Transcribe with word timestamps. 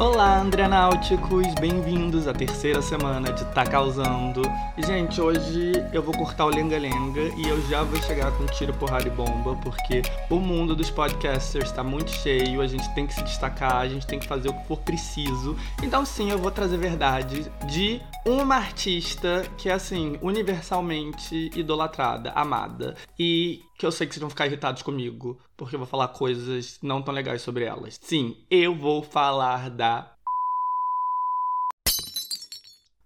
Olá, 0.00 0.40
Andreanáuticos! 0.40 1.46
Bem-vindos 1.60 2.26
à 2.26 2.32
terceira 2.32 2.82
semana 2.82 3.32
de 3.32 3.44
Tá 3.54 3.64
Causando. 3.64 4.42
Gente, 4.76 5.20
hoje 5.20 5.72
eu 5.92 6.02
vou 6.02 6.12
cortar 6.12 6.46
o 6.46 6.48
lenga-lenga 6.48 7.20
e 7.36 7.48
eu 7.48 7.62
já 7.68 7.84
vou 7.84 8.02
chegar 8.02 8.32
com 8.32 8.44
tiro, 8.46 8.74
porrada 8.74 9.06
e 9.06 9.10
bomba, 9.10 9.54
porque 9.62 10.02
o 10.28 10.40
mundo 10.40 10.74
dos 10.74 10.90
podcasters 10.90 11.70
tá 11.70 11.84
muito 11.84 12.10
cheio, 12.10 12.60
a 12.60 12.66
gente 12.66 12.92
tem 12.92 13.06
que 13.06 13.14
se 13.14 13.22
destacar, 13.22 13.76
a 13.76 13.88
gente 13.88 14.04
tem 14.04 14.18
que 14.18 14.26
fazer 14.26 14.48
o 14.48 14.52
que 14.52 14.66
for 14.66 14.78
preciso. 14.78 15.56
Então, 15.80 16.04
sim, 16.04 16.28
eu 16.28 16.38
vou 16.38 16.50
trazer 16.50 16.76
verdade 16.76 17.48
de 17.64 18.02
uma 18.26 18.56
artista 18.56 19.44
que 19.56 19.68
é, 19.68 19.74
assim, 19.74 20.18
universalmente 20.20 21.52
idolatrada, 21.54 22.32
amada. 22.32 22.96
E 23.16 23.62
que 23.76 23.84
eu 23.84 23.92
sei 23.92 24.06
que 24.06 24.14
vocês 24.14 24.20
vão 24.20 24.30
ficar 24.30 24.46
irritados 24.46 24.82
comigo, 24.82 25.38
porque 25.56 25.74
eu 25.74 25.78
vou 25.80 25.88
falar 25.88 26.08
coisas 26.08 26.78
não 26.82 27.02
tão 27.02 27.12
legais 27.12 27.42
sobre 27.42 27.64
elas. 27.64 27.98
Sim, 28.00 28.36
eu 28.50 28.74
vou 28.74 29.02
falar 29.02 29.70
da. 29.70 30.12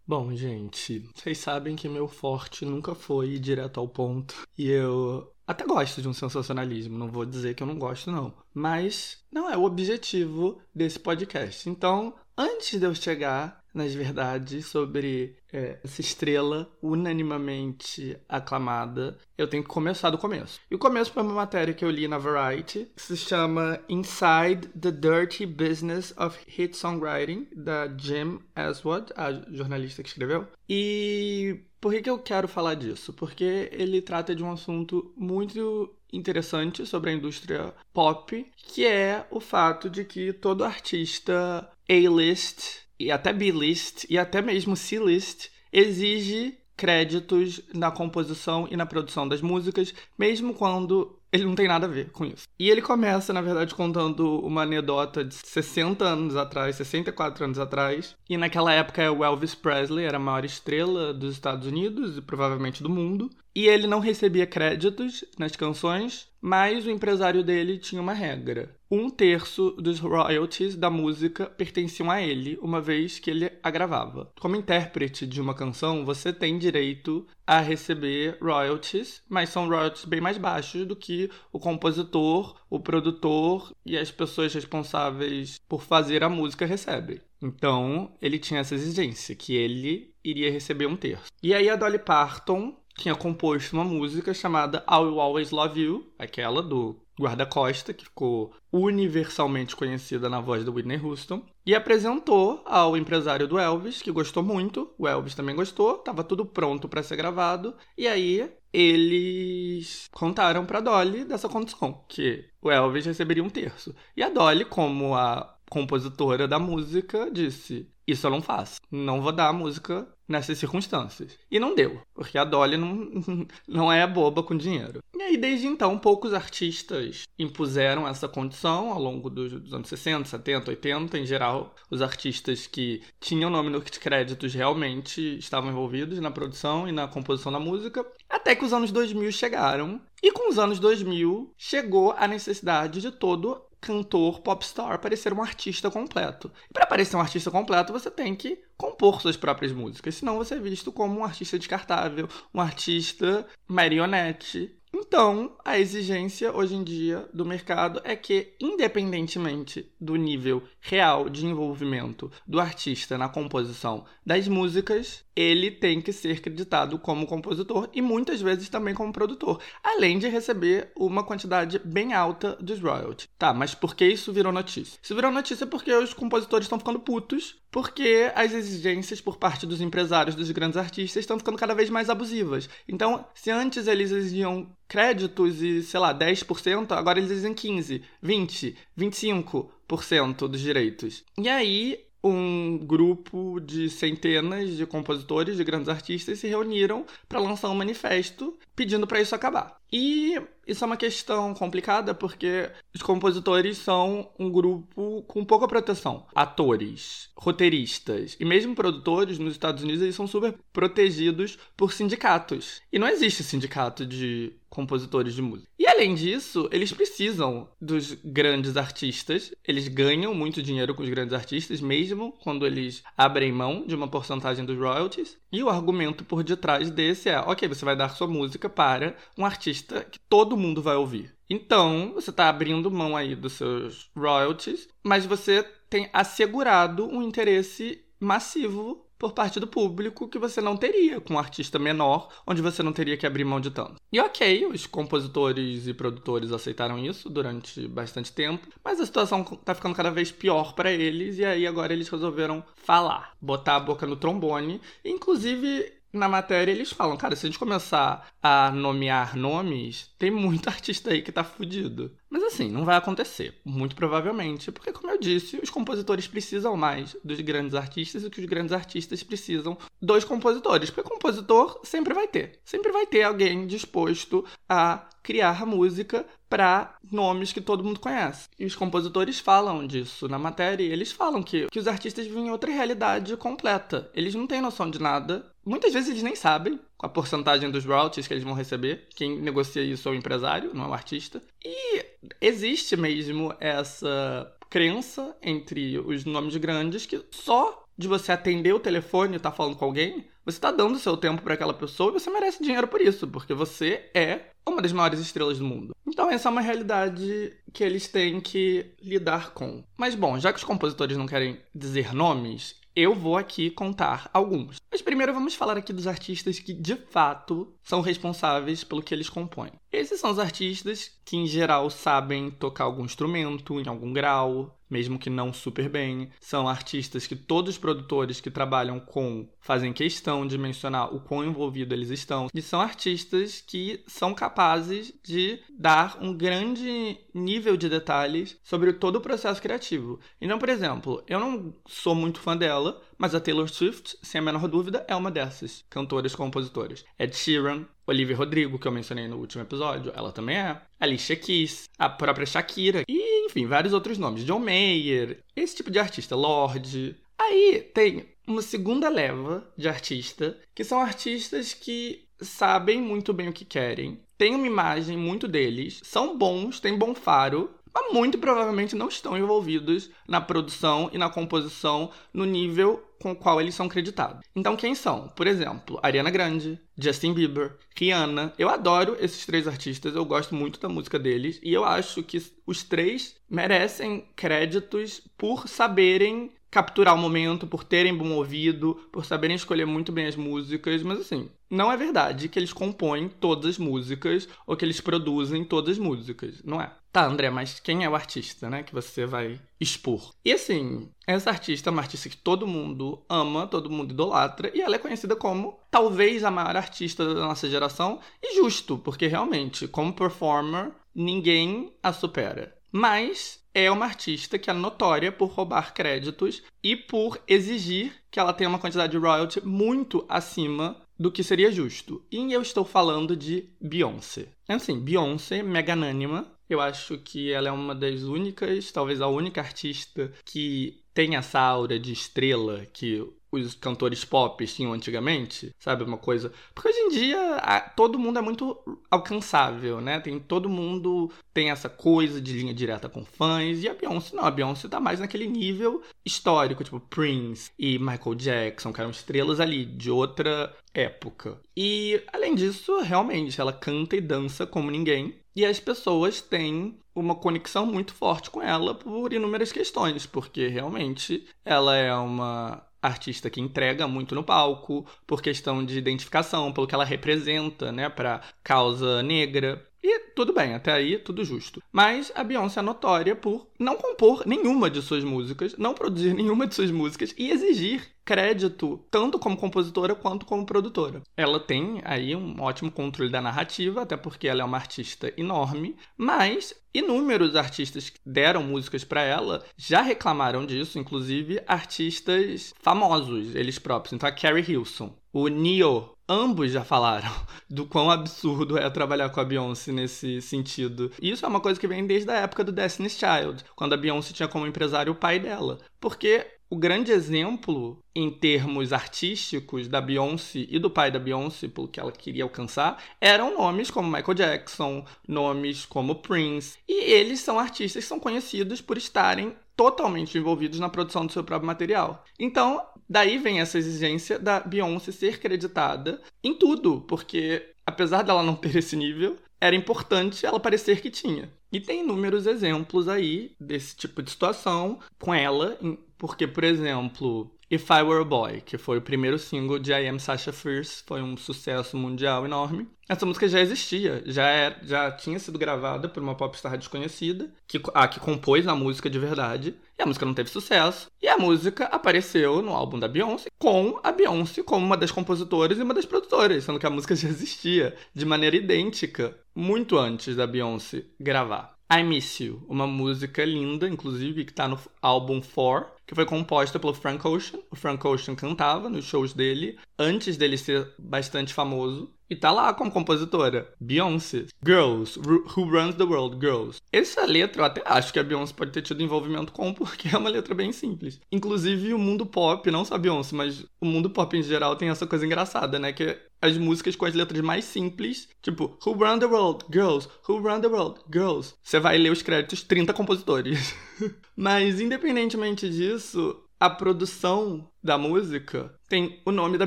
Bom, 0.06 0.34
gente, 0.34 1.06
vocês 1.14 1.38
sabem 1.38 1.76
que 1.76 1.88
meu 1.88 2.08
forte 2.08 2.64
nunca 2.64 2.94
foi 2.94 3.32
ir 3.32 3.38
direto 3.38 3.78
ao 3.78 3.88
ponto. 3.88 4.34
E 4.56 4.70
eu 4.70 5.30
até 5.46 5.66
gosto 5.66 6.00
de 6.00 6.08
um 6.08 6.12
sensacionalismo, 6.12 6.98
não 6.98 7.10
vou 7.10 7.26
dizer 7.26 7.54
que 7.54 7.62
eu 7.62 7.66
não 7.66 7.78
gosto, 7.78 8.10
não. 8.10 8.32
Mas 8.54 9.18
não 9.30 9.50
é 9.50 9.56
o 9.56 9.64
objetivo 9.64 10.60
desse 10.74 10.98
podcast. 10.98 11.68
Então, 11.68 12.14
antes 12.36 12.78
de 12.78 12.86
eu 12.86 12.94
chegar 12.94 13.57
nas 13.72 13.94
verdades 13.94 14.66
sobre 14.66 15.36
é, 15.52 15.78
essa 15.84 16.00
estrela 16.00 16.70
unanimamente 16.82 18.16
aclamada, 18.28 19.16
eu 19.36 19.48
tenho 19.48 19.62
que 19.62 19.68
começar 19.68 20.10
do 20.10 20.18
começo. 20.18 20.60
E 20.70 20.74
o 20.74 20.78
começo 20.78 21.12
foi 21.12 21.22
uma 21.22 21.34
matéria 21.34 21.74
que 21.74 21.84
eu 21.84 21.90
li 21.90 22.08
na 22.08 22.18
Variety, 22.18 22.90
que 22.94 23.02
se 23.02 23.16
chama 23.16 23.80
Inside 23.88 24.68
the 24.68 24.90
Dirty 24.90 25.46
Business 25.46 26.14
of 26.16 26.38
Hit 26.46 26.76
Songwriting, 26.76 27.46
da 27.54 27.88
Jim 27.96 28.40
Aswad, 28.54 29.12
a 29.16 29.32
jornalista 29.32 30.02
que 30.02 30.08
escreveu. 30.08 30.46
E 30.68 31.60
por 31.80 31.92
que, 31.92 32.02
que 32.02 32.10
eu 32.10 32.18
quero 32.18 32.48
falar 32.48 32.74
disso? 32.74 33.12
Porque 33.12 33.68
ele 33.72 34.02
trata 34.02 34.34
de 34.34 34.42
um 34.42 34.50
assunto 34.50 35.12
muito 35.16 35.94
interessante 36.12 36.86
sobre 36.86 37.10
a 37.10 37.12
indústria 37.12 37.74
pop, 37.92 38.50
que 38.56 38.86
é 38.86 39.26
o 39.30 39.40
fato 39.40 39.88
de 39.88 40.04
que 40.04 40.32
todo 40.32 40.64
artista 40.64 41.70
A-list 41.88 42.87
e 42.98 43.10
até 43.10 43.32
B-list 43.32 44.04
e 44.08 44.18
até 44.18 44.42
mesmo 44.42 44.76
C-list 44.76 45.48
exige 45.72 46.58
créditos 46.76 47.60
na 47.74 47.90
composição 47.90 48.68
e 48.70 48.76
na 48.76 48.86
produção 48.86 49.28
das 49.28 49.42
músicas, 49.42 49.92
mesmo 50.16 50.54
quando 50.54 51.18
ele 51.32 51.44
não 51.44 51.54
tem 51.54 51.68
nada 51.68 51.86
a 51.86 51.88
ver 51.90 52.10
com 52.10 52.24
isso. 52.24 52.46
E 52.58 52.70
ele 52.70 52.80
começa, 52.80 53.32
na 53.32 53.42
verdade, 53.42 53.74
contando 53.74 54.38
uma 54.40 54.62
anedota 54.62 55.24
de 55.24 55.34
60 55.34 56.04
anos 56.04 56.36
atrás, 56.36 56.76
64 56.76 57.44
anos 57.44 57.58
atrás. 57.58 58.16
E 58.30 58.36
naquela 58.36 58.72
época 58.72 59.10
o 59.12 59.24
Elvis 59.24 59.54
Presley 59.54 60.06
era 60.06 60.16
a 60.16 60.20
maior 60.20 60.44
estrela 60.44 61.12
dos 61.12 61.34
Estados 61.34 61.66
Unidos 61.66 62.16
e 62.16 62.22
provavelmente 62.22 62.82
do 62.82 62.88
mundo. 62.88 63.28
E 63.58 63.66
ele 63.66 63.88
não 63.88 63.98
recebia 63.98 64.46
créditos 64.46 65.24
nas 65.36 65.56
canções, 65.56 66.28
mas 66.40 66.86
o 66.86 66.90
empresário 66.92 67.42
dele 67.42 67.76
tinha 67.76 68.00
uma 68.00 68.12
regra. 68.12 68.76
Um 68.88 69.10
terço 69.10 69.72
dos 69.72 69.98
royalties 69.98 70.76
da 70.76 70.88
música 70.88 71.46
pertenciam 71.46 72.08
a 72.08 72.22
ele, 72.22 72.56
uma 72.62 72.80
vez 72.80 73.18
que 73.18 73.28
ele 73.28 73.50
a 73.60 73.68
gravava. 73.68 74.30
Como 74.38 74.54
intérprete 74.54 75.26
de 75.26 75.40
uma 75.40 75.54
canção, 75.54 76.04
você 76.04 76.32
tem 76.32 76.56
direito 76.56 77.26
a 77.44 77.58
receber 77.58 78.38
royalties, 78.40 79.22
mas 79.28 79.48
são 79.48 79.66
royalties 79.66 80.04
bem 80.04 80.20
mais 80.20 80.38
baixos 80.38 80.86
do 80.86 80.94
que 80.94 81.28
o 81.52 81.58
compositor, 81.58 82.62
o 82.70 82.78
produtor 82.78 83.72
e 83.84 83.98
as 83.98 84.12
pessoas 84.12 84.54
responsáveis 84.54 85.58
por 85.68 85.82
fazer 85.82 86.22
a 86.22 86.28
música 86.28 86.64
recebem. 86.64 87.20
Então, 87.42 88.12
ele 88.22 88.38
tinha 88.38 88.60
essa 88.60 88.76
exigência, 88.76 89.34
que 89.34 89.56
ele 89.56 90.14
iria 90.22 90.50
receber 90.50 90.86
um 90.86 90.96
terço. 90.96 91.26
E 91.42 91.52
aí 91.52 91.68
a 91.68 91.76
Dolly 91.76 91.98
Parton 91.98 92.76
tinha 92.98 93.14
composto 93.14 93.74
uma 93.74 93.84
música 93.84 94.34
chamada 94.34 94.84
I 94.90 94.96
Will 94.96 95.20
Always 95.20 95.50
Love 95.52 95.80
You, 95.80 96.12
aquela 96.18 96.60
do 96.60 97.00
guarda-costa, 97.18 97.94
que 97.94 98.04
ficou 98.04 98.52
universalmente 98.72 99.74
conhecida 99.74 100.28
na 100.28 100.40
voz 100.40 100.64
do 100.64 100.72
Whitney 100.72 101.00
Houston, 101.02 101.42
e 101.64 101.74
apresentou 101.74 102.62
ao 102.66 102.96
empresário 102.96 103.46
do 103.46 103.58
Elvis, 103.58 104.02
que 104.02 104.12
gostou 104.12 104.42
muito, 104.42 104.92
o 104.98 105.06
Elvis 105.06 105.34
também 105.34 105.54
gostou, 105.54 105.96
estava 105.96 106.22
tudo 106.22 106.44
pronto 106.44 106.88
para 106.88 107.02
ser 107.02 107.16
gravado, 107.16 107.74
e 107.96 108.06
aí 108.06 108.50
eles 108.72 110.08
contaram 110.12 110.66
para 110.66 110.80
Dolly 110.80 111.24
dessa 111.24 111.48
condição, 111.48 112.04
que 112.08 112.44
o 112.60 112.70
Elvis 112.70 113.06
receberia 113.06 113.42
um 113.42 113.50
terço. 113.50 113.94
E 114.16 114.22
a 114.22 114.28
Dolly, 114.28 114.64
como 114.64 115.14
a 115.14 115.56
compositora 115.70 116.46
da 116.46 116.58
música, 116.58 117.30
disse: 117.30 117.88
Isso 118.06 118.26
eu 118.26 118.30
não 118.30 118.42
faço. 118.42 118.80
Não 118.90 119.20
vou 119.22 119.32
dar 119.32 119.48
a 119.48 119.52
música 119.52 120.06
nessas 120.28 120.58
circunstâncias. 120.58 121.38
E 121.50 121.58
não 121.58 121.74
deu, 121.74 122.00
porque 122.14 122.36
a 122.36 122.44
Dolly 122.44 122.76
não, 122.76 123.10
não 123.66 123.92
é 123.92 124.06
boba 124.06 124.42
com 124.42 124.56
dinheiro. 124.56 125.02
E 125.16 125.22
aí, 125.22 125.36
desde 125.36 125.66
então, 125.66 125.98
poucos 125.98 126.34
artistas 126.34 127.24
impuseram 127.38 128.06
essa 128.06 128.28
condição 128.28 128.92
ao 128.92 129.00
longo 129.00 129.30
dos, 129.30 129.72
anos 129.72 129.88
60, 129.88 130.28
70, 130.28 130.70
80. 130.70 131.18
Em 131.18 131.26
geral, 131.26 131.74
os 131.90 132.02
artistas 132.02 132.66
que 132.66 133.02
tinham 133.18 133.50
nome 133.50 133.70
nos 133.70 133.84
créditos 133.98 134.54
realmente 134.54 135.38
estavam 135.38 135.70
envolvidos 135.70 136.18
na 136.20 136.30
produção 136.30 136.86
e 136.86 136.92
na 136.92 137.08
composição 137.08 137.50
da 137.50 137.58
música. 137.58 138.06
Até 138.28 138.54
que 138.54 138.64
os 138.64 138.72
anos 138.72 138.92
2000 138.92 139.32
chegaram. 139.32 140.00
E 140.22 140.32
com 140.32 140.50
os 140.50 140.58
anos 140.58 140.80
2000 140.80 141.52
chegou 141.56 142.12
a 142.12 142.26
necessidade 142.26 143.00
de 143.00 143.12
todo 143.12 143.62
cantor 143.80 144.40
popstar 144.40 144.98
parecer 145.00 145.32
um 145.32 145.42
artista 145.42 145.90
completo. 145.90 146.50
Para 146.72 146.86
parecer 146.86 147.16
um 147.16 147.20
artista 147.20 147.50
completo, 147.50 147.92
você 147.92 148.10
tem 148.10 148.34
que 148.34 148.62
compor 148.76 149.20
suas 149.20 149.36
próprias 149.36 149.72
músicas, 149.72 150.16
senão 150.16 150.36
você 150.36 150.54
é 150.54 150.60
visto 150.60 150.92
como 150.92 151.20
um 151.20 151.24
artista 151.24 151.58
descartável, 151.58 152.28
um 152.52 152.60
artista 152.60 153.46
marionete. 153.66 154.77
Então, 155.08 155.56
a 155.64 155.78
exigência 155.78 156.54
hoje 156.54 156.74
em 156.74 156.84
dia 156.84 157.26
do 157.32 157.42
mercado 157.42 157.98
é 158.04 158.14
que, 158.14 158.52
independentemente 158.60 159.90
do 159.98 160.16
nível 160.16 160.62
real 160.82 161.30
de 161.30 161.46
envolvimento 161.46 162.30
do 162.46 162.60
artista 162.60 163.16
na 163.16 163.26
composição 163.26 164.04
das 164.24 164.46
músicas, 164.46 165.24
ele 165.34 165.70
tem 165.70 166.02
que 166.02 166.12
ser 166.12 166.42
creditado 166.42 166.98
como 166.98 167.26
compositor 167.26 167.88
e 167.94 168.02
muitas 168.02 168.42
vezes 168.42 168.68
também 168.68 168.92
como 168.92 169.10
produtor, 169.10 169.62
além 169.82 170.18
de 170.18 170.28
receber 170.28 170.92
uma 170.94 171.24
quantidade 171.24 171.80
bem 171.82 172.12
alta 172.12 172.54
dos 172.60 172.78
royalties. 172.78 173.28
Tá, 173.38 173.54
mas 173.54 173.74
por 173.74 173.96
que 173.96 174.04
isso 174.04 174.30
virou 174.30 174.52
notícia? 174.52 174.98
Isso 175.02 175.14
virou 175.14 175.32
notícia 175.32 175.66
porque 175.66 175.90
os 175.90 176.12
compositores 176.12 176.66
estão 176.66 176.78
ficando 176.78 177.00
putos, 177.00 177.56
porque 177.70 178.30
as 178.34 178.52
exigências 178.52 179.20
por 179.20 179.36
parte 179.36 179.66
dos 179.66 179.80
empresários 179.80 180.34
dos 180.34 180.50
grandes 180.50 180.76
artistas 180.76 181.22
estão 181.22 181.38
ficando 181.38 181.58
cada 181.58 181.74
vez 181.74 181.90
mais 181.90 182.08
abusivas. 182.08 182.68
Então, 182.88 183.26
se 183.34 183.50
antes 183.50 183.86
eles 183.86 184.10
exigiam 184.10 184.68
créditos 184.86 185.62
e, 185.62 185.82
sei 185.82 186.00
lá, 186.00 186.14
10%, 186.14 186.92
agora 186.92 187.18
eles 187.18 187.30
exigem 187.30 187.54
15, 187.54 188.02
20, 188.22 188.76
25% 188.98 190.48
dos 190.48 190.60
direitos. 190.60 191.24
E 191.36 191.48
aí 191.48 192.07
um 192.22 192.78
grupo 192.78 193.60
de 193.60 193.88
centenas 193.88 194.76
de 194.76 194.86
compositores, 194.86 195.56
de 195.56 195.64
grandes 195.64 195.88
artistas, 195.88 196.38
se 196.38 196.48
reuniram 196.48 197.04
para 197.28 197.40
lançar 197.40 197.70
um 197.70 197.74
manifesto 197.74 198.58
pedindo 198.74 199.06
para 199.06 199.20
isso 199.20 199.34
acabar. 199.34 199.78
E 199.90 200.40
isso 200.66 200.84
é 200.84 200.86
uma 200.86 200.96
questão 200.96 201.54
complicada 201.54 202.14
porque 202.14 202.70
os 202.94 203.00
compositores 203.00 203.78
são 203.78 204.30
um 204.38 204.50
grupo 204.50 205.22
com 205.26 205.44
pouca 205.44 205.66
proteção. 205.66 206.26
Atores, 206.34 207.30
roteiristas 207.36 208.36
e 208.38 208.44
mesmo 208.44 208.74
produtores 208.74 209.38
nos 209.38 209.52
Estados 209.52 209.82
Unidos 209.82 210.02
eles 210.02 210.14
são 210.14 210.26
super 210.26 210.54
protegidos 210.72 211.58
por 211.76 211.92
sindicatos. 211.92 212.82
E 212.92 212.98
não 212.98 213.08
existe 213.08 213.42
sindicato 213.42 214.04
de 214.04 214.52
compositores 214.78 215.34
de 215.34 215.42
música. 215.42 215.68
E 215.76 215.88
além 215.88 216.14
disso, 216.14 216.68
eles 216.70 216.92
precisam 216.92 217.68
dos 217.80 218.14
grandes 218.24 218.76
artistas, 218.76 219.52
eles 219.66 219.88
ganham 219.88 220.32
muito 220.32 220.62
dinheiro 220.62 220.94
com 220.94 221.02
os 221.02 221.08
grandes 221.08 221.34
artistas, 221.34 221.80
mesmo 221.80 222.30
quando 222.44 222.64
eles 222.64 223.02
abrem 223.16 223.50
mão 223.50 223.84
de 223.84 223.96
uma 223.96 224.06
porcentagem 224.06 224.64
dos 224.64 224.78
royalties. 224.78 225.36
E 225.50 225.64
o 225.64 225.68
argumento 225.68 226.24
por 226.24 226.44
detrás 226.44 226.92
desse 226.92 227.28
é: 227.28 227.40
ok, 227.40 227.66
você 227.66 227.84
vai 227.84 227.96
dar 227.96 228.10
sua 228.10 228.28
música 228.28 228.68
para 228.68 229.16
um 229.36 229.44
artista 229.44 230.04
que 230.04 230.20
todo 230.28 230.56
mundo 230.56 230.80
vai 230.80 230.94
ouvir. 230.94 231.34
Então, 231.50 232.12
você 232.14 232.30
está 232.30 232.48
abrindo 232.48 232.88
mão 232.88 233.16
aí 233.16 233.34
dos 233.34 233.54
seus 233.54 234.08
royalties, 234.16 234.86
mas 235.02 235.26
você 235.26 235.64
tem 235.90 236.08
assegurado 236.12 237.04
um 237.04 237.20
interesse 237.20 238.04
massivo 238.20 239.07
por 239.18 239.32
parte 239.32 239.58
do 239.58 239.66
público 239.66 240.28
que 240.28 240.38
você 240.38 240.60
não 240.60 240.76
teria 240.76 241.20
com 241.20 241.34
um 241.34 241.38
artista 241.38 241.78
menor, 241.78 242.28
onde 242.46 242.62
você 242.62 242.82
não 242.82 242.92
teria 242.92 243.16
que 243.16 243.26
abrir 243.26 243.44
mão 243.44 243.60
de 243.60 243.70
tanto. 243.70 243.96
E 244.12 244.20
ok, 244.20 244.66
os 244.66 244.86
compositores 244.86 245.86
e 245.86 245.92
produtores 245.92 246.52
aceitaram 246.52 246.98
isso 246.98 247.28
durante 247.28 247.86
bastante 247.88 248.32
tempo, 248.32 248.68
mas 248.84 249.00
a 249.00 249.06
situação 249.06 249.42
tá 249.42 249.74
ficando 249.74 249.94
cada 249.94 250.10
vez 250.10 250.30
pior 250.30 250.74
para 250.74 250.92
eles 250.92 251.38
e 251.38 251.44
aí 251.44 251.66
agora 251.66 251.92
eles 251.92 252.08
resolveram 252.08 252.62
falar, 252.76 253.32
botar 253.40 253.76
a 253.76 253.80
boca 253.80 254.06
no 254.06 254.16
trombone. 254.16 254.80
Inclusive, 255.04 255.97
na 256.12 256.28
matéria 256.28 256.72
eles 256.72 256.90
falam, 256.90 257.16
cara, 257.16 257.36
se 257.36 257.46
a 257.46 257.48
gente 257.48 257.58
começar 257.58 258.28
a 258.42 258.70
nomear 258.70 259.36
nomes, 259.36 260.10
tem 260.18 260.30
muito 260.30 260.68
artista 260.70 261.10
aí 261.10 261.22
que 261.22 261.32
tá 261.32 261.44
fudido. 261.44 262.16
Mas 262.30 262.42
assim, 262.42 262.70
não 262.70 262.84
vai 262.84 262.96
acontecer, 262.96 263.60
muito 263.64 263.96
provavelmente, 263.96 264.70
porque 264.70 264.92
como 264.92 265.10
eu 265.10 265.18
disse, 265.18 265.58
os 265.62 265.70
compositores 265.70 266.26
precisam 266.26 266.76
mais 266.76 267.16
dos 267.24 267.40
grandes 267.40 267.74
artistas 267.74 268.22
e 268.24 268.30
que 268.30 268.40
os 268.40 268.46
grandes 268.46 268.72
artistas 268.72 269.22
precisam 269.22 269.76
dos 270.00 270.24
compositores, 270.24 270.90
porque 270.90 271.08
compositor 271.08 271.80
sempre 271.84 272.14
vai 272.14 272.28
ter, 272.28 272.60
sempre 272.64 272.92
vai 272.92 273.06
ter 273.06 273.22
alguém 273.22 273.66
disposto 273.66 274.44
a 274.68 275.08
criar 275.22 275.66
música 275.66 276.26
para 276.48 276.96
nomes 277.10 277.52
que 277.52 277.60
todo 277.60 277.84
mundo 277.84 278.00
conhece. 278.00 278.48
E 278.58 278.64
os 278.64 278.74
compositores 278.74 279.38
falam 279.38 279.86
disso 279.86 280.28
na 280.28 280.38
matéria, 280.38 280.84
e 280.84 280.90
eles 280.90 281.12
falam 281.12 281.42
que, 281.42 281.66
que 281.68 281.78
os 281.78 281.86
artistas 281.86 282.26
vivem 282.26 282.46
em 282.46 282.50
outra 282.50 282.70
realidade 282.70 283.36
completa. 283.36 284.10
Eles 284.14 284.34
não 284.34 284.46
têm 284.46 284.60
noção 284.60 284.90
de 284.90 285.00
nada. 285.00 285.46
Muitas 285.64 285.92
vezes 285.92 286.10
eles 286.10 286.22
nem 286.22 286.34
sabem 286.34 286.80
a 286.98 287.08
porcentagem 287.08 287.70
dos 287.70 287.84
royalties 287.84 288.26
que 288.26 288.34
eles 288.34 288.44
vão 288.44 288.54
receber. 288.54 289.06
Quem 289.14 289.38
negocia 289.38 289.82
isso 289.82 290.08
é 290.08 290.12
o 290.12 290.14
empresário, 290.14 290.72
não 290.74 290.86
é 290.86 290.88
o 290.88 290.94
artista. 290.94 291.42
E 291.64 292.04
existe 292.40 292.96
mesmo 292.96 293.54
essa 293.60 294.52
crença 294.70 295.36
entre 295.42 295.98
os 295.98 296.24
nomes 296.24 296.56
grandes 296.56 297.06
que 297.06 297.24
só 297.30 297.84
de 297.96 298.06
você 298.06 298.30
atender 298.30 298.72
o 298.72 298.80
telefone 298.80 299.34
e 299.34 299.36
estar 299.36 299.50
tá 299.50 299.56
falando 299.56 299.76
com 299.76 299.84
alguém, 299.84 300.28
você 300.50 300.56
está 300.56 300.70
dando 300.70 300.98
seu 300.98 301.14
tempo 301.14 301.42
para 301.42 301.52
aquela 301.52 301.74
pessoa 301.74 302.10
e 302.10 302.18
você 302.18 302.30
merece 302.30 302.62
dinheiro 302.62 302.88
por 302.88 303.02
isso, 303.02 303.28
porque 303.28 303.52
você 303.52 304.08
é 304.14 304.46
uma 304.66 304.80
das 304.80 304.92
maiores 304.92 305.20
estrelas 305.20 305.58
do 305.58 305.64
mundo. 305.64 305.94
Então 306.06 306.30
essa 306.30 306.48
é 306.48 306.52
uma 306.52 306.62
realidade 306.62 307.52
que 307.70 307.84
eles 307.84 308.08
têm 308.08 308.40
que 308.40 308.94
lidar 309.02 309.50
com. 309.50 309.84
Mas 309.94 310.14
bom, 310.14 310.38
já 310.38 310.50
que 310.50 310.58
os 310.58 310.64
compositores 310.64 311.18
não 311.18 311.26
querem 311.26 311.60
dizer 311.74 312.14
nomes, 312.14 312.76
eu 312.96 313.14
vou 313.14 313.36
aqui 313.36 313.70
contar 313.70 314.30
alguns. 314.32 314.78
Mas 314.90 315.02
primeiro 315.02 315.34
vamos 315.34 315.54
falar 315.54 315.76
aqui 315.76 315.92
dos 315.92 316.06
artistas 316.06 316.58
que 316.58 316.72
de 316.72 316.96
fato 316.96 317.74
são 317.84 318.00
responsáveis 318.00 318.82
pelo 318.82 319.02
que 319.02 319.14
eles 319.14 319.28
compõem. 319.28 319.72
Esses 319.90 320.20
são 320.20 320.30
os 320.30 320.38
artistas 320.38 321.10
que 321.24 321.36
em 321.36 321.46
geral 321.46 321.88
sabem 321.88 322.50
tocar 322.50 322.84
algum 322.84 323.04
instrumento 323.04 323.80
em 323.80 323.88
algum 323.88 324.12
grau, 324.12 324.78
mesmo 324.88 325.18
que 325.18 325.30
não 325.30 325.52
super 325.52 325.88
bem. 325.88 326.30
São 326.40 326.68
artistas 326.68 327.26
que 327.26 327.36
todos 327.36 327.74
os 327.74 327.78
produtores 327.78 328.40
que 328.40 328.50
trabalham 328.50 329.00
com 329.00 329.48
fazem 329.60 329.92
questão 329.92 330.46
de 330.46 330.56
mencionar 330.56 331.14
o 331.14 331.20
quão 331.20 331.44
envolvido 331.44 331.94
eles 331.94 332.10
estão. 332.10 332.48
E 332.54 332.62
são 332.62 332.80
artistas 332.80 333.60
que 333.60 334.02
são 334.06 334.34
capazes 334.34 335.12
de 335.22 335.60
dar 335.70 336.18
um 336.20 336.34
grande 336.34 337.18
nível 337.34 337.76
de 337.76 337.88
detalhes 337.88 338.58
sobre 338.62 338.92
todo 338.92 339.16
o 339.16 339.20
processo 339.20 339.60
criativo. 339.60 340.18
Então, 340.40 340.58
por 340.58 340.68
exemplo, 340.68 341.22
eu 341.26 341.40
não 341.40 341.74
sou 341.86 342.14
muito 342.14 342.40
fã 342.40 342.56
dela, 342.56 343.00
mas 343.18 343.34
a 343.34 343.40
Taylor 343.40 343.68
Swift, 343.68 344.16
sem 344.22 344.38
a 344.38 344.42
menor 344.42 344.68
dúvida, 344.68 345.04
é 345.08 345.16
uma 345.16 345.30
dessas 345.30 345.84
cantoras 345.90 346.34
compositoras. 346.34 347.04
Ed 347.18 347.36
Sheeran, 347.36 347.84
Olivia 348.06 348.36
Rodrigo, 348.36 348.78
que 348.78 348.86
eu 348.86 348.92
mencionei 348.92 349.26
no 349.26 349.36
último 349.36 349.62
episódio, 349.62 350.12
ela 350.14 350.32
também 350.32 350.56
é. 350.56 350.80
Alicia 351.00 351.36
Keys, 351.36 351.88
a 351.98 352.08
própria 352.08 352.46
Shakira 352.46 353.02
e, 353.08 353.46
enfim, 353.46 353.66
vários 353.66 353.92
outros 353.92 354.16
nomes. 354.16 354.44
John 354.44 354.60
Mayer, 354.60 355.42
esse 355.54 355.76
tipo 355.76 355.90
de 355.90 355.98
artista, 355.98 356.36
Lorde. 356.36 357.16
Aí 357.36 357.82
tem 357.92 358.26
uma 358.46 358.62
segunda 358.62 359.08
leva 359.08 359.68
de 359.76 359.88
artista, 359.88 360.58
que 360.74 360.84
são 360.84 361.00
artistas 361.00 361.74
que 361.74 362.26
sabem 362.40 363.00
muito 363.00 363.32
bem 363.32 363.48
o 363.48 363.52
que 363.52 363.64
querem, 363.64 364.20
têm 364.36 364.54
uma 364.54 364.66
imagem 364.66 365.16
muito 365.16 365.48
deles, 365.48 366.00
são 366.04 366.38
bons, 366.38 366.80
têm 366.80 366.96
bom 366.96 367.14
faro, 367.14 367.70
mas 367.92 368.12
muito 368.12 368.38
provavelmente 368.38 368.94
não 368.94 369.08
estão 369.08 369.36
envolvidos 369.36 370.10
na 370.26 370.40
produção 370.40 371.10
e 371.12 371.18
na 371.18 371.28
composição 371.28 372.10
no 372.32 372.44
nível 372.44 373.02
com 373.20 373.32
o 373.32 373.36
qual 373.36 373.60
eles 373.60 373.74
são 373.74 373.88
creditados. 373.88 374.46
Então, 374.54 374.76
quem 374.76 374.94
são? 374.94 375.28
Por 375.28 375.46
exemplo, 375.46 375.98
Ariana 376.02 376.30
Grande, 376.30 376.80
Justin 376.96 377.32
Bieber, 377.32 377.76
Rihanna. 377.96 378.52
Eu 378.58 378.68
adoro 378.68 379.16
esses 379.20 379.44
três 379.44 379.66
artistas, 379.66 380.14
eu 380.14 380.24
gosto 380.24 380.54
muito 380.54 380.80
da 380.80 380.88
música 380.88 381.18
deles 381.18 381.60
e 381.62 381.72
eu 381.72 381.84
acho 381.84 382.22
que 382.22 382.38
os 382.66 382.82
três 382.82 383.36
merecem 383.50 384.28
créditos 384.36 385.22
por 385.36 385.68
saberem 385.68 386.52
capturar 386.70 387.14
o 387.14 387.18
momento, 387.18 387.66
por 387.66 387.82
terem 387.82 388.14
bom 388.14 388.32
ouvido, 388.32 388.94
por 389.10 389.24
saberem 389.24 389.56
escolher 389.56 389.86
muito 389.86 390.12
bem 390.12 390.26
as 390.26 390.36
músicas, 390.36 391.02
mas 391.02 391.20
assim, 391.20 391.50
não 391.70 391.92
é 391.92 391.96
verdade 391.96 392.48
que 392.48 392.58
eles 392.58 392.72
compõem 392.72 393.28
todas 393.28 393.70
as 393.70 393.78
músicas 393.78 394.48
ou 394.66 394.76
que 394.76 394.84
eles 394.84 395.00
produzem 395.00 395.64
todas 395.64 395.92
as 395.92 395.98
músicas, 395.98 396.62
não 396.64 396.80
é? 396.80 396.90
Tá, 397.12 397.24
André, 397.24 397.50
mas 397.50 397.80
quem 397.80 398.04
é 398.04 398.08
o 398.08 398.14
artista, 398.14 398.68
né, 398.68 398.82
que 398.82 398.94
você 398.94 399.26
vai 399.26 399.60
expor? 399.80 400.32
E 400.44 400.52
assim, 400.52 401.10
essa 401.26 401.50
artista 401.50 401.88
é 401.88 401.92
uma 401.92 402.02
artista 402.02 402.28
que 402.28 402.36
todo 402.36 402.66
mundo 402.66 403.24
ama, 403.28 403.66
todo 403.66 403.90
mundo 403.90 404.12
idolatra, 404.12 404.70
e 404.74 404.80
ela 404.80 404.96
é 404.96 404.98
conhecida 404.98 405.34
como 405.34 405.78
talvez 405.90 406.44
a 406.44 406.50
maior 406.50 406.76
artista 406.76 407.34
da 407.34 407.40
nossa 407.40 407.68
geração, 407.68 408.20
e 408.42 408.56
justo, 408.56 408.98
porque 408.98 409.26
realmente, 409.26 409.88
como 409.88 410.12
performer, 410.12 410.92
ninguém 411.14 411.92
a 412.02 412.12
supera. 412.12 412.76
Mas 412.92 413.60
é 413.74 413.90
uma 413.90 414.06
artista 414.06 414.58
que 414.58 414.70
é 414.70 414.72
notória 414.72 415.30
por 415.30 415.50
roubar 415.50 415.92
créditos 415.92 416.62
e 416.82 416.96
por 416.96 417.40
exigir 417.46 418.12
que 418.30 418.40
ela 418.40 418.52
tenha 418.52 418.68
uma 418.68 418.78
quantidade 418.78 419.12
de 419.12 419.18
royalty 419.18 419.64
muito 419.64 420.24
acima 420.28 420.96
do 421.18 421.32
que 421.32 421.42
seria 421.42 421.72
justo. 421.72 422.22
E 422.30 422.52
eu 422.52 422.62
estou 422.62 422.84
falando 422.84 423.36
de 423.36 423.68
Beyoncé. 423.80 424.48
Assim, 424.68 425.00
Beyoncé, 425.00 425.62
meganânima. 425.62 426.46
Eu 426.68 426.80
acho 426.80 427.18
que 427.18 427.50
ela 427.50 427.68
é 427.68 427.72
uma 427.72 427.94
das 427.94 428.22
únicas, 428.22 428.92
talvez 428.92 429.20
a 429.22 429.26
única 429.26 429.60
artista 429.60 430.30
que 430.44 431.02
tem 431.14 431.34
essa 431.34 431.58
aura 431.58 431.98
de 431.98 432.12
estrela 432.12 432.86
que 432.92 433.26
os 433.50 433.74
cantores 433.74 434.24
pop 434.24 434.64
tinham 434.66 434.92
antigamente, 434.92 435.74
sabe? 435.78 436.04
Uma 436.04 436.18
coisa. 436.18 436.52
Porque 436.74 436.88
hoje 436.88 436.98
em 436.98 437.08
dia 437.10 437.56
a, 437.56 437.80
todo 437.80 438.18
mundo 438.18 438.38
é 438.38 438.42
muito 438.42 438.78
alcançável, 439.10 440.00
né? 440.00 440.20
Tem, 440.20 440.38
todo 440.38 440.68
mundo 440.68 441.30
tem 441.52 441.70
essa 441.70 441.88
coisa 441.88 442.40
de 442.40 442.52
linha 442.52 442.74
direta 442.74 443.08
com 443.08 443.24
fãs. 443.24 443.82
E 443.82 443.88
a 443.88 443.94
Beyoncé 443.94 444.36
não, 444.36 444.44
a 444.44 444.50
Beyoncé 444.50 444.88
tá 444.88 445.00
mais 445.00 445.20
naquele 445.20 445.46
nível 445.46 446.02
histórico, 446.24 446.84
tipo 446.84 447.00
Prince 447.00 447.70
e 447.78 447.98
Michael 447.98 448.34
Jackson, 448.34 448.92
que 448.92 449.00
eram 449.00 449.10
estrelas 449.10 449.60
ali 449.60 449.84
de 449.84 450.10
outra 450.10 450.74
época. 450.92 451.60
E 451.76 452.22
além 452.32 452.54
disso, 452.54 453.00
realmente, 453.00 453.60
ela 453.60 453.72
canta 453.72 454.16
e 454.16 454.20
dança 454.20 454.66
como 454.66 454.90
ninguém. 454.90 455.34
E 455.54 455.64
as 455.64 455.80
pessoas 455.80 456.40
têm 456.40 457.00
uma 457.14 457.34
conexão 457.34 457.84
muito 457.84 458.14
forte 458.14 458.50
com 458.50 458.62
ela 458.62 458.94
por 458.94 459.32
inúmeras 459.32 459.72
questões, 459.72 460.24
porque 460.24 460.68
realmente 460.68 461.46
ela 461.64 461.96
é 461.96 462.14
uma 462.14 462.86
artista 463.08 463.50
que 463.50 463.60
entrega 463.60 464.06
muito 464.06 464.34
no 464.34 464.44
palco, 464.44 465.06
por 465.26 465.42
questão 465.42 465.84
de 465.84 465.98
identificação, 465.98 466.72
pelo 466.72 466.86
que 466.86 466.94
ela 466.94 467.04
representa, 467.04 467.90
né, 467.90 468.08
para 468.08 468.40
causa 468.62 469.22
negra. 469.22 469.84
E 470.02 470.20
tudo 470.34 470.52
bem, 470.52 470.74
até 470.74 470.92
aí 470.92 471.18
tudo 471.18 471.44
justo. 471.44 471.82
Mas 471.92 472.30
a 472.34 472.44
Beyoncé 472.44 472.80
é 472.80 472.82
notória 472.82 473.34
por 473.34 473.66
não 473.78 473.96
compor 473.96 474.46
nenhuma 474.46 474.88
de 474.88 475.02
suas 475.02 475.24
músicas, 475.24 475.76
não 475.76 475.92
produzir 475.92 476.32
nenhuma 476.34 476.66
de 476.66 476.74
suas 476.74 476.90
músicas 476.90 477.34
e 477.36 477.50
exigir 477.50 478.06
crédito 478.28 479.02
tanto 479.10 479.38
como 479.38 479.56
compositora 479.56 480.14
quanto 480.14 480.44
como 480.44 480.66
produtora. 480.66 481.22
Ela 481.34 481.58
tem 481.58 482.02
aí 482.04 482.36
um 482.36 482.60
ótimo 482.60 482.92
controle 482.92 483.32
da 483.32 483.40
narrativa, 483.40 484.02
até 484.02 484.18
porque 484.18 484.46
ela 484.46 484.60
é 484.60 484.64
uma 484.66 484.76
artista 484.76 485.32
enorme, 485.34 485.96
mas 486.14 486.74
inúmeros 486.92 487.56
artistas 487.56 488.10
que 488.10 488.20
deram 488.26 488.62
músicas 488.62 489.02
para 489.02 489.22
ela 489.22 489.64
já 489.78 490.02
reclamaram 490.02 490.66
disso, 490.66 490.98
inclusive 490.98 491.62
artistas 491.66 492.74
famosos, 492.82 493.54
eles 493.54 493.78
próprios. 493.78 494.12
Então 494.12 494.28
a 494.28 494.32
Carrie 494.32 494.72
Hilson, 494.72 495.16
o 495.32 495.48
Neo 495.48 496.10
ambos 496.28 496.70
já 496.70 496.84
falaram 496.84 497.32
do 497.70 497.86
quão 497.86 498.10
absurdo 498.10 498.76
é 498.76 498.90
trabalhar 498.90 499.30
com 499.30 499.40
a 499.40 499.44
Beyoncé 499.44 499.90
nesse 499.90 500.42
sentido. 500.42 501.10
E 501.18 501.30
isso 501.30 501.46
é 501.46 501.48
uma 501.48 501.60
coisa 501.60 501.80
que 501.80 501.88
vem 501.88 502.06
desde 502.06 502.30
a 502.30 502.40
época 502.40 502.62
do 502.62 502.72
Destiny's 502.72 503.18
Child, 503.18 503.64
quando 503.74 503.94
a 503.94 503.96
Beyoncé 503.96 504.34
tinha 504.34 504.48
como 504.48 504.66
empresário 504.66 505.12
o 505.12 505.16
pai 505.16 505.38
dela. 505.38 505.78
Porque 505.98 506.57
o 506.70 506.76
grande 506.76 507.12
exemplo 507.12 508.02
em 508.14 508.30
termos 508.30 508.92
artísticos 508.92 509.88
da 509.88 510.00
Beyoncé 510.00 510.66
e 510.68 510.78
do 510.78 510.90
pai 510.90 511.10
da 511.10 511.18
Beyoncé, 511.18 511.68
pelo 511.68 511.88
que 511.88 511.98
ela 511.98 512.12
queria 512.12 512.44
alcançar, 512.44 513.02
eram 513.20 513.56
nomes 513.56 513.90
como 513.90 514.10
Michael 514.10 514.34
Jackson, 514.34 515.04
nomes 515.26 515.86
como 515.86 516.16
Prince. 516.16 516.78
E 516.86 517.12
eles 517.12 517.40
são 517.40 517.58
artistas 517.58 518.04
que 518.04 518.08
são 518.08 518.20
conhecidos 518.20 518.80
por 518.80 518.98
estarem 518.98 519.54
totalmente 519.76 520.36
envolvidos 520.36 520.80
na 520.80 520.88
produção 520.88 521.24
do 521.24 521.32
seu 521.32 521.44
próprio 521.44 521.66
material. 521.66 522.24
Então, 522.38 522.84
daí 523.08 523.38
vem 523.38 523.60
essa 523.60 523.78
exigência 523.78 524.38
da 524.38 524.60
Beyoncé 524.60 525.12
ser 525.12 525.38
creditada 525.38 526.20
em 526.42 526.52
tudo, 526.54 527.00
porque 527.02 527.74
apesar 527.86 528.22
dela 528.22 528.42
não 528.42 528.54
ter 528.54 528.76
esse 528.76 528.96
nível, 528.96 529.36
era 529.60 529.74
importante 529.74 530.44
ela 530.44 530.60
parecer 530.60 531.00
que 531.00 531.10
tinha. 531.10 531.50
E 531.72 531.80
tem 531.80 532.00
inúmeros 532.00 532.46
exemplos 532.46 533.08
aí 533.08 533.52
desse 533.60 533.96
tipo 533.96 534.22
de 534.22 534.30
situação 534.30 534.98
com 535.18 535.34
ela, 535.34 535.78
porque, 536.18 536.46
por 536.46 536.64
exemplo, 536.64 537.50
If 537.70 537.90
I 537.90 538.02
Were 538.02 538.22
a 538.22 538.24
Boy, 538.24 538.62
que 538.62 538.78
foi 538.78 538.96
o 538.96 539.02
primeiro 539.02 539.38
single 539.38 539.78
de 539.78 539.92
I 539.92 540.08
Am 540.08 540.18
Sasha 540.18 540.52
Fierce, 540.52 541.02
foi 541.06 541.20
um 541.20 541.36
sucesso 541.36 541.98
mundial 541.98 542.46
enorme. 542.46 542.88
Essa 543.06 543.26
música 543.26 543.46
já 543.46 543.60
existia, 543.60 544.22
já, 544.24 544.46
era, 544.46 544.74
é, 544.74 544.86
já 544.86 545.12
tinha 545.12 545.38
sido 545.38 545.58
gravada 545.58 546.08
por 546.08 546.22
uma 546.22 546.34
popstar 546.34 546.78
desconhecida, 546.78 547.52
que, 547.66 547.78
a 547.92 548.08
que 548.08 548.20
compôs 548.20 548.66
a 548.66 548.74
música 548.74 549.10
de 549.10 549.18
verdade, 549.18 549.74
e 549.98 550.02
a 550.02 550.06
música 550.06 550.24
não 550.24 550.32
teve 550.32 550.48
sucesso. 550.48 551.10
E 551.20 551.28
a 551.28 551.36
música 551.36 551.84
apareceu 551.84 552.62
no 552.62 552.72
álbum 552.72 552.98
da 552.98 553.06
Beyoncé, 553.06 553.50
com 553.58 554.00
a 554.02 554.12
Beyoncé 554.12 554.62
como 554.62 554.86
uma 554.86 554.96
das 554.96 555.10
compositoras 555.10 555.78
e 555.78 555.82
uma 555.82 555.94
das 555.94 556.06
produtoras, 556.06 556.64
sendo 556.64 556.78
que 556.78 556.86
a 556.86 556.90
música 556.90 557.14
já 557.16 557.28
existia 557.28 557.94
de 558.14 558.24
maneira 558.24 558.56
idêntica, 558.56 559.38
muito 559.54 559.98
antes 559.98 560.34
da 560.34 560.46
Beyoncé 560.46 561.04
gravar. 561.20 561.76
I 561.90 562.02
Miss 562.02 562.40
You, 562.40 562.62
uma 562.68 562.86
música 562.86 563.42
linda, 563.44 563.88
inclusive, 563.88 564.44
que 564.44 564.52
está 564.52 564.68
no 564.68 564.78
álbum 565.00 565.40
4, 565.40 565.97
que 566.08 566.14
foi 566.14 566.24
composta 566.24 566.80
pelo 566.80 566.94
Frank 566.94 567.24
Ocean. 567.28 567.60
O 567.70 567.76
Frank 567.76 568.04
Ocean 568.06 568.34
cantava 568.34 568.88
nos 568.88 569.04
shows 569.04 569.34
dele, 569.34 569.78
antes 569.98 570.38
dele 570.38 570.56
ser 570.56 570.94
bastante 570.98 571.52
famoso. 571.52 572.17
E 572.30 572.36
tá 572.36 572.50
lá 572.52 572.74
como 572.74 572.90
compositora. 572.90 573.72
Beyoncé. 573.80 574.46
Girls. 574.64 575.18
Who 575.18 575.64
Runs 575.64 575.94
the 575.94 576.04
World. 576.04 576.38
Girls. 576.44 576.80
Essa 576.92 577.24
letra 577.24 577.62
eu 577.62 577.66
até 577.66 577.82
acho 577.84 578.12
que 578.12 578.18
a 578.18 578.24
Beyoncé 578.24 578.52
pode 578.52 578.70
ter 578.70 578.82
tido 578.82 579.02
envolvimento 579.02 579.52
com, 579.52 579.72
porque 579.74 580.08
é 580.08 580.18
uma 580.18 580.28
letra 580.28 580.54
bem 580.54 580.72
simples. 580.72 581.20
Inclusive, 581.32 581.94
o 581.94 581.98
mundo 581.98 582.26
pop, 582.26 582.70
não 582.70 582.84
só 582.84 582.96
a 582.96 582.98
Beyoncé, 582.98 583.34
mas 583.34 583.64
o 583.80 583.86
mundo 583.86 584.10
pop 584.10 584.36
em 584.36 584.42
geral 584.42 584.76
tem 584.76 584.90
essa 584.90 585.06
coisa 585.06 585.24
engraçada, 585.24 585.78
né? 585.78 585.92
Que 585.92 586.18
as 586.40 586.56
músicas 586.56 586.94
com 586.94 587.04
as 587.04 587.14
letras 587.14 587.40
mais 587.40 587.64
simples, 587.64 588.28
tipo 588.42 588.78
Who 588.84 588.92
Run 588.92 589.18
the 589.18 589.26
World? 589.26 589.64
Girls. 589.72 590.08
Who 590.28 590.38
Run 590.38 590.60
the 590.60 590.68
World? 590.68 591.00
Girls. 591.12 591.54
Você 591.62 591.80
vai 591.80 591.96
ler 591.96 592.12
os 592.12 592.22
créditos 592.22 592.62
30 592.62 592.92
compositores. 592.92 593.74
mas, 594.36 594.80
independentemente 594.80 595.68
disso, 595.68 596.36
a 596.60 596.68
produção 596.68 597.70
da 597.82 597.96
música 597.96 598.74
tem 598.88 599.20
o 599.24 599.30
nome 599.30 599.58
da 599.58 599.66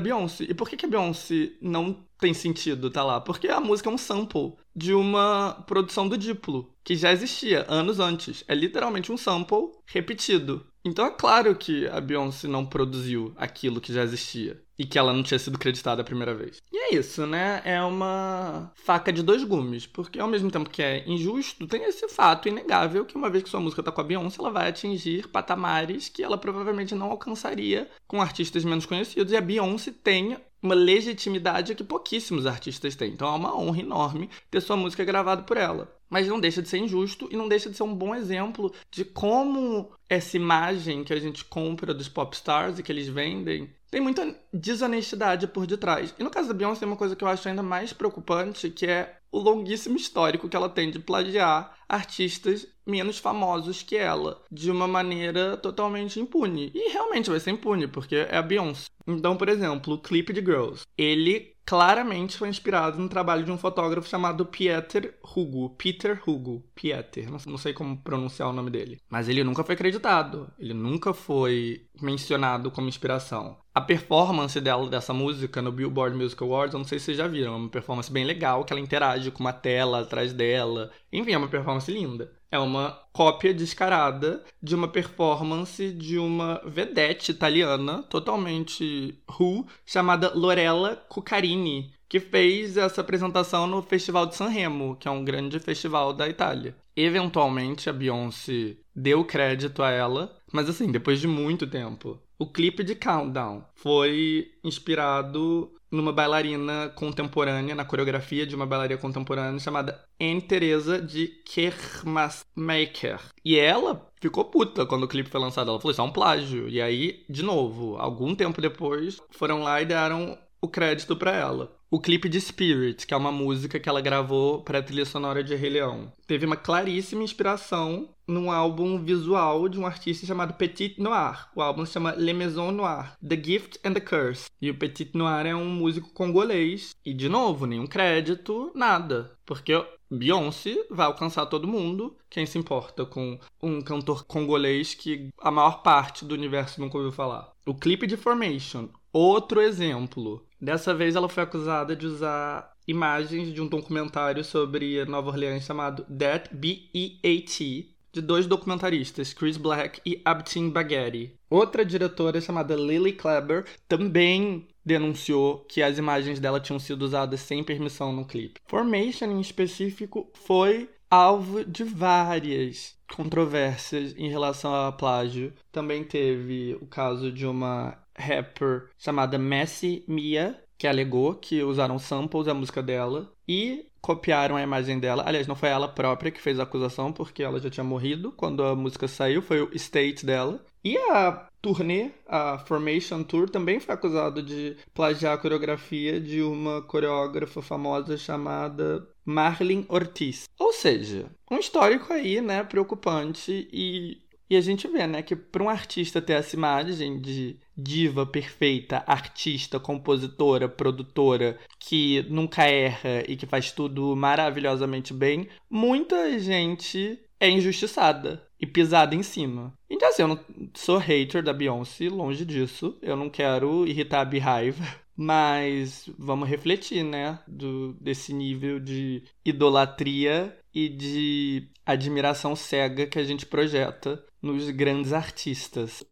Beyoncé. 0.00 0.44
E 0.44 0.54
por 0.54 0.68
que, 0.68 0.76
que 0.76 0.86
a 0.86 0.88
Beyoncé 0.88 1.52
não 1.60 2.06
tem 2.18 2.34
sentido 2.34 2.90
tá 2.90 3.02
lá? 3.02 3.20
Porque 3.20 3.48
a 3.48 3.60
música 3.60 3.88
é 3.88 3.92
um 3.92 3.98
sample 3.98 4.54
de 4.74 4.94
uma 4.94 5.64
produção 5.66 6.08
do 6.08 6.16
Diplo, 6.16 6.74
que 6.84 6.96
já 6.96 7.12
existia 7.12 7.66
anos 7.68 8.00
antes. 8.00 8.44
É 8.46 8.54
literalmente 8.54 9.12
um 9.12 9.16
sample 9.16 9.70
repetido. 9.86 10.66
Então 10.84 11.06
é 11.06 11.10
claro 11.10 11.54
que 11.54 11.86
a 11.86 12.00
Beyoncé 12.00 12.48
não 12.48 12.66
produziu 12.66 13.32
aquilo 13.36 13.80
que 13.80 13.92
já 13.92 14.02
existia 14.02 14.60
e 14.76 14.84
que 14.84 14.98
ela 14.98 15.12
não 15.12 15.22
tinha 15.22 15.38
sido 15.38 15.58
creditada 15.58 16.02
a 16.02 16.04
primeira 16.04 16.34
vez. 16.34 16.60
E 16.72 16.76
é 16.76 16.94
isso, 16.96 17.24
né? 17.24 17.62
É 17.64 17.80
uma 17.82 18.72
faca 18.74 19.12
de 19.12 19.22
dois 19.22 19.44
gumes, 19.44 19.86
porque 19.86 20.18
ao 20.18 20.26
mesmo 20.26 20.50
tempo 20.50 20.68
que 20.68 20.82
é 20.82 21.08
injusto, 21.08 21.68
tem 21.68 21.84
esse 21.84 22.08
fato 22.08 22.48
inegável 22.48 23.04
que 23.04 23.14
uma 23.14 23.30
vez 23.30 23.44
que 23.44 23.50
sua 23.50 23.60
música 23.60 23.82
tá 23.82 23.92
com 23.92 24.00
a 24.00 24.04
Beyoncé, 24.04 24.40
ela 24.40 24.50
vai 24.50 24.68
atingir 24.68 25.28
patamares 25.28 26.08
que 26.08 26.22
ela 26.22 26.36
provavelmente 26.36 26.96
não 26.96 27.12
alcançaria 27.12 27.88
com 28.08 28.20
artistas 28.20 28.64
menos 28.64 28.84
conhecidos. 28.84 29.32
E 29.32 29.36
a 29.36 29.40
Beyoncé 29.40 29.92
tem 29.92 30.36
uma 30.62 30.74
legitimidade 30.74 31.74
que 31.74 31.82
pouquíssimos 31.82 32.46
artistas 32.46 32.94
têm. 32.94 33.12
Então 33.12 33.28
é 33.28 33.36
uma 33.36 33.58
honra 33.58 33.80
enorme 33.80 34.30
ter 34.50 34.60
sua 34.60 34.76
música 34.76 35.04
gravada 35.04 35.42
por 35.42 35.56
ela. 35.56 35.92
Mas 36.08 36.28
não 36.28 36.38
deixa 36.38 36.62
de 36.62 36.68
ser 36.68 36.78
injusto 36.78 37.28
e 37.30 37.36
não 37.36 37.48
deixa 37.48 37.68
de 37.68 37.76
ser 37.76 37.82
um 37.82 37.94
bom 37.94 38.14
exemplo 38.14 38.72
de 38.90 39.04
como 39.04 39.90
essa 40.08 40.36
imagem 40.36 41.02
que 41.02 41.12
a 41.12 41.18
gente 41.18 41.44
compra 41.44 41.92
dos 41.92 42.08
popstars 42.08 42.78
e 42.78 42.82
que 42.82 42.92
eles 42.92 43.08
vendem 43.08 43.70
tem 43.92 44.00
muita 44.00 44.34
desonestidade 44.50 45.46
por 45.46 45.66
detrás. 45.66 46.14
E 46.18 46.24
no 46.24 46.30
caso 46.30 46.48
da 46.48 46.54
Beyoncé, 46.54 46.86
uma 46.86 46.96
coisa 46.96 47.14
que 47.14 47.22
eu 47.22 47.28
acho 47.28 47.46
ainda 47.46 47.62
mais 47.62 47.92
preocupante, 47.92 48.70
que 48.70 48.86
é 48.86 49.18
o 49.30 49.38
longuíssimo 49.38 49.96
histórico 49.96 50.48
que 50.48 50.56
ela 50.56 50.68
tem 50.68 50.90
de 50.90 50.98
plagiar 50.98 51.76
artistas 51.86 52.66
menos 52.86 53.18
famosos 53.18 53.82
que 53.82 53.94
ela, 53.94 54.42
de 54.50 54.70
uma 54.70 54.88
maneira 54.88 55.58
totalmente 55.58 56.18
impune. 56.18 56.72
E 56.74 56.90
realmente 56.90 57.28
vai 57.28 57.38
ser 57.38 57.50
impune, 57.50 57.86
porque 57.86 58.16
é 58.16 58.36
a 58.36 58.42
Beyoncé. 58.42 58.86
Então, 59.06 59.36
por 59.36 59.50
exemplo, 59.50 59.94
o 59.94 59.98
clipe 59.98 60.32
de 60.32 60.40
Girls, 60.40 60.84
ele 60.96 61.51
claramente 61.64 62.36
foi 62.36 62.48
inspirado 62.48 62.98
no 62.98 63.08
trabalho 63.08 63.44
de 63.44 63.50
um 63.50 63.58
fotógrafo 63.58 64.08
chamado 64.08 64.46
Pieter 64.46 65.14
Hugo. 65.22 65.70
Peter 65.70 66.20
Hugo. 66.26 66.64
Pieter, 66.74 67.30
não 67.30 67.58
sei 67.58 67.72
como 67.72 67.96
pronunciar 67.96 68.48
o 68.48 68.52
nome 68.52 68.70
dele. 68.70 69.00
Mas 69.08 69.28
ele 69.28 69.44
nunca 69.44 69.64
foi 69.64 69.74
acreditado, 69.74 70.52
ele 70.58 70.74
nunca 70.74 71.14
foi 71.14 71.86
mencionado 72.00 72.70
como 72.70 72.88
inspiração. 72.88 73.58
A 73.74 73.80
performance 73.80 74.60
dela 74.60 74.88
dessa 74.88 75.14
música 75.14 75.62
no 75.62 75.72
Billboard 75.72 76.16
Music 76.16 76.42
Awards, 76.42 76.74
eu 76.74 76.78
não 76.78 76.86
sei 76.86 76.98
se 76.98 77.06
vocês 77.06 77.16
já 77.16 77.26
viram, 77.26 77.54
é 77.54 77.56
uma 77.56 77.70
performance 77.70 78.12
bem 78.12 78.24
legal, 78.24 78.64
que 78.64 78.72
ela 78.72 78.80
interage 78.80 79.30
com 79.30 79.40
uma 79.40 79.52
tela 79.52 80.00
atrás 80.00 80.32
dela. 80.32 80.90
Enfim, 81.10 81.32
é 81.32 81.38
uma 81.38 81.48
performance 81.48 81.90
linda. 81.90 82.30
É 82.52 82.58
uma 82.58 83.00
cópia 83.14 83.54
descarada 83.54 84.44
de 84.62 84.74
uma 84.74 84.86
performance 84.86 85.90
de 85.90 86.18
uma 86.18 86.60
vedette 86.66 87.30
italiana, 87.30 88.02
totalmente 88.02 89.18
who, 89.26 89.66
chamada 89.86 90.34
Lorella 90.34 90.96
Cuccarini, 91.08 91.94
que 92.06 92.20
fez 92.20 92.76
essa 92.76 93.00
apresentação 93.00 93.66
no 93.66 93.80
Festival 93.80 94.26
de 94.26 94.36
Sanremo, 94.36 94.96
que 94.96 95.08
é 95.08 95.10
um 95.10 95.24
grande 95.24 95.58
festival 95.58 96.12
da 96.12 96.28
Itália. 96.28 96.76
Eventualmente 96.94 97.88
a 97.88 97.92
Beyoncé 97.92 98.76
deu 98.94 99.24
crédito 99.24 99.82
a 99.82 99.90
ela, 99.90 100.36
mas 100.52 100.68
assim, 100.68 100.92
depois 100.92 101.18
de 101.20 101.26
muito 101.26 101.66
tempo. 101.66 102.20
O 102.42 102.46
clipe 102.46 102.82
de 102.82 102.96
Countdown 102.96 103.62
foi 103.72 104.50
inspirado 104.64 105.72
numa 105.88 106.12
bailarina 106.12 106.88
contemporânea, 106.88 107.72
na 107.72 107.84
coreografia 107.84 108.44
de 108.44 108.56
uma 108.56 108.66
bailarina 108.66 109.00
contemporânea 109.00 109.60
chamada 109.60 110.04
Anne 110.20 110.42
Teresa 110.42 111.00
de 111.00 111.28
Kermasmaker. 111.46 113.20
E 113.44 113.56
ela 113.56 114.10
ficou 114.20 114.44
puta 114.46 114.84
quando 114.84 115.04
o 115.04 115.08
clipe 115.08 115.30
foi 115.30 115.40
lançado. 115.40 115.70
Ela 115.70 115.78
falou: 115.78 115.92
Isso 115.92 116.00
é 116.00 116.04
um 116.04 116.10
plágio. 116.10 116.68
E 116.68 116.82
aí, 116.82 117.24
de 117.30 117.44
novo, 117.44 117.96
algum 117.96 118.34
tempo 118.34 118.60
depois, 118.60 119.20
foram 119.30 119.62
lá 119.62 119.80
e 119.80 119.86
deram 119.86 120.36
o 120.60 120.66
crédito 120.66 121.14
para 121.14 121.30
ela. 121.30 121.72
O 121.94 122.00
clipe 122.00 122.26
de 122.26 122.40
Spirit, 122.40 123.06
que 123.06 123.12
é 123.12 123.16
uma 123.18 123.30
música 123.30 123.78
que 123.78 123.86
ela 123.86 124.00
gravou 124.00 124.62
para 124.62 124.78
a 124.78 124.82
trilha 124.82 125.04
sonora 125.04 125.44
de 125.44 125.54
Rei 125.54 125.68
Leão, 125.68 126.10
teve 126.26 126.46
uma 126.46 126.56
claríssima 126.56 127.22
inspiração 127.22 128.08
num 128.26 128.50
álbum 128.50 129.04
visual 129.04 129.68
de 129.68 129.78
um 129.78 129.84
artista 129.84 130.24
chamado 130.24 130.54
Petit 130.54 130.98
Noir. 130.98 131.50
O 131.54 131.60
álbum 131.60 131.84
se 131.84 131.92
chama 131.92 132.14
Le 132.14 132.32
Maison 132.32 132.72
Noir, 132.72 133.14
The 133.20 133.36
Gift 133.36 133.78
and 133.84 133.92
the 133.92 134.00
Curse. 134.00 134.46
E 134.58 134.70
o 134.70 134.74
Petit 134.74 135.10
Noir 135.14 135.44
é 135.44 135.54
um 135.54 135.68
músico 135.68 136.08
congolês. 136.14 136.96
E, 137.04 137.12
de 137.12 137.28
novo, 137.28 137.66
nenhum 137.66 137.86
crédito, 137.86 138.72
nada. 138.74 139.30
Porque 139.44 139.74
Beyoncé 140.10 140.86
vai 140.90 141.04
alcançar 141.04 141.44
todo 141.44 141.68
mundo. 141.68 142.16
Quem 142.30 142.46
se 142.46 142.56
importa 142.56 143.04
com 143.04 143.38
um 143.62 143.82
cantor 143.82 144.24
congolês 144.24 144.94
que 144.94 145.28
a 145.38 145.50
maior 145.50 145.82
parte 145.82 146.24
do 146.24 146.34
universo 146.34 146.80
nunca 146.80 146.96
ouviu 146.96 147.12
falar? 147.12 147.52
O 147.66 147.74
clipe 147.74 148.06
de 148.06 148.16
Formation, 148.16 148.88
outro 149.12 149.60
exemplo. 149.60 150.42
Dessa 150.62 150.94
vez 150.94 151.16
ela 151.16 151.28
foi 151.28 151.42
acusada 151.42 151.96
de 151.96 152.06
usar 152.06 152.70
imagens 152.86 153.52
de 153.52 153.60
um 153.60 153.66
documentário 153.66 154.44
sobre 154.44 155.04
Nova 155.06 155.30
Orleans 155.30 155.64
chamado 155.64 156.04
That 156.04 156.54
B.E.A.T., 156.54 157.88
de 158.12 158.20
dois 158.20 158.46
documentaristas, 158.46 159.32
Chris 159.32 159.56
Black 159.56 160.00
e 160.06 160.20
Abtin 160.24 160.68
Baghetti. 160.68 161.34
Outra 161.50 161.84
diretora 161.84 162.40
chamada 162.40 162.76
Lily 162.76 163.14
Kleber 163.14 163.64
também 163.88 164.68
denunciou 164.84 165.64
que 165.68 165.82
as 165.82 165.98
imagens 165.98 166.38
dela 166.38 166.60
tinham 166.60 166.78
sido 166.78 167.02
usadas 167.02 167.40
sem 167.40 167.64
permissão 167.64 168.12
no 168.12 168.24
clipe. 168.24 168.60
Formation, 168.66 169.32
em 169.32 169.40
específico, 169.40 170.30
foi 170.34 170.88
alvo 171.10 171.64
de 171.64 171.82
várias 171.84 172.94
controvérsias 173.14 174.14
em 174.16 174.28
relação 174.28 174.74
a 174.74 174.92
plágio. 174.92 175.52
Também 175.72 176.04
teve 176.04 176.76
o 176.80 176.86
caso 176.86 177.32
de 177.32 177.46
uma 177.46 178.01
rapper 178.16 178.88
chamada 178.98 179.38
Messi 179.38 180.04
Mia, 180.06 180.58
que 180.78 180.86
alegou 180.86 181.34
que 181.34 181.62
usaram 181.62 181.98
samples 181.98 182.46
da 182.46 182.54
música 182.54 182.82
dela 182.82 183.32
e 183.46 183.86
copiaram 184.00 184.56
a 184.56 184.62
imagem 184.62 184.98
dela. 184.98 185.22
Aliás, 185.24 185.46
não 185.46 185.54
foi 185.54 185.68
ela 185.68 185.86
própria 185.86 186.32
que 186.32 186.40
fez 186.40 186.58
a 186.58 186.64
acusação, 186.64 187.12
porque 187.12 187.42
ela 187.42 187.60
já 187.60 187.70
tinha 187.70 187.84
morrido 187.84 188.32
quando 188.32 188.64
a 188.64 188.74
música 188.74 189.06
saiu, 189.06 189.40
foi 189.40 189.62
o 189.62 189.70
state 189.74 190.26
dela. 190.26 190.64
E 190.84 190.98
a 190.98 191.46
turnê, 191.62 192.10
a 192.26 192.58
Formation 192.58 193.22
Tour, 193.22 193.48
também 193.48 193.78
foi 193.78 193.94
acusada 193.94 194.42
de 194.42 194.76
plagiar 194.92 195.34
a 195.34 195.38
coreografia 195.38 196.20
de 196.20 196.42
uma 196.42 196.82
coreógrafa 196.82 197.62
famosa 197.62 198.16
chamada 198.16 199.08
Marlene 199.24 199.86
Ortiz. 199.88 200.48
Ou 200.58 200.72
seja, 200.72 201.26
um 201.48 201.58
histórico 201.58 202.12
aí, 202.12 202.40
né, 202.40 202.64
preocupante 202.64 203.68
e 203.72 204.21
e 204.52 204.56
a 204.56 204.60
gente 204.60 204.86
vê, 204.86 205.06
né, 205.06 205.22
que 205.22 205.34
para 205.34 205.62
um 205.62 205.68
artista 205.70 206.20
ter 206.20 206.34
essa 206.34 206.54
imagem 206.54 207.18
de 207.18 207.56
diva 207.74 208.26
perfeita, 208.26 209.02
artista, 209.06 209.80
compositora, 209.80 210.68
produtora, 210.68 211.58
que 211.78 212.26
nunca 212.28 212.64
erra 212.64 213.24
e 213.26 213.34
que 213.34 213.46
faz 213.46 213.72
tudo 213.72 214.14
maravilhosamente 214.14 215.14
bem, 215.14 215.48
muita 215.70 216.38
gente 216.38 217.18
é 217.40 217.48
injustiçada 217.48 218.46
e 218.60 218.66
pisada 218.66 219.14
em 219.14 219.22
cima. 219.22 219.72
Então, 219.88 220.06
assim, 220.10 220.20
eu 220.20 220.28
não 220.28 220.40
sou 220.74 220.98
hater 220.98 221.42
da 221.42 221.54
Beyoncé, 221.54 222.10
longe 222.10 222.44
disso. 222.44 222.98
Eu 223.00 223.16
não 223.16 223.30
quero 223.30 223.86
irritar 223.86 224.20
a 224.20 224.24
Beehive. 224.26 224.82
Mas 225.16 226.10
vamos 226.18 226.48
refletir, 226.48 227.02
né? 227.04 227.38
Do, 227.48 227.94
desse 227.94 228.34
nível 228.34 228.78
de 228.78 229.22
idolatria 229.44 230.54
e 230.74 230.88
de 230.88 231.68
admiração 231.84 232.56
cega 232.56 233.06
que 233.06 233.18
a 233.18 233.24
gente 233.24 233.46
projeta 233.46 234.24
nos 234.40 234.68
grandes 234.70 235.12
artistas. 235.12 236.04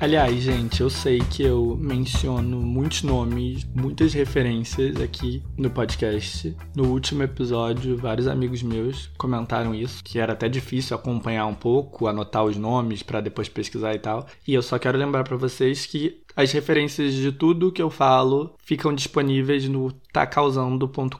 Aliás, 0.00 0.34
gente, 0.40 0.80
eu 0.80 0.88
sei 0.88 1.18
que 1.18 1.42
eu 1.42 1.76
menciono 1.78 2.58
muitos 2.58 3.02
nomes, 3.02 3.64
muitas 3.74 4.14
referências 4.14 4.98
aqui 4.98 5.42
no 5.58 5.68
podcast. 5.68 6.56
No 6.74 6.86
último 6.88 7.22
episódio, 7.22 7.98
vários 7.98 8.26
amigos 8.26 8.62
meus 8.62 9.08
comentaram 9.18 9.74
isso, 9.74 10.02
que 10.02 10.18
era 10.18 10.32
até 10.32 10.48
difícil 10.48 10.96
acompanhar 10.96 11.44
um 11.44 11.54
pouco, 11.54 12.06
anotar 12.06 12.44
os 12.44 12.56
nomes 12.56 13.02
para 13.02 13.20
depois 13.20 13.50
pesquisar 13.50 13.94
e 13.94 13.98
tal. 13.98 14.26
E 14.48 14.54
eu 14.54 14.62
só 14.62 14.78
quero 14.78 14.96
lembrar 14.96 15.22
para 15.22 15.36
vocês 15.36 15.84
que 15.84 16.22
as 16.34 16.50
referências 16.52 17.12
de 17.12 17.30
tudo 17.30 17.70
que 17.70 17.82
eu 17.82 17.90
falo 17.90 18.54
ficam 18.64 18.94
disponíveis 18.94 19.68
no 19.68 19.92
tacausando.com.br 20.12 21.14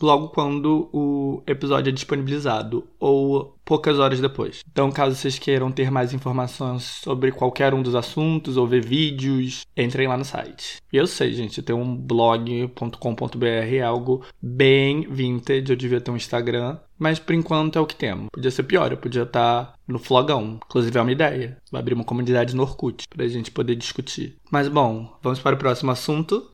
logo 0.00 0.28
quando 0.30 0.88
o 0.92 1.42
episódio 1.46 1.90
é 1.90 1.92
disponibilizado 1.92 2.84
ou 2.98 3.56
poucas 3.70 4.00
horas 4.00 4.20
depois. 4.20 4.64
Então, 4.68 4.90
caso 4.90 5.14
vocês 5.14 5.38
queiram 5.38 5.70
ter 5.70 5.92
mais 5.92 6.12
informações 6.12 6.82
sobre 6.82 7.30
qualquer 7.30 7.72
um 7.72 7.80
dos 7.80 7.94
assuntos 7.94 8.56
ou 8.56 8.66
ver 8.66 8.84
vídeos, 8.84 9.64
entrem 9.76 10.08
lá 10.08 10.16
no 10.16 10.24
site. 10.24 10.78
E 10.92 10.96
eu 10.96 11.06
sei, 11.06 11.32
gente, 11.32 11.62
ter 11.62 11.72
um 11.72 11.96
blog.com.br 11.96 13.46
é 13.46 13.80
algo 13.80 14.26
bem 14.42 15.02
vintage, 15.08 15.70
eu 15.70 15.76
devia 15.76 16.00
ter 16.00 16.10
um 16.10 16.16
Instagram, 16.16 16.78
mas 16.98 17.20
por 17.20 17.32
enquanto 17.32 17.78
é 17.78 17.80
o 17.80 17.86
que 17.86 17.94
temos. 17.94 18.26
Podia 18.32 18.50
ser 18.50 18.64
pior, 18.64 18.90
eu 18.90 18.98
podia 18.98 19.22
estar 19.22 19.74
no 19.86 20.00
Flogão. 20.00 20.58
Inclusive 20.66 20.98
é 20.98 21.02
uma 21.02 21.12
ideia. 21.12 21.56
Vou 21.70 21.78
abrir 21.78 21.94
uma 21.94 22.02
comunidade 22.02 22.56
no 22.56 22.64
Orkut 22.64 23.06
pra 23.08 23.28
gente 23.28 23.52
poder 23.52 23.76
discutir. 23.76 24.36
Mas 24.50 24.66
bom, 24.66 25.16
vamos 25.22 25.38
para 25.38 25.54
o 25.54 25.58
próximo 25.58 25.92
assunto. 25.92 26.50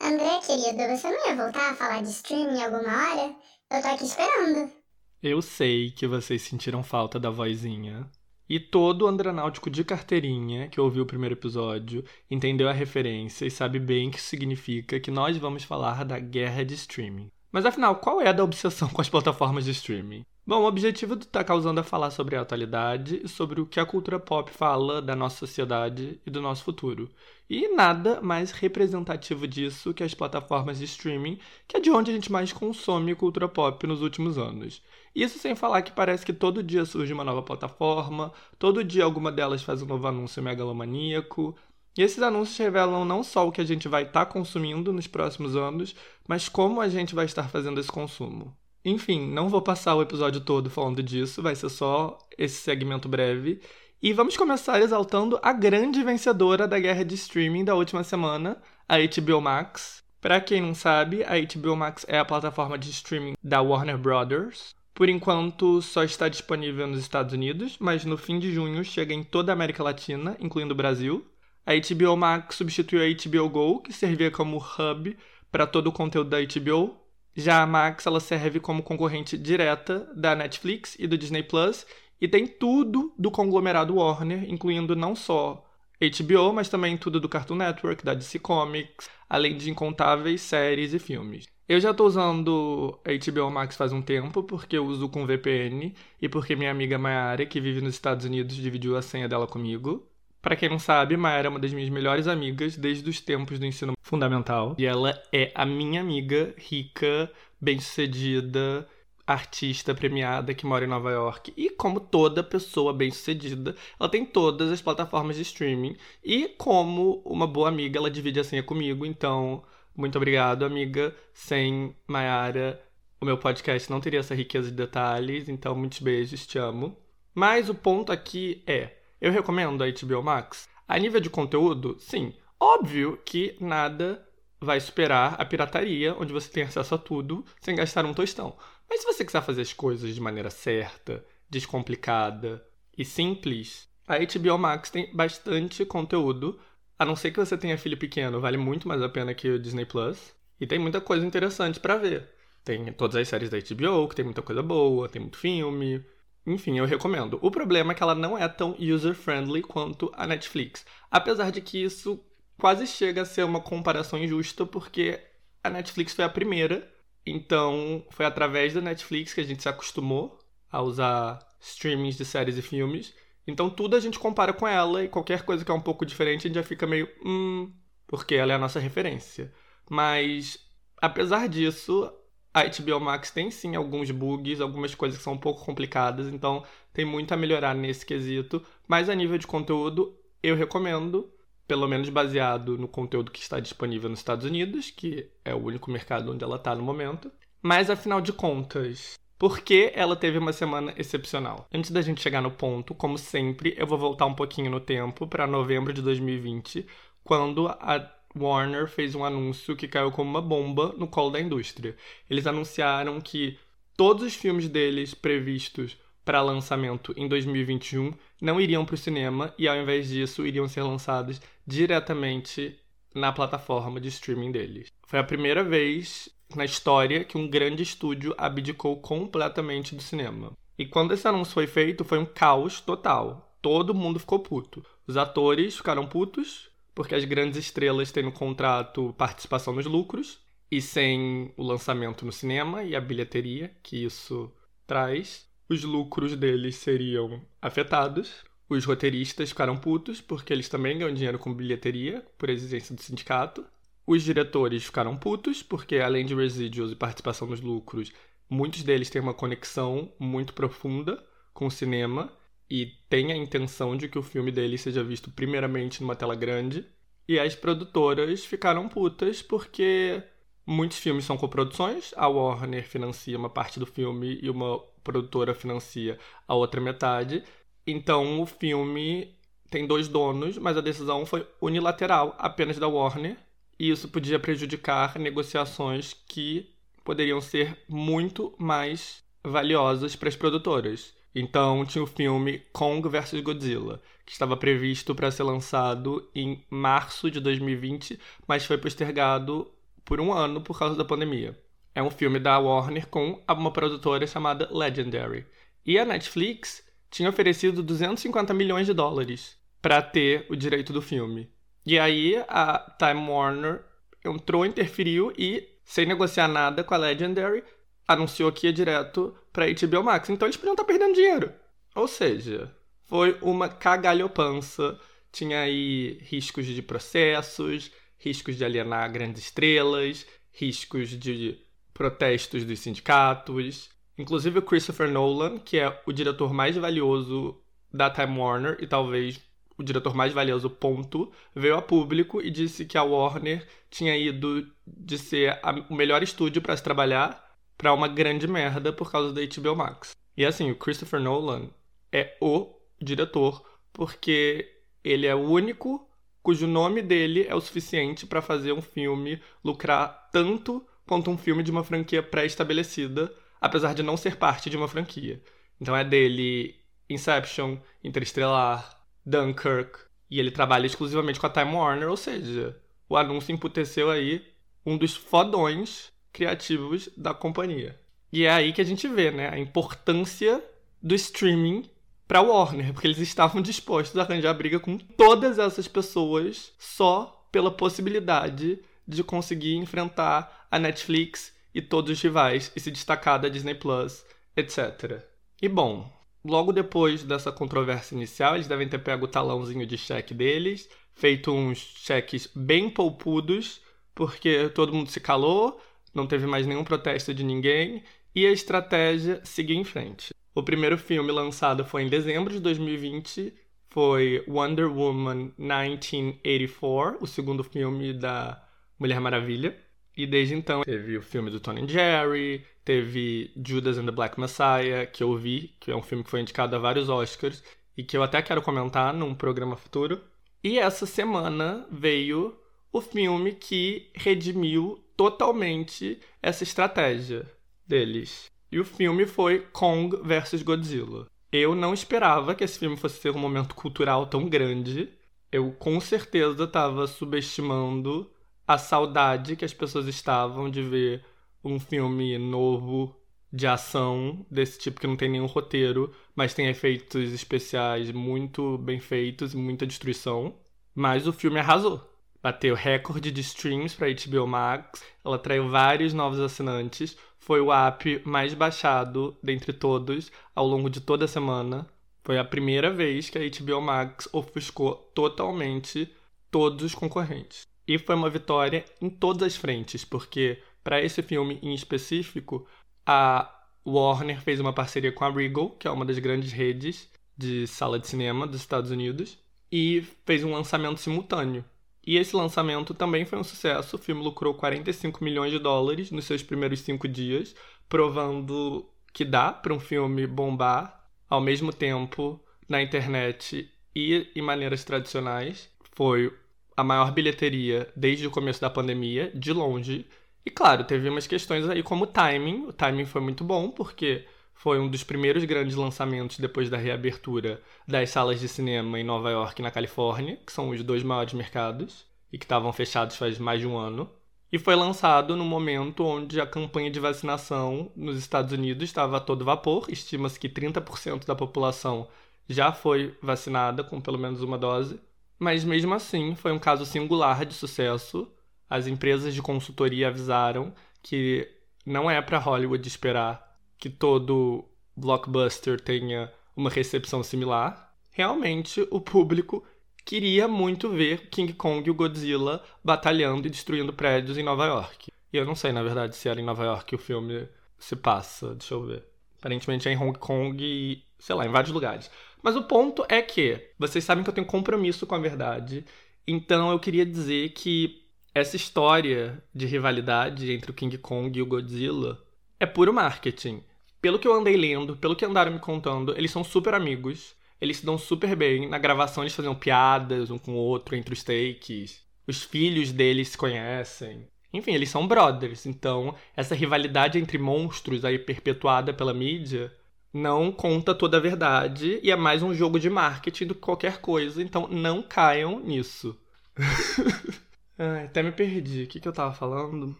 André, 0.00 0.38
querido, 0.46 0.96
você 0.96 1.10
não 1.10 1.28
ia 1.28 1.34
voltar 1.34 1.72
a 1.72 1.74
falar 1.74 2.00
de 2.00 2.10
streaming 2.10 2.62
alguma 2.62 2.92
hora? 2.92 3.34
Eu 3.72 3.82
tô 3.82 3.88
aqui 3.88 4.04
esperando. 4.04 4.85
Eu 5.28 5.42
sei 5.42 5.90
que 5.90 6.06
vocês 6.06 6.42
sentiram 6.42 6.84
falta 6.84 7.18
da 7.18 7.30
vozinha. 7.30 8.08
E 8.48 8.60
todo 8.60 9.08
andranáutico 9.08 9.68
de 9.68 9.82
carteirinha 9.82 10.68
que 10.68 10.80
ouviu 10.80 11.02
o 11.02 11.06
primeiro 11.06 11.34
episódio 11.34 12.04
entendeu 12.30 12.68
a 12.68 12.72
referência 12.72 13.44
e 13.44 13.50
sabe 13.50 13.80
bem 13.80 14.08
que 14.08 14.20
significa 14.20 15.00
que 15.00 15.10
nós 15.10 15.36
vamos 15.36 15.64
falar 15.64 16.04
da 16.04 16.16
guerra 16.20 16.64
de 16.64 16.74
streaming. 16.74 17.28
Mas 17.50 17.66
afinal, 17.66 17.96
qual 17.96 18.20
é 18.20 18.28
a 18.28 18.32
da 18.32 18.44
obsessão 18.44 18.86
com 18.94 19.00
as 19.00 19.08
plataformas 19.08 19.64
de 19.64 19.72
streaming? 19.72 20.24
Bom, 20.46 20.62
o 20.62 20.66
objetivo 20.66 21.16
do 21.16 21.26
Tá 21.26 21.42
Causando 21.42 21.80
é 21.80 21.82
falar 21.82 22.12
sobre 22.12 22.36
a 22.36 22.42
atualidade 22.42 23.20
e 23.24 23.28
sobre 23.28 23.60
o 23.60 23.66
que 23.66 23.80
a 23.80 23.84
cultura 23.84 24.20
pop 24.20 24.48
fala 24.52 25.02
da 25.02 25.16
nossa 25.16 25.38
sociedade 25.38 26.20
e 26.24 26.30
do 26.30 26.40
nosso 26.40 26.62
futuro. 26.62 27.10
E 27.50 27.74
nada 27.74 28.20
mais 28.20 28.52
representativo 28.52 29.48
disso 29.48 29.92
que 29.92 30.04
as 30.04 30.14
plataformas 30.14 30.78
de 30.78 30.84
streaming, 30.84 31.40
que 31.66 31.76
é 31.76 31.80
de 31.80 31.90
onde 31.90 32.12
a 32.12 32.14
gente 32.14 32.30
mais 32.30 32.52
consome 32.52 33.12
cultura 33.16 33.48
pop 33.48 33.84
nos 33.88 34.02
últimos 34.02 34.38
anos. 34.38 34.84
Isso 35.16 35.38
sem 35.38 35.54
falar 35.54 35.80
que 35.80 35.92
parece 35.92 36.26
que 36.26 36.32
todo 36.34 36.62
dia 36.62 36.84
surge 36.84 37.10
uma 37.10 37.24
nova 37.24 37.42
plataforma, 37.42 38.30
todo 38.58 38.84
dia 38.84 39.02
alguma 39.02 39.32
delas 39.32 39.62
faz 39.62 39.80
um 39.80 39.86
novo 39.86 40.06
anúncio 40.06 40.42
megalomaníaco, 40.42 41.56
e 41.96 42.02
esses 42.02 42.22
anúncios 42.22 42.58
revelam 42.58 43.02
não 43.02 43.22
só 43.22 43.48
o 43.48 43.50
que 43.50 43.62
a 43.62 43.64
gente 43.64 43.88
vai 43.88 44.02
estar 44.02 44.26
tá 44.26 44.30
consumindo 44.30 44.92
nos 44.92 45.06
próximos 45.06 45.56
anos, 45.56 45.96
mas 46.28 46.50
como 46.50 46.82
a 46.82 46.88
gente 46.90 47.14
vai 47.14 47.24
estar 47.24 47.48
fazendo 47.48 47.80
esse 47.80 47.90
consumo. 47.90 48.54
Enfim, 48.84 49.26
não 49.32 49.48
vou 49.48 49.62
passar 49.62 49.94
o 49.94 50.02
episódio 50.02 50.42
todo 50.42 50.68
falando 50.68 51.02
disso, 51.02 51.42
vai 51.42 51.56
ser 51.56 51.70
só 51.70 52.18
esse 52.36 52.60
segmento 52.60 53.08
breve. 53.08 53.62
E 54.02 54.12
vamos 54.12 54.36
começar 54.36 54.82
exaltando 54.82 55.40
a 55.42 55.54
grande 55.54 56.04
vencedora 56.04 56.68
da 56.68 56.78
guerra 56.78 57.06
de 57.06 57.14
streaming 57.14 57.64
da 57.64 57.74
última 57.74 58.04
semana, 58.04 58.60
a 58.86 58.96
HBO 58.98 59.40
Max. 59.40 60.04
Para 60.20 60.42
quem 60.42 60.60
não 60.60 60.74
sabe, 60.74 61.24
a 61.24 61.40
HBO 61.40 61.74
Max 61.74 62.04
é 62.06 62.18
a 62.18 62.24
plataforma 62.24 62.76
de 62.76 62.90
streaming 62.90 63.34
da 63.42 63.62
Warner 63.62 63.96
Brothers. 63.96 64.75
Por 64.96 65.10
enquanto, 65.10 65.82
só 65.82 66.04
está 66.04 66.26
disponível 66.26 66.86
nos 66.86 67.00
Estados 67.00 67.34
Unidos, 67.34 67.76
mas 67.78 68.06
no 68.06 68.16
fim 68.16 68.38
de 68.38 68.50
junho 68.50 68.82
chega 68.82 69.12
em 69.12 69.22
toda 69.22 69.52
a 69.52 69.54
América 69.54 69.82
Latina, 69.82 70.34
incluindo 70.40 70.72
o 70.72 70.76
Brasil. 70.76 71.22
A 71.66 71.72
HBO 71.74 72.16
Max 72.16 72.56
substituiu 72.56 73.02
a 73.02 73.06
HBO 73.06 73.50
Go, 73.50 73.80
que 73.82 73.92
servia 73.92 74.30
como 74.30 74.56
hub 74.56 75.14
para 75.52 75.66
todo 75.66 75.88
o 75.88 75.92
conteúdo 75.92 76.30
da 76.30 76.38
HBO. 76.38 76.96
Já 77.36 77.60
a 77.62 77.66
Max 77.66 78.06
ela 78.06 78.20
serve 78.20 78.58
como 78.58 78.82
concorrente 78.82 79.36
direta 79.36 80.10
da 80.16 80.34
Netflix 80.34 80.96
e 80.98 81.06
do 81.06 81.18
Disney 81.18 81.42
Plus 81.42 81.86
e 82.18 82.26
tem 82.26 82.46
tudo 82.46 83.12
do 83.18 83.30
conglomerado 83.30 83.96
Warner, 83.96 84.50
incluindo 84.50 84.96
não 84.96 85.14
só 85.14 85.62
HBO, 86.00 86.54
mas 86.54 86.70
também 86.70 86.96
tudo 86.96 87.20
do 87.20 87.28
Cartoon 87.28 87.56
Network, 87.56 88.02
da 88.02 88.14
DC 88.14 88.38
Comics, 88.38 89.10
além 89.28 89.58
de 89.58 89.68
incontáveis 89.68 90.40
séries 90.40 90.94
e 90.94 90.98
filmes. 90.98 91.54
Eu 91.68 91.80
já 91.80 91.90
estou 91.90 92.06
usando 92.06 92.96
HBO 93.04 93.50
Max 93.50 93.76
faz 93.76 93.92
um 93.92 94.00
tempo, 94.00 94.44
porque 94.44 94.78
eu 94.78 94.86
uso 94.86 95.08
com 95.08 95.26
VPN 95.26 95.92
e 96.22 96.28
porque 96.28 96.54
minha 96.54 96.70
amiga 96.70 96.96
Mayara, 96.96 97.44
que 97.44 97.60
vive 97.60 97.80
nos 97.80 97.94
Estados 97.94 98.24
Unidos, 98.24 98.54
dividiu 98.54 98.96
a 98.96 99.02
senha 99.02 99.28
dela 99.28 99.48
comigo. 99.48 100.06
Para 100.40 100.54
quem 100.54 100.68
não 100.68 100.78
sabe, 100.78 101.16
Mayara 101.16 101.48
é 101.48 101.50
uma 101.50 101.58
das 101.58 101.72
minhas 101.72 101.90
melhores 101.90 102.28
amigas 102.28 102.76
desde 102.76 103.10
os 103.10 103.20
tempos 103.20 103.58
do 103.58 103.66
ensino 103.66 103.94
fundamental. 104.00 104.76
E 104.78 104.86
ela 104.86 105.20
é 105.32 105.50
a 105.56 105.66
minha 105.66 106.00
amiga 106.00 106.54
rica, 106.56 107.28
bem-sucedida, 107.60 108.86
artista 109.26 109.92
premiada 109.92 110.54
que 110.54 110.64
mora 110.64 110.84
em 110.84 110.88
Nova 110.88 111.10
York. 111.10 111.52
E 111.56 111.68
como 111.70 111.98
toda 111.98 112.44
pessoa 112.44 112.92
bem-sucedida, 112.92 113.74
ela 113.98 114.08
tem 114.08 114.24
todas 114.24 114.70
as 114.70 114.80
plataformas 114.80 115.34
de 115.34 115.42
streaming. 115.42 115.96
E 116.24 116.46
como 116.56 117.20
uma 117.24 117.48
boa 117.48 117.68
amiga, 117.68 117.98
ela 117.98 118.08
divide 118.08 118.38
a 118.38 118.44
senha 118.44 118.62
comigo. 118.62 119.04
Então, 119.04 119.64
muito 119.96 120.16
obrigado, 120.16 120.64
amiga. 120.64 121.14
Sem 121.32 121.96
Mayara, 122.06 122.82
o 123.20 123.24
meu 123.24 123.38
podcast 123.38 123.90
não 123.90 124.00
teria 124.00 124.20
essa 124.20 124.34
riqueza 124.34 124.70
de 124.70 124.76
detalhes. 124.76 125.48
Então, 125.48 125.74
muitos 125.74 126.00
beijos, 126.00 126.46
te 126.46 126.58
amo. 126.58 126.96
Mas 127.34 127.68
o 127.68 127.74
ponto 127.74 128.12
aqui 128.12 128.62
é 128.66 128.96
eu 129.20 129.32
recomendo 129.32 129.82
a 129.82 129.86
HBO 129.86 130.22
Max? 130.22 130.68
A 130.86 130.98
nível 130.98 131.20
de 131.20 131.30
conteúdo, 131.30 131.96
sim. 131.98 132.34
Óbvio 132.60 133.18
que 133.24 133.56
nada 133.60 134.26
vai 134.60 134.78
superar 134.80 135.34
a 135.40 135.44
pirataria, 135.44 136.14
onde 136.18 136.32
você 136.32 136.50
tem 136.50 136.62
acesso 136.62 136.94
a 136.94 136.98
tudo 136.98 137.44
sem 137.60 137.74
gastar 137.74 138.04
um 138.04 138.14
tostão. 138.14 138.56
Mas 138.88 139.00
se 139.00 139.06
você 139.06 139.24
quiser 139.24 139.42
fazer 139.42 139.62
as 139.62 139.72
coisas 139.72 140.14
de 140.14 140.20
maneira 140.20 140.50
certa, 140.50 141.24
descomplicada 141.48 142.64
e 142.96 143.04
simples, 143.04 143.88
a 144.06 144.18
HBO 144.18 144.58
Max 144.58 144.90
tem 144.90 145.12
bastante 145.14 145.84
conteúdo. 145.84 146.58
A 146.98 147.04
não 147.04 147.16
ser 147.16 147.30
que 147.30 147.38
você 147.38 147.56
tenha 147.56 147.78
filho 147.78 147.96
pequeno, 147.96 148.40
vale 148.40 148.56
muito 148.56 148.88
mais 148.88 149.02
a 149.02 149.08
pena 149.08 149.34
que 149.34 149.48
o 149.50 149.58
Disney 149.58 149.84
Plus. 149.84 150.34
E 150.60 150.66
tem 150.66 150.78
muita 150.78 151.00
coisa 151.00 151.26
interessante 151.26 151.78
para 151.78 151.96
ver. 151.96 152.28
Tem 152.64 152.92
todas 152.92 153.16
as 153.16 153.28
séries 153.28 153.50
da 153.50 153.58
HBO, 153.58 154.08
que 154.08 154.16
tem 154.16 154.24
muita 154.24 154.42
coisa 154.42 154.62
boa, 154.62 155.08
tem 155.08 155.20
muito 155.20 155.38
filme, 155.38 156.04
enfim, 156.46 156.78
eu 156.78 156.84
recomendo. 156.84 157.38
O 157.42 157.50
problema 157.50 157.92
é 157.92 157.94
que 157.94 158.02
ela 158.02 158.14
não 158.14 158.38
é 158.38 158.46
tão 158.48 158.76
user-friendly 158.78 159.62
quanto 159.62 160.12
a 160.14 160.26
Netflix. 160.26 160.86
Apesar 161.10 161.50
de 161.50 161.60
que 161.60 161.82
isso 161.82 162.20
quase 162.56 162.86
chega 162.86 163.22
a 163.22 163.24
ser 163.24 163.44
uma 163.44 163.60
comparação 163.60 164.18
injusta, 164.18 164.64
porque 164.64 165.20
a 165.62 165.68
Netflix 165.68 166.14
foi 166.14 166.24
a 166.24 166.28
primeira. 166.28 166.88
Então, 167.26 168.06
foi 168.10 168.24
através 168.24 168.72
da 168.72 168.80
Netflix 168.80 169.34
que 169.34 169.40
a 169.40 169.44
gente 169.44 169.62
se 169.62 169.68
acostumou 169.68 170.38
a 170.70 170.80
usar 170.80 171.40
streamings 171.60 172.16
de 172.16 172.24
séries 172.24 172.56
e 172.56 172.62
filmes. 172.62 173.12
Então, 173.46 173.70
tudo 173.70 173.96
a 173.96 174.00
gente 174.00 174.18
compara 174.18 174.52
com 174.52 174.66
ela 174.66 175.04
e 175.04 175.08
qualquer 175.08 175.42
coisa 175.42 175.64
que 175.64 175.70
é 175.70 175.74
um 175.74 175.80
pouco 175.80 176.04
diferente 176.04 176.40
a 176.40 176.48
gente 176.48 176.54
já 176.56 176.62
fica 176.62 176.86
meio. 176.86 177.08
Hum, 177.24 177.72
porque 178.06 178.34
ela 178.34 178.52
é 178.52 178.56
a 178.56 178.58
nossa 178.58 178.80
referência. 178.80 179.52
Mas, 179.88 180.58
apesar 181.00 181.48
disso, 181.48 182.12
a 182.52 182.64
HBO 182.64 183.00
Max 183.00 183.30
tem 183.30 183.50
sim 183.50 183.76
alguns 183.76 184.10
bugs, 184.10 184.60
algumas 184.60 184.94
coisas 184.94 185.18
que 185.18 185.24
são 185.24 185.34
um 185.34 185.38
pouco 185.38 185.64
complicadas, 185.64 186.26
então 186.28 186.64
tem 186.92 187.04
muito 187.04 187.32
a 187.32 187.36
melhorar 187.36 187.74
nesse 187.74 188.04
quesito. 188.06 188.64
Mas 188.88 189.08
a 189.08 189.14
nível 189.14 189.38
de 189.38 189.46
conteúdo, 189.46 190.16
eu 190.42 190.56
recomendo, 190.56 191.30
pelo 191.68 191.86
menos 191.86 192.08
baseado 192.08 192.78
no 192.78 192.88
conteúdo 192.88 193.30
que 193.30 193.40
está 193.40 193.60
disponível 193.60 194.08
nos 194.08 194.20
Estados 194.20 194.46
Unidos, 194.46 194.90
que 194.90 195.30
é 195.44 195.54
o 195.54 195.58
único 195.58 195.90
mercado 195.90 196.32
onde 196.32 196.42
ela 196.42 196.56
está 196.56 196.74
no 196.74 196.82
momento. 196.82 197.30
Mas 197.60 197.90
afinal 197.90 198.20
de 198.20 198.32
contas, 198.32 199.18
por 199.38 199.60
que 199.60 199.92
ela 199.94 200.16
teve 200.16 200.38
uma 200.38 200.52
semana 200.52 200.94
excepcional? 200.96 201.68
Antes 201.72 201.90
da 201.90 202.00
gente 202.00 202.22
chegar 202.22 202.40
no 202.40 202.50
ponto, 202.50 202.94
como 202.94 203.18
sempre, 203.18 203.74
eu 203.76 203.86
vou 203.86 203.98
voltar 203.98 204.26
um 204.26 204.34
pouquinho 204.34 204.70
no 204.70 204.80
tempo 204.80 205.26
para 205.26 205.46
novembro 205.46 205.92
de 205.92 206.00
2020, 206.00 206.86
quando 207.22 207.68
a 207.68 208.12
Warner 208.34 208.88
fez 208.88 209.14
um 209.14 209.24
anúncio 209.24 209.76
que 209.76 209.88
caiu 209.88 210.10
como 210.10 210.30
uma 210.30 210.42
bomba 210.42 210.94
no 210.96 211.06
colo 211.06 211.30
da 211.30 211.40
indústria. 211.40 211.96
Eles 212.28 212.46
anunciaram 212.46 213.20
que 213.20 213.58
todos 213.96 214.24
os 214.24 214.34
filmes 214.34 214.68
deles 214.68 215.14
previstos 215.14 215.96
para 216.24 216.42
lançamento 216.42 217.14
em 217.16 217.28
2021 217.28 218.12
não 218.40 218.60
iriam 218.60 218.84
para 218.84 218.94
o 218.94 218.98
cinema 218.98 219.54
e, 219.58 219.68
ao 219.68 219.76
invés 219.76 220.08
disso, 220.08 220.46
iriam 220.46 220.68
ser 220.68 220.82
lançados 220.82 221.40
diretamente 221.66 222.78
na 223.14 223.32
plataforma 223.32 224.00
de 224.00 224.08
streaming 224.08 224.52
deles. 224.52 224.88
Foi 225.06 225.18
a 225.18 225.24
primeira 225.24 225.64
vez 225.64 226.28
na 226.54 226.64
história 226.64 227.24
que 227.24 227.36
um 227.36 227.48
grande 227.48 227.82
estúdio 227.82 228.34
abdicou 228.38 228.96
completamente 229.00 229.94
do 229.94 230.02
cinema. 230.02 230.52
E 230.78 230.86
quando 230.86 231.12
esse 231.12 231.26
anúncio 231.26 231.54
foi 231.54 231.66
feito, 231.66 232.04
foi 232.04 232.18
um 232.18 232.26
caos 232.26 232.80
total. 232.80 233.56
Todo 233.62 233.94
mundo 233.94 234.20
ficou 234.20 234.38
puto. 234.38 234.84
Os 235.06 235.16
atores 235.16 235.76
ficaram 235.76 236.06
putos, 236.06 236.70
porque 236.94 237.14
as 237.14 237.24
grandes 237.24 237.58
estrelas 237.58 238.12
têm 238.12 238.22
no 238.22 238.32
contrato 238.32 239.14
participação 239.16 239.74
nos 239.74 239.86
lucros, 239.86 240.40
e 240.70 240.80
sem 240.80 241.52
o 241.56 241.62
lançamento 241.62 242.26
no 242.26 242.32
cinema 242.32 242.82
e 242.82 242.94
a 242.94 243.00
bilheteria 243.00 243.74
que 243.82 244.04
isso 244.04 244.52
traz, 244.86 245.46
os 245.68 245.82
lucros 245.84 246.36
deles 246.36 246.76
seriam 246.76 247.40
afetados. 247.60 248.44
Os 248.68 248.84
roteiristas 248.84 249.50
ficaram 249.50 249.76
putos 249.76 250.20
porque 250.20 250.52
eles 250.52 250.68
também 250.68 250.98
ganham 250.98 251.14
dinheiro 251.14 251.38
com 251.38 251.54
bilheteria, 251.54 252.24
por 252.36 252.50
exigência 252.50 252.94
do 252.94 253.02
sindicato. 253.02 253.64
Os 254.06 254.22
diretores 254.22 254.84
ficaram 254.84 255.16
putos 255.16 255.62
porque, 255.62 255.96
além 255.96 256.24
de 256.24 256.34
residuals 256.34 256.92
e 256.92 256.96
participação 256.96 257.48
nos 257.48 257.60
lucros, 257.60 258.12
muitos 258.48 258.82
deles 258.82 259.10
têm 259.10 259.20
uma 259.20 259.34
conexão 259.34 260.12
muito 260.18 260.52
profunda 260.52 261.22
com 261.52 261.66
o 261.66 261.70
cinema 261.70 262.32
e 262.70 262.86
têm 263.08 263.32
a 263.32 263.36
intenção 263.36 263.96
de 263.96 264.08
que 264.08 264.18
o 264.18 264.22
filme 264.22 264.52
deles 264.52 264.80
seja 264.80 265.02
visto 265.02 265.30
primeiramente 265.30 266.00
numa 266.00 266.14
tela 266.14 266.36
grande. 266.36 266.86
E 267.28 267.38
as 267.38 267.56
produtoras 267.56 268.44
ficaram 268.44 268.88
putas 268.88 269.42
porque 269.42 270.22
muitos 270.64 270.98
filmes 270.98 271.24
são 271.24 271.36
coproduções, 271.36 272.12
a 272.16 272.28
Warner 272.28 272.84
financia 272.84 273.36
uma 273.36 273.50
parte 273.50 273.80
do 273.80 273.86
filme 273.86 274.38
e 274.40 274.48
uma 274.48 274.78
produtora 275.02 275.54
financia 275.54 276.18
a 276.46 276.54
outra 276.54 276.80
metade. 276.80 277.42
Então 277.84 278.40
o 278.40 278.46
filme 278.46 279.34
tem 279.68 279.86
dois 279.86 280.06
donos, 280.06 280.58
mas 280.58 280.76
a 280.76 280.80
decisão 280.80 281.26
foi 281.26 281.46
unilateral, 281.60 282.36
apenas 282.38 282.78
da 282.78 282.86
Warner, 282.86 283.36
e 283.78 283.90
isso 283.90 284.08
podia 284.08 284.38
prejudicar 284.38 285.18
negociações 285.18 286.14
que 286.26 286.74
poderiam 287.04 287.40
ser 287.40 287.78
muito 287.88 288.54
mais 288.58 289.22
valiosas 289.42 290.16
para 290.16 290.28
as 290.28 290.36
produtoras. 290.36 291.14
Então 291.34 291.84
tinha 291.84 292.02
o 292.02 292.06
filme 292.06 292.62
Kong 292.72 293.06
vs 293.08 293.40
Godzilla, 293.42 294.00
que 294.24 294.32
estava 294.32 294.56
previsto 294.56 295.14
para 295.14 295.30
ser 295.30 295.42
lançado 295.42 296.28
em 296.34 296.64
março 296.70 297.30
de 297.30 297.38
2020, 297.40 298.18
mas 298.48 298.64
foi 298.64 298.78
postergado 298.78 299.70
por 300.04 300.20
um 300.20 300.32
ano 300.32 300.60
por 300.60 300.78
causa 300.78 300.96
da 300.96 301.04
pandemia. 301.04 301.56
É 301.94 302.02
um 302.02 302.10
filme 302.10 302.38
da 302.38 302.58
Warner 302.58 303.06
com 303.06 303.42
uma 303.48 303.70
produtora 303.70 304.26
chamada 304.26 304.68
Legendary. 304.70 305.46
E 305.84 305.98
a 305.98 306.04
Netflix 306.04 306.82
tinha 307.10 307.28
oferecido 307.28 307.82
250 307.82 308.52
milhões 308.52 308.86
de 308.86 308.92
dólares 308.92 309.56
para 309.80 310.02
ter 310.02 310.46
o 310.48 310.56
direito 310.56 310.92
do 310.92 311.00
filme. 311.00 311.48
E 311.86 312.00
aí 312.00 312.34
a 312.48 312.78
Time 312.98 313.30
Warner 313.30 313.84
entrou, 314.24 314.66
interferiu 314.66 315.32
e, 315.38 315.66
sem 315.84 316.04
negociar 316.04 316.48
nada 316.48 316.82
com 316.82 316.92
a 316.92 316.98
Legendary, 316.98 317.62
anunciou 318.08 318.50
que 318.50 318.66
ia 318.66 318.72
direto 318.72 319.32
para 319.52 319.66
HBO 319.66 320.02
Max. 320.02 320.28
Então 320.28 320.46
eles 320.46 320.56
podiam 320.56 320.72
estar 320.72 320.82
tá 320.82 320.86
perdendo 320.86 321.14
dinheiro. 321.14 321.52
Ou 321.94 322.08
seja, 322.08 322.74
foi 323.04 323.38
uma 323.40 323.68
cagalhopança. 323.68 324.98
Tinha 325.30 325.60
aí 325.60 326.18
riscos 326.22 326.66
de 326.66 326.82
processos, 326.82 327.92
riscos 328.18 328.56
de 328.56 328.64
alienar 328.64 329.10
grandes 329.12 329.44
estrelas, 329.44 330.26
riscos 330.50 331.10
de 331.10 331.56
protestos 331.94 332.64
dos 332.64 332.80
sindicatos. 332.80 333.90
Inclusive 334.18 334.58
o 334.58 334.62
Christopher 334.62 335.08
Nolan, 335.08 335.58
que 335.58 335.78
é 335.78 336.02
o 336.04 336.12
diretor 336.12 336.52
mais 336.52 336.76
valioso 336.76 337.60
da 337.92 338.10
Time 338.10 338.38
Warner 338.38 338.76
e 338.80 338.86
talvez 338.86 339.40
o 339.78 339.82
diretor 339.82 340.14
mais 340.14 340.32
valioso, 340.32 340.70
ponto, 340.70 341.30
veio 341.54 341.76
a 341.76 341.82
público 341.82 342.40
e 342.40 342.50
disse 342.50 342.84
que 342.84 342.96
a 342.96 343.02
Warner 343.02 343.66
tinha 343.90 344.16
ido 344.16 344.66
de 344.86 345.18
ser 345.18 345.58
a, 345.62 345.72
o 345.90 345.94
melhor 345.94 346.22
estúdio 346.22 346.62
para 346.62 346.76
se 346.76 346.82
trabalhar 346.82 347.44
para 347.76 347.92
uma 347.92 348.08
grande 348.08 348.46
merda 348.48 348.92
por 348.92 349.10
causa 349.10 349.32
da 349.32 349.40
HBO 349.42 349.76
Max. 349.76 350.12
E 350.36 350.44
assim, 350.44 350.70
o 350.70 350.76
Christopher 350.76 351.20
Nolan 351.20 351.70
é 352.12 352.36
o 352.40 352.74
diretor 353.00 353.62
porque 353.92 354.66
ele 355.04 355.26
é 355.26 355.34
o 355.34 355.48
único 355.48 356.08
cujo 356.42 356.66
nome 356.66 357.02
dele 357.02 357.44
é 357.48 357.54
o 357.54 357.60
suficiente 357.60 358.26
para 358.26 358.40
fazer 358.40 358.72
um 358.72 358.80
filme 358.80 359.40
lucrar 359.64 360.28
tanto 360.32 360.86
quanto 361.06 361.30
um 361.30 361.36
filme 361.36 361.62
de 361.62 361.70
uma 361.70 361.84
franquia 361.84 362.22
pré-estabelecida 362.22 363.32
apesar 363.60 363.94
de 363.94 364.02
não 364.02 364.16
ser 364.16 364.36
parte 364.36 364.70
de 364.70 364.76
uma 364.76 364.88
franquia. 364.88 365.42
Então 365.80 365.96
é 365.96 366.04
dele 366.04 366.76
Inception, 367.08 367.78
Interestelar, 368.02 368.95
Dunkirk, 369.26 369.98
e 370.30 370.38
ele 370.38 370.50
trabalha 370.50 370.86
exclusivamente 370.86 371.40
com 371.40 371.46
a 371.46 371.50
Time 371.50 371.74
Warner, 371.74 372.08
ou 372.08 372.16
seja, 372.16 372.80
o 373.08 373.16
anúncio 373.16 373.52
emputeceu 373.52 374.10
aí 374.10 374.46
um 374.84 374.96
dos 374.96 375.16
fodões 375.16 376.12
criativos 376.32 377.08
da 377.16 377.34
companhia. 377.34 377.98
E 378.32 378.44
é 378.44 378.50
aí 378.50 378.72
que 378.72 378.80
a 378.80 378.84
gente 378.84 379.08
vê, 379.08 379.30
né, 379.30 379.48
a 379.48 379.58
importância 379.58 380.62
do 381.02 381.14
streaming 381.14 381.88
para 382.26 382.42
Warner, 382.42 382.92
porque 382.92 383.06
eles 383.06 383.18
estavam 383.18 383.62
dispostos 383.62 384.18
a 384.18 384.22
arranjar 384.22 384.54
briga 384.54 384.80
com 384.80 384.98
todas 384.98 385.58
essas 385.58 385.86
pessoas 385.86 386.72
só 386.78 387.48
pela 387.52 387.70
possibilidade 387.70 388.80
de 389.06 389.22
conseguir 389.22 389.76
enfrentar 389.76 390.66
a 390.70 390.78
Netflix 390.78 391.54
e 391.74 391.80
todos 391.80 392.10
os 392.10 392.20
rivais 392.20 392.72
e 392.74 392.80
se 392.80 392.90
destacar 392.90 393.40
da 393.40 393.48
Disney 393.48 393.74
Plus, 393.74 394.24
etc. 394.56 395.22
E 395.62 395.68
bom, 395.68 396.10
logo 396.46 396.72
depois 396.72 397.22
dessa 397.22 397.52
controvérsia 397.52 398.14
inicial, 398.14 398.54
eles 398.54 398.68
devem 398.68 398.88
ter 398.88 398.98
pego 398.98 399.24
o 399.24 399.28
talãozinho 399.28 399.86
de 399.86 399.98
cheque 399.98 400.32
deles, 400.32 400.88
feito 401.14 401.52
uns 401.52 401.78
cheques 401.78 402.50
bem 402.54 402.88
poupudos, 402.88 403.80
porque 404.14 404.68
todo 404.70 404.92
mundo 404.92 405.10
se 405.10 405.20
calou, 405.20 405.80
não 406.14 406.26
teve 406.26 406.46
mais 406.46 406.66
nenhum 406.66 406.84
protesto 406.84 407.34
de 407.34 407.44
ninguém 407.44 408.02
e 408.34 408.46
a 408.46 408.52
estratégia 408.52 409.40
seguiu 409.44 409.76
em 409.76 409.84
frente. 409.84 410.34
O 410.54 410.62
primeiro 410.62 410.96
filme 410.96 411.30
lançado 411.30 411.84
foi 411.84 412.02
em 412.02 412.08
dezembro 412.08 412.52
de 412.52 412.60
2020, 412.60 413.52
foi 413.88 414.44
Wonder 414.48 414.90
Woman 414.90 415.52
1984, 415.58 417.18
o 417.20 417.26
segundo 417.26 417.62
filme 417.62 418.12
da 418.12 418.62
Mulher 418.98 419.20
Maravilha. 419.20 419.76
E 420.16 420.26
desde 420.26 420.54
então 420.54 420.82
teve 420.82 421.18
o 421.18 421.22
filme 421.22 421.50
do 421.50 421.60
Tony 421.60 421.86
Jerry, 421.86 422.64
teve 422.86 423.50
Judas 423.56 423.98
and 423.98 424.06
the 424.06 424.12
Black 424.12 424.38
Messiah, 424.40 425.06
que 425.06 425.22
eu 425.22 425.36
vi, 425.36 425.74
que 425.80 425.90
é 425.90 425.96
um 425.96 426.02
filme 426.02 426.22
que 426.22 426.30
foi 426.30 426.40
indicado 426.40 426.76
a 426.76 426.78
vários 426.78 427.08
Oscars 427.08 427.62
e 427.98 428.04
que 428.04 428.16
eu 428.16 428.22
até 428.22 428.40
quero 428.40 428.62
comentar 428.62 429.12
num 429.12 429.34
programa 429.34 429.76
futuro. 429.76 430.22
E 430.62 430.78
essa 430.78 431.04
semana 431.04 431.84
veio 431.90 432.56
o 432.92 433.00
filme 433.00 433.52
que 433.52 434.08
redimiu 434.14 435.04
totalmente 435.16 436.20
essa 436.40 436.62
estratégia 436.62 437.44
deles. 437.86 438.50
E 438.70 438.78
o 438.78 438.84
filme 438.84 439.26
foi 439.26 439.66
Kong 439.72 440.16
vs 440.22 440.62
Godzilla. 440.62 441.26
Eu 441.50 441.74
não 441.74 441.92
esperava 441.92 442.54
que 442.54 442.62
esse 442.62 442.78
filme 442.78 442.96
fosse 442.96 443.20
ter 443.20 443.30
um 443.30 443.38
momento 443.38 443.74
cultural 443.74 444.26
tão 444.26 444.48
grande. 444.48 445.08
Eu 445.50 445.72
com 445.72 445.98
certeza 446.00 446.64
estava 446.64 447.08
subestimando 447.08 448.30
a 448.66 448.78
saudade 448.78 449.56
que 449.56 449.64
as 449.64 449.74
pessoas 449.74 450.06
estavam 450.06 450.70
de 450.70 450.82
ver 450.82 451.24
um 451.66 451.78
filme 451.78 452.38
novo 452.38 453.14
de 453.52 453.66
ação 453.66 454.44
desse 454.50 454.78
tipo 454.78 455.00
que 455.00 455.06
não 455.06 455.16
tem 455.16 455.30
nenhum 455.30 455.46
roteiro, 455.46 456.12
mas 456.34 456.54
tem 456.54 456.68
efeitos 456.68 457.32
especiais 457.32 458.10
muito 458.12 458.78
bem 458.78 459.00
feitos 459.00 459.54
e 459.54 459.56
muita 459.56 459.86
destruição. 459.86 460.54
Mas 460.94 461.26
o 461.26 461.32
filme 461.32 461.58
arrasou. 461.58 462.12
Bateu 462.42 462.74
recorde 462.74 463.30
de 463.30 463.40
streams 463.40 463.96
para 463.96 464.08
HBO 464.08 464.46
Max, 464.46 465.02
ela 465.24 465.38
traiu 465.38 465.68
vários 465.68 466.12
novos 466.14 466.38
assinantes, 466.38 467.16
foi 467.40 467.60
o 467.60 467.72
app 467.72 468.22
mais 468.24 468.54
baixado 468.54 469.36
dentre 469.42 469.72
todos 469.72 470.30
ao 470.54 470.66
longo 470.66 470.88
de 470.88 471.00
toda 471.00 471.24
a 471.24 471.28
semana. 471.28 471.88
Foi 472.22 472.38
a 472.38 472.44
primeira 472.44 472.92
vez 472.92 473.30
que 473.30 473.38
a 473.38 473.40
HBO 473.40 473.80
Max 473.80 474.28
ofuscou 474.32 474.94
totalmente 475.14 476.08
todos 476.50 476.84
os 476.84 476.94
concorrentes. 476.94 477.66
E 477.86 477.98
foi 477.98 478.14
uma 478.14 478.30
vitória 478.30 478.84
em 479.00 479.08
todas 479.08 479.42
as 479.44 479.56
frentes, 479.56 480.04
porque 480.04 480.60
para 480.86 481.02
esse 481.02 481.20
filme 481.20 481.58
em 481.64 481.74
específico, 481.74 482.64
a 483.04 483.52
Warner 483.84 484.40
fez 484.40 484.60
uma 484.60 484.72
parceria 484.72 485.10
com 485.10 485.24
a 485.24 485.30
Regal, 485.32 485.70
que 485.70 485.88
é 485.88 485.90
uma 485.90 486.04
das 486.04 486.16
grandes 486.20 486.52
redes 486.52 487.10
de 487.36 487.66
sala 487.66 487.98
de 487.98 488.06
cinema 488.06 488.46
dos 488.46 488.60
Estados 488.60 488.92
Unidos, 488.92 489.36
e 489.70 490.06
fez 490.24 490.44
um 490.44 490.52
lançamento 490.52 491.00
simultâneo. 491.00 491.64
E 492.06 492.16
esse 492.16 492.36
lançamento 492.36 492.94
também 492.94 493.24
foi 493.24 493.36
um 493.36 493.42
sucesso. 493.42 493.96
O 493.96 493.98
filme 493.98 494.22
lucrou 494.22 494.54
45 494.54 495.24
milhões 495.24 495.50
de 495.50 495.58
dólares 495.58 496.12
nos 496.12 496.24
seus 496.24 496.40
primeiros 496.44 496.78
cinco 496.78 497.08
dias, 497.08 497.52
provando 497.88 498.88
que 499.12 499.24
dá 499.24 499.52
para 499.52 499.74
um 499.74 499.80
filme 499.80 500.24
bombar 500.24 501.04
ao 501.28 501.40
mesmo 501.40 501.72
tempo 501.72 502.40
na 502.68 502.80
internet 502.80 503.68
e 503.92 504.30
em 504.36 504.40
maneiras 504.40 504.84
tradicionais. 504.84 505.68
Foi 505.96 506.32
a 506.76 506.84
maior 506.84 507.10
bilheteria 507.10 507.92
desde 507.96 508.28
o 508.28 508.30
começo 508.30 508.60
da 508.60 508.70
pandemia, 508.70 509.32
de 509.34 509.52
longe. 509.52 510.06
E 510.46 510.50
claro, 510.50 510.84
teve 510.84 511.08
umas 511.08 511.26
questões 511.26 511.68
aí 511.68 511.82
como 511.82 512.04
o 512.04 512.06
timing. 512.06 512.66
O 512.66 512.72
timing 512.72 513.04
foi 513.04 513.20
muito 513.20 513.42
bom, 513.42 513.68
porque 513.68 514.24
foi 514.54 514.78
um 514.78 514.88
dos 514.88 515.02
primeiros 515.02 515.44
grandes 515.44 515.74
lançamentos 515.74 516.38
depois 516.38 516.70
da 516.70 516.76
reabertura 516.76 517.60
das 517.86 518.10
salas 518.10 518.38
de 518.38 518.48
cinema 518.48 518.98
em 519.00 519.04
Nova 519.04 519.30
York 519.30 519.60
e 519.60 519.64
na 519.64 519.72
Califórnia, 519.72 520.36
que 520.46 520.52
são 520.52 520.70
os 520.70 520.82
dois 520.84 521.02
maiores 521.02 521.34
mercados 521.34 522.06
e 522.32 522.38
que 522.38 522.44
estavam 522.44 522.72
fechados 522.72 523.16
faz 523.16 523.38
mais 523.40 523.60
de 523.60 523.66
um 523.66 523.76
ano. 523.76 524.08
E 524.52 524.58
foi 524.58 524.76
lançado 524.76 525.34
no 525.36 525.44
momento 525.44 526.04
onde 526.04 526.40
a 526.40 526.46
campanha 526.46 526.90
de 526.90 527.00
vacinação 527.00 527.90
nos 527.96 528.16
Estados 528.16 528.52
Unidos 528.52 528.84
estava 528.84 529.16
a 529.16 529.20
todo 529.20 529.44
vapor. 529.44 529.86
Estima-se 529.90 530.38
que 530.38 530.48
30% 530.48 531.26
da 531.26 531.34
população 531.34 532.08
já 532.48 532.72
foi 532.72 533.16
vacinada 533.20 533.82
com 533.82 534.00
pelo 534.00 534.18
menos 534.18 534.42
uma 534.42 534.56
dose. 534.56 535.00
Mas 535.38 535.64
mesmo 535.64 535.92
assim, 535.92 536.36
foi 536.36 536.52
um 536.52 536.58
caso 536.58 536.86
singular 536.86 537.44
de 537.44 537.54
sucesso. 537.54 538.30
As 538.68 538.86
empresas 538.86 539.34
de 539.34 539.42
consultoria 539.42 540.08
avisaram 540.08 540.74
que 541.02 541.48
não 541.84 542.10
é 542.10 542.20
para 542.20 542.38
Hollywood 542.38 542.86
esperar 542.86 543.56
que 543.78 543.88
todo 543.88 544.64
blockbuster 544.96 545.80
tenha 545.80 546.32
uma 546.56 546.70
recepção 546.70 547.22
similar. 547.22 547.94
realmente 548.10 548.86
o 548.90 549.00
público 549.00 549.62
queria 550.04 550.48
muito 550.48 550.88
ver 550.88 551.28
King 551.28 551.52
Kong 551.52 551.86
e 551.86 551.90
o 551.90 551.94
Godzilla 551.94 552.62
batalhando 552.82 553.46
e 553.46 553.50
destruindo 553.50 553.92
prédios 553.92 554.38
em 554.38 554.42
Nova 554.42 554.66
York. 554.66 555.12
E 555.32 555.36
eu 555.36 555.44
não 555.44 555.54
sei, 555.54 555.72
na 555.72 555.82
verdade, 555.82 556.16
se 556.16 556.28
era 556.28 556.40
em 556.40 556.44
Nova 556.44 556.64
York 556.64 556.86
que 556.86 556.94
o 556.94 556.98
filme 556.98 557.48
se 557.78 557.94
passa. 557.94 558.54
Deixa 558.54 558.74
eu 558.74 558.84
ver. 558.84 559.04
Aparentemente 559.38 559.88
é 559.88 559.92
em 559.92 559.98
Hong 559.98 560.18
Kong 560.18 560.64
e, 560.64 561.02
sei 561.18 561.34
lá, 561.34 561.44
em 561.44 561.50
vários 561.50 561.72
lugares. 561.72 562.10
Mas 562.42 562.56
o 562.56 562.62
ponto 562.62 563.04
é 563.08 563.20
que 563.20 563.70
vocês 563.78 564.02
sabem 564.02 564.24
que 564.24 564.30
eu 564.30 564.34
tenho 564.34 564.46
compromisso 564.46 565.06
com 565.06 565.14
a 565.14 565.18
verdade. 565.18 565.84
Então 566.26 566.70
eu 566.70 566.78
queria 566.78 567.04
dizer 567.04 567.50
que 567.50 568.05
essa 568.36 568.54
história 568.54 569.42
de 569.54 569.64
rivalidade 569.64 570.52
entre 570.52 570.70
o 570.70 570.74
King 570.74 570.98
Kong 570.98 571.38
e 571.38 571.40
o 571.40 571.46
Godzilla 571.46 572.22
é 572.60 572.66
puro 572.66 572.92
marketing. 572.92 573.62
Pelo 573.98 574.18
que 574.18 574.28
eu 574.28 574.34
andei 574.34 574.58
lendo, 574.58 574.94
pelo 574.94 575.16
que 575.16 575.24
andaram 575.24 575.52
me 575.52 575.58
contando, 575.58 576.14
eles 576.18 576.32
são 576.32 576.44
super 576.44 576.74
amigos. 576.74 577.34
Eles 577.58 577.78
se 577.78 577.86
dão 577.86 577.96
super 577.96 578.36
bem. 578.36 578.68
Na 578.68 578.76
gravação 578.76 579.22
eles 579.22 579.34
faziam 579.34 579.54
piadas 579.54 580.30
um 580.30 580.36
com 580.36 580.52
o 580.52 580.58
outro 580.58 580.94
entre 580.94 581.14
os 581.14 581.22
takes. 581.22 582.02
Os 582.26 582.42
filhos 582.42 582.92
deles 582.92 583.30
se 583.30 583.38
conhecem. 583.38 584.28
Enfim, 584.52 584.74
eles 584.74 584.90
são 584.90 585.08
brothers. 585.08 585.64
Então, 585.64 586.14
essa 586.36 586.54
rivalidade 586.54 587.18
entre 587.18 587.38
monstros 587.38 588.04
aí 588.04 588.18
perpetuada 588.18 588.92
pela 588.92 589.14
mídia 589.14 589.72
não 590.12 590.52
conta 590.52 590.94
toda 590.94 591.16
a 591.16 591.20
verdade 591.20 592.00
e 592.02 592.10
é 592.10 592.16
mais 592.16 592.42
um 592.42 592.52
jogo 592.52 592.78
de 592.78 592.90
marketing 592.90 593.46
do 593.46 593.54
que 593.54 593.62
qualquer 593.62 593.96
coisa. 594.02 594.42
Então, 594.42 594.68
não 594.68 595.02
caiam 595.02 595.58
nisso. 595.58 596.14
Ai, 597.78 598.04
até 598.06 598.22
me 598.22 598.32
perdi. 598.32 598.84
O 598.84 598.86
que, 598.86 599.00
que 599.00 599.08
eu 599.08 599.12
tava 599.12 599.34
falando? 599.34 599.96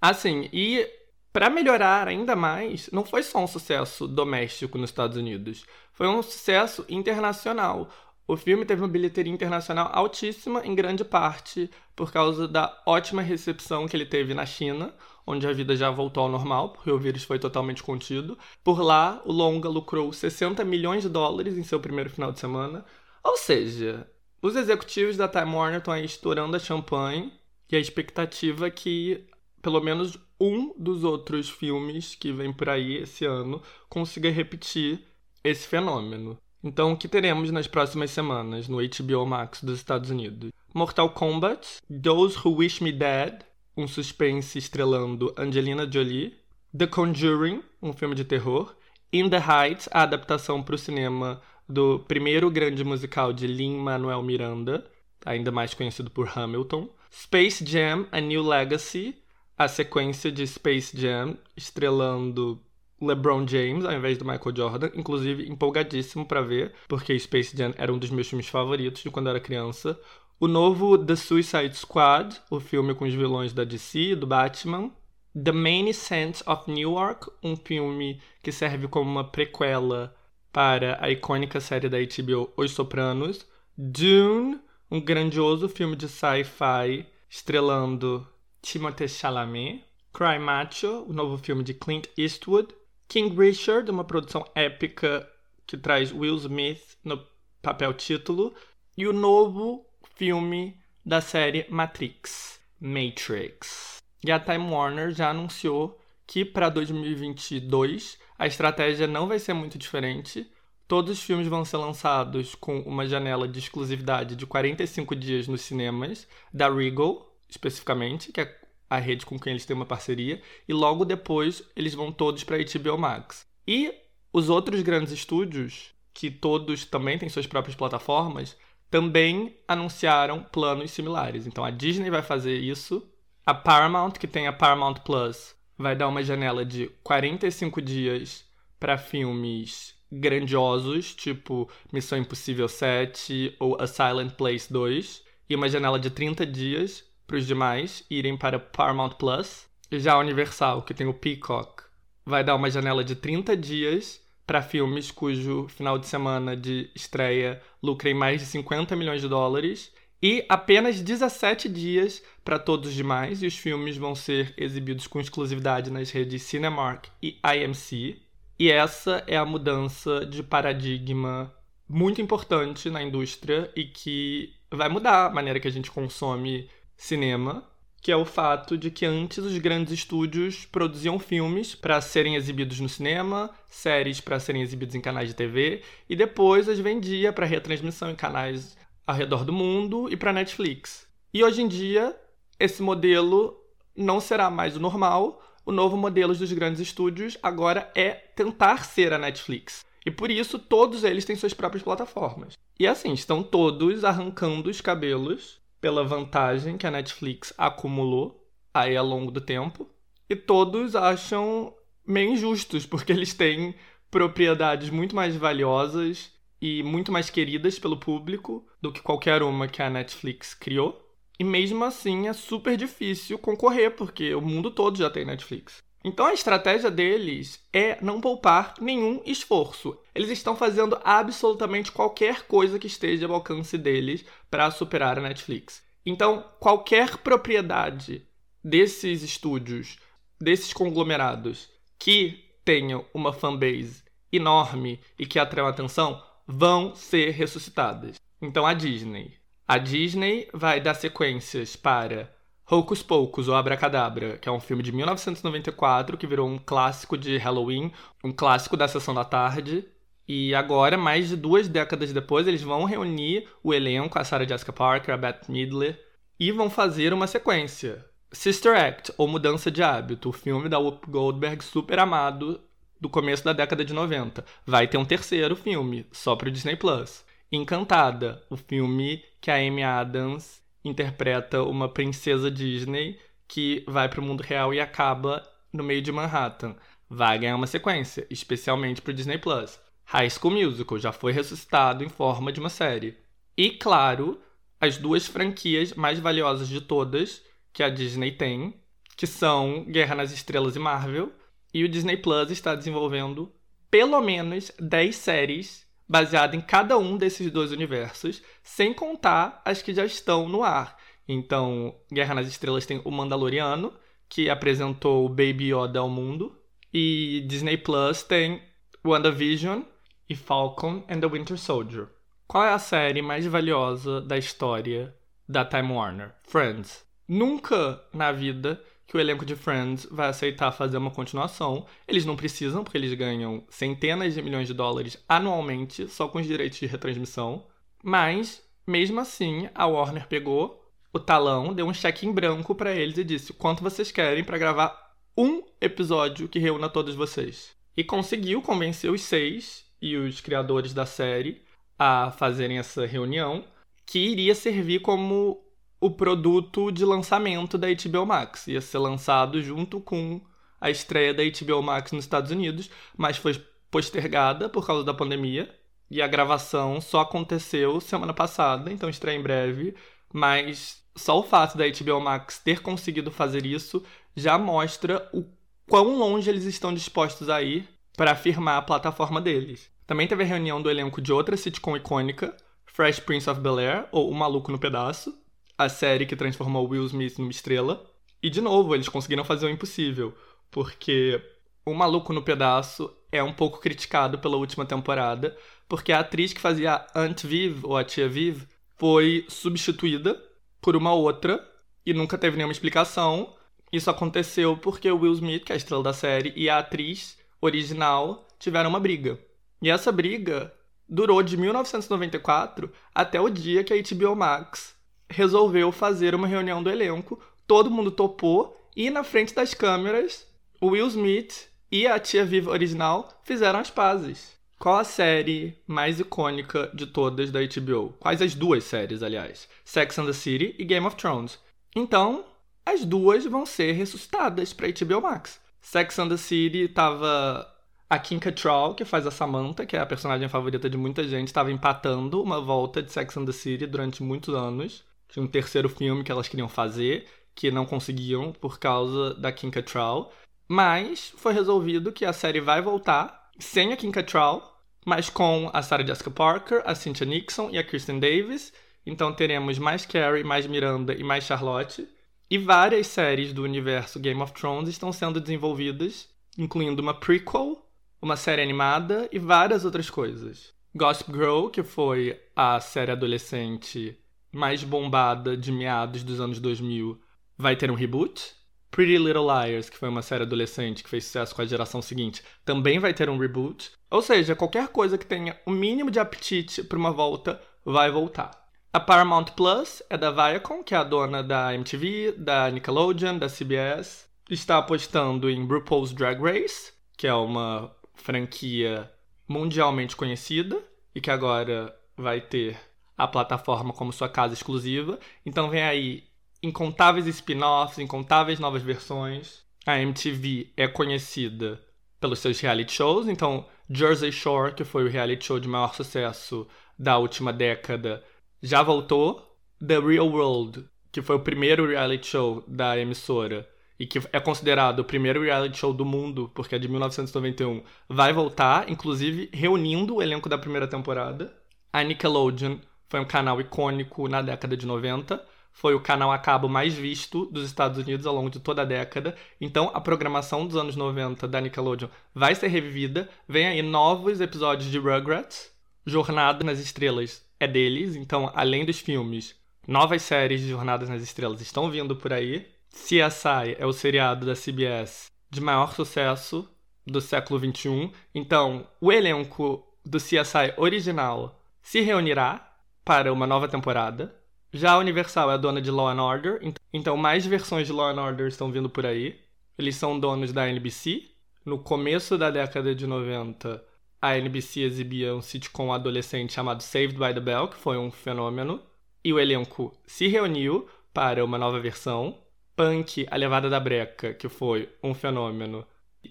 Assim, 0.00 0.48
e 0.52 0.86
para 1.32 1.50
melhorar 1.50 2.08
ainda 2.08 2.34
mais, 2.34 2.90
não 2.90 3.04
foi 3.04 3.22
só 3.22 3.38
um 3.38 3.46
sucesso 3.46 4.06
doméstico 4.08 4.76
nos 4.78 4.90
Estados 4.90 5.16
Unidos, 5.16 5.64
foi 5.92 6.08
um 6.08 6.22
sucesso 6.22 6.84
internacional. 6.88 7.88
O 8.26 8.36
filme 8.36 8.64
teve 8.64 8.82
uma 8.82 8.88
bilheteria 8.88 9.32
internacional 9.32 9.90
altíssima, 9.92 10.64
em 10.64 10.74
grande 10.74 11.04
parte 11.04 11.70
por 11.96 12.12
causa 12.12 12.46
da 12.48 12.80
ótima 12.86 13.22
recepção 13.22 13.86
que 13.86 13.96
ele 13.96 14.06
teve 14.06 14.34
na 14.34 14.46
China, 14.46 14.94
onde 15.26 15.46
a 15.46 15.52
vida 15.52 15.76
já 15.76 15.90
voltou 15.90 16.24
ao 16.24 16.28
normal, 16.28 16.70
porque 16.72 16.90
o 16.90 16.98
vírus 16.98 17.24
foi 17.24 17.38
totalmente 17.38 17.82
contido. 17.82 18.38
Por 18.64 18.80
lá, 18.80 19.20
o 19.24 19.32
longa 19.32 19.68
lucrou 19.68 20.12
60 20.12 20.64
milhões 20.64 21.02
de 21.02 21.08
dólares 21.08 21.58
em 21.58 21.62
seu 21.62 21.80
primeiro 21.80 22.10
final 22.10 22.32
de 22.32 22.40
semana. 22.40 22.84
Ou 23.22 23.36
seja, 23.36 24.08
os 24.42 24.56
executivos 24.56 25.16
da 25.16 25.28
Time 25.28 25.54
Warner 25.54 25.78
estão 25.78 25.94
aí 25.94 26.04
estourando 26.04 26.56
a 26.56 26.60
champanhe 26.60 27.32
e 27.70 27.76
a 27.76 27.80
expectativa 27.80 28.66
é 28.66 28.70
que 28.70 29.26
pelo 29.62 29.80
menos 29.80 30.18
um 30.40 30.74
dos 30.78 31.04
outros 31.04 31.50
filmes 31.50 32.14
que 32.14 32.32
vem 32.32 32.52
por 32.52 32.68
aí 32.68 32.96
esse 32.96 33.24
ano 33.24 33.62
consiga 33.88 34.30
repetir 34.30 35.04
esse 35.44 35.66
fenômeno. 35.66 36.38
Então, 36.62 36.92
o 36.92 36.96
que 36.96 37.08
teremos 37.08 37.50
nas 37.50 37.66
próximas 37.66 38.10
semanas 38.10 38.68
no 38.68 38.78
HBO 38.78 39.26
Max 39.26 39.62
dos 39.62 39.78
Estados 39.78 40.10
Unidos? 40.10 40.50
Mortal 40.74 41.10
Kombat, 41.10 41.78
Those 42.02 42.38
Who 42.38 42.56
Wish 42.56 42.82
Me 42.82 42.92
Dead, 42.92 43.42
um 43.76 43.88
suspense 43.88 44.58
estrelando 44.58 45.34
Angelina 45.38 45.90
Jolie, 45.90 46.36
The 46.76 46.86
Conjuring, 46.86 47.62
um 47.82 47.92
filme 47.92 48.14
de 48.14 48.24
terror, 48.24 48.74
In 49.12 49.28
the 49.28 49.38
Heights, 49.38 49.88
a 49.90 50.02
adaptação 50.02 50.62
para 50.62 50.74
o 50.74 50.78
cinema 50.78 51.40
do 51.70 52.00
primeiro 52.00 52.50
grande 52.50 52.84
musical 52.84 53.32
de 53.32 53.46
Lin-Manuel 53.46 54.22
Miranda, 54.22 54.84
ainda 55.24 55.52
mais 55.52 55.72
conhecido 55.72 56.10
por 56.10 56.30
Hamilton, 56.36 56.88
Space 57.10 57.64
Jam: 57.64 58.06
A 58.10 58.20
New 58.20 58.42
Legacy, 58.42 59.14
a 59.56 59.68
sequência 59.68 60.30
de 60.32 60.46
Space 60.46 60.96
Jam 60.96 61.36
estrelando 61.56 62.60
LeBron 63.00 63.46
James 63.46 63.84
ao 63.84 63.92
invés 63.92 64.18
do 64.18 64.24
Michael 64.24 64.56
Jordan, 64.56 64.90
inclusive 64.94 65.48
empolgadíssimo 65.48 66.26
para 66.26 66.42
ver, 66.42 66.72
porque 66.88 67.18
Space 67.18 67.56
Jam 67.56 67.72
era 67.78 67.92
um 67.92 67.98
dos 67.98 68.10
meus 68.10 68.28
filmes 68.28 68.48
favoritos 68.48 69.02
de 69.02 69.10
quando 69.10 69.26
eu 69.26 69.30
era 69.30 69.40
criança. 69.40 69.98
O 70.38 70.48
novo 70.48 70.98
The 70.98 71.16
Suicide 71.16 71.76
Squad, 71.76 72.40
o 72.50 72.58
filme 72.60 72.94
com 72.94 73.04
os 73.04 73.14
vilões 73.14 73.52
da 73.52 73.64
DC, 73.64 74.16
do 74.16 74.26
Batman. 74.26 74.90
The 75.32 75.52
Many 75.52 75.94
Saints 75.94 76.42
of 76.46 76.68
Newark, 76.70 77.30
um 77.42 77.54
filme 77.54 78.20
que 78.42 78.50
serve 78.50 78.88
como 78.88 79.08
uma 79.08 79.22
prequela 79.22 80.12
para 80.52 80.98
a 81.00 81.10
icônica 81.10 81.60
série 81.60 81.88
da 81.88 81.98
HBO 81.98 82.52
Os 82.56 82.72
Sopranos. 82.72 83.46
Dune, 83.76 84.60
um 84.90 85.00
grandioso 85.00 85.68
filme 85.68 85.96
de 85.96 86.08
sci-fi 86.08 87.06
estrelando 87.28 88.26
Timothée 88.60 89.08
Chalamet, 89.08 89.84
Cry 90.12 90.38
Macho, 90.38 91.04
o 91.08 91.12
novo 91.12 91.38
filme 91.38 91.62
de 91.62 91.74
Clint 91.74 92.06
Eastwood, 92.18 92.74
King 93.08 93.36
Richard, 93.36 93.90
uma 93.90 94.04
produção 94.04 94.44
épica 94.54 95.28
que 95.66 95.76
traz 95.76 96.12
Will 96.12 96.36
Smith 96.36 96.96
no 97.04 97.24
papel 97.62 97.94
título, 97.94 98.54
e 98.96 99.06
o 99.06 99.12
novo 99.12 99.86
filme 100.16 100.76
da 101.06 101.20
série 101.20 101.64
Matrix, 101.70 102.60
Matrix. 102.80 103.98
E 104.24 104.30
a 104.30 104.38
Time 104.38 104.70
Warner 104.70 105.12
já 105.12 105.30
anunciou 105.30 105.98
que 106.26 106.44
para 106.44 106.68
2022 106.68 108.18
a 108.40 108.46
estratégia 108.46 109.06
não 109.06 109.28
vai 109.28 109.38
ser 109.38 109.52
muito 109.52 109.76
diferente. 109.76 110.50
Todos 110.88 111.18
os 111.18 111.22
filmes 111.22 111.46
vão 111.46 111.62
ser 111.62 111.76
lançados 111.76 112.54
com 112.54 112.80
uma 112.80 113.06
janela 113.06 113.46
de 113.46 113.58
exclusividade 113.58 114.34
de 114.34 114.46
45 114.46 115.14
dias 115.14 115.46
nos 115.46 115.60
cinemas 115.60 116.26
da 116.50 116.66
Regal, 116.66 117.36
especificamente, 117.50 118.32
que 118.32 118.40
é 118.40 118.58
a 118.88 118.96
rede 118.96 119.26
com 119.26 119.38
quem 119.38 119.50
eles 119.50 119.66
têm 119.66 119.76
uma 119.76 119.84
parceria, 119.84 120.40
e 120.66 120.72
logo 120.72 121.04
depois 121.04 121.62
eles 121.76 121.92
vão 121.92 122.10
todos 122.10 122.42
para 122.42 122.56
HBO 122.56 122.96
Max. 122.96 123.46
E 123.68 123.92
os 124.32 124.48
outros 124.48 124.80
grandes 124.80 125.12
estúdios, 125.12 125.90
que 126.14 126.30
todos 126.30 126.86
também 126.86 127.18
têm 127.18 127.28
suas 127.28 127.46
próprias 127.46 127.76
plataformas, 127.76 128.56
também 128.90 129.54
anunciaram 129.68 130.42
planos 130.44 130.92
similares. 130.92 131.46
Então 131.46 131.62
a 131.62 131.70
Disney 131.70 132.08
vai 132.08 132.22
fazer 132.22 132.56
isso, 132.56 133.06
a 133.44 133.52
Paramount, 133.52 134.12
que 134.12 134.26
tem 134.26 134.46
a 134.46 134.52
Paramount 134.52 134.94
Plus, 135.04 135.54
vai 135.80 135.96
dar 135.96 136.08
uma 136.08 136.22
janela 136.22 136.62
de 136.62 136.88
45 137.02 137.80
dias 137.80 138.44
para 138.78 138.98
filmes 138.98 139.94
grandiosos, 140.12 141.14
tipo 141.14 141.70
Missão 141.90 142.18
Impossível 142.18 142.68
7 142.68 143.56
ou 143.58 143.80
A 143.80 143.86
Silent 143.86 144.32
Place 144.32 144.70
2, 144.70 145.24
e 145.48 145.56
uma 145.56 145.70
janela 145.70 145.98
de 145.98 146.10
30 146.10 146.44
dias 146.44 147.02
para 147.26 147.38
os 147.38 147.46
demais 147.46 148.04
irem 148.10 148.36
para 148.36 148.58
Paramount 148.58 149.10
Plus. 149.10 149.66
Já 149.90 150.12
a 150.12 150.18
Universal, 150.18 150.82
que 150.82 150.92
tem 150.92 151.06
o 151.06 151.14
Peacock, 151.14 151.84
vai 152.26 152.44
dar 152.44 152.56
uma 152.56 152.70
janela 152.70 153.02
de 153.02 153.16
30 153.16 153.56
dias 153.56 154.20
para 154.46 154.60
filmes 154.60 155.10
cujo 155.10 155.66
final 155.68 155.98
de 155.98 156.06
semana 156.06 156.54
de 156.54 156.90
estreia 156.94 157.62
lucrem 157.82 158.12
mais 158.12 158.42
de 158.42 158.46
50 158.46 158.94
milhões 158.96 159.22
de 159.22 159.28
dólares 159.28 159.90
e 160.22 160.44
apenas 160.48 161.00
17 161.00 161.68
dias 161.68 162.22
para 162.44 162.58
todos 162.58 162.90
os 162.90 162.94
demais, 162.94 163.42
e 163.42 163.46
os 163.46 163.56
filmes 163.56 163.96
vão 163.96 164.14
ser 164.14 164.52
exibidos 164.56 165.06
com 165.06 165.20
exclusividade 165.20 165.90
nas 165.90 166.10
redes 166.10 166.42
Cinemark 166.42 167.06
e 167.22 167.38
IMC. 167.42 168.18
E 168.58 168.70
essa 168.70 169.24
é 169.26 169.36
a 169.36 169.46
mudança 169.46 170.26
de 170.26 170.42
paradigma 170.42 171.54
muito 171.88 172.20
importante 172.20 172.90
na 172.90 173.02
indústria 173.02 173.70
e 173.74 173.84
que 173.84 174.52
vai 174.70 174.88
mudar 174.88 175.26
a 175.26 175.30
maneira 175.30 175.58
que 175.58 175.66
a 175.66 175.72
gente 175.72 175.90
consome 175.90 176.68
cinema, 176.96 177.66
que 178.02 178.12
é 178.12 178.16
o 178.16 178.24
fato 178.24 178.78
de 178.78 178.90
que 178.90 179.04
antes 179.06 179.38
os 179.38 179.56
grandes 179.58 179.92
estúdios 179.92 180.66
produziam 180.66 181.18
filmes 181.18 181.74
para 181.74 182.00
serem 182.00 182.36
exibidos 182.36 182.78
no 182.78 182.88
cinema, 182.88 183.50
séries 183.68 184.20
para 184.20 184.38
serem 184.38 184.62
exibidos 184.62 184.94
em 184.94 185.00
canais 185.00 185.30
de 185.30 185.34
TV 185.34 185.82
e 186.08 186.14
depois 186.14 186.68
as 186.68 186.78
vendia 186.78 187.32
para 187.32 187.46
retransmissão 187.46 188.10
em 188.10 188.14
canais 188.14 188.76
ao 189.06 189.14
redor 189.14 189.44
do 189.44 189.52
mundo 189.52 190.08
e 190.10 190.16
para 190.16 190.32
Netflix. 190.32 191.06
E 191.32 191.42
hoje 191.44 191.62
em 191.62 191.68
dia 191.68 192.16
esse 192.58 192.82
modelo 192.82 193.56
não 193.96 194.20
será 194.20 194.50
mais 194.50 194.76
o 194.76 194.80
normal. 194.80 195.42
O 195.64 195.72
novo 195.72 195.96
modelo 195.96 196.34
dos 196.34 196.52
grandes 196.52 196.80
estúdios 196.80 197.38
agora 197.42 197.90
é 197.94 198.10
tentar 198.10 198.84
ser 198.84 199.12
a 199.12 199.18
Netflix. 199.18 199.84
E 200.04 200.10
por 200.10 200.30
isso 200.30 200.58
todos 200.58 201.04
eles 201.04 201.24
têm 201.24 201.36
suas 201.36 201.54
próprias 201.54 201.82
plataformas. 201.82 202.54
E 202.78 202.86
assim, 202.86 203.12
estão 203.12 203.42
todos 203.42 204.04
arrancando 204.04 204.70
os 204.70 204.80
cabelos 204.80 205.60
pela 205.80 206.04
vantagem 206.04 206.76
que 206.76 206.86
a 206.86 206.90
Netflix 206.90 207.52
acumulou 207.56 208.46
aí 208.72 208.96
ao 208.96 209.06
longo 209.06 209.30
do 209.30 209.40
tempo. 209.40 209.88
E 210.28 210.36
todos 210.36 210.94
acham 210.94 211.74
meio 212.06 212.32
injustos, 212.32 212.86
porque 212.86 213.12
eles 213.12 213.34
têm 213.34 213.74
propriedades 214.10 214.90
muito 214.90 215.14
mais 215.14 215.36
valiosas 215.36 216.32
e 216.60 216.82
muito 216.82 217.10
mais 217.10 217.30
queridas 217.30 217.78
pelo 217.78 217.96
público 217.96 218.66
do 218.80 218.92
que 218.92 219.02
qualquer 219.02 219.42
uma 219.42 219.68
que 219.68 219.82
a 219.82 219.90
Netflix 219.90 220.54
criou. 220.54 221.00
E 221.38 221.44
mesmo 221.44 221.84
assim 221.84 222.28
é 222.28 222.32
super 222.32 222.76
difícil 222.76 223.38
concorrer, 223.38 223.96
porque 223.96 224.34
o 224.34 224.42
mundo 224.42 224.70
todo 224.70 224.98
já 224.98 225.08
tem 225.08 225.24
Netflix. 225.24 225.82
Então 226.04 226.26
a 226.26 226.34
estratégia 226.34 226.90
deles 226.90 227.60
é 227.72 228.02
não 228.02 228.20
poupar 228.20 228.74
nenhum 228.80 229.22
esforço. 229.24 229.98
Eles 230.14 230.30
estão 230.30 230.56
fazendo 230.56 230.98
absolutamente 231.04 231.92
qualquer 231.92 232.46
coisa 232.46 232.78
que 232.78 232.86
esteja 232.86 233.26
ao 233.26 233.34
alcance 233.34 233.76
deles 233.76 234.24
para 234.50 234.70
superar 234.70 235.18
a 235.18 235.22
Netflix. 235.22 235.82
Então, 236.04 236.44
qualquer 236.58 237.18
propriedade 237.18 238.26
desses 238.64 239.22
estúdios, 239.22 239.98
desses 240.40 240.72
conglomerados 240.72 241.68
que 241.98 242.44
tenham 242.64 243.04
uma 243.12 243.32
fanbase 243.32 244.02
enorme 244.32 245.00
e 245.18 245.26
que 245.26 245.38
atraiam 245.38 245.68
atenção, 245.68 246.22
vão 246.50 246.94
ser 246.96 247.30
ressuscitadas. 247.30 248.16
Então 248.42 248.66
a 248.66 248.74
Disney. 248.74 249.34
A 249.66 249.78
Disney 249.78 250.48
vai 250.52 250.80
dar 250.80 250.94
sequências 250.94 251.76
para 251.76 252.34
Hocus 252.68 253.02
Pocus 253.04 253.46
ou 253.46 253.54
Abracadabra, 253.54 254.36
que 254.36 254.48
é 254.48 254.52
um 254.52 254.58
filme 254.58 254.82
de 254.82 254.90
1994 254.90 256.18
que 256.18 256.26
virou 256.26 256.48
um 256.48 256.58
clássico 256.58 257.16
de 257.16 257.36
Halloween, 257.36 257.92
um 258.24 258.32
clássico 258.32 258.76
da 258.76 258.88
sessão 258.88 259.14
da 259.14 259.24
tarde. 259.24 259.84
E 260.26 260.52
agora, 260.54 260.96
mais 260.96 261.28
de 261.28 261.36
duas 261.36 261.68
décadas 261.68 262.12
depois, 262.12 262.48
eles 262.48 262.62
vão 262.62 262.84
reunir 262.84 263.48
o 263.62 263.72
elenco, 263.72 264.18
a 264.18 264.24
Sarah 264.24 264.46
Jessica 264.46 264.72
Parker, 264.72 265.14
a 265.14 265.16
Beth 265.16 265.42
Midler, 265.48 266.00
e 266.38 266.50
vão 266.50 266.68
fazer 266.68 267.12
uma 267.12 267.28
sequência. 267.28 268.04
Sister 268.32 268.76
Act, 268.76 269.12
ou 269.16 269.28
Mudança 269.28 269.70
de 269.70 269.82
Hábito, 269.82 270.30
o 270.30 270.32
filme 270.32 270.68
da 270.68 270.78
Whoopi 270.78 271.10
Goldberg 271.10 271.64
super 271.64 271.98
amado 271.98 272.60
do 273.00 273.08
começo 273.08 273.44
da 273.44 273.52
década 273.52 273.84
de 273.84 273.94
90. 273.94 274.44
Vai 274.66 274.86
ter 274.86 274.98
um 274.98 275.04
terceiro 275.04 275.56
filme, 275.56 276.06
só 276.12 276.36
pro 276.36 276.50
Disney 276.50 276.76
Plus. 276.76 277.24
Encantada, 277.50 278.44
o 278.50 278.56
filme 278.56 279.24
que 279.40 279.50
a 279.50 279.56
Amy 279.56 279.82
Adams 279.82 280.62
interpreta 280.84 281.62
uma 281.62 281.88
princesa 281.88 282.50
Disney 282.50 283.18
que 283.48 283.84
vai 283.88 284.08
pro 284.08 284.22
mundo 284.22 284.42
real 284.42 284.72
e 284.72 284.80
acaba 284.80 285.42
no 285.72 285.82
meio 285.82 286.02
de 286.02 286.12
Manhattan. 286.12 286.76
Vai 287.08 287.38
ganhar 287.38 287.56
uma 287.56 287.66
sequência, 287.66 288.26
especialmente 288.30 289.02
pro 289.02 289.12
Disney 289.12 289.38
Plus. 289.38 289.80
High 290.04 290.30
School 290.30 290.54
Musical 290.54 290.98
já 290.98 291.12
foi 291.12 291.32
ressuscitado 291.32 292.04
em 292.04 292.08
forma 292.08 292.52
de 292.52 292.60
uma 292.60 292.68
série. 292.68 293.16
E 293.56 293.70
claro, 293.70 294.40
as 294.80 294.96
duas 294.96 295.26
franquias 295.26 295.92
mais 295.94 296.18
valiosas 296.18 296.68
de 296.68 296.80
todas 296.80 297.42
que 297.72 297.82
a 297.82 297.88
Disney 297.88 298.32
tem, 298.32 298.74
que 299.16 299.26
são 299.26 299.84
Guerra 299.84 300.14
nas 300.14 300.32
Estrelas 300.32 300.76
e 300.76 300.78
Marvel, 300.78 301.32
e 301.72 301.84
o 301.84 301.88
Disney 301.88 302.16
Plus 302.16 302.50
está 302.50 302.74
desenvolvendo 302.74 303.52
pelo 303.90 304.20
menos 304.20 304.70
10 304.78 305.16
séries 305.16 305.86
baseadas 306.08 306.56
em 306.56 306.60
cada 306.60 306.98
um 306.98 307.16
desses 307.16 307.50
dois 307.50 307.70
universos, 307.70 308.42
sem 308.62 308.92
contar 308.92 309.62
as 309.64 309.80
que 309.80 309.94
já 309.94 310.04
estão 310.04 310.48
no 310.48 310.62
ar. 310.64 310.96
Então, 311.28 311.94
Guerra 312.12 312.34
nas 312.34 312.48
Estrelas 312.48 312.84
tem 312.84 313.00
o 313.04 313.10
Mandaloriano, 313.10 313.92
que 314.28 314.50
apresentou 314.50 315.24
o 315.24 315.28
Baby 315.28 315.72
Yoda 315.72 316.00
ao 316.00 316.08
mundo, 316.08 316.56
e 316.92 317.44
Disney 317.46 317.76
Plus 317.76 318.24
tem 318.24 318.60
WandaVision 319.04 319.82
e 320.28 320.34
Falcon 320.34 321.04
and 321.08 321.20
the 321.20 321.28
Winter 321.28 321.56
Soldier. 321.56 322.08
Qual 322.46 322.64
é 322.64 322.72
a 322.72 322.78
série 322.78 323.22
mais 323.22 323.46
valiosa 323.46 324.20
da 324.20 324.36
história 324.36 325.14
da 325.48 325.64
Time 325.64 325.92
Warner? 325.92 326.34
Friends. 326.42 327.04
Nunca 327.28 328.02
na 328.12 328.32
vida 328.32 328.82
que 329.10 329.16
o 329.16 329.20
elenco 329.20 329.44
de 329.44 329.56
Friends 329.56 330.06
vai 330.08 330.28
aceitar 330.28 330.70
fazer 330.70 330.96
uma 330.96 331.10
continuação. 331.10 331.84
Eles 332.06 332.24
não 332.24 332.36
precisam, 332.36 332.84
porque 332.84 332.96
eles 332.96 333.12
ganham 333.14 333.64
centenas 333.68 334.34
de 334.34 334.40
milhões 334.40 334.68
de 334.68 334.72
dólares 334.72 335.18
anualmente 335.28 336.06
só 336.06 336.28
com 336.28 336.38
os 336.38 336.46
direitos 336.46 336.78
de 336.78 336.86
retransmissão. 336.86 337.66
Mas, 338.04 338.62
mesmo 338.86 339.18
assim, 339.18 339.68
a 339.74 339.84
Warner 339.84 340.28
pegou 340.28 340.88
o 341.12 341.18
talão, 341.18 341.74
deu 341.74 341.88
um 341.88 341.92
cheque 341.92 342.24
em 342.24 342.30
branco 342.30 342.72
para 342.72 342.94
eles 342.94 343.18
e 343.18 343.24
disse: 343.24 343.52
quanto 343.52 343.82
vocês 343.82 344.12
querem 344.12 344.44
para 344.44 344.58
gravar 344.58 345.16
um 345.36 345.64
episódio 345.80 346.46
que 346.46 346.60
reúna 346.60 346.88
todos 346.88 347.16
vocês. 347.16 347.72
E 347.96 348.04
conseguiu 348.04 348.62
convencer 348.62 349.10
os 349.10 349.22
seis 349.22 349.86
e 350.00 350.16
os 350.16 350.40
criadores 350.40 350.94
da 350.94 351.04
série 351.04 351.62
a 351.98 352.30
fazerem 352.30 352.78
essa 352.78 353.04
reunião, 353.06 353.64
que 354.06 354.20
iria 354.20 354.54
servir 354.54 355.00
como 355.00 355.60
o 356.00 356.10
produto 356.10 356.90
de 356.90 357.04
lançamento 357.04 357.76
da 357.76 357.88
HBO 357.88 358.24
Max. 358.24 358.66
Ia 358.66 358.80
ser 358.80 358.98
lançado 358.98 359.62
junto 359.62 360.00
com 360.00 360.40
a 360.80 360.90
estreia 360.90 361.34
da 361.34 361.42
HBO 361.44 361.82
Max 361.82 362.10
nos 362.12 362.24
Estados 362.24 362.50
Unidos, 362.50 362.90
mas 363.16 363.36
foi 363.36 363.62
postergada 363.90 364.68
por 364.68 364.86
causa 364.86 365.04
da 365.04 365.12
pandemia. 365.12 365.72
E 366.10 366.20
a 366.22 366.26
gravação 366.26 367.00
só 367.00 367.20
aconteceu 367.20 368.00
semana 368.00 368.32
passada, 368.32 368.90
então 368.90 369.08
estreia 369.08 369.38
em 369.38 369.42
breve. 369.42 369.94
Mas 370.32 371.04
só 371.16 371.38
o 371.38 371.42
fato 371.42 371.76
da 371.76 371.84
HBO 371.86 372.20
Max 372.20 372.58
ter 372.58 372.80
conseguido 372.80 373.30
fazer 373.30 373.66
isso 373.66 374.02
já 374.34 374.56
mostra 374.58 375.28
o 375.32 375.44
quão 375.88 376.16
longe 376.16 376.48
eles 376.48 376.64
estão 376.64 376.94
dispostos 376.94 377.48
a 377.50 377.60
ir 377.62 377.88
para 378.16 378.32
afirmar 378.32 378.78
a 378.78 378.82
plataforma 378.82 379.40
deles. 379.40 379.90
Também 380.06 380.26
teve 380.26 380.42
a 380.42 380.46
reunião 380.46 380.80
do 380.80 380.90
elenco 380.90 381.20
de 381.20 381.32
outra 381.32 381.56
sitcom 381.56 381.96
icônica, 381.96 382.56
Fresh 382.86 383.20
Prince 383.20 383.48
of 383.48 383.60
Bel-Air, 383.60 384.08
ou 384.10 384.30
O 384.30 384.34
Maluco 384.34 384.72
no 384.72 384.78
Pedaço, 384.78 385.39
a 385.80 385.88
série 385.88 386.26
que 386.26 386.36
transformou 386.36 386.86
Will 386.86 387.06
Smith 387.06 387.38
numa 387.38 387.50
estrela. 387.50 388.04
E 388.42 388.50
de 388.50 388.60
novo, 388.60 388.94
eles 388.94 389.08
conseguiram 389.08 389.44
fazer 389.44 389.64
o 389.64 389.70
impossível, 389.70 390.36
porque 390.70 391.42
O 391.86 391.94
Maluco 391.94 392.34
no 392.34 392.42
Pedaço 392.42 393.10
é 393.32 393.42
um 393.42 393.54
pouco 393.54 393.80
criticado 393.80 394.38
pela 394.38 394.58
última 394.58 394.84
temporada, 394.84 395.56
porque 395.88 396.12
a 396.12 396.20
atriz 396.20 396.52
que 396.52 396.60
fazia 396.60 396.92
a 397.14 397.22
Aunt 397.22 397.44
Viv, 397.44 397.84
ou 397.84 397.96
a 397.96 398.04
Tia 398.04 398.28
Viv, 398.28 398.64
foi 398.98 399.46
substituída 399.48 400.38
por 400.82 400.94
uma 400.94 401.14
outra 401.14 401.66
e 402.04 402.12
nunca 402.12 402.36
teve 402.36 402.58
nenhuma 402.58 402.72
explicação. 402.72 403.56
Isso 403.90 404.10
aconteceu 404.10 404.76
porque 404.76 405.10
o 405.10 405.18
Will 405.18 405.32
Smith, 405.32 405.64
que 405.64 405.72
é 405.72 405.74
a 405.74 405.78
estrela 405.78 406.02
da 406.02 406.12
série, 406.12 406.52
e 406.54 406.68
a 406.68 406.78
atriz 406.78 407.38
original 407.58 408.46
tiveram 408.58 408.90
uma 408.90 409.00
briga. 409.00 409.38
E 409.80 409.88
essa 409.88 410.12
briga 410.12 410.72
durou 411.08 411.42
de 411.42 411.56
1994 411.56 412.92
até 413.14 413.40
o 413.40 413.48
dia 413.48 413.82
que 413.82 413.94
a 413.94 413.96
HBO 413.96 414.36
Max 414.36 414.99
resolveu 415.30 415.92
fazer 415.92 416.34
uma 416.34 416.46
reunião 416.46 416.82
do 416.82 416.90
elenco, 416.90 417.40
todo 417.66 417.90
mundo 417.90 418.10
topou 418.10 418.76
e 418.94 419.08
na 419.08 419.22
frente 419.22 419.54
das 419.54 419.72
câmeras, 419.72 420.46
o 420.80 420.88
Will 420.88 421.06
Smith 421.06 421.68
e 421.90 422.06
a 422.06 422.18
tia 422.18 422.44
Viva 422.44 422.70
original 422.70 423.40
fizeram 423.44 423.78
as 423.78 423.90
pazes. 423.90 424.58
Qual 424.78 424.96
a 424.96 425.04
série 425.04 425.76
mais 425.86 426.18
icônica 426.18 426.90
de 426.94 427.06
todas 427.06 427.50
da 427.50 427.60
HBO? 427.60 428.14
Quais 428.18 428.40
as 428.40 428.54
duas 428.54 428.84
séries, 428.84 429.22
aliás? 429.22 429.68
Sex 429.84 430.18
and 430.18 430.26
the 430.26 430.32
City 430.32 430.74
e 430.78 430.84
Game 430.84 431.06
of 431.06 431.16
Thrones. 431.16 431.58
Então, 431.94 432.44
as 432.84 433.04
duas 433.04 433.44
vão 433.44 433.66
ser 433.66 433.92
ressuscitadas 433.92 434.72
para 434.72 434.88
HBO 434.88 435.20
Max. 435.20 435.60
Sex 435.82 436.18
and 436.18 436.28
the 436.28 436.36
City 436.36 436.88
tava 436.88 437.66
a 438.08 438.18
Kim 438.18 438.38
Cattrall, 438.38 438.94
que 438.94 439.04
faz 439.04 439.26
a 439.26 439.30
Samantha, 439.30 439.86
que 439.86 439.96
é 439.96 440.00
a 440.00 440.06
personagem 440.06 440.48
favorita 440.48 440.90
de 440.90 440.96
muita 440.96 441.22
gente, 441.28 441.48
estava 441.48 441.70
empatando 441.70 442.42
uma 442.42 442.60
volta 442.60 443.02
de 443.02 443.12
Sex 443.12 443.36
and 443.36 443.44
the 443.44 443.52
City 443.52 443.86
durante 443.86 444.22
muitos 444.22 444.54
anos. 444.54 445.04
Tinha 445.30 445.44
um 445.44 445.48
terceiro 445.48 445.88
filme 445.88 446.24
que 446.24 446.32
elas 446.32 446.48
queriam 446.48 446.68
fazer, 446.68 447.26
que 447.54 447.70
não 447.70 447.86
conseguiam 447.86 448.52
por 448.52 448.78
causa 448.78 449.34
da 449.34 449.52
Kim 449.52 449.70
Cattrall. 449.70 450.32
Mas 450.68 451.32
foi 451.36 451.52
resolvido 451.52 452.12
que 452.12 452.24
a 452.24 452.32
série 452.32 452.60
vai 452.60 452.80
voltar 452.80 453.50
sem 453.58 453.92
a 453.92 453.96
Kim 453.96 454.10
Cattrall, 454.10 454.62
mas 455.04 455.28
com 455.28 455.70
a 455.72 455.82
Sarah 455.82 456.06
Jessica 456.06 456.30
Parker, 456.30 456.82
a 456.84 456.94
Cynthia 456.94 457.26
Nixon 457.26 457.70
e 457.70 457.78
a 457.78 457.84
Kristen 457.84 458.18
Davis. 458.18 458.72
Então 459.04 459.32
teremos 459.32 459.78
mais 459.78 460.06
Carrie, 460.06 460.44
mais 460.44 460.66
Miranda 460.66 461.14
e 461.14 461.22
mais 461.22 461.44
Charlotte. 461.44 462.06
E 462.50 462.58
várias 462.58 463.06
séries 463.06 463.52
do 463.52 463.62
universo 463.62 464.18
Game 464.18 464.40
of 464.42 464.52
Thrones 464.52 464.88
estão 464.88 465.12
sendo 465.12 465.40
desenvolvidas, 465.40 466.28
incluindo 466.58 467.00
uma 467.00 467.14
prequel, 467.14 467.80
uma 468.20 468.36
série 468.36 468.62
animada 468.62 469.28
e 469.30 469.38
várias 469.38 469.84
outras 469.84 470.10
coisas. 470.10 470.72
Gossip 470.94 471.32
Girl, 471.32 471.68
que 471.68 471.82
foi 471.82 472.40
a 472.56 472.80
série 472.80 473.12
adolescente 473.12 474.18
mais 474.52 474.82
bombada 474.82 475.56
de 475.56 475.70
meados 475.70 476.22
dos 476.22 476.40
anos 476.40 476.58
2000 476.58 477.20
vai 477.56 477.76
ter 477.76 477.90
um 477.90 477.94
reboot. 477.94 478.54
Pretty 478.90 479.18
Little 479.18 479.46
Liars, 479.46 479.88
que 479.88 479.96
foi 479.96 480.08
uma 480.08 480.22
série 480.22 480.42
adolescente 480.42 481.04
que 481.04 481.10
fez 481.10 481.24
sucesso 481.24 481.54
com 481.54 481.62
a 481.62 481.66
geração 481.66 482.02
seguinte, 482.02 482.42
também 482.64 482.98
vai 482.98 483.14
ter 483.14 483.30
um 483.30 483.38
reboot. 483.38 483.92
Ou 484.10 484.20
seja, 484.20 484.56
qualquer 484.56 484.88
coisa 484.88 485.16
que 485.16 485.26
tenha 485.26 485.58
o 485.64 485.70
mínimo 485.70 486.10
de 486.10 486.18
apetite 486.18 486.82
para 486.82 486.98
uma 486.98 487.12
volta 487.12 487.60
vai 487.84 488.10
voltar. 488.10 488.50
A 488.92 488.98
Paramount 488.98 489.44
Plus 489.56 490.02
é 490.10 490.18
da 490.18 490.32
Viacom, 490.32 490.82
que 490.82 490.94
é 490.94 490.98
a 490.98 491.04
dona 491.04 491.44
da 491.44 491.72
MTV, 491.72 492.34
da 492.36 492.68
Nickelodeon, 492.68 493.38
da 493.38 493.48
CBS. 493.48 494.28
Está 494.50 494.78
apostando 494.78 495.48
em 495.48 495.64
RuPaul's 495.64 496.12
Drag 496.12 496.42
Race, 496.42 496.92
que 497.16 497.28
é 497.28 497.32
uma 497.32 497.94
franquia 498.14 499.08
mundialmente 499.46 500.16
conhecida 500.16 500.82
e 501.14 501.20
que 501.20 501.30
agora 501.30 501.94
vai 502.16 502.40
ter 502.40 502.76
a 503.20 503.28
plataforma 503.28 503.92
como 503.92 504.12
sua 504.12 504.28
casa 504.28 504.54
exclusiva. 504.54 505.18
Então 505.44 505.68
vem 505.68 505.82
aí 505.82 506.24
incontáveis 506.62 507.26
spin-offs, 507.26 507.98
incontáveis 507.98 508.58
novas 508.58 508.82
versões. 508.82 509.62
A 509.86 509.98
MTV 510.00 510.72
é 510.76 510.86
conhecida 510.88 511.80
pelos 512.20 512.38
seus 512.38 512.60
reality 512.60 512.92
shows, 512.92 513.28
então 513.28 513.66
Jersey 513.88 514.30
Shore, 514.30 514.74
que 514.74 514.84
foi 514.84 515.04
o 515.04 515.08
reality 515.08 515.44
show 515.44 515.58
de 515.58 515.68
maior 515.68 515.94
sucesso 515.94 516.66
da 516.98 517.16
última 517.18 517.52
década, 517.52 518.22
já 518.62 518.82
voltou. 518.82 519.46
The 519.84 519.98
Real 519.98 520.28
World, 520.28 520.84
que 521.10 521.22
foi 521.22 521.36
o 521.36 521.40
primeiro 521.40 521.86
reality 521.88 522.26
show 522.26 522.62
da 522.68 522.98
emissora 522.98 523.66
e 523.98 524.06
que 524.06 524.18
é 524.32 524.40
considerado 524.40 525.00
o 525.00 525.04
primeiro 525.04 525.42
reality 525.42 525.78
show 525.78 525.92
do 525.92 526.04
mundo, 526.04 526.50
porque 526.54 526.74
é 526.74 526.78
de 526.78 526.88
1991, 526.88 527.82
vai 528.08 528.32
voltar, 528.32 528.90
inclusive 528.90 529.50
reunindo 529.52 530.16
o 530.16 530.22
elenco 530.22 530.48
da 530.48 530.56
primeira 530.56 530.86
temporada. 530.86 531.54
A 531.92 532.02
Nickelodeon 532.02 532.78
foi 533.10 533.18
um 533.18 533.24
canal 533.24 533.60
icônico 533.60 534.28
na 534.28 534.40
década 534.40 534.76
de 534.76 534.86
90. 534.86 535.44
Foi 535.72 535.94
o 535.94 536.00
canal 536.00 536.30
a 536.30 536.38
cabo 536.38 536.68
mais 536.68 536.94
visto 536.94 537.46
dos 537.46 537.64
Estados 537.64 537.98
Unidos 537.98 538.24
ao 538.24 538.34
longo 538.34 538.48
de 538.48 538.60
toda 538.60 538.82
a 538.82 538.84
década. 538.84 539.34
Então, 539.60 539.90
a 539.92 540.00
programação 540.00 540.64
dos 540.64 540.76
anos 540.76 540.94
90 540.94 541.48
da 541.48 541.60
Nickelodeon 541.60 542.08
vai 542.32 542.54
ser 542.54 542.68
revivida. 542.68 543.28
Vem 543.48 543.66
aí 543.66 543.82
novos 543.82 544.40
episódios 544.40 544.88
de 544.90 544.98
Rugrats. 544.98 545.72
Jornada 546.06 546.64
nas 546.64 546.78
Estrelas 546.78 547.44
é 547.58 547.66
deles, 547.66 548.16
então, 548.16 548.50
além 548.54 548.86
dos 548.86 549.00
filmes, 549.00 549.54
novas 549.86 550.22
séries 550.22 550.60
de 550.60 550.68
Jornadas 550.68 551.08
nas 551.08 551.20
Estrelas 551.20 551.60
estão 551.60 551.90
vindo 551.90 552.16
por 552.16 552.32
aí. 552.32 552.66
CSI 552.90 553.76
é 553.78 553.84
o 553.84 553.92
seriado 553.92 554.46
da 554.46 554.54
CBS 554.54 555.30
de 555.50 555.60
maior 555.60 555.94
sucesso 555.94 556.68
do 557.04 557.20
século 557.20 557.58
XXI. 557.58 558.12
Então, 558.34 558.86
o 559.00 559.12
elenco 559.12 559.84
do 560.04 560.18
CSI 560.18 560.74
original 560.76 561.60
se 561.82 562.00
reunirá 562.00 562.69
para 563.10 563.32
uma 563.32 563.44
nova 563.44 563.66
temporada. 563.66 564.32
Já 564.72 564.92
a 564.92 564.98
Universal 564.98 565.50
é 565.50 565.58
dona 565.58 565.82
de 565.82 565.90
Law 565.90 566.10
and 566.10 566.22
Order, 566.22 566.60
então 566.92 567.16
mais 567.16 567.44
versões 567.44 567.88
de 567.88 567.92
Law 567.92 568.08
and 568.08 568.22
Order 568.22 568.46
estão 568.46 568.70
vindo 568.70 568.88
por 568.88 569.04
aí. 569.04 569.36
Eles 569.76 569.96
são 569.96 570.16
donos 570.16 570.52
da 570.52 570.68
NBC. 570.68 571.24
No 571.64 571.80
começo 571.80 572.38
da 572.38 572.52
década 572.52 572.94
de 572.94 573.08
90, 573.08 573.82
a 574.22 574.38
NBC 574.38 574.82
exibia 574.82 575.34
um 575.34 575.42
sitcom 575.42 575.92
adolescente 575.92 576.52
chamado 576.52 576.84
Saved 576.84 577.18
by 577.18 577.34
the 577.34 577.40
Bell, 577.40 577.66
que 577.66 577.78
foi 577.78 577.98
um 577.98 578.12
fenômeno. 578.12 578.80
E 579.24 579.32
o 579.32 579.40
elenco 579.40 579.92
se 580.06 580.28
reuniu 580.28 580.88
para 581.12 581.44
uma 581.44 581.58
nova 581.58 581.80
versão. 581.80 582.38
Punk, 582.76 583.26
A 583.28 583.36
Levada 583.36 583.68
da 583.68 583.80
Breca, 583.80 584.34
que 584.34 584.48
foi 584.48 584.88
um 585.02 585.14
fenômeno 585.14 585.84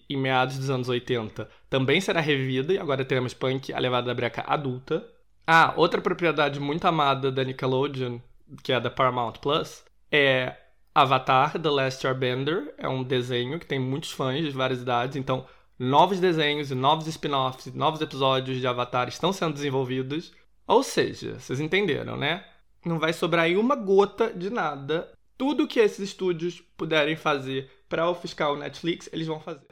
em 0.10 0.16
meados 0.16 0.58
dos 0.58 0.70
anos 0.70 0.88
80, 0.88 1.46
também 1.70 2.00
será 2.00 2.22
revivida, 2.22 2.72
e 2.72 2.78
agora 2.78 3.04
teremos 3.04 3.34
Punk, 3.34 3.74
A 3.74 3.80
Levada 3.80 4.08
da 4.08 4.14
Breca 4.14 4.46
adulta. 4.48 5.06
Ah, 5.52 5.74
outra 5.76 6.00
propriedade 6.00 6.60
muito 6.60 6.86
amada 6.86 7.32
da 7.32 7.44
Nickelodeon, 7.44 8.20
que 8.62 8.72
é 8.72 8.80
da 8.80 8.88
Paramount 8.88 9.34
Plus, 9.42 9.84
é 10.12 10.56
Avatar 10.94 11.60
The 11.60 11.70
Last 11.72 12.06
Airbender. 12.06 12.72
É 12.78 12.88
um 12.88 13.02
desenho 13.02 13.58
que 13.58 13.66
tem 13.66 13.80
muitos 13.80 14.12
fãs 14.12 14.46
de 14.46 14.52
várias 14.52 14.80
idades, 14.80 15.16
então 15.16 15.48
novos 15.80 16.20
desenhos 16.20 16.70
e 16.70 16.76
novos 16.76 17.08
spin-offs, 17.08 17.74
novos 17.74 18.00
episódios 18.00 18.60
de 18.60 18.68
Avatar 18.68 19.08
estão 19.08 19.34
sendo 19.34 19.56
desenvolvidos. 19.56 20.32
Ou 20.68 20.84
seja, 20.84 21.40
vocês 21.40 21.60
entenderam, 21.60 22.16
né? 22.16 22.46
Não 22.86 23.00
vai 23.00 23.12
sobrar 23.12 23.46
aí 23.46 23.58
uma 23.58 23.76
gota 23.76 24.32
de 24.32 24.52
nada. 24.52 25.12
Tudo 25.36 25.68
que 25.68 25.80
esses 25.80 26.10
estúdios 26.10 26.62
puderem 26.78 27.16
fazer 27.16 27.72
para 27.90 28.08
ofuscar 28.08 28.52
o 28.52 28.56
Netflix, 28.56 29.10
eles 29.12 29.26
vão 29.26 29.40
fazer. 29.40 29.66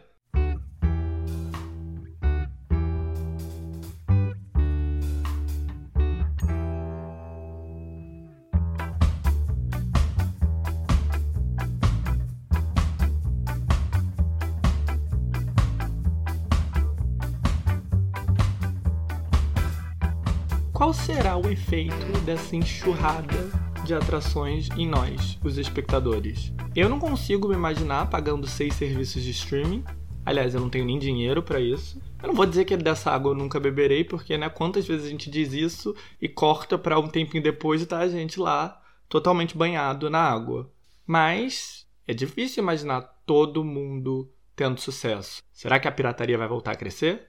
Qual 20.87 20.93
será 20.93 21.35
o 21.35 21.49
efeito 21.49 22.17
dessa 22.25 22.55
enxurrada 22.55 23.51
de 23.83 23.93
atrações 23.93 24.69
em 24.77 24.87
nós, 24.87 25.37
os 25.43 25.57
espectadores? 25.57 26.53
Eu 26.73 26.87
não 26.87 26.97
consigo 26.97 27.49
me 27.49 27.55
imaginar 27.55 28.09
pagando 28.09 28.47
seis 28.47 28.73
serviços 28.75 29.21
de 29.21 29.31
streaming. 29.31 29.83
Aliás, 30.25 30.55
eu 30.55 30.61
não 30.61 30.69
tenho 30.69 30.85
nem 30.85 30.97
dinheiro 30.97 31.43
para 31.43 31.59
isso. 31.59 32.01
Eu 32.23 32.29
não 32.29 32.33
vou 32.33 32.45
dizer 32.45 32.63
que 32.63 32.77
dessa 32.77 33.11
água 33.11 33.31
eu 33.31 33.35
nunca 33.35 33.59
beberei, 33.59 34.05
porque, 34.05 34.37
né, 34.37 34.47
quantas 34.47 34.87
vezes 34.87 35.07
a 35.07 35.09
gente 35.09 35.29
diz 35.29 35.51
isso 35.51 35.93
e 36.21 36.29
corta 36.29 36.77
para 36.77 36.97
um 36.97 37.09
tempinho 37.09 37.43
depois 37.43 37.81
e 37.81 37.85
tá 37.85 37.97
a 37.97 38.07
gente 38.07 38.39
lá 38.39 38.81
totalmente 39.09 39.57
banhado 39.57 40.09
na 40.09 40.21
água. 40.21 40.71
Mas 41.05 41.85
é 42.07 42.13
difícil 42.13 42.63
imaginar 42.63 43.01
todo 43.25 43.61
mundo 43.61 44.31
tendo 44.55 44.79
sucesso. 44.79 45.43
Será 45.51 45.81
que 45.81 45.87
a 45.89 45.91
pirataria 45.91 46.37
vai 46.37 46.47
voltar 46.47 46.71
a 46.71 46.77
crescer? 46.77 47.27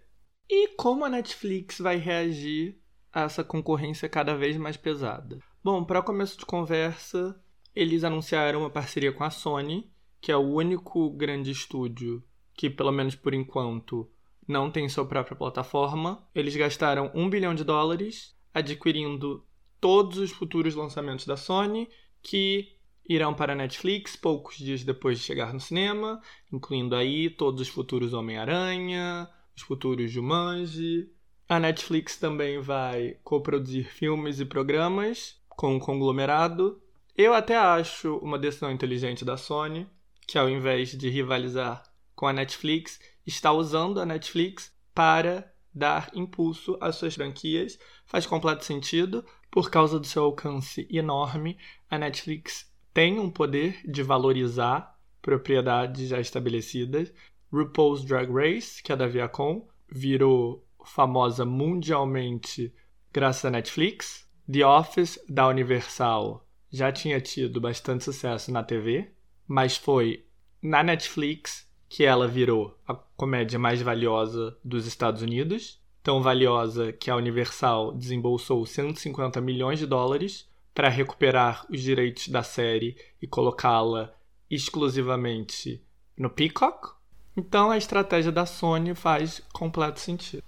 E 0.48 0.76
como 0.76 1.04
a 1.04 1.09
Netflix 1.09 1.80
vai 1.80 1.96
reagir 1.96 2.78
essa 3.25 3.45
concorrência 3.45 4.09
cada 4.09 4.37
vez 4.37 4.57
mais 4.57 4.77
pesada. 4.77 5.39
Bom, 5.62 5.85
para 5.85 6.03
começo 6.03 6.39
de 6.39 6.47
conversa, 6.47 7.41
eles 7.75 8.05
anunciaram 8.05 8.61
uma 8.61 8.71
parceria 8.71 9.12
com 9.12 9.25
a 9.25 9.31
Sony, 9.31 9.91
que 10.21 10.33
é 10.33 10.37
o 10.37 10.53
único 10.55 11.11
grande 11.11 11.51
estúdio 11.51 12.23
que, 12.55 12.69
pelo 12.69 12.91
menos 12.91 13.14
por 13.14 13.33
enquanto, 13.33 14.11
não 14.47 14.71
tem 14.71 14.89
sua 14.89 15.07
própria 15.07 15.37
plataforma. 15.37 16.27
Eles 16.35 16.57
gastaram 16.57 17.11
um 17.14 17.31
bilhão 17.31 17.55
de 17.55 17.62
dólares 17.62 18.37
adquirindo 18.53 19.47
todos 19.81 20.19
os 20.19 20.33
futuros 20.33 20.75
lançamentos 20.75 21.25
da 21.25 21.37
Sony, 21.37 21.89
que 22.21 22.77
irão 23.09 23.33
para 23.33 23.53
a 23.53 23.57
Netflix 23.57 24.16
poucos 24.16 24.57
dias 24.57 24.83
depois 24.83 25.19
de 25.19 25.25
chegar 25.25 25.55
no 25.55 25.61
cinema, 25.61 26.21
incluindo 26.53 26.97
aí 26.97 27.31
todos 27.31 27.61
os 27.61 27.69
futuros 27.69 28.12
Homem-Aranha, 28.12 29.29
os 29.57 29.62
futuros 29.62 30.11
Jumanji, 30.11 31.09
a 31.49 31.59
Netflix 31.59 32.16
também 32.16 32.61
vai 32.61 33.16
coproduzir 33.24 33.90
filmes 33.90 34.38
e 34.38 34.44
programas 34.44 35.40
com 35.49 35.76
um 35.76 35.78
conglomerado. 35.78 36.80
Eu 37.16 37.32
até 37.32 37.57
acho 37.57 38.16
uma 38.18 38.38
decisão 38.38 38.70
inteligente 38.70 39.24
da 39.24 39.36
Sony, 39.36 39.88
que 40.26 40.36
ao 40.36 40.49
invés 40.49 40.90
de 40.90 41.09
rivalizar 41.09 41.82
com 42.14 42.26
a 42.26 42.32
Netflix, 42.32 43.01
está 43.26 43.51
usando 43.51 43.99
a 43.99 44.05
Netflix 44.05 44.72
para 44.94 45.51
dar 45.74 46.11
impulso 46.14 46.76
às 46.80 46.96
suas 46.96 47.14
franquias. 47.14 47.78
Faz 48.05 48.26
completo 48.26 48.64
sentido, 48.64 49.24
por 49.51 49.70
causa 49.70 49.99
do 49.99 50.07
seu 50.07 50.24
alcance 50.24 50.86
enorme, 50.90 51.57
a 51.88 51.96
Netflix 51.96 52.70
tem 52.92 53.18
um 53.18 53.30
poder 53.30 53.80
de 53.90 54.03
valorizar 54.03 54.99
propriedades 55.22 56.09
já 56.09 56.20
estabelecidas. 56.20 57.12
RuPaul's 57.51 58.05
Drag 58.05 58.30
Race, 58.30 58.82
que 58.82 58.92
é 58.92 58.96
da 58.96 59.07
Viacom, 59.07 59.66
virou 59.90 60.68
famosa 60.85 61.45
mundialmente 61.45 62.72
graças 63.12 63.45
à 63.45 63.51
Netflix. 63.51 64.29
The 64.51 64.64
Office 64.66 65.18
da 65.29 65.47
Universal 65.49 66.47
já 66.70 66.93
tinha 66.93 67.20
tido 67.20 67.61
bastante 67.61 68.05
sucesso 68.05 68.53
na 68.53 68.62
TV, 68.62 69.11
mas 69.47 69.76
foi 69.76 70.24
na 70.62 70.83
Netflix 70.83 71.68
que 71.89 72.05
ela 72.05 72.29
virou 72.29 72.76
a 72.87 72.95
comédia 72.95 73.59
mais 73.59 73.81
valiosa 73.81 74.57
dos 74.62 74.87
Estados 74.87 75.22
Unidos. 75.22 75.81
Tão 76.03 76.22
valiosa 76.22 76.93
que 76.93 77.11
a 77.11 77.16
Universal 77.16 77.95
desembolsou 77.95 78.64
150 78.64 79.41
milhões 79.41 79.79
de 79.79 79.87
dólares 79.87 80.49
para 80.74 80.89
recuperar 80.89 81.66
os 81.70 81.81
direitos 81.81 82.29
da 82.29 82.43
série 82.43 82.97
e 83.20 83.26
colocá-la 83.26 84.14
exclusivamente 84.51 85.83
no 86.16 86.31
Peacock. 86.31 86.93
Então 87.37 87.70
a 87.70 87.76
estratégia 87.76 88.33
da 88.33 88.47
Sony 88.47 88.95
faz 88.95 89.43
completo 89.53 90.01
sentido. 90.01 90.43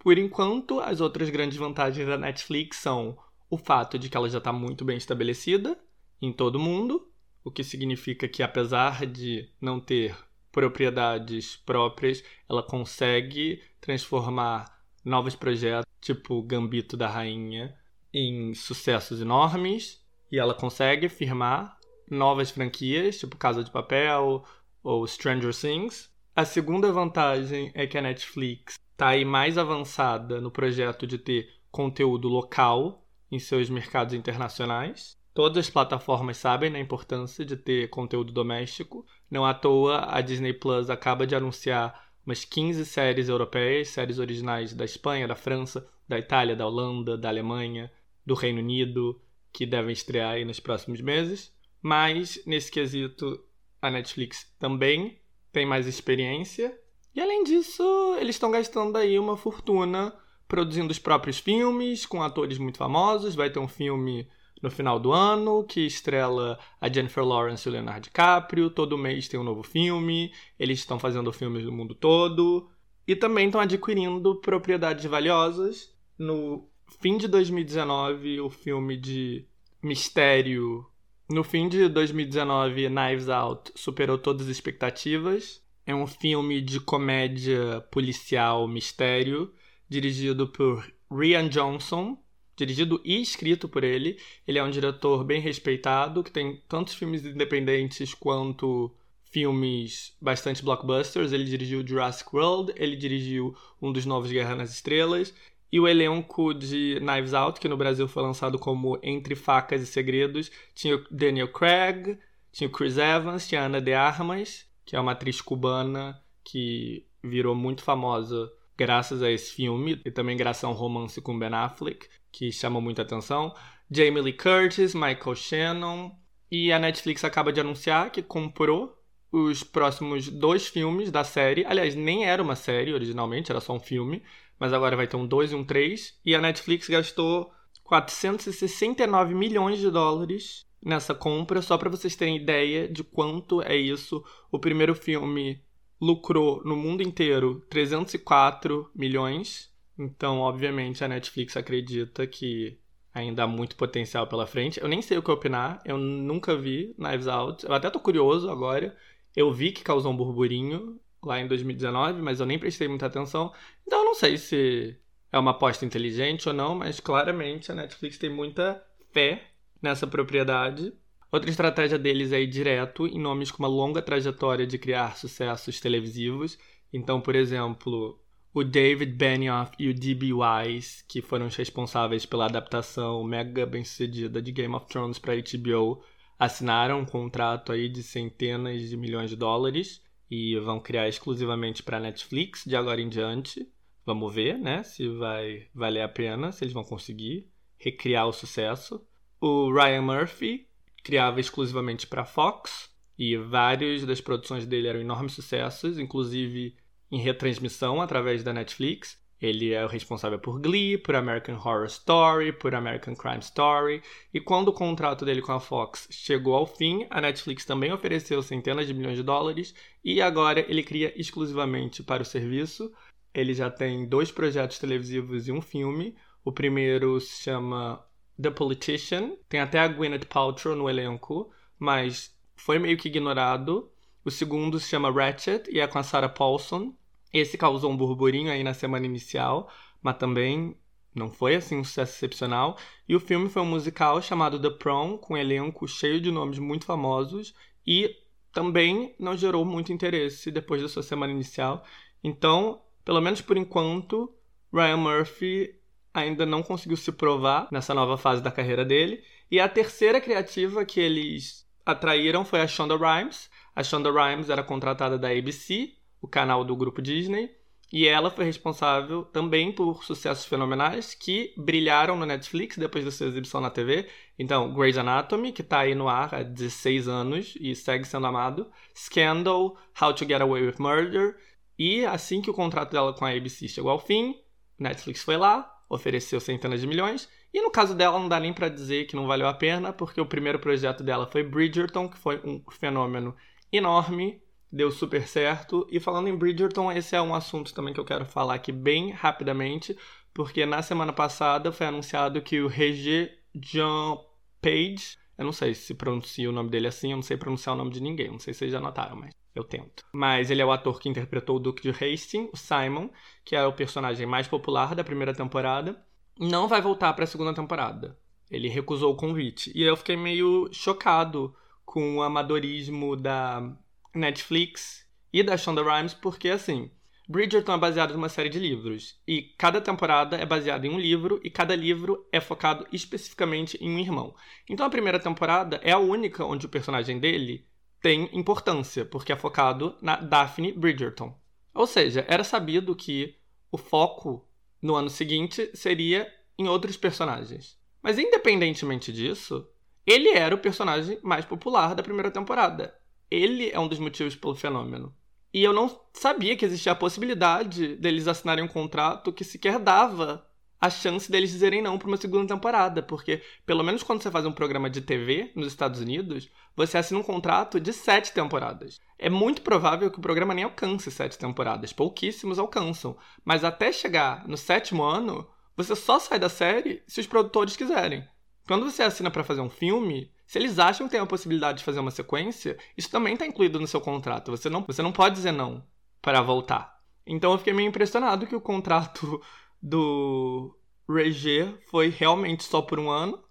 Por 0.00 0.16
enquanto, 0.16 0.80
as 0.80 1.00
outras 1.00 1.28
grandes 1.28 1.58
vantagens 1.58 2.08
da 2.08 2.16
Netflix 2.16 2.78
são 2.78 3.18
o 3.50 3.58
fato 3.58 3.98
de 3.98 4.08
que 4.08 4.16
ela 4.16 4.30
já 4.30 4.38
está 4.38 4.50
muito 4.50 4.82
bem 4.82 4.96
estabelecida 4.96 5.78
em 6.22 6.32
todo 6.32 6.58
mundo, 6.58 7.06
o 7.44 7.50
que 7.50 7.62
significa 7.62 8.26
que, 8.26 8.42
apesar 8.42 9.04
de 9.04 9.48
não 9.60 9.78
ter 9.78 10.16
propriedades 10.50 11.56
próprias, 11.56 12.24
ela 12.48 12.62
consegue 12.62 13.62
transformar 13.80 14.64
novos 15.04 15.36
projetos, 15.36 15.86
tipo 16.00 16.42
Gambito 16.42 16.96
da 16.96 17.06
Rainha, 17.06 17.76
em 18.12 18.54
sucessos 18.54 19.20
enormes, 19.20 20.02
e 20.32 20.38
ela 20.38 20.54
consegue 20.54 21.08
firmar 21.10 21.78
novas 22.10 22.50
franquias, 22.50 23.18
tipo 23.18 23.36
Casa 23.36 23.62
de 23.62 23.70
Papel 23.70 24.44
ou 24.82 25.06
Stranger 25.06 25.54
Things. 25.54 26.09
A 26.40 26.44
segunda 26.46 26.90
vantagem 26.90 27.70
é 27.74 27.86
que 27.86 27.98
a 27.98 28.00
Netflix 28.00 28.78
está 28.92 29.08
aí 29.08 29.26
mais 29.26 29.58
avançada 29.58 30.40
no 30.40 30.50
projeto 30.50 31.06
de 31.06 31.18
ter 31.18 31.50
conteúdo 31.70 32.28
local 32.28 33.06
em 33.30 33.38
seus 33.38 33.68
mercados 33.68 34.14
internacionais. 34.14 35.18
Todas 35.34 35.66
as 35.66 35.68
plataformas 35.68 36.38
sabem 36.38 36.72
da 36.72 36.80
importância 36.80 37.44
de 37.44 37.58
ter 37.58 37.90
conteúdo 37.90 38.32
doméstico. 38.32 39.04
Não 39.30 39.44
à 39.44 39.52
toa, 39.52 40.06
a 40.08 40.22
Disney 40.22 40.54
Plus 40.54 40.88
acaba 40.88 41.26
de 41.26 41.34
anunciar 41.34 42.10
umas 42.24 42.42
15 42.42 42.86
séries 42.86 43.28
europeias, 43.28 43.88
séries 43.88 44.18
originais 44.18 44.72
da 44.72 44.86
Espanha, 44.86 45.28
da 45.28 45.36
França, 45.36 45.86
da 46.08 46.18
Itália, 46.18 46.56
da 46.56 46.66
Holanda, 46.66 47.18
da 47.18 47.28
Alemanha, 47.28 47.92
do 48.24 48.32
Reino 48.32 48.60
Unido, 48.60 49.20
que 49.52 49.66
devem 49.66 49.92
estrear 49.92 50.30
aí 50.30 50.46
nos 50.46 50.58
próximos 50.58 51.02
meses. 51.02 51.54
Mas, 51.82 52.42
nesse 52.46 52.70
quesito, 52.72 53.44
a 53.82 53.90
Netflix 53.90 54.50
também 54.58 55.20
tem 55.52 55.66
mais 55.66 55.86
experiência 55.86 56.76
e 57.14 57.20
além 57.20 57.42
disso, 57.42 58.16
eles 58.20 58.36
estão 58.36 58.50
gastando 58.50 58.96
aí 58.96 59.18
uma 59.18 59.36
fortuna 59.36 60.14
produzindo 60.46 60.90
os 60.90 60.98
próprios 60.98 61.38
filmes 61.38 62.06
com 62.06 62.22
atores 62.22 62.58
muito 62.58 62.78
famosos. 62.78 63.34
Vai 63.34 63.50
ter 63.50 63.58
um 63.58 63.68
filme 63.68 64.28
no 64.62 64.70
final 64.70 65.00
do 65.00 65.12
ano 65.12 65.64
que 65.64 65.80
estrela 65.86 66.58
a 66.80 66.88
Jennifer 66.88 67.24
Lawrence 67.24 67.66
e 67.66 67.70
o 67.70 67.72
Leonardo 67.72 68.02
DiCaprio. 68.02 68.70
Todo 68.70 68.98
mês 68.98 69.28
tem 69.28 69.40
um 69.40 69.44
novo 69.44 69.62
filme. 69.62 70.32
Eles 70.58 70.78
estão 70.78 70.98
fazendo 70.98 71.32
filmes 71.32 71.64
do 71.64 71.72
mundo 71.72 71.94
todo. 71.94 72.68
E 73.06 73.16
também 73.16 73.46
estão 73.46 73.60
adquirindo 73.60 74.40
propriedades 74.40 75.04
valiosas. 75.04 75.92
No 76.16 76.68
fim 77.00 77.16
de 77.16 77.26
2019, 77.26 78.40
o 78.40 78.50
filme 78.50 78.96
de 78.96 79.46
mistério. 79.82 80.86
No 81.30 81.44
fim 81.44 81.68
de 81.68 81.88
2019, 81.88 82.88
Knives 82.88 83.28
Out 83.28 83.70
superou 83.76 84.18
todas 84.18 84.46
as 84.46 84.52
expectativas. 84.52 85.62
É 85.86 85.94
um 85.94 86.04
filme 86.04 86.60
de 86.60 86.80
comédia 86.80 87.80
policial 87.82 88.66
mistério, 88.66 89.54
dirigido 89.88 90.48
por 90.48 90.92
Rian 91.08 91.48
Johnson, 91.48 92.18
dirigido 92.56 93.00
e 93.04 93.22
escrito 93.22 93.68
por 93.68 93.84
ele. 93.84 94.18
Ele 94.44 94.58
é 94.58 94.64
um 94.64 94.72
diretor 94.72 95.22
bem 95.22 95.40
respeitado, 95.40 96.24
que 96.24 96.32
tem 96.32 96.60
tantos 96.68 96.94
filmes 96.94 97.24
independentes 97.24 98.12
quanto 98.12 98.92
filmes 99.30 100.16
bastante 100.20 100.64
blockbusters. 100.64 101.30
Ele 101.30 101.44
dirigiu 101.44 101.86
Jurassic 101.86 102.34
World, 102.34 102.72
ele 102.74 102.96
dirigiu 102.96 103.56
um 103.80 103.92
dos 103.92 104.04
novos 104.04 104.32
Guerra 104.32 104.56
nas 104.56 104.72
Estrelas. 104.72 105.32
E 105.72 105.78
o 105.78 105.86
elenco 105.86 106.52
de 106.52 106.98
Knives 107.00 107.34
Out, 107.34 107.60
que 107.60 107.68
no 107.68 107.76
Brasil 107.76 108.08
foi 108.08 108.22
lançado 108.22 108.58
como 108.58 108.98
Entre 109.02 109.34
Facas 109.34 109.80
e 109.82 109.86
Segredos, 109.86 110.50
tinha 110.74 110.96
o 110.96 111.04
Daniel 111.10 111.52
Craig, 111.52 112.18
tinha 112.50 112.68
o 112.68 112.72
Chris 112.72 112.98
Evans, 112.98 113.46
tinha 113.46 113.62
a 113.62 113.64
Ana 113.66 113.80
de 113.80 113.92
Armas, 113.92 114.66
que 114.84 114.96
é 114.96 115.00
uma 115.00 115.12
atriz 115.12 115.40
cubana 115.40 116.20
que 116.44 117.06
virou 117.22 117.54
muito 117.54 117.82
famosa 117.82 118.50
graças 118.76 119.22
a 119.22 119.30
esse 119.30 119.52
filme 119.52 120.00
e 120.04 120.10
também 120.10 120.36
graças 120.36 120.64
a 120.64 120.68
um 120.68 120.72
romance 120.72 121.20
com 121.20 121.38
Ben 121.38 121.52
Affleck, 121.52 122.08
que 122.32 122.50
chama 122.50 122.80
muita 122.80 123.02
atenção. 123.02 123.54
Jamie 123.90 124.22
Lee 124.22 124.32
Curtis, 124.32 124.94
Michael 124.94 125.34
Shannon. 125.34 126.12
E 126.50 126.72
a 126.72 126.78
Netflix 126.78 127.22
acaba 127.24 127.52
de 127.52 127.60
anunciar 127.60 128.10
que 128.10 128.22
comprou 128.22 128.96
os 129.30 129.62
próximos 129.62 130.28
dois 130.28 130.66
filmes 130.66 131.10
da 131.10 131.22
série. 131.22 131.64
Aliás, 131.64 131.94
nem 131.94 132.24
era 132.24 132.42
uma 132.42 132.56
série 132.56 132.92
originalmente, 132.92 133.52
era 133.52 133.60
só 133.60 133.72
um 133.72 133.78
filme. 133.80 134.22
Mas 134.60 134.74
agora 134.74 134.96
vai 134.96 135.06
ter 135.06 135.16
um 135.16 135.26
2 135.26 135.52
e 135.52 135.54
um 135.54 135.64
3. 135.64 136.20
E 136.24 136.34
a 136.34 136.40
Netflix 136.40 136.86
gastou 136.88 137.50
469 137.82 139.34
milhões 139.34 139.78
de 139.78 139.90
dólares 139.90 140.66
nessa 140.82 141.14
compra, 141.14 141.60
só 141.60 141.76
para 141.76 141.90
vocês 141.90 142.14
terem 142.14 142.36
ideia 142.36 142.86
de 142.86 143.02
quanto 143.02 143.62
é 143.62 143.74
isso. 143.74 144.22
O 144.52 144.58
primeiro 144.58 144.94
filme 144.94 145.62
lucrou 146.00 146.62
no 146.64 146.76
mundo 146.76 147.02
inteiro 147.02 147.64
304 147.68 148.90
milhões. 148.94 149.70
Então, 149.98 150.38
obviamente, 150.38 151.02
a 151.02 151.08
Netflix 151.08 151.56
acredita 151.56 152.26
que 152.26 152.78
ainda 153.12 153.44
há 153.44 153.46
muito 153.46 153.76
potencial 153.76 154.26
pela 154.26 154.46
frente. 154.46 154.80
Eu 154.80 154.88
nem 154.88 155.02
sei 155.02 155.18
o 155.18 155.22
que 155.22 155.30
opinar, 155.30 155.82
eu 155.84 155.98
nunca 155.98 156.56
vi 156.56 156.94
Knives 156.98 157.26
Out. 157.26 157.66
Eu 157.66 157.74
até 157.74 157.90
tô 157.90 157.98
curioso 157.98 158.50
agora. 158.50 158.96
Eu 159.36 159.52
vi 159.52 159.72
que 159.72 159.82
causou 159.82 160.12
um 160.12 160.16
burburinho 160.16 160.98
lá 161.22 161.38
em 161.38 161.46
2019, 161.46 162.22
mas 162.22 162.40
eu 162.40 162.46
nem 162.46 162.58
prestei 162.58 162.88
muita 162.88 163.06
atenção. 163.06 163.52
Então, 163.90 164.04
não 164.04 164.14
sei 164.14 164.38
se 164.38 164.96
é 165.32 165.36
uma 165.36 165.50
aposta 165.50 165.84
inteligente 165.84 166.46
ou 166.48 166.54
não, 166.54 166.76
mas 166.76 167.00
claramente 167.00 167.72
a 167.72 167.74
Netflix 167.74 168.16
tem 168.16 168.30
muita 168.30 168.80
fé 169.12 169.42
nessa 169.82 170.06
propriedade. 170.06 170.92
Outra 171.32 171.50
estratégia 171.50 171.98
deles 171.98 172.30
é 172.30 172.40
ir 172.40 172.46
direto 172.46 173.04
em 173.08 173.18
nomes 173.18 173.50
com 173.50 173.64
uma 173.64 173.68
longa 173.68 174.00
trajetória 174.00 174.64
de 174.64 174.78
criar 174.78 175.16
sucessos 175.16 175.80
televisivos. 175.80 176.56
Então, 176.92 177.20
por 177.20 177.34
exemplo, 177.34 178.22
o 178.54 178.62
David 178.62 179.10
Benioff 179.10 179.72
e 179.76 179.88
o 179.88 179.92
D.B. 179.92 180.34
Wise, 180.34 181.04
que 181.08 181.20
foram 181.20 181.46
os 181.46 181.56
responsáveis 181.56 182.24
pela 182.24 182.46
adaptação 182.46 183.24
mega 183.24 183.66
bem-sucedida 183.66 184.40
de 184.40 184.52
Game 184.52 184.72
of 184.72 184.86
Thrones 184.86 185.18
para 185.18 185.34
HBO, 185.34 186.00
assinaram 186.38 187.00
um 187.00 187.04
contrato 187.04 187.72
aí 187.72 187.88
de 187.88 188.04
centenas 188.04 188.88
de 188.88 188.96
milhões 188.96 189.30
de 189.30 189.36
dólares 189.36 190.00
e 190.30 190.56
vão 190.60 190.78
criar 190.78 191.08
exclusivamente 191.08 191.82
para 191.82 191.98
Netflix 191.98 192.62
de 192.64 192.76
agora 192.76 193.00
em 193.00 193.08
diante. 193.08 193.68
Vamos 194.04 194.34
ver, 194.34 194.58
né, 194.58 194.82
se 194.82 195.08
vai 195.08 195.68
valer 195.74 196.02
a 196.02 196.08
pena, 196.08 196.52
se 196.52 196.64
eles 196.64 196.74
vão 196.74 196.84
conseguir 196.84 197.48
recriar 197.76 198.26
o 198.26 198.32
sucesso. 198.32 199.04
O 199.40 199.72
Ryan 199.72 200.02
Murphy 200.02 200.68
criava 201.02 201.40
exclusivamente 201.40 202.06
para 202.06 202.24
Fox 202.24 202.90
e 203.18 203.36
várias 203.36 204.04
das 204.04 204.20
produções 204.20 204.66
dele 204.66 204.88
eram 204.88 205.00
enormes 205.00 205.32
sucessos, 205.32 205.98
inclusive 205.98 206.76
em 207.10 207.20
retransmissão 207.20 208.00
através 208.00 208.42
da 208.42 208.52
Netflix. 208.52 209.18
Ele 209.40 209.72
é 209.72 209.82
o 209.82 209.88
responsável 209.88 210.38
por 210.38 210.60
Glee, 210.60 210.98
por 210.98 211.14
American 211.14 211.56
Horror 211.56 211.86
Story, 211.86 212.52
por 212.52 212.74
American 212.74 213.14
Crime 213.14 213.38
Story. 213.38 214.02
E 214.34 214.38
quando 214.38 214.68
o 214.68 214.72
contrato 214.72 215.24
dele 215.24 215.40
com 215.40 215.52
a 215.52 215.60
Fox 215.60 216.06
chegou 216.10 216.54
ao 216.54 216.66
fim, 216.66 217.06
a 217.08 217.22
Netflix 217.22 217.64
também 217.64 217.90
ofereceu 217.90 218.42
centenas 218.42 218.86
de 218.86 218.92
milhões 218.92 219.16
de 219.16 219.22
dólares 219.22 219.74
e 220.04 220.20
agora 220.20 220.60
ele 220.68 220.82
cria 220.82 221.18
exclusivamente 221.18 222.02
para 222.02 222.22
o 222.22 222.26
serviço. 222.26 222.92
Ele 223.32 223.54
já 223.54 223.70
tem 223.70 224.06
dois 224.06 224.30
projetos 224.30 224.78
televisivos 224.78 225.48
e 225.48 225.52
um 225.52 225.60
filme. 225.60 226.16
O 226.44 226.52
primeiro 226.52 227.20
se 227.20 227.42
chama 227.42 228.04
The 228.40 228.50
Politician. 228.50 229.36
Tem 229.48 229.60
até 229.60 229.78
a 229.78 229.88
Gwyneth 229.88 230.26
Paltrow 230.26 230.74
no 230.74 230.88
elenco, 230.88 231.52
mas 231.78 232.36
foi 232.56 232.78
meio 232.78 232.96
que 232.96 233.08
ignorado. 233.08 233.90
O 234.24 234.30
segundo 234.30 234.78
se 234.78 234.88
chama 234.88 235.10
Ratchet 235.10 235.68
e 235.70 235.80
é 235.80 235.86
com 235.86 235.98
a 235.98 236.02
Sarah 236.02 236.28
Paulson. 236.28 236.94
Esse 237.32 237.56
causou 237.56 237.90
um 237.90 237.96
burburinho 237.96 238.50
aí 238.50 238.62
na 238.64 238.74
semana 238.74 239.06
inicial, 239.06 239.70
mas 240.02 240.16
também 240.16 240.76
não 241.14 241.30
foi 241.30 241.54
assim 241.54 241.76
um 241.78 241.84
sucesso 241.84 242.16
excepcional. 242.16 242.76
E 243.08 243.14
o 243.14 243.20
filme 243.20 243.48
foi 243.48 243.62
um 243.62 243.66
musical 243.66 244.20
chamado 244.20 244.60
The 244.60 244.70
Prom, 244.70 245.16
com 245.16 245.34
um 245.34 245.36
elenco 245.36 245.86
cheio 245.86 246.20
de 246.20 246.30
nomes 246.30 246.58
muito 246.58 246.84
famosos 246.84 247.54
e 247.86 248.16
também 248.52 249.14
não 249.18 249.36
gerou 249.36 249.64
muito 249.64 249.92
interesse 249.92 250.50
depois 250.50 250.82
da 250.82 250.88
sua 250.88 251.02
semana 251.02 251.32
inicial. 251.32 251.84
Então, 252.22 252.82
pelo 253.10 253.20
menos 253.20 253.40
por 253.40 253.56
enquanto, 253.56 254.32
Ryan 254.72 254.98
Murphy 254.98 255.74
ainda 256.14 256.46
não 256.46 256.62
conseguiu 256.62 256.96
se 256.96 257.10
provar 257.10 257.66
nessa 257.72 257.92
nova 257.92 258.16
fase 258.16 258.40
da 258.40 258.52
carreira 258.52 258.84
dele. 258.84 259.20
E 259.50 259.58
a 259.58 259.68
terceira 259.68 260.20
criativa 260.20 260.84
que 260.84 261.00
eles 261.00 261.68
atraíram 261.84 262.44
foi 262.44 262.60
a 262.60 262.68
Shonda 262.68 262.96
Rhimes. 262.96 263.50
A 263.74 263.82
Shonda 263.82 264.12
Rhimes 264.12 264.48
era 264.48 264.62
contratada 264.62 265.18
da 265.18 265.28
ABC, 265.28 265.92
o 266.22 266.28
canal 266.28 266.64
do 266.64 266.76
grupo 266.76 267.02
Disney, 267.02 267.50
e 267.92 268.06
ela 268.06 268.30
foi 268.30 268.44
responsável 268.44 269.24
também 269.24 269.72
por 269.72 270.04
sucessos 270.04 270.44
fenomenais 270.44 271.12
que 271.12 271.52
brilharam 271.56 272.16
no 272.16 272.24
Netflix 272.24 272.78
depois 272.78 273.04
da 273.04 273.10
sua 273.10 273.26
exibição 273.26 273.60
na 273.60 273.70
TV. 273.70 274.06
Então, 274.38 274.72
Grey's 274.72 274.96
Anatomy, 274.96 275.50
que 275.50 275.62
está 275.62 275.80
aí 275.80 275.96
no 275.96 276.08
ar 276.08 276.32
há 276.32 276.44
16 276.44 277.08
anos 277.08 277.54
e 277.60 277.74
segue 277.74 278.04
sendo 278.04 278.28
amado, 278.28 278.70
Scandal, 278.96 279.76
How 280.00 280.14
to 280.14 280.24
Get 280.24 280.40
Away 280.40 280.64
with 280.64 280.76
Murder, 280.78 281.36
e 281.80 282.04
assim 282.04 282.42
que 282.42 282.50
o 282.50 282.52
contrato 282.52 282.92
dela 282.92 283.14
com 283.14 283.24
a 283.24 283.30
ABC 283.30 283.66
chegou 283.66 283.90
ao 283.90 283.98
fim, 283.98 284.38
Netflix 284.78 285.22
foi 285.22 285.38
lá, 285.38 285.82
ofereceu 285.88 286.38
centenas 286.38 286.82
de 286.82 286.86
milhões. 286.86 287.26
E 287.54 287.62
no 287.62 287.70
caso 287.70 287.94
dela, 287.94 288.18
não 288.18 288.28
dá 288.28 288.38
nem 288.38 288.52
para 288.52 288.68
dizer 288.68 289.06
que 289.06 289.16
não 289.16 289.26
valeu 289.26 289.48
a 289.48 289.54
pena, 289.54 289.90
porque 289.90 290.20
o 290.20 290.26
primeiro 290.26 290.58
projeto 290.58 291.02
dela 291.02 291.26
foi 291.26 291.42
Bridgerton, 291.42 292.06
que 292.06 292.18
foi 292.18 292.38
um 292.44 292.62
fenômeno 292.70 293.34
enorme, 293.72 294.42
deu 294.70 294.90
super 294.90 295.26
certo. 295.26 295.86
E 295.90 295.98
falando 295.98 296.28
em 296.28 296.36
Bridgerton, 296.36 296.92
esse 296.92 297.16
é 297.16 297.22
um 297.22 297.34
assunto 297.34 297.72
também 297.72 297.94
que 297.94 298.00
eu 298.00 298.04
quero 298.04 298.26
falar 298.26 298.56
aqui 298.56 298.72
bem 298.72 299.12
rapidamente, 299.12 299.96
porque 300.34 300.66
na 300.66 300.82
semana 300.82 301.14
passada 301.14 301.72
foi 301.72 301.86
anunciado 301.86 302.42
que 302.42 302.60
o 302.60 302.68
Regé 302.68 303.38
Jean 303.54 304.18
Page, 304.60 305.16
eu 305.38 305.46
não 305.46 305.52
sei 305.52 305.72
se 305.74 305.94
pronuncia 305.94 306.46
o 306.46 306.52
nome 306.52 306.68
dele 306.68 306.88
assim, 306.88 307.12
eu 307.12 307.16
não 307.16 307.22
sei 307.22 307.38
pronunciar 307.38 307.74
o 307.74 307.78
nome 307.78 307.90
de 307.90 308.02
ninguém, 308.02 308.30
não 308.30 308.38
sei 308.38 308.52
se 308.52 308.58
vocês 308.58 308.72
já 308.72 308.80
notaram, 308.80 309.16
mas 309.16 309.39
eu 309.54 309.64
tento. 309.64 310.04
Mas 310.12 310.50
ele 310.50 310.62
é 310.62 310.64
o 310.64 310.72
ator 310.72 311.00
que 311.00 311.08
interpretou 311.08 311.56
o 311.56 311.60
Duque 311.60 311.82
de 311.82 311.90
Hastings, 311.90 312.50
o 312.52 312.56
Simon, 312.56 313.10
que 313.44 313.56
é 313.56 313.64
o 313.64 313.72
personagem 313.72 314.26
mais 314.26 314.46
popular 314.46 314.94
da 314.94 315.04
primeira 315.04 315.34
temporada. 315.34 316.02
Não 316.38 316.68
vai 316.68 316.80
voltar 316.80 317.12
para 317.12 317.24
a 317.24 317.26
segunda 317.26 317.54
temporada. 317.54 318.18
Ele 318.50 318.68
recusou 318.68 319.12
o 319.12 319.16
convite. 319.16 319.70
E 319.74 319.82
eu 319.82 319.96
fiquei 319.96 320.16
meio 320.16 320.68
chocado 320.72 321.54
com 321.84 322.16
o 322.16 322.22
amadorismo 322.22 323.16
da 323.16 323.76
Netflix 324.14 325.06
e 325.32 325.42
da 325.42 325.56
Shonda 325.56 325.82
Rhimes, 325.82 326.14
porque 326.14 326.48
assim, 326.48 326.90
Bridgerton 327.28 327.74
é 327.74 327.78
baseado 327.78 328.12
numa 328.12 328.28
série 328.28 328.48
de 328.48 328.58
livros, 328.58 329.20
e 329.26 329.42
cada 329.56 329.80
temporada 329.80 330.36
é 330.36 330.44
baseada 330.44 330.84
em 330.84 330.90
um 330.90 330.98
livro, 330.98 331.40
e 331.44 331.50
cada 331.50 331.76
livro 331.76 332.26
é 332.32 332.40
focado 332.40 332.86
especificamente 332.92 333.78
em 333.80 333.88
um 333.88 334.00
irmão. 334.00 334.34
Então 334.68 334.84
a 334.84 334.90
primeira 334.90 335.20
temporada 335.20 335.80
é 335.84 335.92
a 335.92 335.98
única 335.98 336.44
onde 336.44 336.66
o 336.66 336.68
personagem 336.68 337.20
dele 337.20 337.69
tem 338.00 338.28
importância, 338.32 339.04
porque 339.04 339.32
é 339.32 339.36
focado 339.36 339.96
na 340.00 340.16
Daphne 340.16 340.72
Bridgerton. 340.72 341.34
Ou 341.74 341.86
seja, 341.86 342.24
era 342.28 342.42
sabido 342.42 342.96
que 342.96 343.36
o 343.70 343.78
foco 343.78 344.48
no 344.82 344.94
ano 344.94 345.10
seguinte 345.10 345.70
seria 345.74 346.30
em 346.58 346.68
outros 346.68 346.96
personagens. 346.96 347.78
Mas 348.02 348.18
independentemente 348.18 349.12
disso, 349.12 349.66
ele 350.06 350.30
era 350.30 350.54
o 350.54 350.58
personagem 350.58 351.18
mais 351.22 351.44
popular 351.44 351.94
da 351.94 352.02
primeira 352.02 352.30
temporada. 352.30 352.94
Ele 353.30 353.70
é 353.70 353.78
um 353.78 353.86
dos 353.86 353.98
motivos 353.98 354.34
pelo 354.34 354.54
fenômeno. 354.54 355.14
E 355.52 355.62
eu 355.62 355.72
não 355.72 356.00
sabia 356.12 356.56
que 356.56 356.64
existia 356.64 356.92
a 356.92 356.96
possibilidade 356.96 357.96
deles 357.96 358.26
assinarem 358.26 358.64
um 358.64 358.68
contrato 358.68 359.32
que 359.32 359.44
sequer 359.44 359.78
dava 359.78 360.46
a 360.80 360.88
chance 360.88 361.30
deles 361.30 361.50
dizerem 361.50 361.82
não 361.82 361.98
para 361.98 362.08
uma 362.08 362.16
segunda 362.16 362.54
temporada, 362.54 363.02
porque 363.02 363.42
pelo 363.66 363.84
menos 363.84 364.02
quando 364.02 364.22
você 364.22 364.30
faz 364.30 364.46
um 364.46 364.52
programa 364.52 364.88
de 364.88 365.00
TV 365.00 365.52
nos 365.54 365.66
Estados 365.66 366.00
Unidos, 366.00 366.48
você 366.74 366.96
assina 366.96 367.20
um 367.20 367.24
contrato 367.24 367.78
de 367.78 367.92
sete 367.92 368.32
temporadas. 368.32 368.98
É 369.18 369.28
muito 369.28 369.60
provável 369.60 370.10
que 370.10 370.18
o 370.18 370.22
programa 370.22 370.54
nem 370.54 370.64
alcance 370.64 371.10
sete 371.10 371.38
temporadas, 371.38 371.92
pouquíssimos 371.92 372.58
alcançam, 372.58 373.16
mas 373.44 373.62
até 373.64 373.92
chegar 373.92 374.48
no 374.48 374.56
sétimo 374.56 375.02
ano, 375.02 375.46
você 375.76 375.94
só 375.94 376.18
sai 376.18 376.38
da 376.38 376.48
série 376.48 377.02
se 377.06 377.20
os 377.20 377.26
produtores 377.26 377.76
quiserem. 377.76 378.26
Quando 378.66 378.90
você 378.90 379.02
assina 379.02 379.30
para 379.30 379.44
fazer 379.44 379.60
um 379.60 379.68
filme, 379.68 380.32
se 380.46 380.58
eles 380.58 380.78
acham 380.78 381.06
que 381.06 381.12
tem 381.12 381.20
a 381.20 381.26
possibilidade 381.26 381.78
de 381.78 381.84
fazer 381.84 382.00
uma 382.00 382.10
sequência, 382.10 382.78
isso 382.96 383.10
também 383.10 383.34
está 383.34 383.46
incluído 383.46 383.78
no 383.78 383.86
seu 383.86 384.00
contrato. 384.00 384.50
Você 384.50 384.70
não, 384.70 384.82
você 384.82 385.02
não 385.02 385.12
pode 385.12 385.34
dizer 385.34 385.52
não 385.52 385.84
para 386.22 386.40
voltar. 386.40 387.00
Então 387.26 387.52
eu 387.52 387.58
fiquei 387.58 387.72
meio 387.72 387.88
impressionado 387.88 388.46
que 388.46 388.56
o 388.56 388.60
contrato 388.60 389.40
do 389.82 390.76
Regé 391.08 391.72
foi 391.90 392.08
realmente 392.08 392.64
só 392.64 392.82
por 392.82 392.98
um 392.98 393.10
ano. 393.10 393.42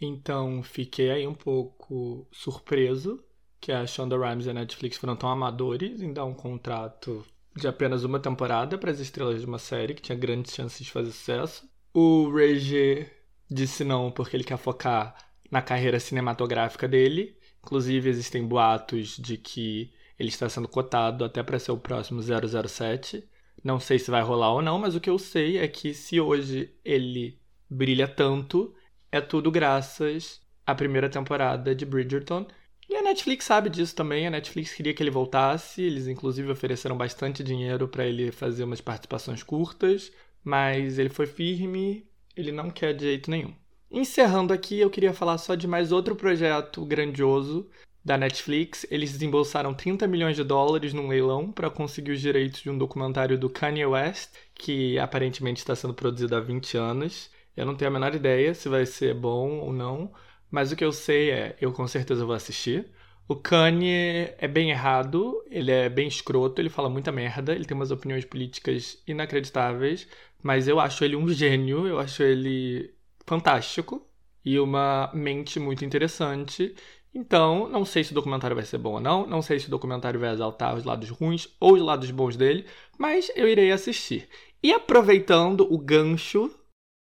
Então 0.00 0.62
fiquei 0.62 1.10
aí 1.10 1.26
um 1.26 1.34
pouco 1.34 2.26
surpreso 2.32 3.22
que 3.60 3.72
a 3.72 3.86
Shonda 3.86 4.16
Rhimes 4.16 4.46
e 4.46 4.50
a 4.50 4.54
Netflix 4.54 4.96
foram 4.96 5.16
tão 5.16 5.28
amadores 5.28 6.00
em 6.00 6.12
dar 6.12 6.24
um 6.24 6.34
contrato 6.34 7.24
de 7.56 7.66
apenas 7.66 8.04
uma 8.04 8.20
temporada 8.20 8.78
para 8.78 8.90
as 8.90 9.00
estrelas 9.00 9.40
de 9.40 9.46
uma 9.46 9.58
série 9.58 9.94
que 9.94 10.02
tinha 10.02 10.16
grandes 10.16 10.54
chances 10.54 10.84
de 10.86 10.92
fazer 10.92 11.10
sucesso. 11.10 11.68
O 11.92 12.30
Regé 12.32 13.10
disse 13.50 13.82
não 13.82 14.10
porque 14.10 14.36
ele 14.36 14.44
quer 14.44 14.58
focar 14.58 15.16
na 15.50 15.60
carreira 15.60 15.98
cinematográfica 15.98 16.86
dele. 16.86 17.36
Inclusive 17.64 18.08
existem 18.08 18.46
boatos 18.46 19.16
de 19.16 19.36
que 19.36 19.92
ele 20.18 20.28
está 20.28 20.48
sendo 20.48 20.68
cotado 20.68 21.24
até 21.24 21.42
para 21.42 21.58
ser 21.58 21.72
o 21.72 21.78
próximo 21.78 22.22
007. 22.22 23.28
Não 23.62 23.80
sei 23.80 23.98
se 23.98 24.10
vai 24.10 24.22
rolar 24.22 24.52
ou 24.52 24.62
não, 24.62 24.78
mas 24.78 24.94
o 24.94 25.00
que 25.00 25.10
eu 25.10 25.18
sei 25.18 25.58
é 25.58 25.66
que 25.66 25.92
se 25.92 26.20
hoje 26.20 26.72
ele 26.84 27.38
brilha 27.68 28.06
tanto, 28.06 28.74
é 29.10 29.20
tudo 29.20 29.50
graças 29.50 30.40
à 30.66 30.74
primeira 30.74 31.08
temporada 31.08 31.74
de 31.74 31.84
Bridgerton. 31.84 32.46
E 32.88 32.96
a 32.96 33.02
Netflix 33.02 33.44
sabe 33.44 33.68
disso 33.68 33.94
também. 33.94 34.26
A 34.26 34.30
Netflix 34.30 34.72
queria 34.72 34.94
que 34.94 35.02
ele 35.02 35.10
voltasse. 35.10 35.82
Eles, 35.82 36.06
inclusive, 36.06 36.50
ofereceram 36.50 36.96
bastante 36.96 37.42
dinheiro 37.44 37.86
para 37.86 38.06
ele 38.06 38.32
fazer 38.32 38.64
umas 38.64 38.80
participações 38.80 39.42
curtas. 39.42 40.10
Mas 40.42 40.98
ele 40.98 41.10
foi 41.10 41.26
firme. 41.26 42.06
Ele 42.34 42.50
não 42.50 42.70
quer 42.70 42.94
de 42.94 43.04
jeito 43.04 43.30
nenhum. 43.30 43.54
Encerrando 43.90 44.52
aqui, 44.52 44.78
eu 44.78 44.90
queria 44.90 45.12
falar 45.12 45.36
só 45.38 45.54
de 45.54 45.66
mais 45.66 45.92
outro 45.92 46.14
projeto 46.16 46.84
grandioso 46.84 47.68
da 48.08 48.16
Netflix. 48.16 48.86
Eles 48.90 49.12
desembolsaram 49.12 49.74
30 49.74 50.06
milhões 50.08 50.34
de 50.34 50.42
dólares 50.42 50.94
num 50.94 51.08
leilão 51.08 51.52
para 51.52 51.70
conseguir 51.70 52.12
os 52.12 52.20
direitos 52.20 52.62
de 52.62 52.70
um 52.70 52.78
documentário 52.78 53.38
do 53.38 53.50
Kanye 53.50 53.84
West, 53.84 54.30
que 54.54 54.98
aparentemente 54.98 55.58
está 55.60 55.76
sendo 55.76 55.94
produzido 55.94 56.34
há 56.34 56.40
20 56.40 56.76
anos. 56.78 57.30
Eu 57.56 57.66
não 57.66 57.74
tenho 57.76 57.90
a 57.90 57.92
menor 57.92 58.14
ideia 58.14 58.54
se 58.54 58.68
vai 58.68 58.86
ser 58.86 59.14
bom 59.14 59.58
ou 59.60 59.72
não, 59.72 60.10
mas 60.50 60.72
o 60.72 60.76
que 60.76 60.84
eu 60.84 60.92
sei 60.92 61.30
é, 61.30 61.56
eu 61.60 61.70
com 61.72 61.86
certeza 61.86 62.24
vou 62.24 62.34
assistir. 62.34 62.90
O 63.28 63.36
Kanye 63.36 64.34
é 64.38 64.48
bem 64.48 64.70
errado, 64.70 65.44
ele 65.50 65.70
é 65.70 65.88
bem 65.90 66.08
escroto, 66.08 66.62
ele 66.62 66.70
fala 66.70 66.88
muita 66.88 67.12
merda, 67.12 67.52
ele 67.54 67.66
tem 67.66 67.76
umas 67.76 67.90
opiniões 67.90 68.24
políticas 68.24 69.02
inacreditáveis, 69.06 70.08
mas 70.42 70.66
eu 70.66 70.80
acho 70.80 71.04
ele 71.04 71.14
um 71.14 71.28
gênio, 71.28 71.86
eu 71.86 71.98
acho 71.98 72.22
ele 72.22 72.94
fantástico 73.26 74.08
e 74.44 74.58
uma 74.58 75.10
mente 75.12 75.60
muito 75.60 75.84
interessante. 75.84 76.74
Então, 77.18 77.68
não 77.68 77.84
sei 77.84 78.04
se 78.04 78.12
o 78.12 78.14
documentário 78.14 78.54
vai 78.54 78.64
ser 78.64 78.78
bom 78.78 78.92
ou 78.92 79.00
não, 79.00 79.26
não 79.26 79.42
sei 79.42 79.58
se 79.58 79.66
o 79.66 79.70
documentário 79.70 80.20
vai 80.20 80.30
exaltar 80.30 80.76
os 80.76 80.84
lados 80.84 81.10
ruins 81.10 81.48
ou 81.58 81.74
os 81.74 81.82
lados 81.82 82.08
bons 82.12 82.36
dele, 82.36 82.64
mas 82.96 83.28
eu 83.34 83.48
irei 83.48 83.72
assistir. 83.72 84.28
E 84.62 84.72
aproveitando 84.72 85.66
o 85.68 85.76
gancho 85.78 86.48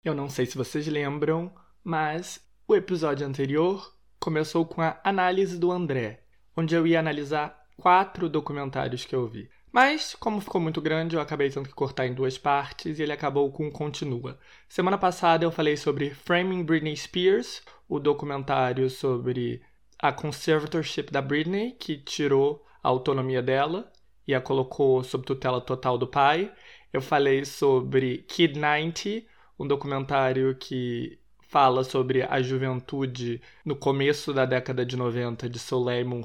eu 0.05 0.13
não 0.13 0.29
sei 0.29 0.45
se 0.45 0.55
vocês 0.55 0.85
lembram, 0.85 1.51
mas 1.83 2.39
o 2.67 2.75
episódio 2.75 3.25
anterior 3.25 3.91
começou 4.19 4.63
com 4.63 4.79
a 4.79 5.01
análise 5.03 5.57
do 5.57 5.71
André, 5.71 6.23
onde 6.55 6.75
eu 6.75 6.85
ia 6.85 6.99
analisar 6.99 7.59
quatro 7.75 8.29
documentários 8.29 9.03
que 9.03 9.15
eu 9.15 9.27
vi. 9.27 9.49
Mas, 9.71 10.13
como 10.13 10.39
ficou 10.39 10.61
muito 10.61 10.79
grande, 10.79 11.15
eu 11.15 11.21
acabei 11.21 11.49
tendo 11.49 11.67
que 11.67 11.73
cortar 11.73 12.05
em 12.05 12.13
duas 12.13 12.37
partes 12.37 12.99
e 12.99 13.01
ele 13.01 13.13
acabou 13.13 13.51
com 13.51 13.71
Continua. 13.71 14.39
Semana 14.69 14.97
passada 14.97 15.43
eu 15.43 15.51
falei 15.51 15.75
sobre 15.75 16.11
Framing 16.11 16.63
Britney 16.63 16.95
Spears, 16.95 17.63
o 17.89 17.99
documentário 17.99 18.91
sobre 18.91 19.63
a 19.99 20.11
conservatorship 20.11 21.11
da 21.11 21.21
Britney, 21.21 21.71
que 21.79 21.97
tirou 21.97 22.65
a 22.83 22.89
autonomia 22.89 23.41
dela 23.41 23.91
e 24.27 24.33
a 24.33 24.41
colocou 24.41 25.03
sob 25.03 25.25
tutela 25.25 25.61
total 25.61 25.97
do 25.97 26.07
pai. 26.07 26.51
Eu 26.91 27.01
falei 27.01 27.45
sobre 27.45 28.19
Kid 28.27 28.59
90, 28.59 29.25
um 29.59 29.67
documentário 29.67 30.55
que 30.55 31.19
fala 31.47 31.83
sobre 31.83 32.23
a 32.23 32.41
juventude 32.41 33.41
no 33.63 33.75
começo 33.75 34.33
da 34.33 34.45
década 34.45 34.85
de 34.85 34.97
90 34.97 35.49
de 35.49 35.59
Soleil 35.59 36.07
Moon 36.07 36.23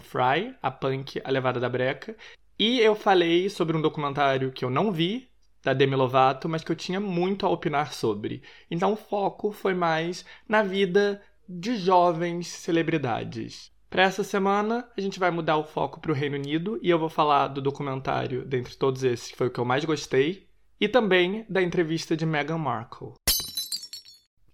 a 0.63 0.71
punk, 0.71 1.21
a 1.23 1.31
levada 1.31 1.61
da 1.61 1.69
breca. 1.69 2.17
E 2.59 2.81
eu 2.81 2.95
falei 2.95 3.49
sobre 3.49 3.77
um 3.77 3.81
documentário 3.81 4.53
que 4.53 4.65
eu 4.65 4.71
não 4.71 4.93
vi, 4.93 5.31
da 5.63 5.75
Demi 5.75 5.95
Lovato, 5.95 6.49
mas 6.49 6.65
que 6.65 6.73
eu 6.73 6.77
tinha 6.77 7.01
muito 7.01 7.47
a 7.47 7.51
opinar 7.51 7.93
sobre. 7.93 8.43
Então 8.71 8.93
o 8.93 8.97
foco 8.97 9.53
foi 9.53 9.75
mais 9.75 10.25
na 10.49 10.63
vida 10.63 11.23
de 11.53 11.77
jovens 11.77 12.47
celebridades. 12.47 13.73
Para 13.91 14.05
essa 14.05 14.23
semana, 14.23 14.89
a 14.97 15.01
gente 15.01 15.19
vai 15.19 15.33
mudar 15.33 15.57
o 15.57 15.65
foco 15.65 15.99
para 15.99 16.13
o 16.13 16.15
Reino 16.15 16.37
Unido 16.37 16.79
e 16.81 16.89
eu 16.89 16.99
vou 16.99 17.09
falar 17.09 17.49
do 17.49 17.61
documentário, 17.61 18.45
dentre 18.45 18.77
todos 18.77 19.03
esses, 19.03 19.33
que 19.33 19.37
foi 19.37 19.49
o 19.49 19.51
que 19.51 19.59
eu 19.59 19.65
mais 19.65 19.85
gostei, 19.85 20.47
e 20.81 20.89
também 20.89 21.45
da 21.49 21.61
entrevista 21.61 22.17
de 22.17 22.25
Meghan 22.25 22.59
Markle. 22.59 23.15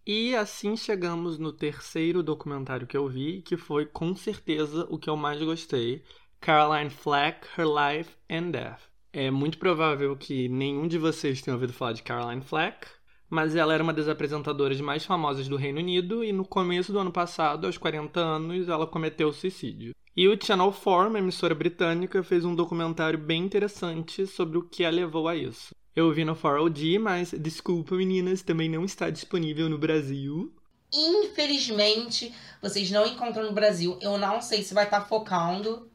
E 0.06 0.34
assim 0.34 0.74
chegamos 0.74 1.38
no 1.38 1.52
terceiro 1.52 2.22
documentário 2.22 2.86
que 2.86 2.96
eu 2.96 3.06
vi, 3.06 3.42
que 3.42 3.58
foi 3.58 3.84
com 3.84 4.16
certeza 4.16 4.86
o 4.88 4.98
que 4.98 5.10
eu 5.10 5.16
mais 5.18 5.42
gostei, 5.42 6.02
Caroline 6.40 6.88
Flack, 6.88 7.46
Her 7.58 7.66
Life 7.66 8.10
and 8.30 8.52
Death. 8.52 8.80
É 9.12 9.30
muito 9.30 9.58
provável 9.58 10.16
que 10.16 10.48
nenhum 10.48 10.88
de 10.88 10.96
vocês 10.96 11.42
tenha 11.42 11.54
ouvido 11.54 11.74
falar 11.74 11.92
de 11.92 12.02
Caroline 12.02 12.40
Flack, 12.40 12.88
mas 13.28 13.56
ela 13.56 13.74
era 13.74 13.82
uma 13.82 13.92
das 13.92 14.08
apresentadoras 14.08 14.80
mais 14.80 15.04
famosas 15.04 15.48
do 15.48 15.56
Reino 15.56 15.78
Unido 15.78 16.22
e 16.22 16.32
no 16.32 16.44
começo 16.44 16.92
do 16.92 16.98
ano 16.98 17.12
passado, 17.12 17.66
aos 17.66 17.76
40 17.76 18.20
anos, 18.20 18.68
ela 18.68 18.86
cometeu 18.86 19.32
suicídio. 19.32 19.94
E 20.16 20.26
o 20.28 20.38
Channel 20.42 20.72
4, 20.72 21.10
uma 21.10 21.18
emissora 21.18 21.54
britânica, 21.54 22.22
fez 22.22 22.44
um 22.44 22.54
documentário 22.54 23.18
bem 23.18 23.44
interessante 23.44 24.26
sobre 24.26 24.56
o 24.56 24.62
que 24.62 24.84
a 24.84 24.90
levou 24.90 25.28
a 25.28 25.36
isso. 25.36 25.74
Eu 25.94 26.12
vi 26.12 26.24
no 26.24 26.36
4OD, 26.36 26.98
mas 26.98 27.32
desculpa 27.32 27.94
meninas, 27.94 28.42
também 28.42 28.68
não 28.68 28.84
está 28.84 29.10
disponível 29.10 29.68
no 29.68 29.78
Brasil. 29.78 30.54
Infelizmente, 30.92 32.34
vocês 32.62 32.90
não 32.90 33.06
encontram 33.06 33.44
no 33.44 33.52
Brasil. 33.52 33.98
Eu 34.00 34.16
não 34.16 34.40
sei 34.40 34.62
se 34.62 34.72
vai 34.72 34.84
estar 34.84 35.00
tá 35.00 35.06
focando. 35.06 35.90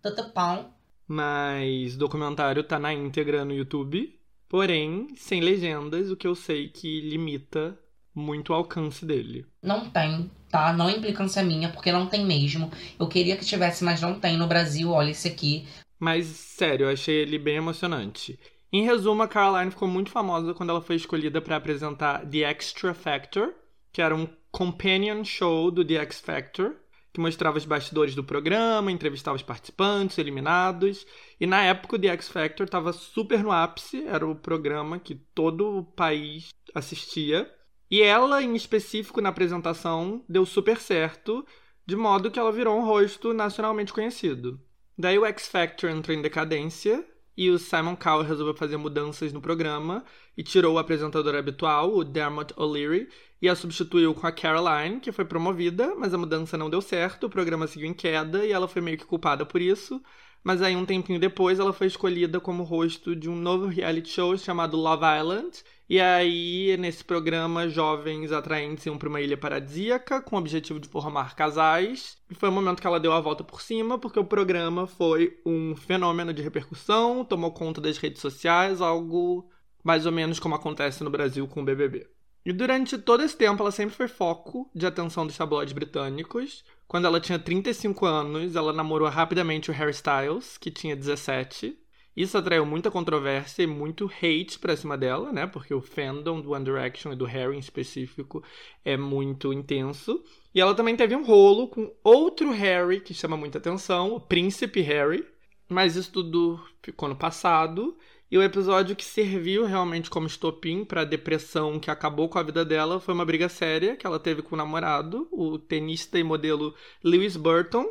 Tatapão. 0.00 0.72
Mas 1.06 1.94
o 1.94 1.98
documentário 1.98 2.64
tá 2.64 2.78
na 2.78 2.92
íntegra 2.92 3.44
no 3.44 3.52
YouTube. 3.52 4.18
Porém, 4.52 5.08
sem 5.16 5.40
legendas, 5.40 6.10
o 6.10 6.16
que 6.16 6.26
eu 6.26 6.34
sei 6.34 6.68
que 6.68 7.00
limita 7.00 7.74
muito 8.14 8.50
o 8.50 8.54
alcance 8.54 9.02
dele. 9.02 9.46
Não 9.62 9.88
tem, 9.88 10.30
tá? 10.50 10.74
Não 10.74 10.90
é 10.90 10.92
implicância 10.92 11.42
minha, 11.42 11.70
porque 11.72 11.90
não 11.90 12.06
tem 12.06 12.22
mesmo. 12.22 12.70
Eu 13.00 13.08
queria 13.08 13.34
que 13.34 13.46
tivesse, 13.46 13.82
mas 13.82 14.02
não 14.02 14.20
tem 14.20 14.36
no 14.36 14.46
Brasil. 14.46 14.90
Olha 14.90 15.08
esse 15.08 15.26
aqui. 15.26 15.66
Mas, 15.98 16.26
sério, 16.26 16.84
eu 16.84 16.92
achei 16.92 17.14
ele 17.14 17.38
bem 17.38 17.56
emocionante. 17.56 18.38
Em 18.70 18.84
resumo, 18.84 19.22
a 19.22 19.26
Caroline 19.26 19.70
ficou 19.70 19.88
muito 19.88 20.10
famosa 20.10 20.52
quando 20.52 20.68
ela 20.68 20.82
foi 20.82 20.96
escolhida 20.96 21.40
para 21.40 21.56
apresentar 21.56 22.26
The 22.28 22.40
Extra 22.40 22.92
Factor, 22.92 23.54
que 23.90 24.02
era 24.02 24.14
um 24.14 24.28
companion 24.50 25.24
show 25.24 25.70
do 25.70 25.82
The 25.82 25.94
X 25.94 26.20
Factor, 26.20 26.74
que 27.12 27.20
mostrava 27.20 27.58
os 27.58 27.64
bastidores 27.64 28.14
do 28.14 28.24
programa, 28.24 28.90
entrevistava 28.90 29.36
os 29.36 29.42
participantes, 29.42 30.18
eliminados. 30.18 31.06
E 31.38 31.46
na 31.46 31.62
época 31.62 31.96
o 31.96 31.98
The 31.98 32.08
X 32.08 32.28
Factor 32.28 32.64
estava 32.64 32.92
super 32.92 33.42
no 33.42 33.52
ápice, 33.52 34.06
era 34.06 34.26
o 34.26 34.34
programa 34.34 34.98
que 34.98 35.14
todo 35.14 35.78
o 35.78 35.84
país 35.84 36.48
assistia. 36.74 37.50
E 37.90 38.00
ela, 38.00 38.42
em 38.42 38.54
específico, 38.56 39.20
na 39.20 39.28
apresentação, 39.28 40.24
deu 40.26 40.46
super 40.46 40.78
certo, 40.78 41.46
de 41.86 41.94
modo 41.94 42.30
que 42.30 42.38
ela 42.38 42.50
virou 42.50 42.78
um 42.78 42.86
rosto 42.86 43.34
nacionalmente 43.34 43.92
conhecido. 43.92 44.58
Daí 44.96 45.18
o 45.18 45.26
X 45.26 45.48
Factor 45.48 45.90
entrou 45.90 46.16
em 46.16 46.22
decadência 46.22 47.06
e 47.36 47.50
o 47.50 47.58
Simon 47.58 47.96
Cowell 47.96 48.26
resolveu 48.26 48.54
fazer 48.54 48.76
mudanças 48.76 49.32
no 49.32 49.40
programa 49.40 50.04
e 50.36 50.42
tirou 50.42 50.74
o 50.74 50.78
apresentador 50.78 51.34
habitual, 51.34 51.94
o 51.94 52.04
Dermot 52.04 52.52
O'Leary, 52.56 53.08
e 53.40 53.48
a 53.48 53.56
substituiu 53.56 54.14
com 54.14 54.26
a 54.26 54.32
Caroline, 54.32 55.00
que 55.00 55.10
foi 55.10 55.24
promovida, 55.24 55.94
mas 55.96 56.14
a 56.14 56.18
mudança 56.18 56.56
não 56.56 56.70
deu 56.70 56.80
certo, 56.80 57.26
o 57.26 57.30
programa 57.30 57.66
seguiu 57.66 57.88
em 57.88 57.94
queda 57.94 58.46
e 58.46 58.52
ela 58.52 58.68
foi 58.68 58.80
meio 58.82 58.98
que 58.98 59.04
culpada 59.04 59.44
por 59.44 59.60
isso. 59.60 60.02
Mas 60.44 60.60
aí, 60.60 60.74
um 60.74 60.84
tempinho 60.84 61.20
depois, 61.20 61.60
ela 61.60 61.72
foi 61.72 61.86
escolhida 61.86 62.40
como 62.40 62.64
rosto 62.64 63.14
de 63.14 63.28
um 63.28 63.36
novo 63.36 63.66
reality 63.66 64.10
show 64.10 64.36
chamado 64.36 64.76
Love 64.76 65.04
Island. 65.20 65.62
E 65.88 66.00
aí, 66.00 66.76
nesse 66.78 67.04
programa, 67.04 67.68
jovens 67.68 68.32
atraentes 68.32 68.84
iam 68.86 68.98
para 68.98 69.08
uma 69.08 69.20
ilha 69.20 69.36
paradisíaca 69.36 70.20
com 70.20 70.34
o 70.34 70.38
objetivo 70.38 70.80
de 70.80 70.88
formar 70.88 71.36
casais. 71.36 72.16
E 72.28 72.34
foi 72.34 72.48
o 72.48 72.52
momento 72.52 72.80
que 72.80 72.86
ela 72.86 72.98
deu 72.98 73.12
a 73.12 73.20
volta 73.20 73.44
por 73.44 73.62
cima, 73.62 73.98
porque 73.98 74.18
o 74.18 74.24
programa 74.24 74.86
foi 74.86 75.38
um 75.46 75.76
fenômeno 75.76 76.32
de 76.32 76.42
repercussão, 76.42 77.24
tomou 77.24 77.52
conta 77.52 77.80
das 77.80 77.98
redes 77.98 78.20
sociais, 78.20 78.80
algo 78.80 79.48
mais 79.84 80.06
ou 80.06 80.12
menos 80.12 80.40
como 80.40 80.54
acontece 80.54 81.04
no 81.04 81.10
Brasil 81.10 81.46
com 81.46 81.62
o 81.62 81.64
BBB. 81.64 82.08
E 82.44 82.52
durante 82.52 82.98
todo 82.98 83.22
esse 83.22 83.36
tempo, 83.36 83.62
ela 83.62 83.70
sempre 83.70 83.94
foi 83.94 84.08
foco 84.08 84.68
de 84.74 84.84
atenção 84.84 85.24
dos 85.24 85.36
tabloides 85.36 85.72
britânicos. 85.72 86.64
Quando 86.92 87.06
ela 87.06 87.18
tinha 87.18 87.38
35 87.38 88.04
anos, 88.04 88.54
ela 88.54 88.70
namorou 88.70 89.08
rapidamente 89.08 89.70
o 89.70 89.72
Harry 89.72 89.92
Styles, 89.92 90.58
que 90.58 90.70
tinha 90.70 90.94
17. 90.94 91.74
Isso 92.14 92.36
atraiu 92.36 92.66
muita 92.66 92.90
controvérsia 92.90 93.62
e 93.62 93.66
muito 93.66 94.10
hate 94.20 94.58
pra 94.58 94.76
cima 94.76 94.98
dela, 94.98 95.32
né? 95.32 95.46
Porque 95.46 95.72
o 95.72 95.80
fandom 95.80 96.38
do 96.38 96.50
One 96.50 96.66
Direction 96.66 97.14
e 97.14 97.16
do 97.16 97.24
Harry 97.24 97.56
em 97.56 97.60
específico 97.60 98.44
é 98.84 98.94
muito 98.94 99.54
intenso. 99.54 100.22
E 100.54 100.60
ela 100.60 100.74
também 100.74 100.94
teve 100.94 101.16
um 101.16 101.24
rolo 101.24 101.68
com 101.68 101.90
outro 102.04 102.50
Harry 102.50 103.00
que 103.00 103.14
chama 103.14 103.38
muita 103.38 103.56
atenção, 103.56 104.12
o 104.12 104.20
Príncipe 104.20 104.82
Harry. 104.82 105.26
Mas 105.70 105.96
isso 105.96 106.12
tudo 106.12 106.62
ficou 106.82 107.08
no 107.08 107.16
passado. 107.16 107.96
E 108.32 108.38
o 108.38 108.42
episódio 108.42 108.96
que 108.96 109.04
serviu 109.04 109.66
realmente 109.66 110.08
como 110.08 110.26
estopim 110.26 110.86
para 110.86 111.02
a 111.02 111.04
depressão 111.04 111.78
que 111.78 111.90
acabou 111.90 112.30
com 112.30 112.38
a 112.38 112.42
vida 112.42 112.64
dela 112.64 112.98
foi 112.98 113.12
uma 113.12 113.26
briga 113.26 113.46
séria 113.46 113.94
que 113.94 114.06
ela 114.06 114.18
teve 114.18 114.40
com 114.40 114.54
o 114.54 114.58
namorado, 114.58 115.28
o 115.30 115.58
tenista 115.58 116.18
e 116.18 116.22
modelo 116.22 116.74
Lewis 117.04 117.36
Burton, 117.36 117.84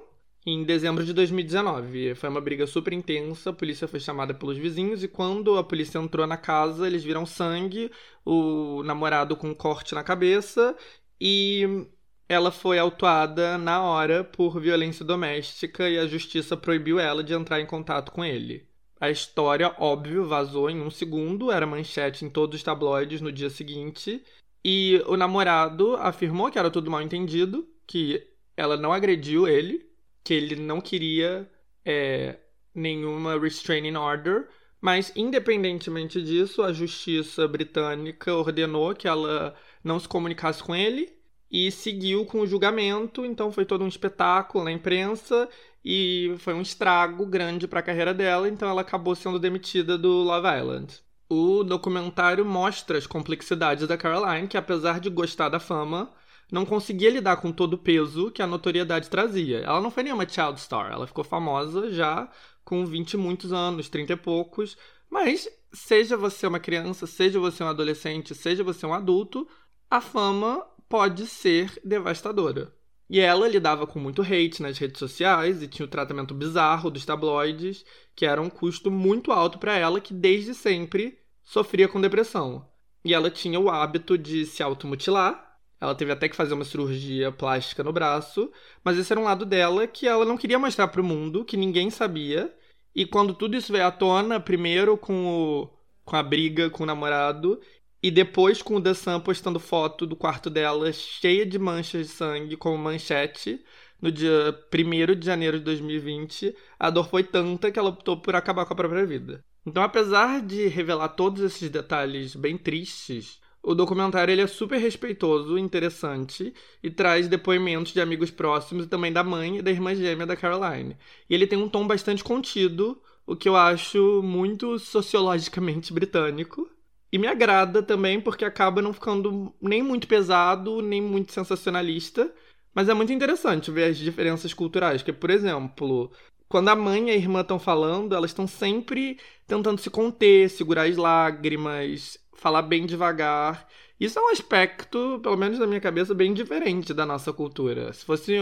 em 0.43 0.63
dezembro 0.63 1.05
de 1.05 1.13
2019. 1.13 2.15
Foi 2.15 2.27
uma 2.27 2.41
briga 2.41 2.65
super 2.65 2.91
intensa, 2.91 3.51
a 3.51 3.53
polícia 3.53 3.87
foi 3.87 3.99
chamada 3.99 4.33
pelos 4.33 4.57
vizinhos 4.57 5.03
e 5.03 5.07
quando 5.07 5.59
a 5.59 5.63
polícia 5.63 5.99
entrou 5.99 6.25
na 6.25 6.37
casa, 6.37 6.87
eles 6.87 7.03
viram 7.03 7.23
sangue, 7.23 7.91
o 8.25 8.81
namorado 8.81 9.35
com 9.35 9.49
um 9.49 9.53
corte 9.53 9.93
na 9.93 10.03
cabeça 10.03 10.75
e 11.19 11.85
ela 12.27 12.49
foi 12.49 12.79
autuada 12.79 13.59
na 13.59 13.83
hora 13.83 14.23
por 14.23 14.59
violência 14.59 15.05
doméstica 15.05 15.87
e 15.87 15.99
a 15.99 16.07
justiça 16.07 16.57
proibiu 16.57 16.99
ela 16.99 17.23
de 17.23 17.31
entrar 17.31 17.61
em 17.61 17.67
contato 17.67 18.11
com 18.11 18.25
ele. 18.25 18.70
A 19.01 19.09
história, 19.09 19.75
óbvio, 19.79 20.25
vazou 20.25 20.69
em 20.69 20.79
um 20.79 20.91
segundo, 20.91 21.51
era 21.51 21.65
manchete 21.65 22.23
em 22.23 22.29
todos 22.29 22.57
os 22.57 22.63
tabloides 22.63 23.19
no 23.19 23.31
dia 23.31 23.49
seguinte. 23.49 24.23
E 24.63 25.01
o 25.07 25.17
namorado 25.17 25.95
afirmou 25.95 26.51
que 26.51 26.59
era 26.59 26.69
tudo 26.69 26.91
mal 26.91 27.01
entendido, 27.01 27.67
que 27.87 28.23
ela 28.55 28.77
não 28.77 28.93
agrediu 28.93 29.47
ele, 29.47 29.89
que 30.23 30.35
ele 30.35 30.55
não 30.55 30.79
queria 30.79 31.49
é, 31.83 32.37
nenhuma 32.75 33.39
restraining 33.39 33.95
order, 33.95 34.47
mas 34.79 35.11
independentemente 35.15 36.21
disso, 36.21 36.61
a 36.61 36.71
justiça 36.71 37.47
britânica 37.47 38.31
ordenou 38.35 38.93
que 38.93 39.07
ela 39.07 39.55
não 39.83 39.99
se 39.99 40.07
comunicasse 40.07 40.63
com 40.63 40.75
ele 40.75 41.20
e 41.51 41.69
seguiu 41.71 42.25
com 42.25 42.41
o 42.41 42.47
julgamento. 42.47 43.25
Então 43.25 43.51
foi 43.51 43.65
todo 43.65 43.83
um 43.83 43.87
espetáculo 43.87 44.63
na 44.63 44.71
imprensa 44.71 45.49
e 45.83 46.35
foi 46.39 46.53
um 46.53 46.61
estrago 46.61 47.25
grande 47.25 47.67
para 47.67 47.79
a 47.79 47.83
carreira 47.83 48.13
dela, 48.13 48.47
então 48.47 48.69
ela 48.69 48.81
acabou 48.81 49.15
sendo 49.15 49.39
demitida 49.39 49.97
do 49.97 50.09
Love 50.23 50.47
Island. 50.47 51.01
O 51.27 51.63
documentário 51.63 52.45
mostra 52.45 52.97
as 52.97 53.07
complexidades 53.07 53.87
da 53.87 53.97
Caroline, 53.97 54.47
que 54.47 54.57
apesar 54.57 54.99
de 54.99 55.09
gostar 55.09 55.49
da 55.49 55.59
fama, 55.59 56.11
não 56.51 56.65
conseguia 56.65 57.09
lidar 57.09 57.37
com 57.37 57.51
todo 57.51 57.75
o 57.75 57.77
peso 57.77 58.29
que 58.29 58.41
a 58.41 58.47
notoriedade 58.47 59.09
trazia. 59.09 59.59
Ela 59.59 59.81
não 59.81 59.89
foi 59.89 60.03
nenhuma 60.03 60.27
child 60.27 60.59
star, 60.59 60.91
ela 60.91 61.07
ficou 61.07 61.23
famosa 61.23 61.89
já 61.91 62.29
com 62.63 62.85
20 62.85 63.13
e 63.13 63.17
muitos 63.17 63.51
anos, 63.53 63.89
30 63.89 64.13
e 64.13 64.15
poucos, 64.17 64.77
mas 65.09 65.47
seja 65.73 66.17
você 66.17 66.45
uma 66.45 66.59
criança, 66.59 67.07
seja 67.07 67.39
você 67.39 67.63
um 67.63 67.67
adolescente, 67.67 68.35
seja 68.35 68.63
você 68.63 68.85
um 68.85 68.93
adulto, 68.93 69.47
a 69.89 70.01
fama 70.01 70.65
pode 70.91 71.25
ser 71.25 71.71
devastadora. 71.85 72.73
E 73.09 73.21
ela 73.21 73.47
lidava 73.47 73.87
com 73.87 73.97
muito 73.97 74.21
hate 74.21 74.61
nas 74.61 74.77
redes 74.77 74.99
sociais 74.99 75.63
e 75.63 75.67
tinha 75.67 75.85
o 75.85 75.89
tratamento 75.89 76.33
bizarro 76.33 76.91
dos 76.91 77.05
tabloides, 77.05 77.85
que 78.13 78.25
era 78.25 78.41
um 78.41 78.49
custo 78.49 78.91
muito 78.91 79.31
alto 79.31 79.57
para 79.57 79.77
ela, 79.77 80.01
que 80.01 80.13
desde 80.13 80.53
sempre 80.53 81.17
sofria 81.41 81.87
com 81.87 82.01
depressão. 82.01 82.67
E 83.05 83.13
ela 83.13 83.31
tinha 83.31 83.57
o 83.57 83.69
hábito 83.69 84.17
de 84.17 84.45
se 84.45 84.61
automutilar. 84.61 85.57
Ela 85.79 85.95
teve 85.95 86.11
até 86.11 86.27
que 86.27 86.35
fazer 86.35 86.53
uma 86.53 86.65
cirurgia 86.65 87.31
plástica 87.31 87.83
no 87.83 87.93
braço, 87.93 88.51
mas 88.83 88.97
esse 88.97 89.13
era 89.13 89.19
um 89.19 89.25
lado 89.25 89.45
dela 89.45 89.87
que 89.87 90.05
ela 90.07 90.25
não 90.25 90.37
queria 90.37 90.59
mostrar 90.59 90.89
para 90.89 91.01
o 91.01 91.05
mundo, 91.05 91.45
que 91.45 91.55
ninguém 91.55 91.89
sabia. 91.89 92.53
E 92.93 93.05
quando 93.05 93.33
tudo 93.33 93.55
isso 93.55 93.71
veio 93.71 93.87
à 93.87 93.91
tona, 93.91 94.41
primeiro 94.41 94.97
com, 94.97 95.25
o, 95.25 95.69
com 96.03 96.17
a 96.17 96.23
briga 96.23 96.69
com 96.69 96.83
o 96.83 96.85
namorado 96.85 97.61
e 98.01 98.09
depois 98.09 98.61
com 98.61 98.75
o 98.75 98.81
The 98.81 98.93
Sun 98.93 99.19
postando 99.19 99.59
foto 99.59 100.05
do 100.05 100.15
quarto 100.15 100.49
dela 100.49 100.91
cheia 100.91 101.45
de 101.45 101.59
manchas 101.59 102.07
de 102.07 102.13
sangue 102.13 102.57
como 102.57 102.77
manchete 102.77 103.63
no 104.01 104.11
dia 104.11 104.57
1 104.73 105.15
de 105.19 105.25
janeiro 105.25 105.59
de 105.59 105.65
2020, 105.65 106.55
a 106.79 106.89
dor 106.89 107.07
foi 107.07 107.23
tanta 107.23 107.71
que 107.71 107.77
ela 107.77 107.89
optou 107.89 108.17
por 108.17 108.35
acabar 108.35 108.65
com 108.65 108.73
a 108.73 108.75
própria 108.75 109.05
vida. 109.05 109.43
Então, 109.65 109.83
apesar 109.83 110.41
de 110.41 110.67
revelar 110.67 111.09
todos 111.09 111.43
esses 111.43 111.69
detalhes 111.69 112.35
bem 112.35 112.57
tristes, 112.57 113.39
o 113.61 113.75
documentário 113.75 114.31
ele 114.31 114.41
é 114.41 114.47
super 114.47 114.79
respeitoso, 114.79 115.55
interessante 115.55 116.51
e 116.81 116.89
traz 116.89 117.27
depoimentos 117.27 117.93
de 117.93 118.01
amigos 118.01 118.31
próximos 118.31 118.85
e 118.85 118.89
também 118.89 119.13
da 119.13 119.23
mãe 119.23 119.59
e 119.59 119.61
da 119.61 119.69
irmã 119.69 119.93
gêmea 119.93 120.25
da 120.25 120.35
Caroline. 120.35 120.97
E 121.29 121.35
ele 121.35 121.45
tem 121.45 121.59
um 121.59 121.69
tom 121.69 121.85
bastante 121.85 122.23
contido, 122.23 122.99
o 123.25 123.35
que 123.35 123.47
eu 123.47 123.55
acho 123.55 124.23
muito 124.23 124.79
sociologicamente 124.79 125.93
britânico. 125.93 126.67
E 127.11 127.17
me 127.17 127.27
agrada 127.27 127.83
também 127.83 128.21
porque 128.21 128.45
acaba 128.45 128.81
não 128.81 128.93
ficando 128.93 129.53
nem 129.61 129.83
muito 129.83 130.07
pesado, 130.07 130.81
nem 130.81 131.01
muito 131.01 131.33
sensacionalista. 131.33 132.33
Mas 132.73 132.87
é 132.87 132.93
muito 132.93 133.11
interessante 133.11 133.69
ver 133.69 133.85
as 133.85 133.97
diferenças 133.97 134.53
culturais. 134.53 135.03
Que, 135.03 135.11
por 135.11 135.29
exemplo, 135.29 136.11
quando 136.47 136.69
a 136.69 136.75
mãe 136.75 137.09
e 137.09 137.11
a 137.11 137.15
irmã 137.15 137.41
estão 137.41 137.59
falando, 137.59 138.15
elas 138.15 138.31
estão 138.31 138.47
sempre 138.47 139.19
tentando 139.45 139.79
se 139.79 139.89
conter, 139.89 140.49
segurar 140.49 140.83
as 140.83 140.95
lágrimas, 140.95 142.17
falar 142.33 142.61
bem 142.61 142.85
devagar. 142.85 143.67
Isso 143.99 144.17
é 144.17 144.21
um 144.21 144.29
aspecto, 144.29 145.19
pelo 145.21 145.37
menos 145.37 145.59
na 145.59 145.67
minha 145.67 145.81
cabeça, 145.81 146.13
bem 146.13 146.33
diferente 146.33 146.93
da 146.93 147.05
nossa 147.05 147.31
cultura. 147.33 147.91
Se 147.93 148.05
fosse 148.05 148.33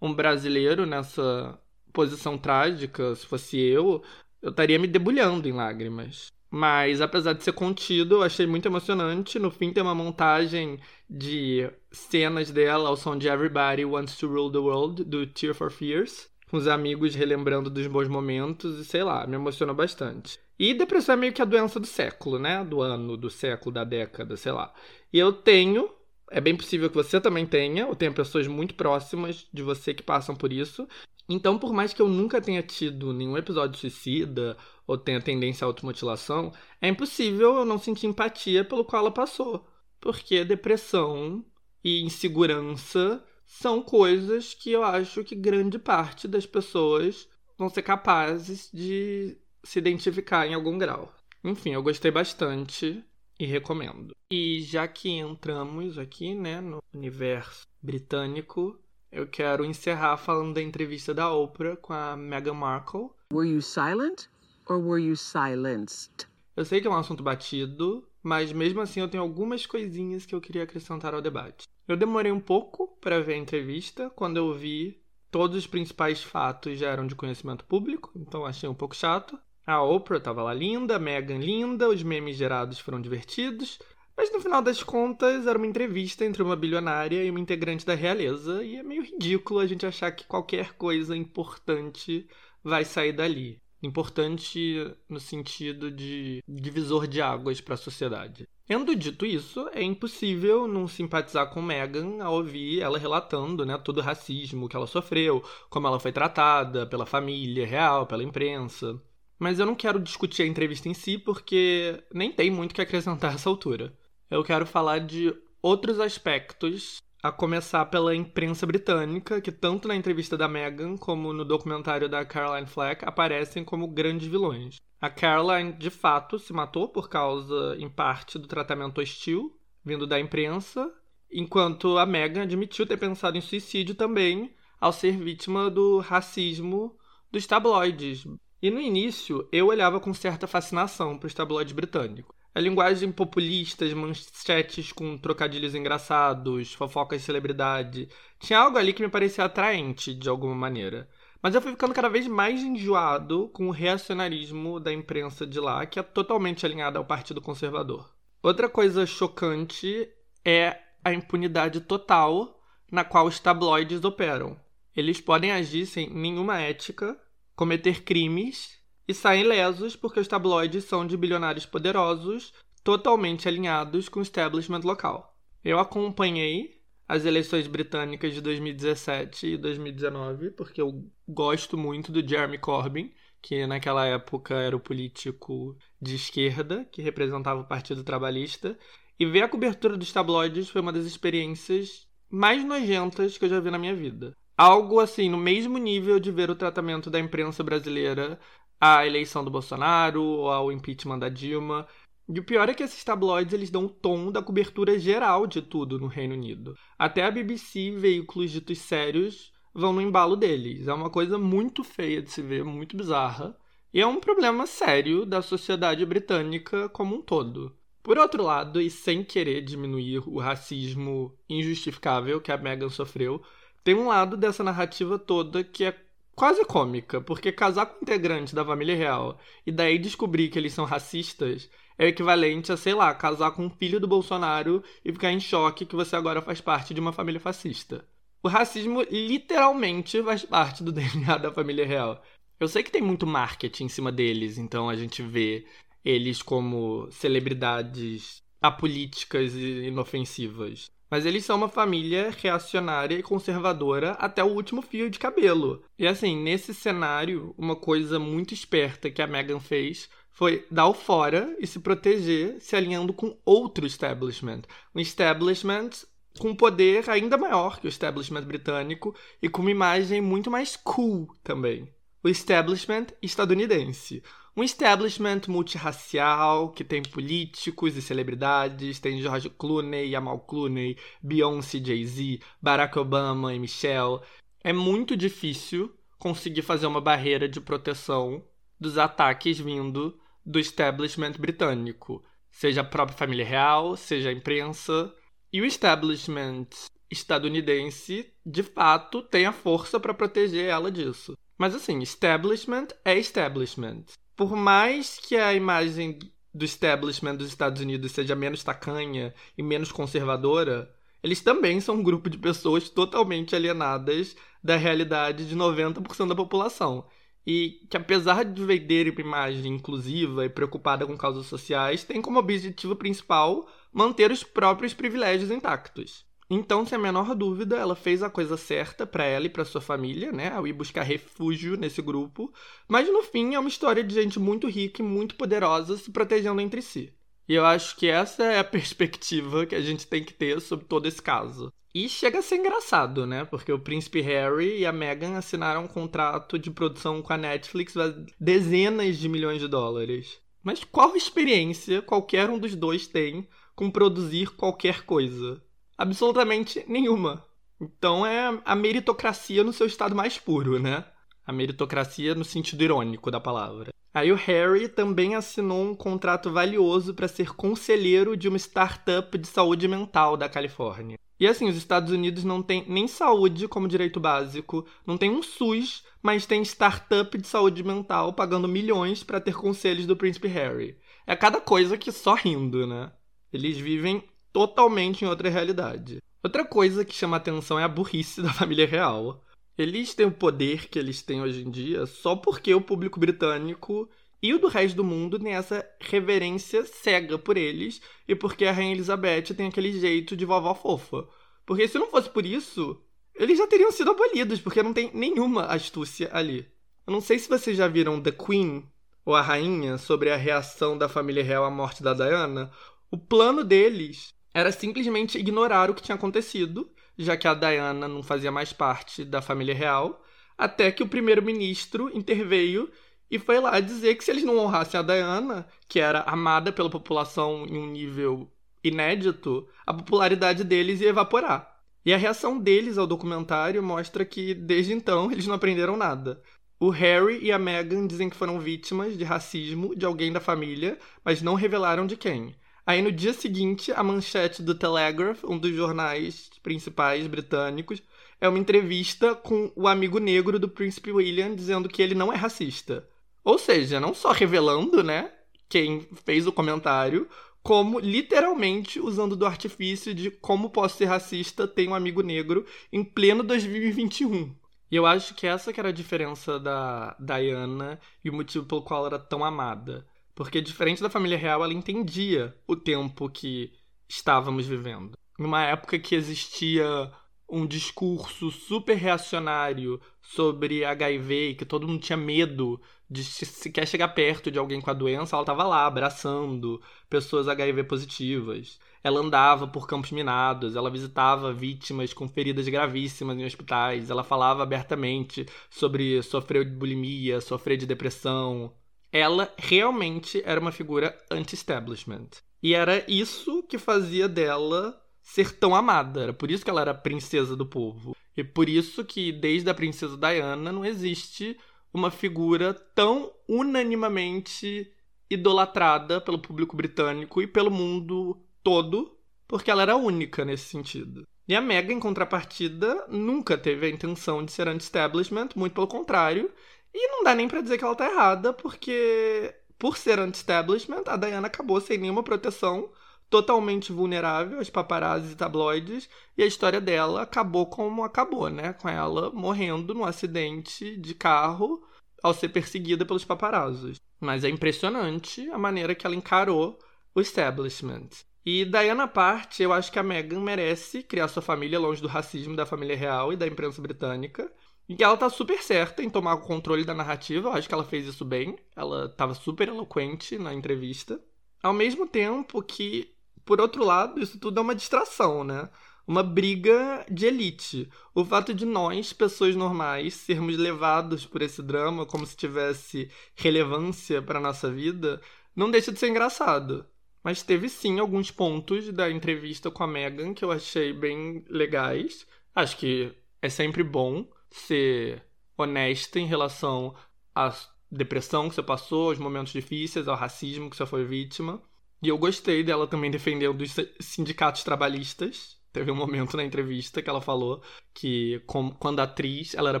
um 0.00 0.12
brasileiro 0.12 0.86
nessa 0.86 1.58
posição 1.92 2.36
trágica, 2.38 3.14
se 3.14 3.26
fosse 3.26 3.58
eu, 3.58 4.02
eu 4.42 4.50
estaria 4.50 4.78
me 4.78 4.86
debulhando 4.86 5.48
em 5.48 5.52
lágrimas. 5.52 6.26
Mas 6.50 7.00
apesar 7.00 7.32
de 7.32 7.42
ser 7.42 7.52
contido, 7.52 8.16
eu 8.16 8.22
achei 8.22 8.46
muito 8.46 8.66
emocionante. 8.66 9.38
No 9.38 9.50
fim 9.50 9.72
tem 9.72 9.82
uma 9.82 9.94
montagem 9.94 10.78
de 11.08 11.68
cenas 11.90 12.50
dela 12.50 12.88
ao 12.88 12.96
som 12.96 13.16
de 13.16 13.28
Everybody 13.28 13.84
Wants 13.84 14.16
to 14.16 14.28
Rule 14.28 14.52
the 14.52 14.58
World, 14.58 15.04
do 15.04 15.26
Tear 15.26 15.54
for 15.54 15.70
Fears, 15.70 16.30
com 16.50 16.56
os 16.56 16.68
amigos 16.68 17.14
relembrando 17.14 17.68
dos 17.68 17.86
bons 17.86 18.08
momentos 18.08 18.78
e 18.78 18.84
sei 18.84 19.02
lá, 19.02 19.26
me 19.26 19.34
emocionou 19.34 19.74
bastante. 19.74 20.38
E 20.58 20.72
depressão 20.72 21.14
é 21.14 21.16
meio 21.16 21.32
que 21.32 21.42
a 21.42 21.44
doença 21.44 21.78
do 21.78 21.86
século, 21.86 22.38
né? 22.38 22.64
Do 22.64 22.80
ano, 22.80 23.16
do 23.16 23.28
século, 23.28 23.74
da 23.74 23.84
década, 23.84 24.36
sei 24.36 24.52
lá. 24.52 24.72
E 25.12 25.18
eu 25.18 25.32
tenho, 25.32 25.90
é 26.30 26.40
bem 26.40 26.56
possível 26.56 26.88
que 26.88 26.96
você 26.96 27.20
também 27.20 27.44
tenha, 27.44 27.86
ou 27.86 27.94
tenha 27.94 28.12
pessoas 28.12 28.46
muito 28.46 28.74
próximas 28.74 29.46
de 29.52 29.62
você 29.62 29.92
que 29.92 30.02
passam 30.02 30.34
por 30.34 30.52
isso. 30.52 30.88
Então, 31.28 31.58
por 31.58 31.72
mais 31.72 31.92
que 31.92 32.00
eu 32.00 32.08
nunca 32.08 32.40
tenha 32.40 32.62
tido 32.62 33.12
nenhum 33.12 33.36
episódio 33.36 33.78
suicida 33.78 34.56
ou 34.86 34.96
tenha 34.96 35.20
tendência 35.20 35.64
à 35.64 35.66
automutilação, 35.66 36.52
é 36.80 36.88
impossível 36.88 37.56
eu 37.56 37.64
não 37.64 37.78
sentir 37.78 38.06
empatia 38.06 38.64
pelo 38.64 38.84
qual 38.84 39.02
ela 39.02 39.10
passou. 39.10 39.66
Porque 40.00 40.44
depressão 40.44 41.44
e 41.82 42.02
insegurança 42.02 43.24
são 43.44 43.82
coisas 43.82 44.54
que 44.54 44.72
eu 44.72 44.82
acho 44.82 45.24
que 45.24 45.34
grande 45.34 45.78
parte 45.78 46.28
das 46.28 46.46
pessoas 46.46 47.28
vão 47.56 47.68
ser 47.68 47.82
capazes 47.82 48.70
de 48.72 49.36
se 49.62 49.78
identificar 49.78 50.46
em 50.46 50.54
algum 50.54 50.78
grau. 50.78 51.12
Enfim, 51.42 51.72
eu 51.72 51.82
gostei 51.82 52.10
bastante 52.10 53.04
e 53.38 53.46
recomendo. 53.46 54.14
E 54.32 54.60
já 54.62 54.86
que 54.88 55.10
entramos 55.10 55.98
aqui, 55.98 56.34
né, 56.34 56.60
no 56.60 56.82
universo 56.92 57.66
britânico, 57.82 58.78
eu 59.12 59.26
quero 59.26 59.64
encerrar 59.64 60.16
falando 60.16 60.54
da 60.54 60.62
entrevista 60.62 61.14
da 61.14 61.32
Oprah 61.32 61.76
com 61.76 61.92
a 61.92 62.16
Meghan 62.16 62.54
Markle. 62.54 63.10
Were 63.32 63.48
you 63.48 63.62
silent 63.62 64.28
or 64.66 64.78
were 64.78 65.02
you 65.02 65.16
silenced? 65.16 66.26
Eu 66.56 66.64
sei 66.64 66.80
que 66.80 66.86
é 66.86 66.90
um 66.90 66.96
assunto 66.96 67.22
batido, 67.22 68.06
mas 68.22 68.52
mesmo 68.52 68.80
assim 68.80 69.00
eu 69.00 69.08
tenho 69.08 69.22
algumas 69.22 69.66
coisinhas 69.66 70.24
que 70.24 70.34
eu 70.34 70.40
queria 70.40 70.62
acrescentar 70.62 71.14
ao 71.14 71.22
debate. 71.22 71.66
Eu 71.86 71.96
demorei 71.96 72.32
um 72.32 72.40
pouco 72.40 72.88
para 73.00 73.20
ver 73.20 73.34
a 73.34 73.38
entrevista, 73.38 74.10
quando 74.10 74.38
eu 74.38 74.52
vi 74.52 75.00
todos 75.30 75.56
os 75.56 75.66
principais 75.66 76.22
fatos 76.22 76.78
já 76.78 76.88
eram 76.88 77.06
de 77.06 77.14
conhecimento 77.14 77.64
público, 77.64 78.10
então 78.16 78.46
achei 78.46 78.68
um 78.68 78.74
pouco 78.74 78.96
chato. 78.96 79.38
A 79.66 79.82
Oprah 79.82 80.18
estava 80.18 80.42
lá 80.42 80.54
linda, 80.54 80.96
a 80.96 80.98
Meghan 80.98 81.38
linda, 81.38 81.88
os 81.88 82.02
memes 82.02 82.36
gerados 82.36 82.78
foram 82.78 83.00
divertidos, 83.00 83.78
mas 84.16 84.32
no 84.32 84.40
final 84.40 84.62
das 84.62 84.82
contas, 84.82 85.46
era 85.46 85.58
uma 85.58 85.66
entrevista 85.66 86.24
entre 86.24 86.42
uma 86.42 86.56
bilionária 86.56 87.22
e 87.22 87.30
uma 87.30 87.40
integrante 87.40 87.84
da 87.84 87.94
realeza, 87.94 88.64
e 88.64 88.76
é 88.76 88.82
meio 88.82 89.02
ridículo 89.02 89.60
a 89.60 89.66
gente 89.66 89.84
achar 89.84 90.10
que 90.10 90.26
qualquer 90.26 90.72
coisa 90.74 91.14
importante 91.14 92.26
vai 92.64 92.84
sair 92.84 93.12
dali. 93.12 93.60
Importante 93.86 94.92
no 95.08 95.20
sentido 95.20 95.90
de 95.90 96.42
divisor 96.46 97.06
de 97.06 97.22
águas 97.22 97.60
para 97.60 97.74
a 97.74 97.78
sociedade. 97.78 98.48
Tendo 98.66 98.96
dito 98.96 99.24
isso, 99.24 99.68
é 99.72 99.82
impossível 99.82 100.66
não 100.66 100.88
simpatizar 100.88 101.50
com 101.50 101.62
Meghan 101.62 102.22
ao 102.22 102.34
ouvir 102.34 102.80
ela 102.80 102.98
relatando 102.98 103.64
né, 103.64 103.78
todo 103.78 103.98
o 103.98 104.02
racismo 104.02 104.68
que 104.68 104.76
ela 104.76 104.86
sofreu, 104.86 105.42
como 105.70 105.86
ela 105.86 106.00
foi 106.00 106.10
tratada 106.10 106.84
pela 106.86 107.06
família 107.06 107.66
real, 107.66 108.06
pela 108.06 108.24
imprensa. 108.24 109.00
Mas 109.38 109.58
eu 109.58 109.66
não 109.66 109.74
quero 109.74 110.00
discutir 110.00 110.42
a 110.42 110.46
entrevista 110.46 110.88
em 110.88 110.94
si 110.94 111.16
porque 111.16 112.02
nem 112.12 112.32
tem 112.32 112.50
muito 112.50 112.74
que 112.74 112.80
acrescentar 112.80 113.30
a 113.30 113.34
essa 113.34 113.48
altura 113.48 113.96
eu 114.30 114.42
quero 114.42 114.66
falar 114.66 114.98
de 115.00 115.34
outros 115.62 116.00
aspectos, 116.00 117.00
a 117.22 117.32
começar 117.32 117.84
pela 117.86 118.14
imprensa 118.14 118.66
britânica, 118.66 119.40
que 119.40 119.50
tanto 119.50 119.88
na 119.88 119.96
entrevista 119.96 120.36
da 120.36 120.48
Meghan 120.48 120.96
como 120.96 121.32
no 121.32 121.44
documentário 121.44 122.08
da 122.08 122.24
Caroline 122.24 122.66
Fleck 122.66 123.04
aparecem 123.04 123.64
como 123.64 123.88
grandes 123.88 124.28
vilões. 124.28 124.76
A 125.00 125.10
Caroline, 125.10 125.72
de 125.72 125.90
fato, 125.90 126.38
se 126.38 126.52
matou 126.52 126.88
por 126.88 127.08
causa, 127.08 127.76
em 127.78 127.88
parte, 127.88 128.38
do 128.38 128.46
tratamento 128.46 129.00
hostil 129.00 129.56
vindo 129.86 130.04
da 130.04 130.18
imprensa, 130.18 130.92
enquanto 131.30 131.96
a 131.96 132.04
Meghan 132.04 132.42
admitiu 132.42 132.84
ter 132.84 132.96
pensado 132.96 133.38
em 133.38 133.40
suicídio 133.40 133.94
também 133.94 134.52
ao 134.80 134.92
ser 134.92 135.16
vítima 135.16 135.70
do 135.70 136.00
racismo 136.00 136.98
dos 137.30 137.46
tabloides. 137.46 138.26
E 138.60 138.68
no 138.68 138.80
início, 138.80 139.48
eu 139.52 139.68
olhava 139.68 140.00
com 140.00 140.12
certa 140.12 140.48
fascinação 140.48 141.16
para 141.16 141.28
os 141.28 141.34
tabloides 141.34 141.72
britânicos. 141.72 142.34
A 142.56 142.58
linguagem 142.58 143.12
populista, 143.12 143.84
manchetes 143.94 144.90
com 144.90 145.18
trocadilhos 145.18 145.74
engraçados, 145.74 146.72
fofocas 146.72 147.20
de 147.20 147.26
celebridade. 147.26 148.08
Tinha 148.40 148.60
algo 148.60 148.78
ali 148.78 148.94
que 148.94 149.02
me 149.02 149.10
parecia 149.10 149.44
atraente, 149.44 150.14
de 150.14 150.26
alguma 150.26 150.54
maneira. 150.54 151.06
Mas 151.42 151.54
eu 151.54 151.60
fui 151.60 151.72
ficando 151.72 151.92
cada 151.92 152.08
vez 152.08 152.26
mais 152.26 152.62
enjoado 152.62 153.50
com 153.50 153.68
o 153.68 153.70
reacionarismo 153.70 154.80
da 154.80 154.90
imprensa 154.90 155.46
de 155.46 155.60
lá, 155.60 155.84
que 155.84 155.98
é 155.98 156.02
totalmente 156.02 156.64
alinhada 156.64 156.98
ao 156.98 157.04
Partido 157.04 157.42
Conservador. 157.42 158.10
Outra 158.42 158.70
coisa 158.70 159.04
chocante 159.04 160.08
é 160.42 160.80
a 161.04 161.12
impunidade 161.12 161.82
total 161.82 162.58
na 162.90 163.04
qual 163.04 163.26
os 163.26 163.38
tabloides 163.38 164.02
operam. 164.02 164.58
Eles 164.96 165.20
podem 165.20 165.52
agir 165.52 165.84
sem 165.84 166.08
nenhuma 166.08 166.58
ética, 166.58 167.20
cometer 167.54 168.02
crimes 168.02 168.80
e 169.08 169.14
saem 169.14 169.44
lesos 169.44 169.94
porque 169.96 170.20
os 170.20 170.28
tabloides 170.28 170.84
são 170.84 171.06
de 171.06 171.16
bilionários 171.16 171.66
poderosos, 171.66 172.52
totalmente 172.82 173.48
alinhados 173.48 174.08
com 174.08 174.20
o 174.20 174.22
establishment 174.22 174.80
local. 174.84 175.36
Eu 175.64 175.78
acompanhei 175.78 176.80
as 177.08 177.24
eleições 177.24 177.66
britânicas 177.66 178.34
de 178.34 178.40
2017 178.40 179.46
e 179.46 179.56
2019 179.56 180.50
porque 180.50 180.80
eu 180.80 181.08
gosto 181.28 181.76
muito 181.76 182.10
do 182.10 182.26
Jeremy 182.26 182.58
Corbyn, 182.58 183.12
que 183.40 183.66
naquela 183.66 184.04
época 184.06 184.54
era 184.54 184.76
o 184.76 184.80
político 184.80 185.76
de 186.00 186.16
esquerda 186.16 186.84
que 186.90 187.02
representava 187.02 187.60
o 187.60 187.66
Partido 187.66 188.02
Trabalhista, 188.02 188.76
e 189.18 189.24
ver 189.24 189.42
a 189.42 189.48
cobertura 189.48 189.96
dos 189.96 190.12
tabloides 190.12 190.68
foi 190.68 190.80
uma 190.80 190.92
das 190.92 191.06
experiências 191.06 192.06
mais 192.28 192.64
nojentas 192.64 193.38
que 193.38 193.44
eu 193.44 193.48
já 193.48 193.60
vi 193.60 193.70
na 193.70 193.78
minha 193.78 193.94
vida. 193.94 194.36
Algo 194.56 195.00
assim, 195.00 195.28
no 195.28 195.38
mesmo 195.38 195.78
nível 195.78 196.18
de 196.18 196.30
ver 196.30 196.50
o 196.50 196.54
tratamento 196.54 197.10
da 197.10 197.20
imprensa 197.20 197.62
brasileira 197.62 198.38
à 198.80 199.06
eleição 199.06 199.44
do 199.44 199.50
Bolsonaro 199.50 200.48
ao 200.48 200.70
impeachment 200.70 201.18
da 201.18 201.28
Dilma. 201.28 201.86
E 202.28 202.40
o 202.40 202.44
pior 202.44 202.68
é 202.68 202.74
que 202.74 202.82
esses 202.82 203.04
tabloides 203.04 203.52
eles 203.52 203.70
dão 203.70 203.86
o 203.86 203.90
tom 203.90 204.32
da 204.32 204.42
cobertura 204.42 204.98
geral 204.98 205.46
de 205.46 205.62
tudo 205.62 205.98
no 205.98 206.06
Reino 206.06 206.34
Unido. 206.34 206.76
Até 206.98 207.24
a 207.24 207.30
BBC 207.30 207.78
e 207.78 207.90
veículos 207.96 208.50
ditos 208.50 208.78
sérios 208.78 209.52
vão 209.72 209.92
no 209.92 210.00
embalo 210.00 210.36
deles. 210.36 210.88
É 210.88 210.94
uma 210.94 211.10
coisa 211.10 211.38
muito 211.38 211.84
feia 211.84 212.20
de 212.20 212.30
se 212.30 212.42
ver, 212.42 212.64
muito 212.64 212.96
bizarra. 212.96 213.56
E 213.94 214.00
é 214.00 214.06
um 214.06 214.20
problema 214.20 214.66
sério 214.66 215.24
da 215.24 215.40
sociedade 215.40 216.04
britânica 216.04 216.88
como 216.88 217.16
um 217.16 217.22
todo. 217.22 217.76
Por 218.02 218.18
outro 218.18 218.42
lado, 218.42 218.80
e 218.80 218.88
sem 218.88 219.24
querer 219.24 219.62
diminuir 219.62 220.22
o 220.28 220.38
racismo 220.38 221.36
injustificável 221.48 222.40
que 222.40 222.52
a 222.52 222.56
Meghan 222.56 222.88
sofreu, 222.88 223.42
tem 223.82 223.94
um 223.94 224.08
lado 224.08 224.36
dessa 224.36 224.62
narrativa 224.62 225.18
toda 225.18 225.64
que 225.64 225.84
é 225.84 225.92
quase 226.36 226.64
cômica, 226.66 227.20
porque 227.20 227.50
casar 227.50 227.86
com 227.86 228.02
integrantes 228.02 228.52
da 228.52 228.64
família 228.64 228.94
real 228.94 229.40
e 229.66 229.72
daí 229.72 229.98
descobrir 229.98 230.50
que 230.50 230.58
eles 230.58 230.74
são 230.74 230.84
racistas 230.84 231.68
é 231.98 232.06
equivalente 232.08 232.70
a, 232.70 232.76
sei 232.76 232.92
lá, 232.92 233.14
casar 233.14 233.52
com 233.52 233.64
um 233.64 233.70
filho 233.70 233.98
do 233.98 234.06
Bolsonaro 234.06 234.84
e 235.02 235.10
ficar 235.10 235.32
em 235.32 235.40
choque 235.40 235.86
que 235.86 235.96
você 235.96 236.14
agora 236.14 236.42
faz 236.42 236.60
parte 236.60 236.92
de 236.92 237.00
uma 237.00 237.12
família 237.12 237.40
fascista. 237.40 238.06
O 238.42 238.48
racismo 238.48 239.02
literalmente 239.10 240.22
faz 240.22 240.44
parte 240.44 240.84
do 240.84 240.92
DNA 240.92 241.38
da 241.38 241.50
família 241.50 241.86
real. 241.86 242.22
Eu 242.60 242.68
sei 242.68 242.82
que 242.82 242.92
tem 242.92 243.02
muito 243.02 243.26
marketing 243.26 243.84
em 243.84 243.88
cima 243.88 244.12
deles, 244.12 244.58
então 244.58 244.90
a 244.90 244.96
gente 244.96 245.22
vê 245.22 245.66
eles 246.04 246.42
como 246.42 247.10
celebridades 247.10 248.42
apolíticas 248.60 249.54
e 249.54 249.86
inofensivas. 249.86 250.90
Mas 251.10 251.24
eles 251.24 251.44
são 251.44 251.56
uma 251.56 251.68
família 251.68 252.34
reacionária 252.36 253.16
e 253.16 253.22
conservadora 253.22 254.12
até 254.12 254.42
o 254.42 254.48
último 254.48 254.82
fio 254.82 255.08
de 255.08 255.18
cabelo. 255.18 255.82
E 255.98 256.06
assim, 256.06 256.36
nesse 256.36 256.74
cenário, 256.74 257.54
uma 257.56 257.76
coisa 257.76 258.18
muito 258.18 258.52
esperta 258.52 259.10
que 259.10 259.22
a 259.22 259.26
Meghan 259.26 259.60
fez 259.60 260.08
foi 260.32 260.66
dar 260.70 260.86
o 260.86 260.94
fora 260.94 261.56
e 261.58 261.66
se 261.66 261.78
proteger 261.78 262.60
se 262.60 262.76
alinhando 262.76 263.12
com 263.12 263.38
outro 263.44 263.86
establishment. 263.86 264.62
Um 264.94 265.00
establishment 265.00 265.90
com 266.38 266.54
poder 266.54 267.08
ainda 267.08 267.38
maior 267.38 267.80
que 267.80 267.86
o 267.86 267.88
establishment 267.88 268.42
britânico 268.42 269.14
e 269.40 269.48
com 269.48 269.62
uma 269.62 269.70
imagem 269.70 270.20
muito 270.20 270.50
mais 270.50 270.76
cool 270.76 271.28
também. 271.42 271.88
O 272.22 272.28
establishment 272.28 273.06
estadunidense. 273.22 274.22
Um 274.58 274.64
establishment 274.64 275.42
multirracial 275.48 276.70
que 276.70 276.82
tem 276.82 277.02
políticos 277.02 277.94
e 277.94 278.00
celebridades, 278.00 278.98
tem 278.98 279.20
George 279.20 279.50
Clooney, 279.50 280.10
Jamal 280.10 280.40
Clooney, 280.40 280.96
Beyoncé, 281.22 281.78
Jay-Z, 281.78 282.40
Barack 282.62 282.98
Obama 282.98 283.52
e 283.52 283.58
Michelle. 283.58 284.20
É 284.64 284.72
muito 284.72 285.14
difícil 285.14 285.94
conseguir 286.18 286.62
fazer 286.62 286.86
uma 286.86 287.02
barreira 287.02 287.46
de 287.46 287.60
proteção 287.60 288.42
dos 288.80 288.96
ataques 288.96 289.60
vindo 289.60 290.18
do 290.44 290.58
establishment 290.58 291.32
britânico, 291.32 292.24
seja 292.50 292.80
a 292.80 292.84
própria 292.84 293.18
família 293.18 293.44
real, 293.44 293.94
seja 293.94 294.30
a 294.30 294.32
imprensa. 294.32 295.14
E 295.52 295.60
o 295.60 295.66
establishment 295.66 296.68
estadunidense, 297.10 298.32
de 298.44 298.62
fato, 298.62 299.20
tem 299.20 299.44
a 299.44 299.52
força 299.52 300.00
para 300.00 300.14
proteger 300.14 300.64
ela 300.64 300.90
disso. 300.90 301.36
Mas 301.58 301.74
assim, 301.74 301.98
establishment 301.98 302.88
é 303.04 303.18
establishment 303.18 304.04
por 304.36 304.54
mais 304.54 305.18
que 305.18 305.36
a 305.36 305.54
imagem 305.54 306.18
do 306.52 306.64
establishment 306.64 307.36
dos 307.36 307.48
Estados 307.48 307.80
Unidos 307.80 308.12
seja 308.12 308.34
menos 308.34 308.62
tacanha 308.62 309.34
e 309.56 309.62
menos 309.62 309.90
conservadora, 309.90 310.94
eles 311.22 311.40
também 311.40 311.80
são 311.80 311.96
um 311.96 312.02
grupo 312.02 312.28
de 312.28 312.38
pessoas 312.38 312.88
totalmente 312.88 313.56
alienadas 313.56 314.36
da 314.62 314.76
realidade 314.76 315.46
de 315.46 315.56
90% 315.56 316.28
da 316.28 316.34
população. 316.34 317.06
E 317.46 317.86
que, 317.88 317.96
apesar 317.96 318.44
de 318.44 318.64
vender 318.64 319.08
uma 319.08 319.20
imagem 319.20 319.74
inclusiva 319.74 320.44
e 320.44 320.48
preocupada 320.48 321.06
com 321.06 321.16
causas 321.16 321.46
sociais, 321.46 322.04
tem 322.04 322.20
como 322.20 322.38
objetivo 322.38 322.96
principal 322.96 323.68
manter 323.92 324.30
os 324.32 324.42
próprios 324.42 324.92
privilégios 324.92 325.50
intactos. 325.50 326.25
Então, 326.48 326.86
sem 326.86 326.96
a 326.96 327.00
menor 327.00 327.34
dúvida, 327.34 327.76
ela 327.76 327.96
fez 327.96 328.22
a 328.22 328.30
coisa 328.30 328.56
certa 328.56 329.04
para 329.04 329.24
ela 329.24 329.46
e 329.46 329.50
para 329.50 329.64
sua 329.64 329.80
família, 329.80 330.30
né, 330.30 330.52
ao 330.52 330.66
ir 330.66 330.72
buscar 330.72 331.02
refúgio 331.02 331.76
nesse 331.76 332.00
grupo. 332.00 332.52
Mas 332.86 333.12
no 333.12 333.22
fim 333.22 333.54
é 333.54 333.58
uma 333.58 333.68
história 333.68 334.04
de 334.04 334.14
gente 334.14 334.38
muito 334.38 334.68
rica 334.68 335.02
e 335.02 335.04
muito 335.04 335.34
poderosa 335.34 335.96
se 335.96 336.10
protegendo 336.10 336.60
entre 336.60 336.80
si. 336.80 337.12
E 337.48 337.54
eu 337.54 337.64
acho 337.64 337.96
que 337.96 338.08
essa 338.08 338.44
é 338.44 338.58
a 338.58 338.64
perspectiva 338.64 339.66
que 339.66 339.74
a 339.74 339.80
gente 339.80 340.06
tem 340.06 340.22
que 340.22 340.34
ter 340.34 340.60
sobre 340.60 340.86
todo 340.86 341.06
esse 341.06 341.20
caso. 341.20 341.72
E 341.94 342.08
chega 342.08 342.40
a 342.40 342.42
ser 342.42 342.56
engraçado, 342.56 343.26
né? 343.26 343.44
Porque 343.44 343.72
o 343.72 343.78
príncipe 343.78 344.20
Harry 344.20 344.80
e 344.80 344.86
a 344.86 344.92
Meghan 344.92 345.34
assinaram 345.36 345.84
um 345.84 345.88
contrato 345.88 346.58
de 346.58 346.70
produção 346.70 347.22
com 347.22 347.32
a 347.32 347.38
Netflix 347.38 347.94
dezenas 348.38 349.16
de 349.16 349.28
milhões 349.28 349.60
de 349.60 349.66
dólares. 349.66 350.38
Mas 350.62 350.84
qual 350.84 351.16
experiência 351.16 352.02
qualquer 352.02 352.50
um 352.50 352.58
dos 352.58 352.74
dois 352.74 353.06
tem 353.06 353.48
com 353.74 353.90
produzir 353.90 354.50
qualquer 354.50 355.04
coisa? 355.04 355.62
Absolutamente 355.96 356.84
nenhuma. 356.88 357.44
Então 357.80 358.24
é 358.24 358.60
a 358.64 358.74
meritocracia 358.74 359.62
no 359.62 359.72
seu 359.72 359.86
estado 359.86 360.14
mais 360.14 360.38
puro, 360.38 360.78
né? 360.78 361.04
A 361.44 361.52
meritocracia 361.52 362.34
no 362.34 362.44
sentido 362.44 362.82
irônico 362.82 363.30
da 363.30 363.40
palavra. 363.40 363.90
Aí 364.12 364.32
o 364.32 364.36
Harry 364.36 364.88
também 364.88 365.34
assinou 365.34 365.82
um 365.82 365.94
contrato 365.94 366.50
valioso 366.50 367.12
para 367.12 367.28
ser 367.28 367.54
conselheiro 367.54 368.34
de 368.34 368.48
uma 368.48 368.56
startup 368.56 369.36
de 369.36 369.46
saúde 369.46 369.86
mental 369.86 370.38
da 370.38 370.48
Califórnia. 370.48 371.18
E 371.38 371.46
assim, 371.46 371.68
os 371.68 371.76
Estados 371.76 372.10
Unidos 372.10 372.42
não 372.42 372.62
tem 372.62 372.82
nem 372.88 373.06
saúde 373.06 373.68
como 373.68 373.86
direito 373.86 374.18
básico, 374.18 374.86
não 375.06 375.18
tem 375.18 375.30
um 375.30 375.42
SUS, 375.42 376.02
mas 376.22 376.46
tem 376.46 376.62
startup 376.62 377.36
de 377.36 377.46
saúde 377.46 377.84
mental 377.84 378.32
pagando 378.32 378.66
milhões 378.66 379.22
para 379.22 379.38
ter 379.38 379.54
conselhos 379.54 380.06
do 380.06 380.16
príncipe 380.16 380.48
Harry. 380.48 380.96
É 381.26 381.36
cada 381.36 381.60
coisa 381.60 381.98
que 381.98 382.10
só 382.10 382.32
rindo, 382.34 382.86
né? 382.86 383.12
Eles 383.52 383.76
vivem 383.76 384.24
totalmente 384.56 385.22
em 385.22 385.28
outra 385.28 385.50
realidade. 385.50 386.22
Outra 386.42 386.64
coisa 386.64 387.04
que 387.04 387.14
chama 387.14 387.36
atenção 387.36 387.78
é 387.78 387.84
a 387.84 387.88
burrice 387.88 388.40
da 388.40 388.54
família 388.54 388.86
real. 388.86 389.44
Eles 389.76 390.14
têm 390.14 390.24
o 390.24 390.32
poder 390.32 390.88
que 390.88 390.98
eles 390.98 391.20
têm 391.20 391.42
hoje 391.42 391.62
em 391.62 391.70
dia 391.70 392.06
só 392.06 392.34
porque 392.34 392.72
o 392.72 392.80
público 392.80 393.20
britânico 393.20 394.08
e 394.42 394.54
o 394.54 394.58
do 394.58 394.66
resto 394.66 394.96
do 394.96 395.04
mundo 395.04 395.38
tem 395.38 395.52
essa 395.52 395.86
reverência 396.00 396.86
cega 396.86 397.38
por 397.38 397.58
eles 397.58 398.00
e 398.26 398.34
porque 398.34 398.64
a 398.64 398.72
Rainha 398.72 398.94
Elizabeth 398.94 399.54
tem 399.54 399.66
aquele 399.66 399.92
jeito 399.92 400.34
de 400.34 400.46
vovó 400.46 400.74
fofa. 400.74 401.28
Porque 401.66 401.86
se 401.86 401.98
não 401.98 402.06
fosse 402.06 402.30
por 402.30 402.46
isso, 402.46 402.98
eles 403.34 403.58
já 403.58 403.66
teriam 403.66 403.92
sido 403.92 404.12
abolidos, 404.12 404.58
porque 404.58 404.82
não 404.82 404.94
tem 404.94 405.10
nenhuma 405.12 405.66
astúcia 405.66 406.30
ali. 406.32 406.66
Eu 407.06 407.12
não 407.12 407.20
sei 407.20 407.38
se 407.38 407.46
vocês 407.46 407.76
já 407.76 407.88
viram 407.88 408.22
The 408.22 408.32
Queen, 408.32 408.88
ou 409.22 409.34
a 409.34 409.42
Rainha, 409.42 409.98
sobre 409.98 410.30
a 410.30 410.36
reação 410.36 410.96
da 410.96 411.10
família 411.10 411.44
real 411.44 411.66
à 411.66 411.70
morte 411.70 412.02
da 412.02 412.14
Diana. 412.14 412.70
O 413.10 413.18
plano 413.18 413.62
deles 413.62 414.34
era 414.56 414.72
simplesmente 414.72 415.36
ignorar 415.36 415.90
o 415.90 415.94
que 415.94 416.02
tinha 416.02 416.14
acontecido, 416.14 416.90
já 417.18 417.36
que 417.36 417.46
a 417.46 417.52
Diana 417.52 418.08
não 418.08 418.22
fazia 418.22 418.50
mais 418.50 418.72
parte 418.72 419.22
da 419.22 419.42
família 419.42 419.74
real, 419.74 420.24
até 420.56 420.90
que 420.90 421.02
o 421.02 421.08
primeiro-ministro 421.08 422.10
interveio 422.16 422.90
e 423.30 423.38
foi 423.38 423.60
lá 423.60 423.78
dizer 423.80 424.14
que 424.14 424.24
se 424.24 424.30
eles 424.30 424.44
não 424.44 424.56
honrassem 424.56 424.98
a 424.98 425.02
Diana, 425.02 425.66
que 425.86 426.00
era 426.00 426.22
amada 426.22 426.72
pela 426.72 426.88
população 426.88 427.66
em 427.66 427.76
um 427.76 427.86
nível 427.86 428.50
inédito, 428.82 429.68
a 429.86 429.92
popularidade 429.92 430.64
deles 430.64 431.02
ia 431.02 431.10
evaporar. 431.10 431.76
E 432.02 432.14
a 432.14 432.16
reação 432.16 432.58
deles 432.58 432.96
ao 432.96 433.06
documentário 433.06 433.82
mostra 433.82 434.24
que, 434.24 434.54
desde 434.54 434.94
então, 434.94 435.30
eles 435.30 435.46
não 435.46 435.56
aprenderam 435.56 435.98
nada. 435.98 436.40
O 436.80 436.88
Harry 436.88 437.40
e 437.42 437.52
a 437.52 437.58
Meghan 437.58 438.06
dizem 438.06 438.30
que 438.30 438.36
foram 438.36 438.58
vítimas 438.58 439.18
de 439.18 439.24
racismo 439.24 439.94
de 439.94 440.06
alguém 440.06 440.32
da 440.32 440.40
família, 440.40 440.98
mas 441.22 441.42
não 441.42 441.54
revelaram 441.54 442.06
de 442.06 442.16
quem. 442.16 442.54
Aí 442.86 443.02
no 443.02 443.10
dia 443.10 443.32
seguinte, 443.32 443.92
a 443.92 444.00
manchete 444.02 444.62
do 444.62 444.72
Telegraph, 444.72 445.42
um 445.42 445.58
dos 445.58 445.74
jornais 445.74 446.48
principais 446.62 447.26
britânicos, 447.26 448.00
é 448.40 448.48
uma 448.48 448.60
entrevista 448.60 449.34
com 449.34 449.72
o 449.74 449.88
amigo 449.88 450.20
negro 450.20 450.56
do 450.56 450.68
príncipe 450.68 451.10
William 451.10 451.54
dizendo 451.56 451.88
que 451.88 452.00
ele 452.00 452.14
não 452.14 452.32
é 452.32 452.36
racista. 452.36 453.04
Ou 453.42 453.58
seja, 453.58 453.98
não 453.98 454.14
só 454.14 454.30
revelando, 454.30 455.02
né, 455.02 455.32
quem 455.68 456.06
fez 456.24 456.46
o 456.46 456.52
comentário, 456.52 457.28
como 457.60 457.98
literalmente 457.98 459.00
usando 459.00 459.34
do 459.34 459.46
artifício 459.46 460.14
de 460.14 460.30
como 460.30 460.70
posso 460.70 460.98
ser 460.98 461.06
racista, 461.06 461.66
tenho 461.66 461.90
um 461.90 461.94
amigo 461.94 462.22
negro 462.22 462.64
em 462.92 463.02
pleno 463.02 463.42
2021. 463.42 464.54
E 464.90 464.94
eu 464.94 465.04
acho 465.04 465.34
que 465.34 465.46
essa 465.46 465.72
que 465.72 465.80
era 465.80 465.88
a 465.88 465.92
diferença 465.92 466.60
da 466.60 467.16
Diana 467.18 467.98
e 468.24 468.30
o 468.30 468.32
motivo 468.32 468.64
pelo 468.64 468.82
qual 468.82 469.00
ela 469.00 469.16
era 469.16 469.18
tão 469.18 469.44
amada. 469.44 470.06
Porque 470.36 470.60
diferente 470.60 471.02
da 471.02 471.08
família 471.08 471.38
real, 471.38 471.64
ela 471.64 471.72
entendia 471.72 472.54
o 472.66 472.76
tempo 472.76 473.26
que 473.30 473.72
estávamos 474.06 474.66
vivendo. 474.66 475.16
Numa 475.38 475.64
época 475.64 475.98
que 475.98 476.14
existia 476.14 477.10
um 477.48 477.66
discurso 477.66 478.50
super 478.50 478.96
reacionário 478.96 479.98
sobre 480.20 480.84
HIV 480.84 481.54
que 481.54 481.64
todo 481.64 481.88
mundo 481.88 482.02
tinha 482.02 482.18
medo 482.18 482.78
de 483.08 483.24
se 483.24 483.70
quer 483.70 483.88
chegar 483.88 484.08
perto 484.08 484.50
de 484.50 484.58
alguém 484.58 484.78
com 484.80 484.90
a 484.90 484.94
doença, 484.94 485.34
ela 485.34 485.42
estava 485.42 485.64
lá 485.64 485.86
abraçando 485.86 486.82
pessoas 487.08 487.48
HIV 487.48 487.84
positivas. 487.84 488.78
Ela 489.02 489.20
andava 489.20 489.66
por 489.66 489.86
campos 489.86 490.10
minados, 490.10 490.76
ela 490.76 490.90
visitava 490.90 491.50
vítimas 491.50 492.12
com 492.12 492.28
feridas 492.28 492.68
gravíssimas 492.68 493.38
em 493.38 493.46
hospitais, 493.46 494.10
ela 494.10 494.24
falava 494.24 494.64
abertamente 494.64 495.46
sobre 495.70 496.22
sofrer 496.22 496.64
de 496.66 496.76
bulimia, 496.76 497.40
sofrer 497.40 497.78
de 497.78 497.86
depressão. 497.86 498.74
Ela 499.12 499.52
realmente 499.56 500.42
era 500.44 500.60
uma 500.60 500.72
figura 500.72 501.16
anti-establishment. 501.30 502.28
E 502.62 502.74
era 502.74 503.04
isso 503.10 503.62
que 503.62 503.78
fazia 503.78 504.28
dela 504.28 505.00
ser 505.22 505.52
tão 505.58 505.74
amada. 505.74 506.22
Era 506.22 506.32
por 506.32 506.50
isso 506.50 506.64
que 506.64 506.70
ela 506.70 506.80
era 506.80 506.94
princesa 506.94 507.56
do 507.56 507.66
povo. 507.66 508.16
E 508.36 508.44
por 508.44 508.68
isso 508.68 509.04
que, 509.04 509.32
desde 509.32 509.70
a 509.70 509.74
princesa 509.74 510.16
Diana, 510.16 510.70
não 510.70 510.84
existe 510.84 511.56
uma 511.92 512.10
figura 512.10 512.74
tão 512.74 513.32
unanimamente 513.48 514.92
idolatrada 515.30 516.20
pelo 516.20 516.38
público 516.38 516.76
britânico 516.76 517.40
e 517.40 517.46
pelo 517.46 517.70
mundo 517.70 518.40
todo, 518.62 519.16
porque 519.48 519.70
ela 519.70 519.82
era 519.82 519.96
única 519.96 520.44
nesse 520.44 520.64
sentido. 520.64 521.26
E 521.48 521.54
a 521.54 521.60
Meghan, 521.60 521.94
em 521.94 522.00
contrapartida, 522.00 523.06
nunca 523.08 523.56
teve 523.56 523.86
a 523.86 523.88
intenção 523.88 524.44
de 524.44 524.52
ser 524.52 524.68
anti-establishment, 524.68 525.50
muito 525.54 525.74
pelo 525.74 525.86
contrário. 525.86 526.50
E 526.98 527.08
não 527.08 527.22
dá 527.22 527.34
nem 527.34 527.46
para 527.46 527.60
dizer 527.60 527.76
que 527.76 527.84
ela 527.84 527.94
tá 527.94 528.10
errada, 528.10 528.54
porque 528.54 529.54
por 529.78 529.98
ser 529.98 530.18
anti-establishment, 530.18 531.02
a 531.06 531.16
Diana 531.18 531.46
acabou 531.46 531.78
sem 531.78 531.98
nenhuma 531.98 532.22
proteção 532.22 532.90
totalmente 533.28 533.92
vulnerável 533.92 534.56
aos 534.56 534.70
paparazzis 534.70 535.32
e 535.32 535.36
tabloides, 535.36 536.08
e 536.38 536.42
a 536.42 536.46
história 536.46 536.80
dela 536.80 537.20
acabou 537.20 537.66
como 537.66 538.02
acabou, 538.02 538.48
né? 538.48 538.72
Com 538.72 538.88
ela 538.88 539.30
morrendo 539.30 539.92
num 539.92 540.06
acidente 540.06 540.96
de 540.96 541.14
carro 541.14 541.86
ao 542.22 542.32
ser 542.32 542.48
perseguida 542.48 543.04
pelos 543.04 543.26
paparazzis. 543.26 544.00
Mas 544.18 544.42
é 544.42 544.48
impressionante 544.48 545.50
a 545.50 545.58
maneira 545.58 545.94
que 545.94 546.06
ela 546.06 546.16
encarou 546.16 546.78
o 547.14 547.20
establishment. 547.20 548.08
E 548.42 548.64
Diana 548.64 549.06
parte, 549.06 549.62
eu 549.62 549.70
acho 549.70 549.92
que 549.92 549.98
a 549.98 550.02
Meghan 550.02 550.40
merece 550.40 551.02
criar 551.02 551.28
sua 551.28 551.42
família 551.42 551.78
longe 551.78 552.00
do 552.00 552.08
racismo 552.08 552.56
da 552.56 552.64
família 552.64 552.96
real 552.96 553.34
e 553.34 553.36
da 553.36 553.46
imprensa 553.46 553.82
britânica. 553.82 554.50
E 554.88 554.94
que 554.94 555.02
ela 555.02 555.16
tá 555.16 555.28
super 555.28 555.62
certa 555.62 556.02
em 556.02 556.10
tomar 556.10 556.34
o 556.34 556.42
controle 556.42 556.84
da 556.84 556.94
narrativa, 556.94 557.48
eu 557.48 557.52
acho 557.52 557.68
que 557.68 557.74
ela 557.74 557.84
fez 557.84 558.06
isso 558.06 558.24
bem. 558.24 558.56
Ela 558.74 559.08
tava 559.08 559.34
super 559.34 559.68
eloquente 559.68 560.38
na 560.38 560.54
entrevista. 560.54 561.20
Ao 561.62 561.72
mesmo 561.72 562.06
tempo 562.06 562.62
que 562.62 563.16
por 563.46 563.60
outro 563.60 563.84
lado, 563.84 564.20
isso 564.20 564.40
tudo 564.40 564.58
é 564.58 564.62
uma 564.62 564.74
distração, 564.74 565.44
né? 565.44 565.70
Uma 566.04 566.22
briga 566.22 567.06
de 567.08 567.26
elite. 567.26 567.88
O 568.12 568.24
fato 568.24 568.52
de 568.52 568.66
nós, 568.66 569.12
pessoas 569.12 569.54
normais, 569.54 570.14
sermos 570.14 570.56
levados 570.56 571.24
por 571.24 571.40
esse 571.42 571.62
drama 571.62 572.04
como 572.04 572.26
se 572.26 572.36
tivesse 572.36 573.08
relevância 573.36 574.20
para 574.20 574.40
nossa 574.40 574.68
vida, 574.68 575.20
não 575.54 575.70
deixa 575.70 575.92
de 575.92 575.98
ser 576.00 576.08
engraçado. 576.08 576.84
Mas 577.22 577.42
teve 577.42 577.68
sim 577.68 578.00
alguns 578.00 578.32
pontos 578.32 578.92
da 578.92 579.08
entrevista 579.08 579.70
com 579.70 579.84
a 579.84 579.86
Megan 579.86 580.34
que 580.34 580.44
eu 580.44 580.50
achei 580.50 580.92
bem 580.92 581.44
legais. 581.48 582.26
Acho 582.52 582.76
que 582.76 583.12
é 583.40 583.48
sempre 583.48 583.84
bom 583.84 584.28
ser 584.50 585.22
honesta 585.56 586.18
em 586.18 586.26
relação 586.26 586.94
à 587.34 587.54
depressão 587.90 588.48
que 588.48 588.54
você 588.54 588.62
passou, 588.62 589.10
aos 589.10 589.18
momentos 589.18 589.52
difíceis, 589.52 590.08
ao 590.08 590.16
racismo 590.16 590.68
que 590.68 590.76
você 590.76 590.86
foi 590.86 591.04
vítima. 591.04 591.62
E 592.02 592.08
eu 592.08 592.18
gostei 592.18 592.62
dela 592.62 592.86
também 592.86 593.10
defendendo 593.10 593.60
os 593.60 593.74
sindicatos 594.00 594.62
trabalhistas. 594.62 595.56
Teve 595.72 595.90
um 595.90 595.94
momento 595.96 596.36
na 596.36 596.44
entrevista 596.44 597.02
que 597.02 597.08
ela 597.08 597.20
falou 597.20 597.62
que, 597.94 598.42
quando 598.78 599.00
atriz, 599.00 599.54
ela 599.54 599.68
era 599.68 599.80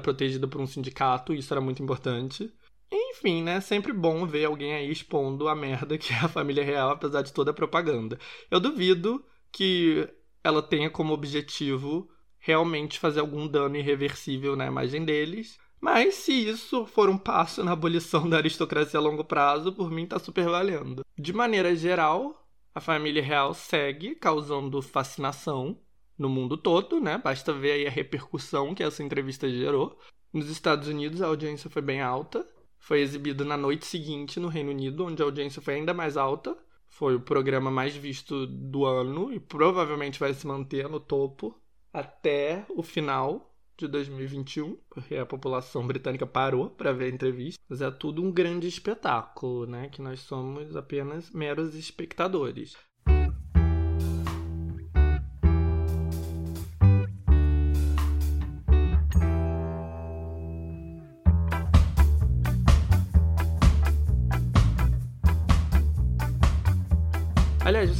protegida 0.00 0.46
por 0.46 0.60
um 0.60 0.66
sindicato, 0.66 1.32
e 1.32 1.38
isso 1.38 1.52
era 1.52 1.60
muito 1.60 1.82
importante. 1.82 2.52
Enfim, 2.90 3.42
né? 3.42 3.60
Sempre 3.60 3.92
bom 3.92 4.26
ver 4.26 4.44
alguém 4.44 4.74
aí 4.74 4.90
expondo 4.90 5.48
a 5.48 5.54
merda 5.54 5.98
que 5.98 6.12
é 6.12 6.16
a 6.16 6.28
família 6.28 6.64
real, 6.64 6.90
apesar 6.90 7.22
de 7.22 7.32
toda 7.32 7.50
a 7.50 7.54
propaganda. 7.54 8.18
Eu 8.50 8.60
duvido 8.60 9.24
que 9.50 10.08
ela 10.44 10.62
tenha 10.62 10.88
como 10.88 11.12
objetivo 11.12 12.08
realmente 12.46 13.00
fazer 13.00 13.18
algum 13.18 13.48
dano 13.48 13.76
irreversível 13.76 14.54
na 14.54 14.66
imagem 14.66 15.04
deles. 15.04 15.58
Mas 15.80 16.14
se 16.14 16.32
isso 16.32 16.86
for 16.86 17.08
um 17.08 17.18
passo 17.18 17.64
na 17.64 17.72
abolição 17.72 18.28
da 18.30 18.36
aristocracia 18.36 19.00
a 19.00 19.02
longo 19.02 19.24
prazo, 19.24 19.72
por 19.72 19.90
mim 19.90 20.06
tá 20.06 20.16
super 20.20 20.44
valendo. 20.44 21.04
De 21.18 21.32
maneira 21.32 21.74
geral, 21.74 22.48
a 22.72 22.80
família 22.80 23.20
real 23.20 23.52
segue 23.52 24.14
causando 24.14 24.80
fascinação 24.80 25.76
no 26.16 26.28
mundo 26.28 26.56
todo, 26.56 27.00
né? 27.00 27.18
Basta 27.18 27.52
ver 27.52 27.72
aí 27.72 27.86
a 27.86 27.90
repercussão 27.90 28.76
que 28.76 28.82
essa 28.82 29.02
entrevista 29.02 29.50
gerou. 29.50 29.98
Nos 30.32 30.48
Estados 30.48 30.86
Unidos 30.86 31.20
a 31.20 31.26
audiência 31.26 31.68
foi 31.68 31.82
bem 31.82 32.00
alta. 32.00 32.46
Foi 32.78 33.00
exibido 33.00 33.44
na 33.44 33.56
noite 33.56 33.86
seguinte 33.86 34.38
no 34.38 34.46
Reino 34.46 34.70
Unido, 34.70 35.04
onde 35.04 35.20
a 35.20 35.24
audiência 35.24 35.60
foi 35.60 35.74
ainda 35.74 35.92
mais 35.92 36.16
alta. 36.16 36.56
Foi 36.86 37.16
o 37.16 37.20
programa 37.20 37.72
mais 37.72 37.96
visto 37.96 38.46
do 38.46 38.84
ano 38.84 39.32
e 39.32 39.40
provavelmente 39.40 40.20
vai 40.20 40.32
se 40.32 40.46
manter 40.46 40.88
no 40.88 41.00
topo 41.00 41.60
até 41.96 42.66
o 42.68 42.82
final 42.82 43.54
de 43.76 43.88
2021, 43.88 44.76
porque 44.90 45.16
a 45.16 45.26
população 45.26 45.86
britânica 45.86 46.26
parou 46.26 46.70
para 46.70 46.92
ver 46.92 47.06
a 47.06 47.14
entrevista, 47.14 47.62
mas 47.68 47.80
é 47.80 47.90
tudo 47.90 48.22
um 48.22 48.30
grande 48.30 48.66
espetáculo, 48.66 49.66
né? 49.66 49.88
Que 49.88 50.02
nós 50.02 50.20
somos 50.20 50.76
apenas 50.76 51.30
meros 51.30 51.74
espectadores. 51.74 52.76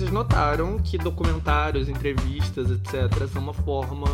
Vocês 0.06 0.12
notaram 0.12 0.78
que 0.78 0.96
documentários, 0.96 1.88
entrevistas, 1.88 2.70
etc., 2.70 3.26
são 3.26 3.42
uma 3.42 3.52
forma 3.52 4.06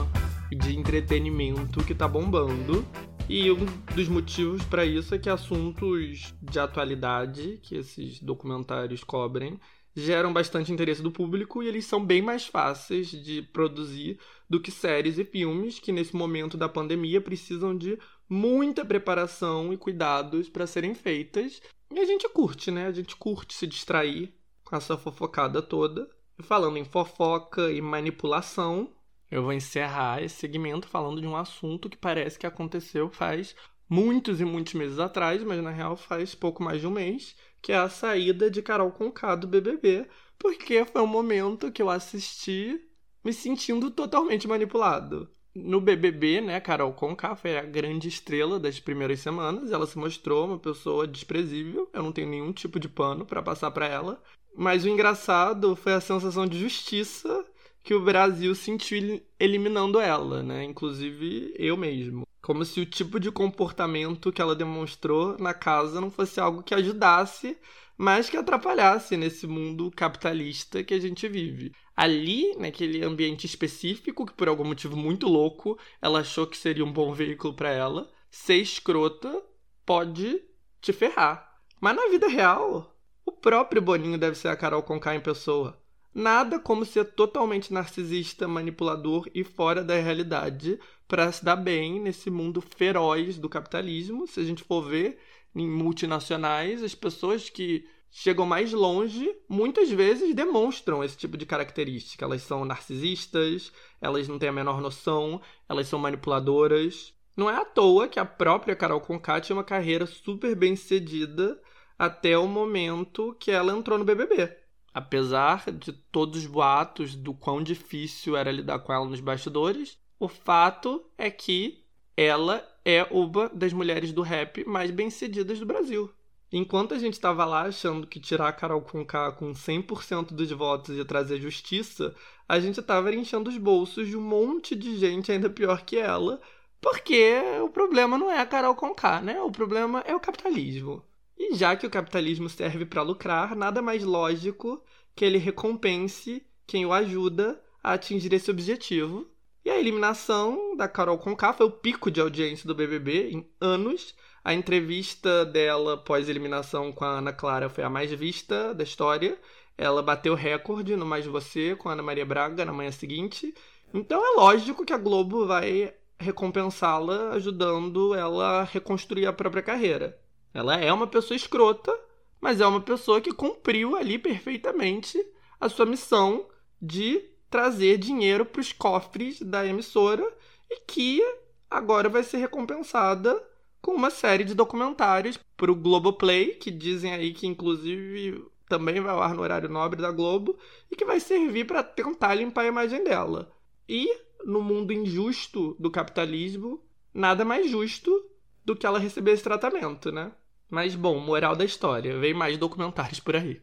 de 0.51 0.75
entretenimento 0.75 1.85
que 1.85 1.95
tá 1.95 2.09
bombando. 2.09 2.87
E 3.29 3.51
um 3.51 3.67
dos 3.95 4.09
motivos 4.09 4.63
para 4.65 4.87
isso 4.87 5.15
é 5.15 5.19
que 5.19 5.29
assuntos 5.29 6.33
de 6.41 6.59
atualidade 6.59 7.61
que 7.63 7.77
esses 7.77 8.21
documentários 8.21 9.05
cobrem 9.05 9.61
geram 9.95 10.33
bastante 10.33 10.73
interesse 10.73 11.03
do 11.03 11.13
público 11.13 11.63
e 11.63 11.69
eles 11.69 11.85
são 11.85 12.03
bem 12.03 12.23
mais 12.23 12.47
fáceis 12.47 13.11
de 13.11 13.43
produzir 13.43 14.19
do 14.49 14.61
que 14.61 14.71
séries 14.71 15.19
e 15.19 15.25
filmes 15.25 15.79
que 15.79 15.93
nesse 15.93 16.17
momento 16.17 16.57
da 16.57 16.71
pandemia 16.71 17.21
precisam 17.21 17.77
de 17.77 17.99
muita 18.27 18.83
preparação 18.83 19.73
e 19.75 19.77
cuidados 19.77 20.49
para 20.49 20.67
serem 20.67 20.95
feitas. 20.95 21.61
E 21.93 22.01
a 22.01 22.05
gente 22.07 22.27
curte, 22.31 22.71
né? 22.71 22.87
A 22.87 22.93
gente 22.93 23.15
curte 23.15 23.53
se 23.53 23.67
distrair 23.67 24.33
com 24.73 24.77
essa 24.77 24.97
fofocada 24.97 25.61
toda. 25.61 26.09
E 26.39 26.43
falando 26.43 26.79
em 26.79 26.85
fofoca 26.85 27.71
e 27.71 27.83
manipulação, 27.83 28.91
eu 29.31 29.43
vou 29.43 29.53
encerrar 29.53 30.23
esse 30.23 30.37
segmento 30.37 30.89
falando 30.89 31.21
de 31.21 31.27
um 31.27 31.37
assunto 31.37 31.91
que 31.91 31.97
parece 31.97 32.39
que 32.39 32.47
aconteceu 32.47 33.11
faz 33.11 33.55
muitos 33.87 34.41
e 34.41 34.47
muitos 34.47 34.73
meses 34.73 34.99
atrás, 34.99 35.45
mas 35.45 35.63
na 35.63 35.69
real 35.69 35.95
faz 35.95 36.35
pouco 36.35 36.63
mais 36.63 36.81
de 36.81 36.87
um 36.87 36.91
mês, 36.91 37.37
que 37.61 37.71
é 37.71 37.77
a 37.77 37.91
saída 37.91 38.51
de 38.51 38.63
Carol 38.63 38.91
Conká 38.91 39.37
do 39.37 39.47
BBB, 39.47 40.09
porque 40.39 40.87
foi 40.87 41.03
um 41.03 41.07
momento 41.07 41.71
que 41.71 41.83
eu 41.83 41.91
assisti 41.91 42.81
me 43.23 43.35
sentindo 43.35 43.91
totalmente 43.91 44.49
manipulado. 44.49 45.29
No 45.55 45.83
BBB, 45.83 46.41
né, 46.41 46.59
Carol 46.61 46.95
Conká 46.95 47.37
foi 47.37 47.59
a 47.59 47.63
grande 47.63 48.09
estrela 48.09 48.59
das 48.59 48.81
primeiras 48.81 49.21
semanas, 49.21 49.71
ela 49.71 49.87
se 49.87 49.99
mostrou 49.99 50.47
uma 50.47 50.59
pessoa 50.59 51.07
desprezível, 51.07 51.91
eu 51.93 52.03
não 52.03 52.11
tenho 52.11 52.31
nenhum 52.31 52.55
tipo 52.55 52.81
de 52.81 52.89
pano 52.89 53.27
para 53.27 53.43
passar 53.43 53.71
para 53.71 53.87
ela, 53.87 54.23
mas 54.57 54.85
o 54.85 54.89
engraçado 54.89 55.75
foi 55.77 55.95
a 55.95 56.01
sensação 56.01 56.47
de 56.47 56.59
justiça 56.59 57.45
que 57.83 57.95
o 57.95 58.01
Brasil 58.01 58.55
sentiu 58.55 59.21
eliminando 59.39 59.99
ela, 59.99 60.43
né? 60.43 60.65
Inclusive 60.65 61.55
eu 61.59 61.77
mesmo. 61.77 62.27
Como 62.41 62.65
se 62.65 62.81
o 62.81 62.87
tipo 62.87 63.19
de 63.21 63.31
comportamento 63.31 64.33
que 64.33 64.43
ela 64.43 64.55
demonstrou 64.55 65.37
na 65.39 65.55
casa 65.55 66.01
não 66.01 66.11
fosse 66.11 66.41
algo 66.41 66.63
que 66.63 66.75
ajudasse, 66.75 67.57
mas 67.97 68.29
que 68.29 68.37
atrapalhasse 68.37 69.17
nesse 69.17 69.47
mundo 69.47 69.91
capitalista 69.91 70.83
que 70.83 70.95
a 70.95 71.01
gente 71.01 71.29
vive. 71.29 71.73
Ali, 71.97 72.57
naquele 72.57 73.05
ambiente 73.05 73.47
específico, 73.47 74.27
que 74.27 74.33
por 74.33 74.49
algum 74.49 74.65
motivo 74.65 74.97
muito 74.97 75.29
louco, 75.29 75.79
ela 76.01 76.21
achou 76.21 76.47
que 76.47 76.57
seria 76.57 76.85
um 76.85 76.93
bom 76.93 77.13
veículo 77.13 77.55
para 77.55 77.71
ela, 77.71 78.11
ser 78.31 78.57
escrota 78.57 79.43
pode 79.85 80.43
te 80.81 80.93
ferrar. 80.93 81.49
Mas 81.81 81.95
na 81.95 82.09
vida 82.09 82.29
real, 82.29 82.92
o 83.25 83.33
próprio 83.33 83.83
Boninho 83.83 84.19
deve 84.19 84.37
ser 84.37 84.49
a 84.49 84.57
Carol 84.57 84.83
Conká 84.83 85.15
em 85.15 85.21
pessoa. 85.21 85.81
Nada 86.15 86.59
como 86.59 86.85
ser 86.85 87.05
totalmente 87.05 87.73
narcisista, 87.73 88.47
manipulador 88.47 89.29
e 89.35 89.43
fora 89.43 89.83
da 89.83 89.95
realidade 89.95 90.79
para 91.09 91.33
se 91.33 91.43
dar 91.43 91.57
bem 91.57 92.01
nesse 92.01 92.31
mundo 92.31 92.61
feroz 92.61 93.39
do 93.39 93.49
capitalismo. 93.49 94.27
Se 94.27 94.41
a 94.41 94.45
gente 94.45 94.63
for 94.63 94.83
ver 94.83 95.19
em 95.55 95.67
multinacionais, 95.67 96.83
as 96.83 96.95
pessoas 96.95 97.49
que 97.49 97.89
chegam 98.11 98.45
mais 98.45 98.75
longe 98.75 99.35
muitas 99.49 99.91
vezes 99.91 100.35
demonstram 100.35 101.03
esse 101.03 101.17
tipo 101.17 101.37
de 101.37 101.47
característica. 101.47 102.25
Elas 102.27 102.43
são 102.43 102.65
narcisistas, 102.65 103.73
elas 104.01 104.29
não 104.29 104.39
têm 104.39 104.51
a 104.51 104.53
menor 104.53 104.83
noção, 104.83 105.41
elas 105.67 105.89
são 105.89 105.99
manipuladoras. 105.99 107.15
Não 107.35 107.49
é 107.49 107.57
à 107.57 107.65
toa 107.65 108.07
que 108.07 108.21
a 108.21 108.27
própria 108.27 108.77
Carol 108.77 109.01
Conká 109.01 109.41
tinha 109.41 109.57
uma 109.57 109.65
carreira 109.65 110.05
super 110.05 110.55
bem 110.55 110.77
sucedida 110.77 111.59
até 112.03 112.37
o 112.37 112.49
momento 112.49 113.37
que 113.39 113.49
ela 113.49 113.73
entrou 113.73 113.97
no 113.97 114.05
BBB. 114.05 114.53
Apesar 114.93 115.71
de 115.71 115.93
todos 115.93 116.41
os 116.41 116.47
boatos 116.47 117.15
do 117.15 117.33
quão 117.33 117.63
difícil 117.63 118.37
era 118.37 118.51
lidar 118.51 118.81
com 118.81 118.93
ela 118.93 119.05
nos 119.05 119.21
bastidores, 119.21 119.97
o 120.19 120.27
fato 120.27 121.05
é 121.17 121.31
que 121.31 121.85
ela 122.17 122.61
é 122.85 123.05
uma 123.05 123.49
das 123.51 123.73
mulheres 123.73 124.11
do 124.11 124.21
rap 124.21 124.65
mais 124.65 124.91
bem-sucedidas 124.91 125.61
do 125.61 125.65
Brasil. 125.65 126.13
Enquanto 126.51 126.93
a 126.93 126.99
gente 126.99 127.13
estava 127.13 127.45
lá 127.45 127.67
achando 127.67 128.05
que 128.05 128.19
tirar 128.19 128.49
a 128.49 128.53
Carol 128.53 128.83
Conká 128.83 129.31
com 129.31 129.53
100% 129.53 130.33
dos 130.33 130.51
votos 130.51 130.97
ia 130.97 131.05
trazer 131.05 131.41
justiça, 131.41 132.13
a 132.49 132.59
gente 132.59 132.81
estava 132.81 133.15
enchendo 133.15 133.49
os 133.49 133.57
bolsos 133.57 134.09
de 134.09 134.17
um 134.17 134.21
monte 134.21 134.75
de 134.75 134.97
gente 134.99 135.31
ainda 135.31 135.49
pior 135.49 135.85
que 135.85 135.99
ela, 135.99 136.41
porque 136.81 137.41
o 137.63 137.69
problema 137.69 138.19
não 138.19 138.29
é 138.29 138.41
a 138.41 138.47
Carol 138.47 138.75
Conká, 138.75 139.21
né? 139.21 139.41
O 139.41 139.53
problema 139.53 140.01
é 140.01 140.17
o 140.17 140.21
capitalismo. 140.21 141.01
E 141.39 141.55
já 141.55 141.77
que 141.77 141.87
o 141.87 141.91
capitalismo 141.91 142.49
serve 142.49 142.85
para 142.85 143.03
lucrar, 143.03 143.57
nada 143.57 143.83
mais 143.83 144.05
lógico 144.05 144.83
que 145.15 145.25
ele 145.25 145.39
recompense 145.39 146.45
quem 146.67 146.87
o 146.87 146.93
ajuda 146.93 147.61
a 147.83 147.93
atingir 147.95 148.33
esse 148.33 148.51
objetivo. 148.51 149.27
E 149.65 149.71
a 149.71 149.79
eliminação 149.79 150.77
da 150.77 150.89
Carol 150.89 151.19
Conká 151.19 151.53
foi 151.53 151.67
o 151.67 151.71
pico 151.71 152.11
de 152.11 152.21
audiência 152.21 152.67
do 152.67 152.75
BBB 152.75 153.31
em 153.31 153.49
anos. 153.61 154.15
A 154.45 154.53
entrevista 154.53 155.45
dela 155.45 155.97
pós-eliminação 155.97 156.91
com 156.93 157.05
a 157.05 157.19
Ana 157.19 157.33
Clara 157.33 157.69
foi 157.69 157.85
a 157.85 157.91
mais 157.91 158.11
vista 158.13 158.75
da 158.75 158.83
história. 158.83 159.39
Ela 159.79 160.03
bateu 160.03 160.35
recorde 160.35 160.97
no 160.97 161.07
Mais 161.07 161.27
Você 161.27 161.77
com 161.77 161.89
a 161.89 161.93
Ana 161.93 162.03
Maria 162.03 162.27
Braga 162.27 162.65
na 162.65 162.73
manhã 162.73 162.91
seguinte. 162.91 163.55
Então 163.95 164.21
é 164.25 164.37
lógico 164.37 164.85
que 164.85 164.93
a 164.93 164.99
Globo 164.99 165.47
vai 165.47 165.95
recompensá-la 166.19 167.31
ajudando 167.33 168.15
ela 168.15 168.61
a 168.61 168.65
reconstruir 168.65 169.27
a 169.27 169.33
própria 169.33 169.63
carreira. 169.63 170.19
Ela 170.55 170.77
é 170.77 170.93
uma 170.93 171.07
pessoa 171.07 171.37
escrota, 171.37 171.97
mas 172.41 172.61
é 172.61 172.67
uma 172.67 172.81
pessoa 172.81 173.21
que 173.21 173.33
cumpriu 173.33 173.97
ali 173.97 174.19
perfeitamente 174.19 175.25
a 175.61 175.69
sua 175.69 175.87
missão 175.87 176.47
de 176.81 177.25
trazer 177.49 177.99
dinheiro 177.99 178.45
para 178.45 178.61
os 178.61 178.73
cofres 178.73 179.41
da 179.41 179.65
emissora 179.67 180.27
e 180.71 180.81
que 180.81 181.23
agora 181.71 182.09
vai 182.09 182.23
ser 182.23 182.39
recompensada 182.39 183.43
com 183.81 183.95
uma 183.95 184.11
série 184.11 184.45
de 184.45 184.55
documentários 184.55 185.39
para 185.57 185.71
o 185.71 185.77
Globoplay, 185.77 186.55
que 186.55 186.71
dizem 186.71 187.13
aí 187.13 187.33
que 187.33 187.47
inclusive 187.47 188.45
também 188.69 189.01
vai 189.01 189.13
ao 189.13 189.23
ar 189.23 189.35
no 189.35 189.43
horário 189.43 189.69
nobre 189.69 190.01
da 190.01 190.11
Globo 190.11 190.57
e 190.91 190.97
que 190.97 191.05
vai 191.05 191.21
servir 191.21 191.67
para 191.67 191.83
tentar 191.83 192.35
limpar 192.35 192.63
a 192.63 192.69
imagem 192.69 193.05
dela. 193.05 193.53
E 193.89 194.09
no 194.45 194.63
mundo 194.63 194.93
injusto 194.93 195.77
do 195.79 195.91
capitalismo, 195.91 196.83
nada 197.13 197.45
mais 197.45 197.71
justo 197.71 198.25
do 198.65 198.75
que 198.75 198.87
ela 198.87 198.99
receber 198.99 199.33
esse 199.33 199.43
tratamento, 199.43 200.11
né? 200.11 200.33
Mas 200.73 200.95
bom, 200.95 201.19
moral 201.19 201.55
da 201.55 201.67
história, 201.67 202.19
vem 202.19 202.33
mais 202.33 202.57
documentários 202.57 203.21
por 203.21 203.37
aí. 203.37 203.61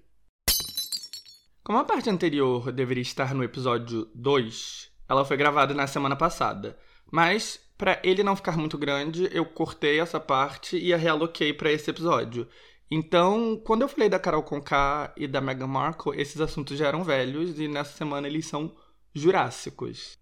Como 1.64 1.80
a 1.80 1.84
parte 1.84 2.08
anterior 2.08 2.72
deveria 2.72 3.02
estar 3.02 3.34
no 3.34 3.44
episódio 3.44 4.08
2, 4.14 4.92
ela 5.10 5.26
foi 5.26 5.36
gravada 5.36 5.74
na 5.74 5.88
semana 5.88 6.16
passada. 6.16 6.78
Mas, 7.12 7.60
para 7.76 8.00
ele 8.04 8.22
não 8.22 8.36
ficar 8.36 8.56
muito 8.56 8.78
grande, 8.78 9.28
eu 9.32 9.44
cortei 9.44 10.00
essa 10.00 10.20
parte 10.20 10.78
e 10.78 10.94
a 10.94 10.98
realoquei 10.98 11.52
para 11.52 11.72
esse 11.72 11.90
episódio. 11.90 12.48
Então, 12.92 13.60
quando 13.66 13.82
eu 13.82 13.90
falei 13.90 14.08
da 14.08 14.20
Carol 14.20 14.44
Conká 14.44 15.12
e 15.18 15.26
da 15.26 15.42
Meghan 15.42 15.66
Markle, 15.66 16.22
esses 16.22 16.40
assuntos 16.40 16.78
já 16.78 16.90
eram 16.90 17.04
velhos 17.04 17.60
e 17.60 17.68
nessa 17.68 17.98
semana 17.98 18.28
eles 18.28 18.46
são 18.46 18.76
jurássicos. 19.16 20.16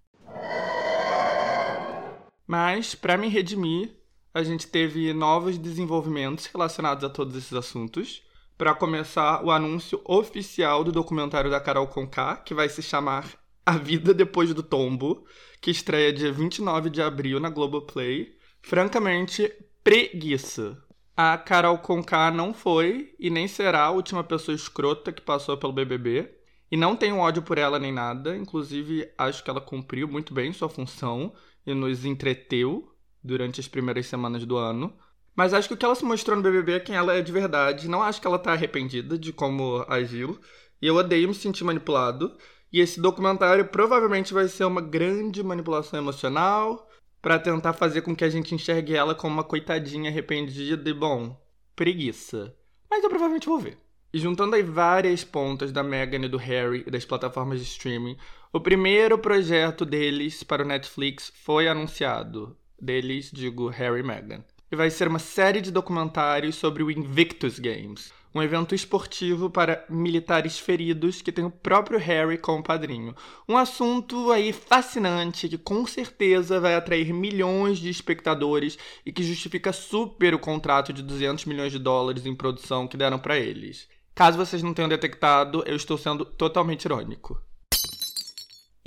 Mas, 2.47 2.95
para 2.95 3.17
me 3.17 3.27
redimir, 3.27 3.96
a 4.37 4.43
gente 4.43 4.67
teve 4.67 5.11
novos 5.13 5.57
desenvolvimentos 5.57 6.45
relacionados 6.45 7.03
a 7.03 7.09
todos 7.09 7.35
esses 7.35 7.53
assuntos. 7.53 8.21
Para 8.55 8.75
começar, 8.75 9.43
o 9.43 9.49
anúncio 9.49 9.99
oficial 10.05 10.83
do 10.83 10.91
documentário 10.91 11.49
da 11.49 11.59
Carol 11.59 11.87
Conká, 11.87 12.35
que 12.35 12.53
vai 12.53 12.69
se 12.69 12.83
chamar 12.83 13.33
A 13.65 13.71
Vida 13.71 14.13
Depois 14.13 14.53
do 14.53 14.61
Tombo, 14.61 15.25
que 15.59 15.71
estreia 15.71 16.13
dia 16.13 16.31
29 16.31 16.91
de 16.91 17.01
abril 17.01 17.39
na 17.39 17.49
Globoplay. 17.49 18.37
Francamente, 18.61 19.51
preguiça. 19.83 20.77
A 21.15 21.35
Carol 21.35 21.79
Conká 21.79 22.29
não 22.29 22.53
foi 22.53 23.15
e 23.17 23.31
nem 23.31 23.47
será 23.47 23.85
a 23.85 23.91
última 23.91 24.23
pessoa 24.23 24.53
escrota 24.53 25.11
que 25.11 25.21
passou 25.23 25.57
pelo 25.57 25.73
BBB. 25.73 26.31
E 26.71 26.77
não 26.77 26.95
tenho 26.95 27.17
ódio 27.17 27.41
por 27.41 27.57
ela 27.57 27.79
nem 27.79 27.91
nada. 27.91 28.37
Inclusive, 28.37 29.11
acho 29.17 29.43
que 29.43 29.49
ela 29.49 29.59
cumpriu 29.59 30.07
muito 30.07 30.31
bem 30.31 30.53
sua 30.53 30.69
função 30.69 31.33
e 31.65 31.73
nos 31.73 32.05
entreteu 32.05 32.93
durante 33.27 33.59
as 33.59 33.67
primeiras 33.67 34.07
semanas 34.07 34.45
do 34.45 34.57
ano. 34.57 34.93
Mas 35.35 35.53
acho 35.53 35.67
que 35.67 35.75
o 35.75 35.77
que 35.77 35.85
ela 35.85 35.93
se 35.93 36.03
mostrou 36.03 36.35
no 36.35 36.41
BBB 36.41 36.71
é 36.73 36.79
quem 36.79 36.95
ela 36.95 37.13
é 37.13 37.21
de 37.21 37.31
verdade. 37.31 37.87
Não 37.87 38.01
acho 38.01 38.19
que 38.19 38.25
ela 38.25 38.39
tá 38.39 38.53
arrependida 38.53 39.19
de 39.19 39.31
como 39.31 39.85
agiu. 39.87 40.39
E 40.81 40.87
eu 40.87 40.95
odeio 40.95 41.27
me 41.27 41.35
sentir 41.35 41.63
manipulado. 41.63 42.35
E 42.73 42.79
esse 42.79 42.99
documentário 42.99 43.65
provavelmente 43.65 44.33
vai 44.33 44.47
ser 44.47 44.65
uma 44.65 44.81
grande 44.81 45.43
manipulação 45.43 45.99
emocional 45.99 46.89
para 47.21 47.37
tentar 47.37 47.73
fazer 47.73 48.01
com 48.01 48.15
que 48.15 48.23
a 48.23 48.29
gente 48.29 48.55
enxergue 48.55 48.95
ela 48.95 49.13
como 49.13 49.35
uma 49.35 49.43
coitadinha 49.43 50.09
arrependida 50.09 50.89
e, 50.89 50.93
bom, 50.93 51.39
preguiça. 51.75 52.55
Mas 52.89 53.03
eu 53.03 53.09
provavelmente 53.09 53.47
vou 53.47 53.59
ver. 53.59 53.77
E 54.11 54.17
juntando 54.17 54.55
aí 54.55 54.63
várias 54.63 55.23
pontas 55.23 55.71
da 55.71 55.83
Meghan 55.83 56.25
e 56.25 56.29
do 56.29 56.37
Harry 56.37 56.83
e 56.87 56.91
das 56.91 57.05
plataformas 57.05 57.59
de 57.59 57.65
streaming, 57.65 58.17
o 58.51 58.59
primeiro 58.59 59.19
projeto 59.19 59.85
deles 59.85 60.41
para 60.41 60.63
o 60.63 60.67
Netflix 60.67 61.31
foi 61.43 61.67
anunciado 61.67 62.57
deles, 62.79 63.31
digo 63.31 63.67
Harry 63.69 63.99
e 63.99 64.03
Meghan. 64.03 64.43
E 64.71 64.75
vai 64.75 64.89
ser 64.89 65.07
uma 65.07 65.19
série 65.19 65.61
de 65.61 65.71
documentários 65.71 66.55
sobre 66.55 66.83
o 66.83 66.91
Invictus 66.91 67.57
Games, 67.57 68.11
um 68.35 68.43
evento 68.43 68.75
esportivo 68.75 69.49
para 69.49 69.85
militares 69.89 70.59
feridos 70.59 71.21
que 71.21 71.31
tem 71.31 71.45
o 71.45 71.49
próprio 71.49 71.97
Harry 71.97 72.37
como 72.37 72.61
padrinho. 72.61 73.15
Um 73.47 73.57
assunto 73.57 74.31
aí 74.31 74.51
fascinante 74.51 75.47
que 75.47 75.57
com 75.57 75.87
certeza 75.87 76.59
vai 76.59 76.75
atrair 76.75 77.13
milhões 77.13 77.79
de 77.79 77.89
espectadores 77.89 78.77
e 79.05 79.11
que 79.11 79.23
justifica 79.23 79.71
super 79.71 80.35
o 80.35 80.39
contrato 80.39 80.91
de 80.91 81.01
200 81.01 81.45
milhões 81.45 81.71
de 81.71 81.79
dólares 81.79 82.25
em 82.25 82.35
produção 82.35 82.87
que 82.87 82.97
deram 82.97 83.17
para 83.17 83.37
eles. 83.37 83.87
Caso 84.13 84.37
vocês 84.37 84.61
não 84.61 84.73
tenham 84.73 84.89
detectado, 84.89 85.63
eu 85.65 85.75
estou 85.75 85.97
sendo 85.97 86.25
totalmente 86.25 86.85
irônico. 86.85 87.41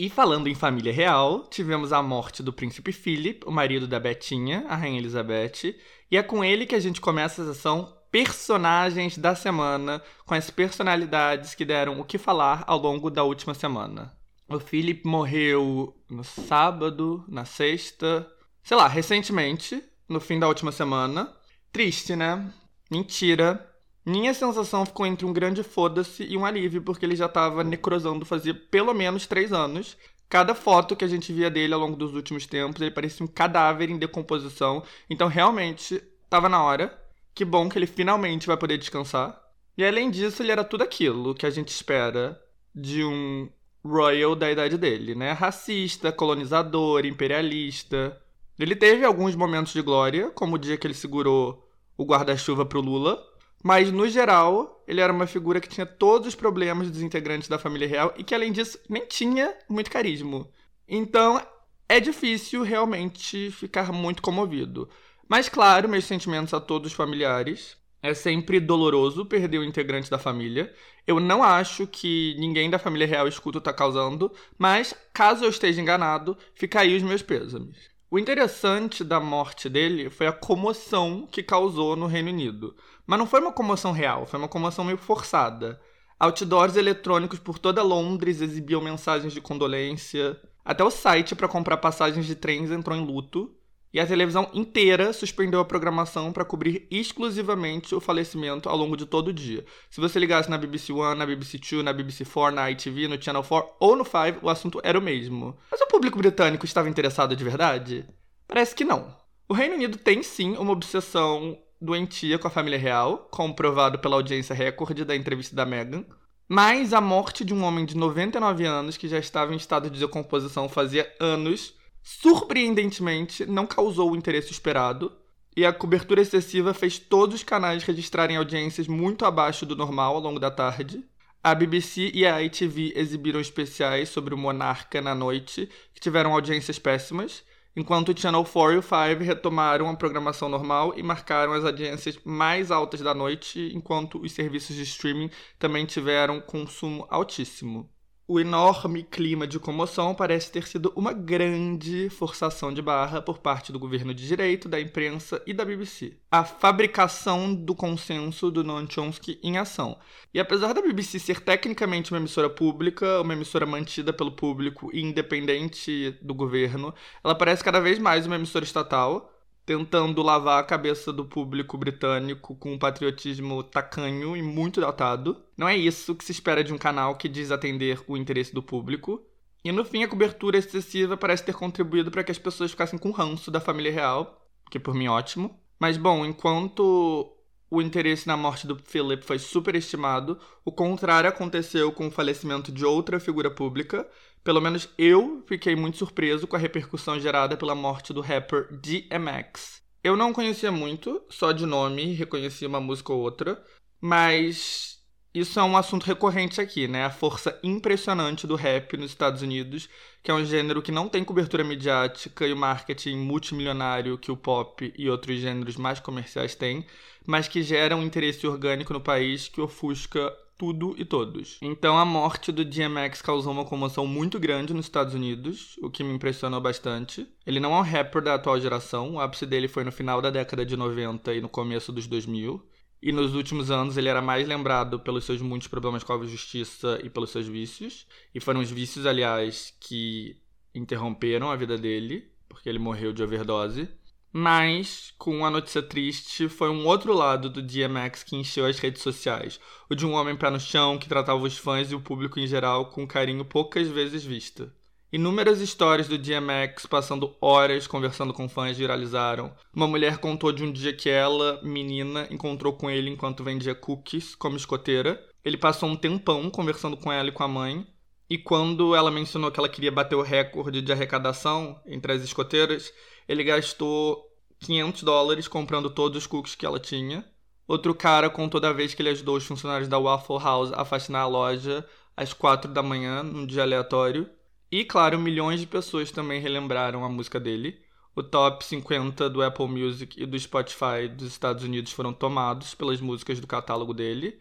E 0.00 0.08
falando 0.08 0.46
em 0.46 0.54
família 0.54 0.90
real, 0.90 1.46
tivemos 1.50 1.92
a 1.92 2.02
morte 2.02 2.42
do 2.42 2.54
príncipe 2.54 2.90
Philip, 2.90 3.46
o 3.46 3.50
marido 3.50 3.86
da 3.86 4.00
Betinha, 4.00 4.64
a 4.66 4.74
rainha 4.74 4.98
Elizabeth, 4.98 5.76
e 6.10 6.16
é 6.16 6.22
com 6.22 6.42
ele 6.42 6.64
que 6.64 6.74
a 6.74 6.80
gente 6.80 7.02
começa 7.02 7.42
a 7.42 7.52
sessão 7.52 7.94
personagens 8.10 9.18
da 9.18 9.34
semana, 9.34 10.02
com 10.24 10.32
as 10.32 10.48
personalidades 10.48 11.54
que 11.54 11.66
deram 11.66 12.00
o 12.00 12.04
que 12.06 12.16
falar 12.16 12.64
ao 12.66 12.78
longo 12.78 13.10
da 13.10 13.24
última 13.24 13.52
semana. 13.52 14.10
O 14.48 14.58
Philip 14.58 15.06
morreu 15.06 15.94
no 16.08 16.24
sábado, 16.24 17.22
na 17.28 17.44
sexta, 17.44 18.26
sei 18.62 18.78
lá, 18.78 18.88
recentemente, 18.88 19.84
no 20.08 20.18
fim 20.18 20.38
da 20.38 20.48
última 20.48 20.72
semana. 20.72 21.30
Triste, 21.70 22.16
né? 22.16 22.50
Mentira. 22.90 23.69
Minha 24.04 24.32
sensação 24.32 24.86
ficou 24.86 25.06
entre 25.06 25.26
um 25.26 25.32
grande 25.32 25.62
foda-se 25.62 26.24
e 26.24 26.36
um 26.36 26.44
alívio, 26.44 26.82
porque 26.82 27.04
ele 27.04 27.16
já 27.16 27.26
estava 27.26 27.62
necrosando 27.62 28.24
fazia 28.24 28.54
pelo 28.54 28.94
menos 28.94 29.26
três 29.26 29.52
anos. 29.52 29.96
Cada 30.28 30.54
foto 30.54 30.96
que 30.96 31.04
a 31.04 31.08
gente 31.08 31.32
via 31.32 31.50
dele 31.50 31.74
ao 31.74 31.80
longo 31.80 31.96
dos 31.96 32.14
últimos 32.14 32.46
tempos, 32.46 32.80
ele 32.80 32.90
parecia 32.90 33.24
um 33.24 33.28
cadáver 33.28 33.90
em 33.90 33.98
decomposição. 33.98 34.82
Então, 35.08 35.28
realmente, 35.28 36.02
estava 36.24 36.48
na 36.48 36.62
hora. 36.62 36.96
Que 37.34 37.44
bom 37.44 37.68
que 37.68 37.78
ele 37.78 37.86
finalmente 37.86 38.46
vai 38.46 38.56
poder 38.56 38.78
descansar. 38.78 39.40
E 39.76 39.84
além 39.84 40.10
disso, 40.10 40.42
ele 40.42 40.52
era 40.52 40.64
tudo 40.64 40.82
aquilo 40.82 41.34
que 41.34 41.46
a 41.46 41.50
gente 41.50 41.68
espera 41.68 42.40
de 42.74 43.04
um 43.04 43.48
royal 43.84 44.34
da 44.36 44.50
idade 44.50 44.76
dele, 44.76 45.14
né? 45.14 45.32
Racista, 45.32 46.12
colonizador, 46.12 47.04
imperialista. 47.06 48.20
Ele 48.58 48.76
teve 48.76 49.04
alguns 49.04 49.34
momentos 49.34 49.72
de 49.72 49.80
glória, 49.80 50.30
como 50.30 50.56
o 50.56 50.58
dia 50.58 50.76
que 50.76 50.86
ele 50.86 50.94
segurou 50.94 51.66
o 51.96 52.04
guarda-chuva 52.04 52.64
pro 52.64 52.80
Lula, 52.80 53.22
mas 53.62 53.92
no 53.92 54.08
geral, 54.08 54.82
ele 54.86 55.00
era 55.00 55.12
uma 55.12 55.26
figura 55.26 55.60
que 55.60 55.68
tinha 55.68 55.86
todos 55.86 56.28
os 56.28 56.34
problemas 56.34 56.90
dos 56.90 57.02
integrantes 57.02 57.48
da 57.48 57.58
família 57.58 57.86
real 57.86 58.14
e 58.16 58.24
que 58.24 58.34
além 58.34 58.52
disso 58.52 58.78
nem 58.88 59.06
tinha 59.06 59.54
muito 59.68 59.90
carisma. 59.90 60.48
Então, 60.88 61.40
é 61.88 62.00
difícil 62.00 62.62
realmente 62.62 63.50
ficar 63.50 63.92
muito 63.92 64.22
comovido. 64.22 64.88
Mas 65.28 65.48
claro, 65.48 65.88
meus 65.88 66.04
sentimentos 66.04 66.54
a 66.54 66.60
todos 66.60 66.90
os 66.90 66.96
familiares. 66.96 67.78
É 68.02 68.14
sempre 68.14 68.58
doloroso 68.58 69.26
perder 69.26 69.58
o 69.58 69.64
integrante 69.64 70.10
da 70.10 70.18
família. 70.18 70.72
Eu 71.06 71.20
não 71.20 71.42
acho 71.42 71.86
que 71.86 72.34
ninguém 72.38 72.70
da 72.70 72.78
família 72.78 73.06
real 73.06 73.28
escuta 73.28 73.60
tá 73.60 73.74
causando, 73.74 74.32
mas 74.56 74.94
caso 75.12 75.44
eu 75.44 75.50
esteja 75.50 75.82
enganado, 75.82 76.36
fica 76.54 76.80
aí 76.80 76.96
os 76.96 77.02
meus 77.02 77.20
pêsames. 77.20 77.90
O 78.12 78.18
interessante 78.18 79.04
da 79.04 79.20
morte 79.20 79.68
dele 79.68 80.10
foi 80.10 80.26
a 80.26 80.32
comoção 80.32 81.28
que 81.30 81.44
causou 81.44 81.94
no 81.94 82.08
Reino 82.08 82.28
Unido. 82.28 82.74
Mas 83.06 83.20
não 83.20 83.24
foi 83.24 83.40
uma 83.40 83.52
comoção 83.52 83.92
real, 83.92 84.26
foi 84.26 84.36
uma 84.36 84.48
comoção 84.48 84.84
meio 84.84 84.98
forçada. 84.98 85.80
Outdoors 86.18 86.76
eletrônicos 86.76 87.38
por 87.38 87.56
toda 87.56 87.84
Londres 87.84 88.40
exibiam 88.40 88.80
mensagens 88.80 89.32
de 89.32 89.40
condolência. 89.40 90.36
Até 90.64 90.82
o 90.82 90.90
site 90.90 91.36
para 91.36 91.46
comprar 91.46 91.76
passagens 91.76 92.26
de 92.26 92.34
trens 92.34 92.72
entrou 92.72 92.98
em 92.98 93.06
luto. 93.06 93.54
E 93.92 93.98
a 93.98 94.06
televisão 94.06 94.48
inteira 94.54 95.12
suspendeu 95.12 95.58
a 95.58 95.64
programação 95.64 96.32
para 96.32 96.44
cobrir 96.44 96.86
exclusivamente 96.90 97.92
o 97.92 98.00
falecimento 98.00 98.68
ao 98.68 98.76
longo 98.76 98.96
de 98.96 99.04
todo 99.04 99.28
o 99.28 99.32
dia. 99.32 99.64
Se 99.90 100.00
você 100.00 100.18
ligasse 100.20 100.48
na 100.48 100.56
BBC 100.56 100.92
One, 100.92 101.18
na 101.18 101.26
BBC 101.26 101.58
Two, 101.58 101.82
na 101.82 101.92
BBC 101.92 102.24
Four, 102.24 102.52
na 102.52 102.70
ITV, 102.70 103.08
no 103.08 103.20
Channel 103.20 103.42
4 103.42 103.74
ou 103.80 103.96
no 103.96 104.04
5, 104.04 104.38
o 104.42 104.48
assunto 104.48 104.80
era 104.84 104.96
o 104.96 105.02
mesmo. 105.02 105.56
Mas 105.68 105.80
o 105.80 105.88
público 105.88 106.18
britânico 106.18 106.64
estava 106.64 106.88
interessado 106.88 107.34
de 107.34 107.42
verdade? 107.42 108.06
Parece 108.46 108.76
que 108.76 108.84
não. 108.84 109.12
O 109.48 109.54
Reino 109.54 109.74
Unido 109.74 109.98
tem 109.98 110.22
sim 110.22 110.56
uma 110.56 110.70
obsessão 110.70 111.58
doentia 111.80 112.38
com 112.38 112.46
a 112.46 112.50
família 112.50 112.78
real, 112.78 113.28
comprovado 113.32 113.98
pela 113.98 114.14
audiência 114.14 114.54
recorde 114.54 115.04
da 115.04 115.16
entrevista 115.16 115.56
da 115.56 115.66
Meghan. 115.66 116.04
Mas 116.48 116.92
a 116.92 117.00
morte 117.00 117.44
de 117.44 117.52
um 117.52 117.64
homem 117.64 117.84
de 117.84 117.96
99 117.96 118.64
anos 118.64 118.96
que 118.96 119.08
já 119.08 119.18
estava 119.18 119.52
em 119.52 119.56
estado 119.56 119.90
de 119.90 119.98
decomposição 119.98 120.68
fazia 120.68 121.12
anos 121.18 121.74
surpreendentemente, 122.02 123.46
não 123.46 123.66
causou 123.66 124.12
o 124.12 124.16
interesse 124.16 124.50
esperado. 124.50 125.12
E 125.56 125.64
a 125.64 125.72
cobertura 125.72 126.20
excessiva 126.20 126.72
fez 126.72 126.98
todos 126.98 127.36
os 127.36 127.42
canais 127.42 127.82
registrarem 127.82 128.36
audiências 128.36 128.86
muito 128.86 129.24
abaixo 129.24 129.66
do 129.66 129.76
normal 129.76 130.14
ao 130.14 130.20
longo 130.20 130.38
da 130.38 130.50
tarde. 130.50 131.04
A 131.42 131.54
BBC 131.54 132.10
e 132.14 132.26
a 132.26 132.42
ITV 132.42 132.92
exibiram 132.94 133.40
especiais 133.40 134.10
sobre 134.10 134.34
o 134.34 134.38
monarca 134.38 135.00
na 135.00 135.14
noite, 135.14 135.68
que 135.94 136.00
tiveram 136.00 136.34
audiências 136.34 136.78
péssimas, 136.78 137.42
enquanto 137.74 138.10
o 138.10 138.18
Channel 138.18 138.44
4 138.44 138.72
e 138.74 138.78
o 138.78 138.82
5 138.82 139.24
retomaram 139.24 139.88
a 139.88 139.96
programação 139.96 140.48
normal 140.48 140.92
e 140.96 141.02
marcaram 141.02 141.52
as 141.52 141.64
audiências 141.64 142.18
mais 142.24 142.70
altas 142.70 143.00
da 143.00 143.14
noite, 143.14 143.72
enquanto 143.74 144.20
os 144.20 144.32
serviços 144.32 144.76
de 144.76 144.82
streaming 144.82 145.30
também 145.58 145.86
tiveram 145.86 146.40
consumo 146.40 147.06
altíssimo 147.10 147.90
o 148.30 148.38
enorme 148.38 149.02
clima 149.02 149.44
de 149.44 149.58
comoção 149.58 150.14
parece 150.14 150.52
ter 150.52 150.64
sido 150.64 150.92
uma 150.94 151.12
grande 151.12 152.08
forçação 152.10 152.72
de 152.72 152.80
barra 152.80 153.20
por 153.20 153.38
parte 153.38 153.72
do 153.72 153.78
governo 153.80 154.14
de 154.14 154.24
direito, 154.24 154.68
da 154.68 154.80
imprensa 154.80 155.42
e 155.44 155.52
da 155.52 155.64
BBC. 155.64 156.12
A 156.30 156.44
fabricação 156.44 157.52
do 157.52 157.74
consenso 157.74 158.48
do 158.48 158.62
Noam 158.62 158.88
Chomsky 158.88 159.40
em 159.42 159.58
ação. 159.58 159.98
E 160.32 160.38
apesar 160.38 160.72
da 160.72 160.80
BBC 160.80 161.18
ser 161.18 161.40
tecnicamente 161.40 162.12
uma 162.12 162.20
emissora 162.20 162.48
pública, 162.48 163.20
uma 163.20 163.32
emissora 163.32 163.66
mantida 163.66 164.12
pelo 164.12 164.30
público 164.30 164.90
e 164.92 165.02
independente 165.02 166.16
do 166.22 166.32
governo, 166.32 166.94
ela 167.24 167.34
parece 167.34 167.64
cada 167.64 167.80
vez 167.80 167.98
mais 167.98 168.26
uma 168.26 168.36
emissora 168.36 168.64
estatal, 168.64 169.29
tentando 169.70 170.20
lavar 170.20 170.58
a 170.58 170.66
cabeça 170.66 171.12
do 171.12 171.24
público 171.24 171.78
britânico 171.78 172.56
com 172.56 172.72
um 172.72 172.78
patriotismo 172.78 173.62
tacanho 173.62 174.36
e 174.36 174.42
muito 174.42 174.80
datado. 174.80 175.44
Não 175.56 175.68
é 175.68 175.76
isso 175.76 176.12
que 176.16 176.24
se 176.24 176.32
espera 176.32 176.64
de 176.64 176.74
um 176.74 176.76
canal 176.76 177.14
que 177.14 177.28
diz 177.28 177.52
atender 177.52 178.02
o 178.08 178.16
interesse 178.16 178.52
do 178.52 178.64
público. 178.64 179.24
E 179.64 179.70
no 179.70 179.84
fim, 179.84 180.02
a 180.02 180.08
cobertura 180.08 180.58
excessiva 180.58 181.16
parece 181.16 181.44
ter 181.44 181.54
contribuído 181.54 182.10
para 182.10 182.24
que 182.24 182.32
as 182.32 182.38
pessoas 182.38 182.72
ficassem 182.72 182.98
com 182.98 183.12
ranço 183.12 183.48
da 183.48 183.60
família 183.60 183.92
real, 183.92 184.44
que 184.68 184.80
por 184.80 184.92
mim 184.92 185.06
ótimo. 185.06 185.56
Mas 185.78 185.96
bom, 185.96 186.26
enquanto 186.26 187.32
o 187.70 187.80
interesse 187.80 188.26
na 188.26 188.36
morte 188.36 188.66
do 188.66 188.74
Philip 188.74 189.24
foi 189.24 189.38
superestimado, 189.38 190.36
o 190.64 190.72
contrário 190.72 191.30
aconteceu 191.30 191.92
com 191.92 192.08
o 192.08 192.10
falecimento 192.10 192.72
de 192.72 192.84
outra 192.84 193.20
figura 193.20 193.48
pública, 193.48 194.04
pelo 194.42 194.60
menos 194.60 194.88
eu 194.96 195.44
fiquei 195.46 195.76
muito 195.76 195.98
surpreso 195.98 196.46
com 196.46 196.56
a 196.56 196.58
repercussão 196.58 197.18
gerada 197.20 197.56
pela 197.56 197.74
morte 197.74 198.12
do 198.12 198.20
rapper 198.20 198.68
DMX. 198.70 199.82
Eu 200.02 200.16
não 200.16 200.32
conhecia 200.32 200.72
muito, 200.72 201.22
só 201.28 201.52
de 201.52 201.66
nome, 201.66 202.14
reconhecia 202.14 202.66
uma 202.66 202.80
música 202.80 203.12
ou 203.12 203.20
outra, 203.20 203.62
mas 204.00 204.98
isso 205.32 205.60
é 205.60 205.62
um 205.62 205.76
assunto 205.76 206.04
recorrente 206.04 206.60
aqui, 206.60 206.88
né? 206.88 207.04
A 207.04 207.10
força 207.10 207.58
impressionante 207.62 208.46
do 208.46 208.56
rap 208.56 208.96
nos 208.96 209.10
Estados 209.10 209.42
Unidos, 209.42 209.88
que 210.22 210.30
é 210.30 210.34
um 210.34 210.44
gênero 210.44 210.82
que 210.82 210.90
não 210.90 211.08
tem 211.08 211.22
cobertura 211.22 211.62
midiática 211.62 212.46
e 212.46 212.52
o 212.52 212.56
marketing 212.56 213.16
multimilionário 213.18 214.18
que 214.18 214.32
o 214.32 214.36
pop 214.36 214.92
e 214.96 215.08
outros 215.08 215.38
gêneros 215.38 215.76
mais 215.76 216.00
comerciais 216.00 216.54
têm, 216.54 216.84
mas 217.26 217.46
que 217.46 217.62
gera 217.62 217.94
um 217.94 218.02
interesse 218.02 218.46
orgânico 218.46 218.92
no 218.92 219.00
país 219.00 219.48
que 219.48 219.60
ofusca 219.60 220.34
tudo 220.60 220.94
e 220.98 221.06
todos. 221.06 221.56
Então 221.62 221.96
a 221.96 222.04
morte 222.04 222.52
do 222.52 222.66
DMX 222.66 223.22
causou 223.22 223.50
uma 223.50 223.64
comoção 223.64 224.06
muito 224.06 224.38
grande 224.38 224.74
nos 224.74 224.84
Estados 224.84 225.14
Unidos, 225.14 225.78
o 225.80 225.88
que 225.88 226.04
me 226.04 226.12
impressionou 226.12 226.60
bastante. 226.60 227.26
Ele 227.46 227.58
não 227.58 227.72
é 227.74 227.78
um 227.78 227.82
rapper 227.82 228.20
da 228.20 228.34
atual 228.34 228.60
geração, 228.60 229.14
o 229.14 229.20
ápice 229.20 229.46
dele 229.46 229.68
foi 229.68 229.84
no 229.84 229.90
final 229.90 230.20
da 230.20 230.28
década 230.28 230.66
de 230.66 230.76
90 230.76 231.32
e 231.32 231.40
no 231.40 231.48
começo 231.48 231.90
dos 231.90 232.06
2000. 232.06 232.62
E 233.02 233.10
nos 233.10 233.34
últimos 233.34 233.70
anos 233.70 233.96
ele 233.96 234.10
era 234.10 234.20
mais 234.20 234.46
lembrado 234.46 235.00
pelos 235.00 235.24
seus 235.24 235.40
muitos 235.40 235.66
problemas 235.66 236.04
com 236.04 236.12
a 236.12 236.26
justiça 236.26 237.00
e 237.02 237.08
pelos 237.08 237.30
seus 237.30 237.46
vícios. 237.48 238.06
E 238.34 238.38
foram 238.38 238.60
os 238.60 238.70
vícios, 238.70 239.06
aliás, 239.06 239.74
que 239.80 240.36
interromperam 240.74 241.50
a 241.50 241.56
vida 241.56 241.78
dele, 241.78 242.30
porque 242.46 242.68
ele 242.68 242.78
morreu 242.78 243.14
de 243.14 243.22
overdose. 243.22 243.88
Mas, 244.32 245.12
com 245.18 245.38
uma 245.38 245.50
notícia 245.50 245.82
triste, 245.82 246.48
foi 246.48 246.70
um 246.70 246.86
outro 246.86 247.12
lado 247.12 247.50
do 247.50 247.60
DMX 247.60 248.22
que 248.22 248.36
encheu 248.36 248.64
as 248.64 248.78
redes 248.78 249.02
sociais. 249.02 249.58
O 249.88 249.94
de 249.94 250.06
um 250.06 250.12
homem 250.12 250.36
pé 250.36 250.50
no 250.50 250.60
chão 250.60 250.98
que 250.98 251.08
tratava 251.08 251.42
os 251.42 251.58
fãs 251.58 251.90
e 251.90 251.96
o 251.96 252.00
público 252.00 252.38
em 252.38 252.46
geral 252.46 252.90
com 252.90 253.06
carinho 253.06 253.44
poucas 253.44 253.88
vezes 253.88 254.24
visto. 254.24 254.70
Inúmeras 255.12 255.60
histórias 255.60 256.06
do 256.06 256.16
DMX 256.16 256.86
passando 256.86 257.34
horas 257.40 257.88
conversando 257.88 258.32
com 258.32 258.48
fãs 258.48 258.78
viralizaram. 258.78 259.52
Uma 259.74 259.88
mulher 259.88 260.18
contou 260.18 260.52
de 260.52 260.62
um 260.62 260.70
dia 260.70 260.92
que 260.92 261.10
ela, 261.10 261.60
menina, 261.64 262.28
encontrou 262.30 262.72
com 262.72 262.88
ele 262.88 263.10
enquanto 263.10 263.42
vendia 263.42 263.74
cookies 263.74 264.36
como 264.36 264.56
escoteira. 264.56 265.20
Ele 265.44 265.56
passou 265.56 265.88
um 265.88 265.96
tempão 265.96 266.48
conversando 266.48 266.96
com 266.96 267.10
ela 267.10 267.28
e 267.28 267.32
com 267.32 267.42
a 267.42 267.48
mãe. 267.48 267.84
E 268.28 268.38
quando 268.38 268.94
ela 268.94 269.10
mencionou 269.10 269.50
que 269.50 269.58
ela 269.58 269.68
queria 269.68 269.90
bater 269.90 270.14
o 270.14 270.22
recorde 270.22 270.80
de 270.80 270.92
arrecadação 270.92 271.80
entre 271.84 272.12
as 272.12 272.22
escoteiras, 272.22 272.92
ele 273.30 273.44
gastou 273.44 274.28
500 274.58 275.04
dólares 275.04 275.46
comprando 275.46 275.88
todos 275.88 276.18
os 276.18 276.26
cookies 276.26 276.56
que 276.56 276.66
ela 276.66 276.80
tinha. 276.80 277.24
Outro 277.64 277.94
cara 277.94 278.28
contou 278.28 278.60
da 278.60 278.72
vez 278.72 278.92
que 278.92 279.00
ele 279.00 279.10
ajudou 279.10 279.36
os 279.36 279.46
funcionários 279.46 279.88
da 279.88 280.00
Waffle 280.00 280.40
House 280.40 280.72
a 280.72 280.84
faxinar 280.84 281.22
a 281.22 281.28
loja 281.28 281.86
às 282.16 282.32
4 282.32 282.72
da 282.72 282.82
manhã, 282.82 283.22
num 283.22 283.46
dia 283.46 283.62
aleatório. 283.62 284.28
E, 284.68 284.84
claro, 284.84 285.16
milhões 285.16 285.60
de 285.60 285.66
pessoas 285.68 286.10
também 286.10 286.40
relembraram 286.40 287.04
a 287.04 287.08
música 287.08 287.38
dele. 287.38 287.80
O 288.16 288.22
top 288.24 288.64
50 288.64 289.30
do 289.30 289.44
Apple 289.44 289.68
Music 289.68 290.20
e 290.20 290.26
do 290.26 290.36
Spotify 290.36 291.06
dos 291.08 291.28
Estados 291.28 291.62
Unidos 291.62 291.92
foram 291.92 292.12
tomados 292.12 292.74
pelas 292.74 293.00
músicas 293.00 293.38
do 293.38 293.46
catálogo 293.46 293.94
dele, 293.94 294.40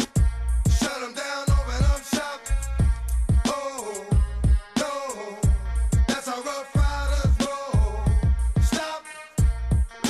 Down. 0.81 1.11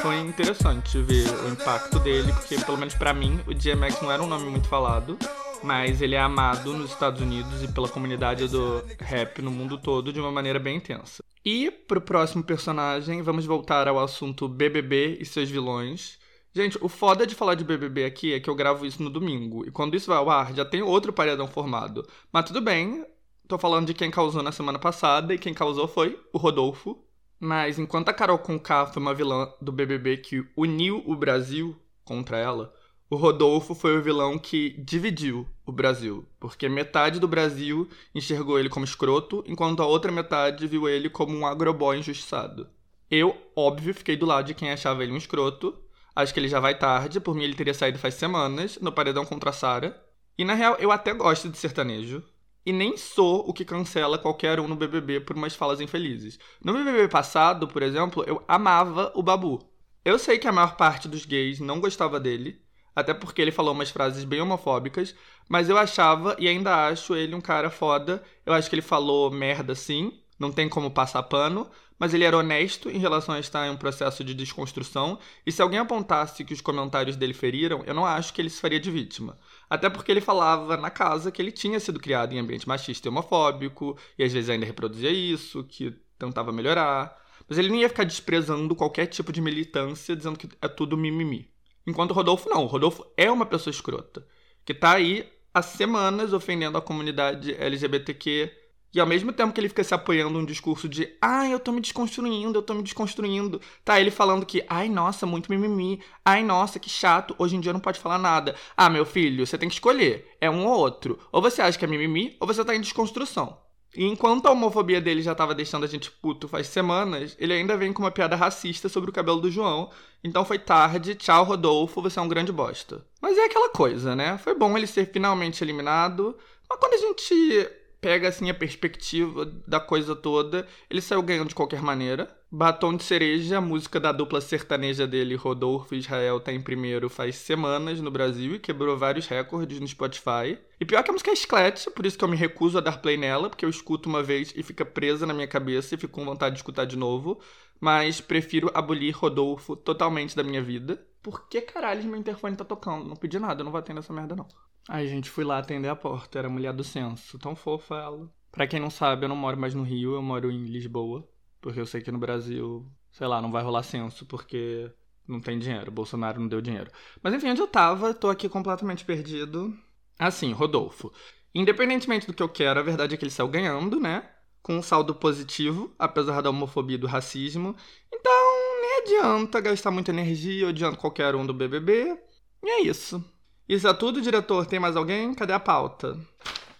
foi 0.01 0.17
interessante 0.19 0.99
ver 0.99 1.29
o 1.45 1.49
impacto 1.49 1.99
dele, 1.99 2.33
porque 2.33 2.57
pelo 2.57 2.77
menos 2.77 2.95
para 2.95 3.13
mim 3.13 3.39
o 3.45 3.53
DMX 3.53 4.01
não 4.01 4.11
era 4.11 4.23
um 4.23 4.27
nome 4.27 4.45
muito 4.45 4.67
falado. 4.67 5.17
mas 5.63 6.01
ele 6.01 6.15
é 6.15 6.19
amado 6.19 6.73
nos 6.73 6.89
Estados 6.89 7.21
Unidos 7.21 7.61
e 7.61 7.67
pela 7.67 7.87
comunidade 7.87 8.47
do 8.47 8.83
rap 8.99 9.43
no 9.43 9.51
mundo 9.51 9.77
todo 9.77 10.11
de 10.11 10.19
uma 10.19 10.31
maneira 10.31 10.57
bem 10.57 10.77
intensa. 10.77 11.23
E 11.45 11.69
pro 11.69 12.01
próximo 12.01 12.43
personagem, 12.43 13.21
vamos 13.21 13.45
voltar 13.45 13.87
ao 13.87 13.99
assunto 13.99 14.47
BBB 14.47 15.19
e 15.21 15.25
seus 15.25 15.51
vilões. 15.51 16.17
Gente, 16.53 16.77
o 16.81 16.89
foda 16.89 17.25
de 17.25 17.33
falar 17.33 17.55
de 17.55 17.63
BBB 17.63 18.03
aqui 18.03 18.33
é 18.33 18.39
que 18.39 18.49
eu 18.49 18.55
gravo 18.55 18.85
isso 18.85 19.01
no 19.01 19.09
domingo. 19.09 19.65
E 19.65 19.71
quando 19.71 19.95
isso 19.95 20.07
vai 20.07 20.17
ao 20.17 20.29
ar, 20.29 20.53
já 20.53 20.65
tem 20.65 20.81
outro 20.81 21.13
paredão 21.13 21.47
formado. 21.47 22.05
Mas 22.31 22.45
tudo 22.45 22.59
bem, 22.59 23.05
tô 23.47 23.57
falando 23.57 23.87
de 23.87 23.93
quem 23.93 24.11
causou 24.11 24.43
na 24.43 24.51
semana 24.51 24.77
passada. 24.77 25.33
E 25.33 25.37
quem 25.37 25.53
causou 25.53 25.87
foi 25.87 26.19
o 26.33 26.37
Rodolfo. 26.37 27.01
Mas 27.39 27.79
enquanto 27.79 28.09
a 28.09 28.13
Carol 28.13 28.37
Conká 28.37 28.85
foi 28.85 29.01
uma 29.01 29.13
vilã 29.13 29.51
do 29.61 29.71
BBB 29.71 30.17
que 30.17 30.45
uniu 30.55 31.01
o 31.07 31.15
Brasil 31.15 31.75
contra 32.03 32.37
ela, 32.37 32.73
o 33.09 33.15
Rodolfo 33.15 33.73
foi 33.73 33.97
o 33.97 34.01
vilão 34.01 34.37
que 34.37 34.71
dividiu 34.83 35.47
o 35.65 35.71
Brasil. 35.71 36.27
Porque 36.37 36.67
metade 36.67 37.17
do 37.17 37.27
Brasil 37.29 37.89
enxergou 38.13 38.59
ele 38.59 38.69
como 38.69 38.85
escroto, 38.85 39.41
enquanto 39.47 39.81
a 39.81 39.87
outra 39.87 40.11
metade 40.11 40.67
viu 40.67 40.87
ele 40.87 41.09
como 41.09 41.33
um 41.35 41.47
agroboy 41.47 41.97
injustiçado. 41.97 42.69
Eu, 43.09 43.35
óbvio, 43.55 43.93
fiquei 43.93 44.15
do 44.15 44.25
lado 44.25 44.47
de 44.47 44.53
quem 44.53 44.69
achava 44.69 45.01
ele 45.03 45.13
um 45.13 45.17
escroto 45.17 45.77
Acho 46.15 46.33
que 46.33 46.39
ele 46.39 46.47
já 46.47 46.59
vai 46.59 46.77
tarde, 46.77 47.19
por 47.19 47.35
mim 47.35 47.43
ele 47.43 47.55
teria 47.55 47.73
saído 47.73 47.99
faz 47.99 48.15
semanas, 48.15 48.77
no 48.81 48.91
paredão 48.91 49.25
contra 49.25 49.49
a 49.49 49.53
Sara. 49.53 49.99
E 50.37 50.43
na 50.43 50.53
real, 50.53 50.75
eu 50.79 50.91
até 50.91 51.13
gosto 51.13 51.49
de 51.49 51.57
sertanejo. 51.57 52.23
E 52.65 52.71
nem 52.71 52.95
sou 52.95 53.47
o 53.49 53.53
que 53.53 53.65
cancela 53.65 54.19
qualquer 54.19 54.59
um 54.59 54.67
no 54.67 54.75
BBB 54.75 55.21
por 55.21 55.35
umas 55.35 55.55
falas 55.55 55.81
infelizes. 55.81 56.37
No 56.63 56.73
BBB 56.73 57.07
passado, 57.07 57.67
por 57.67 57.81
exemplo, 57.81 58.23
eu 58.27 58.43
amava 58.47 59.11
o 59.15 59.23
Babu. 59.23 59.59
Eu 60.05 60.19
sei 60.19 60.37
que 60.37 60.47
a 60.47 60.51
maior 60.51 60.75
parte 60.75 61.07
dos 61.07 61.25
gays 61.25 61.59
não 61.59 61.79
gostava 61.79 62.19
dele, 62.19 62.61
até 62.95 63.13
porque 63.13 63.41
ele 63.41 63.51
falou 63.51 63.73
umas 63.73 63.89
frases 63.89 64.23
bem 64.23 64.41
homofóbicas, 64.41 65.15
mas 65.49 65.69
eu 65.69 65.77
achava 65.77 66.35
e 66.39 66.47
ainda 66.47 66.87
acho 66.87 67.15
ele 67.15 67.33
um 67.35 67.41
cara 67.41 67.69
foda. 67.69 68.23
Eu 68.45 68.53
acho 68.53 68.69
que 68.69 68.75
ele 68.75 68.81
falou 68.81 69.31
merda 69.31 69.73
sim, 69.73 70.19
não 70.39 70.51
tem 70.51 70.67
como 70.67 70.91
passar 70.91 71.23
pano, 71.23 71.69
mas 72.01 72.15
ele 72.15 72.23
era 72.23 72.35
honesto 72.35 72.89
em 72.89 72.97
relação 72.97 73.35
a 73.35 73.39
estar 73.39 73.67
em 73.67 73.69
um 73.69 73.77
processo 73.77 74.23
de 74.23 74.33
desconstrução, 74.33 75.19
e 75.45 75.51
se 75.51 75.61
alguém 75.61 75.77
apontasse 75.77 76.43
que 76.43 76.51
os 76.51 76.59
comentários 76.59 77.15
dele 77.15 77.31
feriram, 77.31 77.83
eu 77.85 77.93
não 77.93 78.03
acho 78.03 78.33
que 78.33 78.41
ele 78.41 78.49
se 78.49 78.59
faria 78.59 78.79
de 78.79 78.89
vítima. 78.89 79.37
Até 79.69 79.87
porque 79.87 80.11
ele 80.11 80.19
falava 80.19 80.75
na 80.77 80.89
casa 80.89 81.31
que 81.31 81.39
ele 81.39 81.51
tinha 81.51 81.79
sido 81.79 81.99
criado 81.99 82.33
em 82.33 82.39
ambiente 82.39 82.67
machista 82.67 83.07
e 83.07 83.09
homofóbico, 83.09 83.95
e 84.17 84.23
às 84.23 84.33
vezes 84.33 84.49
ainda 84.49 84.65
reproduzia 84.65 85.11
isso, 85.11 85.63
que 85.63 85.91
tentava 86.17 86.51
melhorar. 86.51 87.15
Mas 87.47 87.59
ele 87.59 87.69
não 87.69 87.75
ia 87.75 87.87
ficar 87.87 88.03
desprezando 88.03 88.75
qualquer 88.75 89.05
tipo 89.05 89.31
de 89.31 89.39
militância, 89.39 90.15
dizendo 90.15 90.39
que 90.39 90.49
é 90.59 90.67
tudo 90.67 90.97
mimimi. 90.97 91.51
Enquanto 91.85 92.09
o 92.09 92.15
Rodolfo 92.15 92.49
não. 92.49 92.63
O 92.63 92.67
Rodolfo 92.67 93.05
é 93.15 93.29
uma 93.29 93.45
pessoa 93.45 93.69
escrota, 93.69 94.25
que 94.65 94.73
tá 94.73 94.93
aí 94.93 95.31
há 95.53 95.61
semanas 95.61 96.33
ofendendo 96.33 96.79
a 96.79 96.81
comunidade 96.81 97.53
LGBTQ 97.53 98.60
e 98.93 98.99
ao 98.99 99.07
mesmo 99.07 99.31
tempo 99.31 99.53
que 99.53 99.59
ele 99.59 99.69
fica 99.69 99.83
se 99.83 99.93
apoiando 99.93 100.37
um 100.37 100.45
discurso 100.45 100.89
de 100.89 101.09
ai, 101.21 101.53
eu 101.53 101.59
tô 101.59 101.71
me 101.71 101.79
desconstruindo, 101.79 102.57
eu 102.57 102.61
tô 102.61 102.73
me 102.73 102.83
desconstruindo, 102.83 103.61
tá 103.85 103.99
ele 103.99 104.11
falando 104.11 104.45
que 104.45 104.63
ai, 104.67 104.89
nossa, 104.89 105.25
muito 105.25 105.49
mimimi, 105.49 106.01
ai, 106.25 106.43
nossa, 106.43 106.79
que 106.79 106.89
chato, 106.89 107.33
hoje 107.37 107.55
em 107.55 107.61
dia 107.61 107.71
não 107.71 107.79
pode 107.79 107.99
falar 107.99 108.17
nada. 108.17 108.55
Ah, 108.75 108.89
meu 108.89 109.05
filho, 109.05 109.45
você 109.45 109.57
tem 109.57 109.69
que 109.69 109.75
escolher, 109.75 110.27
é 110.41 110.49
um 110.49 110.65
ou 110.67 110.77
outro. 110.77 111.19
Ou 111.31 111.41
você 111.41 111.61
acha 111.61 111.77
que 111.77 111.85
é 111.85 111.87
mimimi, 111.87 112.35
ou 112.39 112.45
você 112.45 112.65
tá 112.65 112.75
em 112.75 112.81
desconstrução. 112.81 113.57
E 113.95 114.05
enquanto 114.05 114.45
a 114.45 114.51
homofobia 114.51 115.01
dele 115.01 115.21
já 115.21 115.35
tava 115.35 115.53
deixando 115.53 115.83
a 115.83 115.87
gente 115.87 116.09
puto 116.09 116.47
faz 116.47 116.67
semanas, 116.67 117.35
ele 117.37 117.53
ainda 117.53 117.75
vem 117.75 117.91
com 117.91 118.01
uma 118.01 118.11
piada 118.11 118.37
racista 118.37 118.87
sobre 118.87 119.09
o 119.09 119.13
cabelo 119.13 119.41
do 119.41 119.51
João. 119.51 119.89
Então 120.23 120.45
foi 120.45 120.57
tarde, 120.59 121.15
tchau 121.15 121.43
Rodolfo, 121.43 122.01
você 122.01 122.17
é 122.17 122.21
um 122.21 122.27
grande 122.27 122.53
bosta. 122.53 123.05
Mas 123.21 123.37
é 123.37 123.45
aquela 123.45 123.69
coisa, 123.69 124.15
né? 124.15 124.37
Foi 124.37 124.55
bom 124.55 124.77
ele 124.77 124.87
ser 124.87 125.11
finalmente 125.11 125.61
eliminado. 125.61 126.37
Mas 126.69 126.79
quando 126.79 126.93
a 126.93 126.97
gente 126.97 127.69
pega 128.01 128.27
assim 128.27 128.49
a 128.49 128.53
perspectiva 128.53 129.45
da 129.67 129.79
coisa 129.79 130.15
toda, 130.15 130.67
ele 130.89 130.99
saiu 130.99 131.21
ganhando 131.21 131.49
de 131.49 131.55
qualquer 131.55 131.81
maneira. 131.81 132.35
Batom 132.51 132.97
de 132.97 133.03
Cereja, 133.03 133.59
a 133.59 133.61
música 133.61 133.97
da 133.97 134.11
dupla 134.11 134.41
sertaneja 134.41 135.07
dele, 135.07 135.35
Rodolfo 135.35 135.95
Israel, 135.95 136.39
tá 136.39 136.51
em 136.51 136.59
primeiro 136.59 137.09
faz 137.09 137.37
semanas 137.37 138.01
no 138.01 138.11
Brasil 138.11 138.55
e 138.55 138.59
quebrou 138.59 138.97
vários 138.97 139.27
recordes 139.27 139.79
no 139.79 139.87
Spotify. 139.87 140.57
E 140.77 140.83
pior 140.83 141.03
que 141.03 141.11
a 141.11 141.13
música 141.13 141.29
é 141.29 141.33
esclete, 141.33 141.89
por 141.91 142.05
isso 142.05 142.17
que 142.17 142.23
eu 142.23 142.27
me 142.27 142.35
recuso 142.35 142.77
a 142.77 142.81
dar 142.81 143.01
play 143.01 143.15
nela, 143.15 143.49
porque 143.49 143.63
eu 143.63 143.69
escuto 143.69 144.09
uma 144.09 144.21
vez 144.21 144.51
e 144.53 144.63
fica 144.63 144.83
presa 144.83 145.25
na 145.25 145.33
minha 145.33 145.47
cabeça 145.47 145.95
e 145.95 145.97
fico 145.97 146.11
com 146.11 146.25
vontade 146.25 146.55
de 146.55 146.59
escutar 146.59 146.85
de 146.85 146.97
novo. 146.97 147.39
Mas 147.81 148.21
prefiro 148.21 148.69
abolir 148.75 149.13
Rodolfo 149.15 149.75
totalmente 149.75 150.35
da 150.35 150.43
minha 150.43 150.61
vida. 150.61 151.03
Por 151.21 151.49
que 151.49 151.61
caralho 151.61 152.03
meu 152.03 152.19
interfone 152.19 152.55
tá 152.55 152.63
tocando? 152.63 153.09
Não 153.09 153.15
pedi 153.15 153.39
nada, 153.39 153.61
eu 153.61 153.65
não 153.65 153.71
vou 153.71 153.79
atender 153.79 153.99
essa 153.99 154.13
merda 154.13 154.35
não. 154.35 154.47
Aí, 154.87 155.07
gente, 155.07 155.29
fui 155.29 155.43
lá 155.43 155.57
atender 155.57 155.89
a 155.89 155.95
porta. 155.95 156.37
Era 156.37 156.47
a 156.47 156.51
mulher 156.51 156.73
do 156.73 156.83
censo. 156.83 157.39
Tão 157.39 157.55
fofa 157.55 157.95
ela. 157.95 158.31
Pra 158.51 158.67
quem 158.67 158.79
não 158.79 158.89
sabe, 158.89 159.25
eu 159.25 159.29
não 159.29 159.35
moro 159.35 159.57
mais 159.57 159.73
no 159.73 159.83
Rio, 159.83 160.13
eu 160.13 160.21
moro 160.21 160.51
em 160.51 160.65
Lisboa. 160.65 161.27
Porque 161.59 161.79
eu 161.79 161.85
sei 161.85 162.01
que 162.01 162.11
no 162.11 162.19
Brasil, 162.19 162.85
sei 163.11 163.27
lá, 163.27 163.41
não 163.41 163.51
vai 163.51 163.63
rolar 163.63 163.83
censo, 163.83 164.25
porque 164.25 164.91
não 165.27 165.39
tem 165.39 165.57
dinheiro. 165.57 165.91
Bolsonaro 165.91 166.39
não 166.39 166.47
deu 166.47 166.61
dinheiro. 166.61 166.91
Mas 167.21 167.33
enfim, 167.33 167.49
onde 167.49 167.61
eu 167.61 167.67
tava, 167.67 168.13
tô 168.13 168.29
aqui 168.29 168.47
completamente 168.47 169.05
perdido. 169.05 169.73
Assim, 170.19 170.51
Rodolfo. 170.51 171.11
Independentemente 171.53 172.27
do 172.27 172.33
que 172.33 172.43
eu 172.43 172.49
quero, 172.49 172.79
a 172.79 172.83
verdade 172.83 173.13
é 173.13 173.17
que 173.17 173.23
ele 173.23 173.31
saiu 173.31 173.47
ganhando, 173.47 173.99
né? 173.99 174.29
Com 174.61 174.77
um 174.77 174.81
saldo 174.81 175.15
positivo, 175.15 175.93
apesar 175.97 176.41
da 176.41 176.49
homofobia 176.49 176.95
e 176.95 176.99
do 176.99 177.07
racismo. 177.07 177.75
Então, 178.13 178.81
nem 178.81 179.01
adianta 179.01 179.59
gastar 179.59 179.91
muita 179.91 180.11
energia 180.11 180.67
odiando 180.67 180.97
qualquer 180.97 181.35
um 181.35 181.45
do 181.45 181.53
BBB. 181.53 182.17
E 182.63 182.69
é 182.69 182.81
isso. 182.81 183.23
Isso 183.67 183.87
é 183.87 183.93
tudo, 183.93 184.21
diretor? 184.21 184.65
Tem 184.65 184.79
mais 184.79 184.95
alguém? 184.95 185.33
Cadê 185.33 185.53
a 185.53 185.59
pauta? 185.59 186.19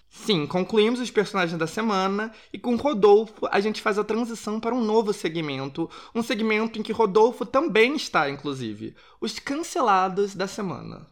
Sim, 0.09 0.45
concluímos 0.45 0.99
os 0.99 1.09
personagens 1.09 1.57
da 1.57 1.65
semana 1.65 2.33
e 2.51 2.59
com 2.59 2.75
Rodolfo 2.75 3.47
a 3.49 3.61
gente 3.61 3.81
faz 3.81 3.97
a 3.97 4.03
transição 4.03 4.59
para 4.59 4.75
um 4.75 4.83
novo 4.83 5.13
segmento, 5.13 5.89
um 6.13 6.21
segmento 6.21 6.77
em 6.77 6.83
que 6.83 6.91
Rodolfo 6.91 7.45
também 7.45 7.95
está, 7.95 8.29
inclusive, 8.29 8.93
os 9.21 9.39
cancelados 9.39 10.35
da 10.35 10.47
semana. 10.47 11.07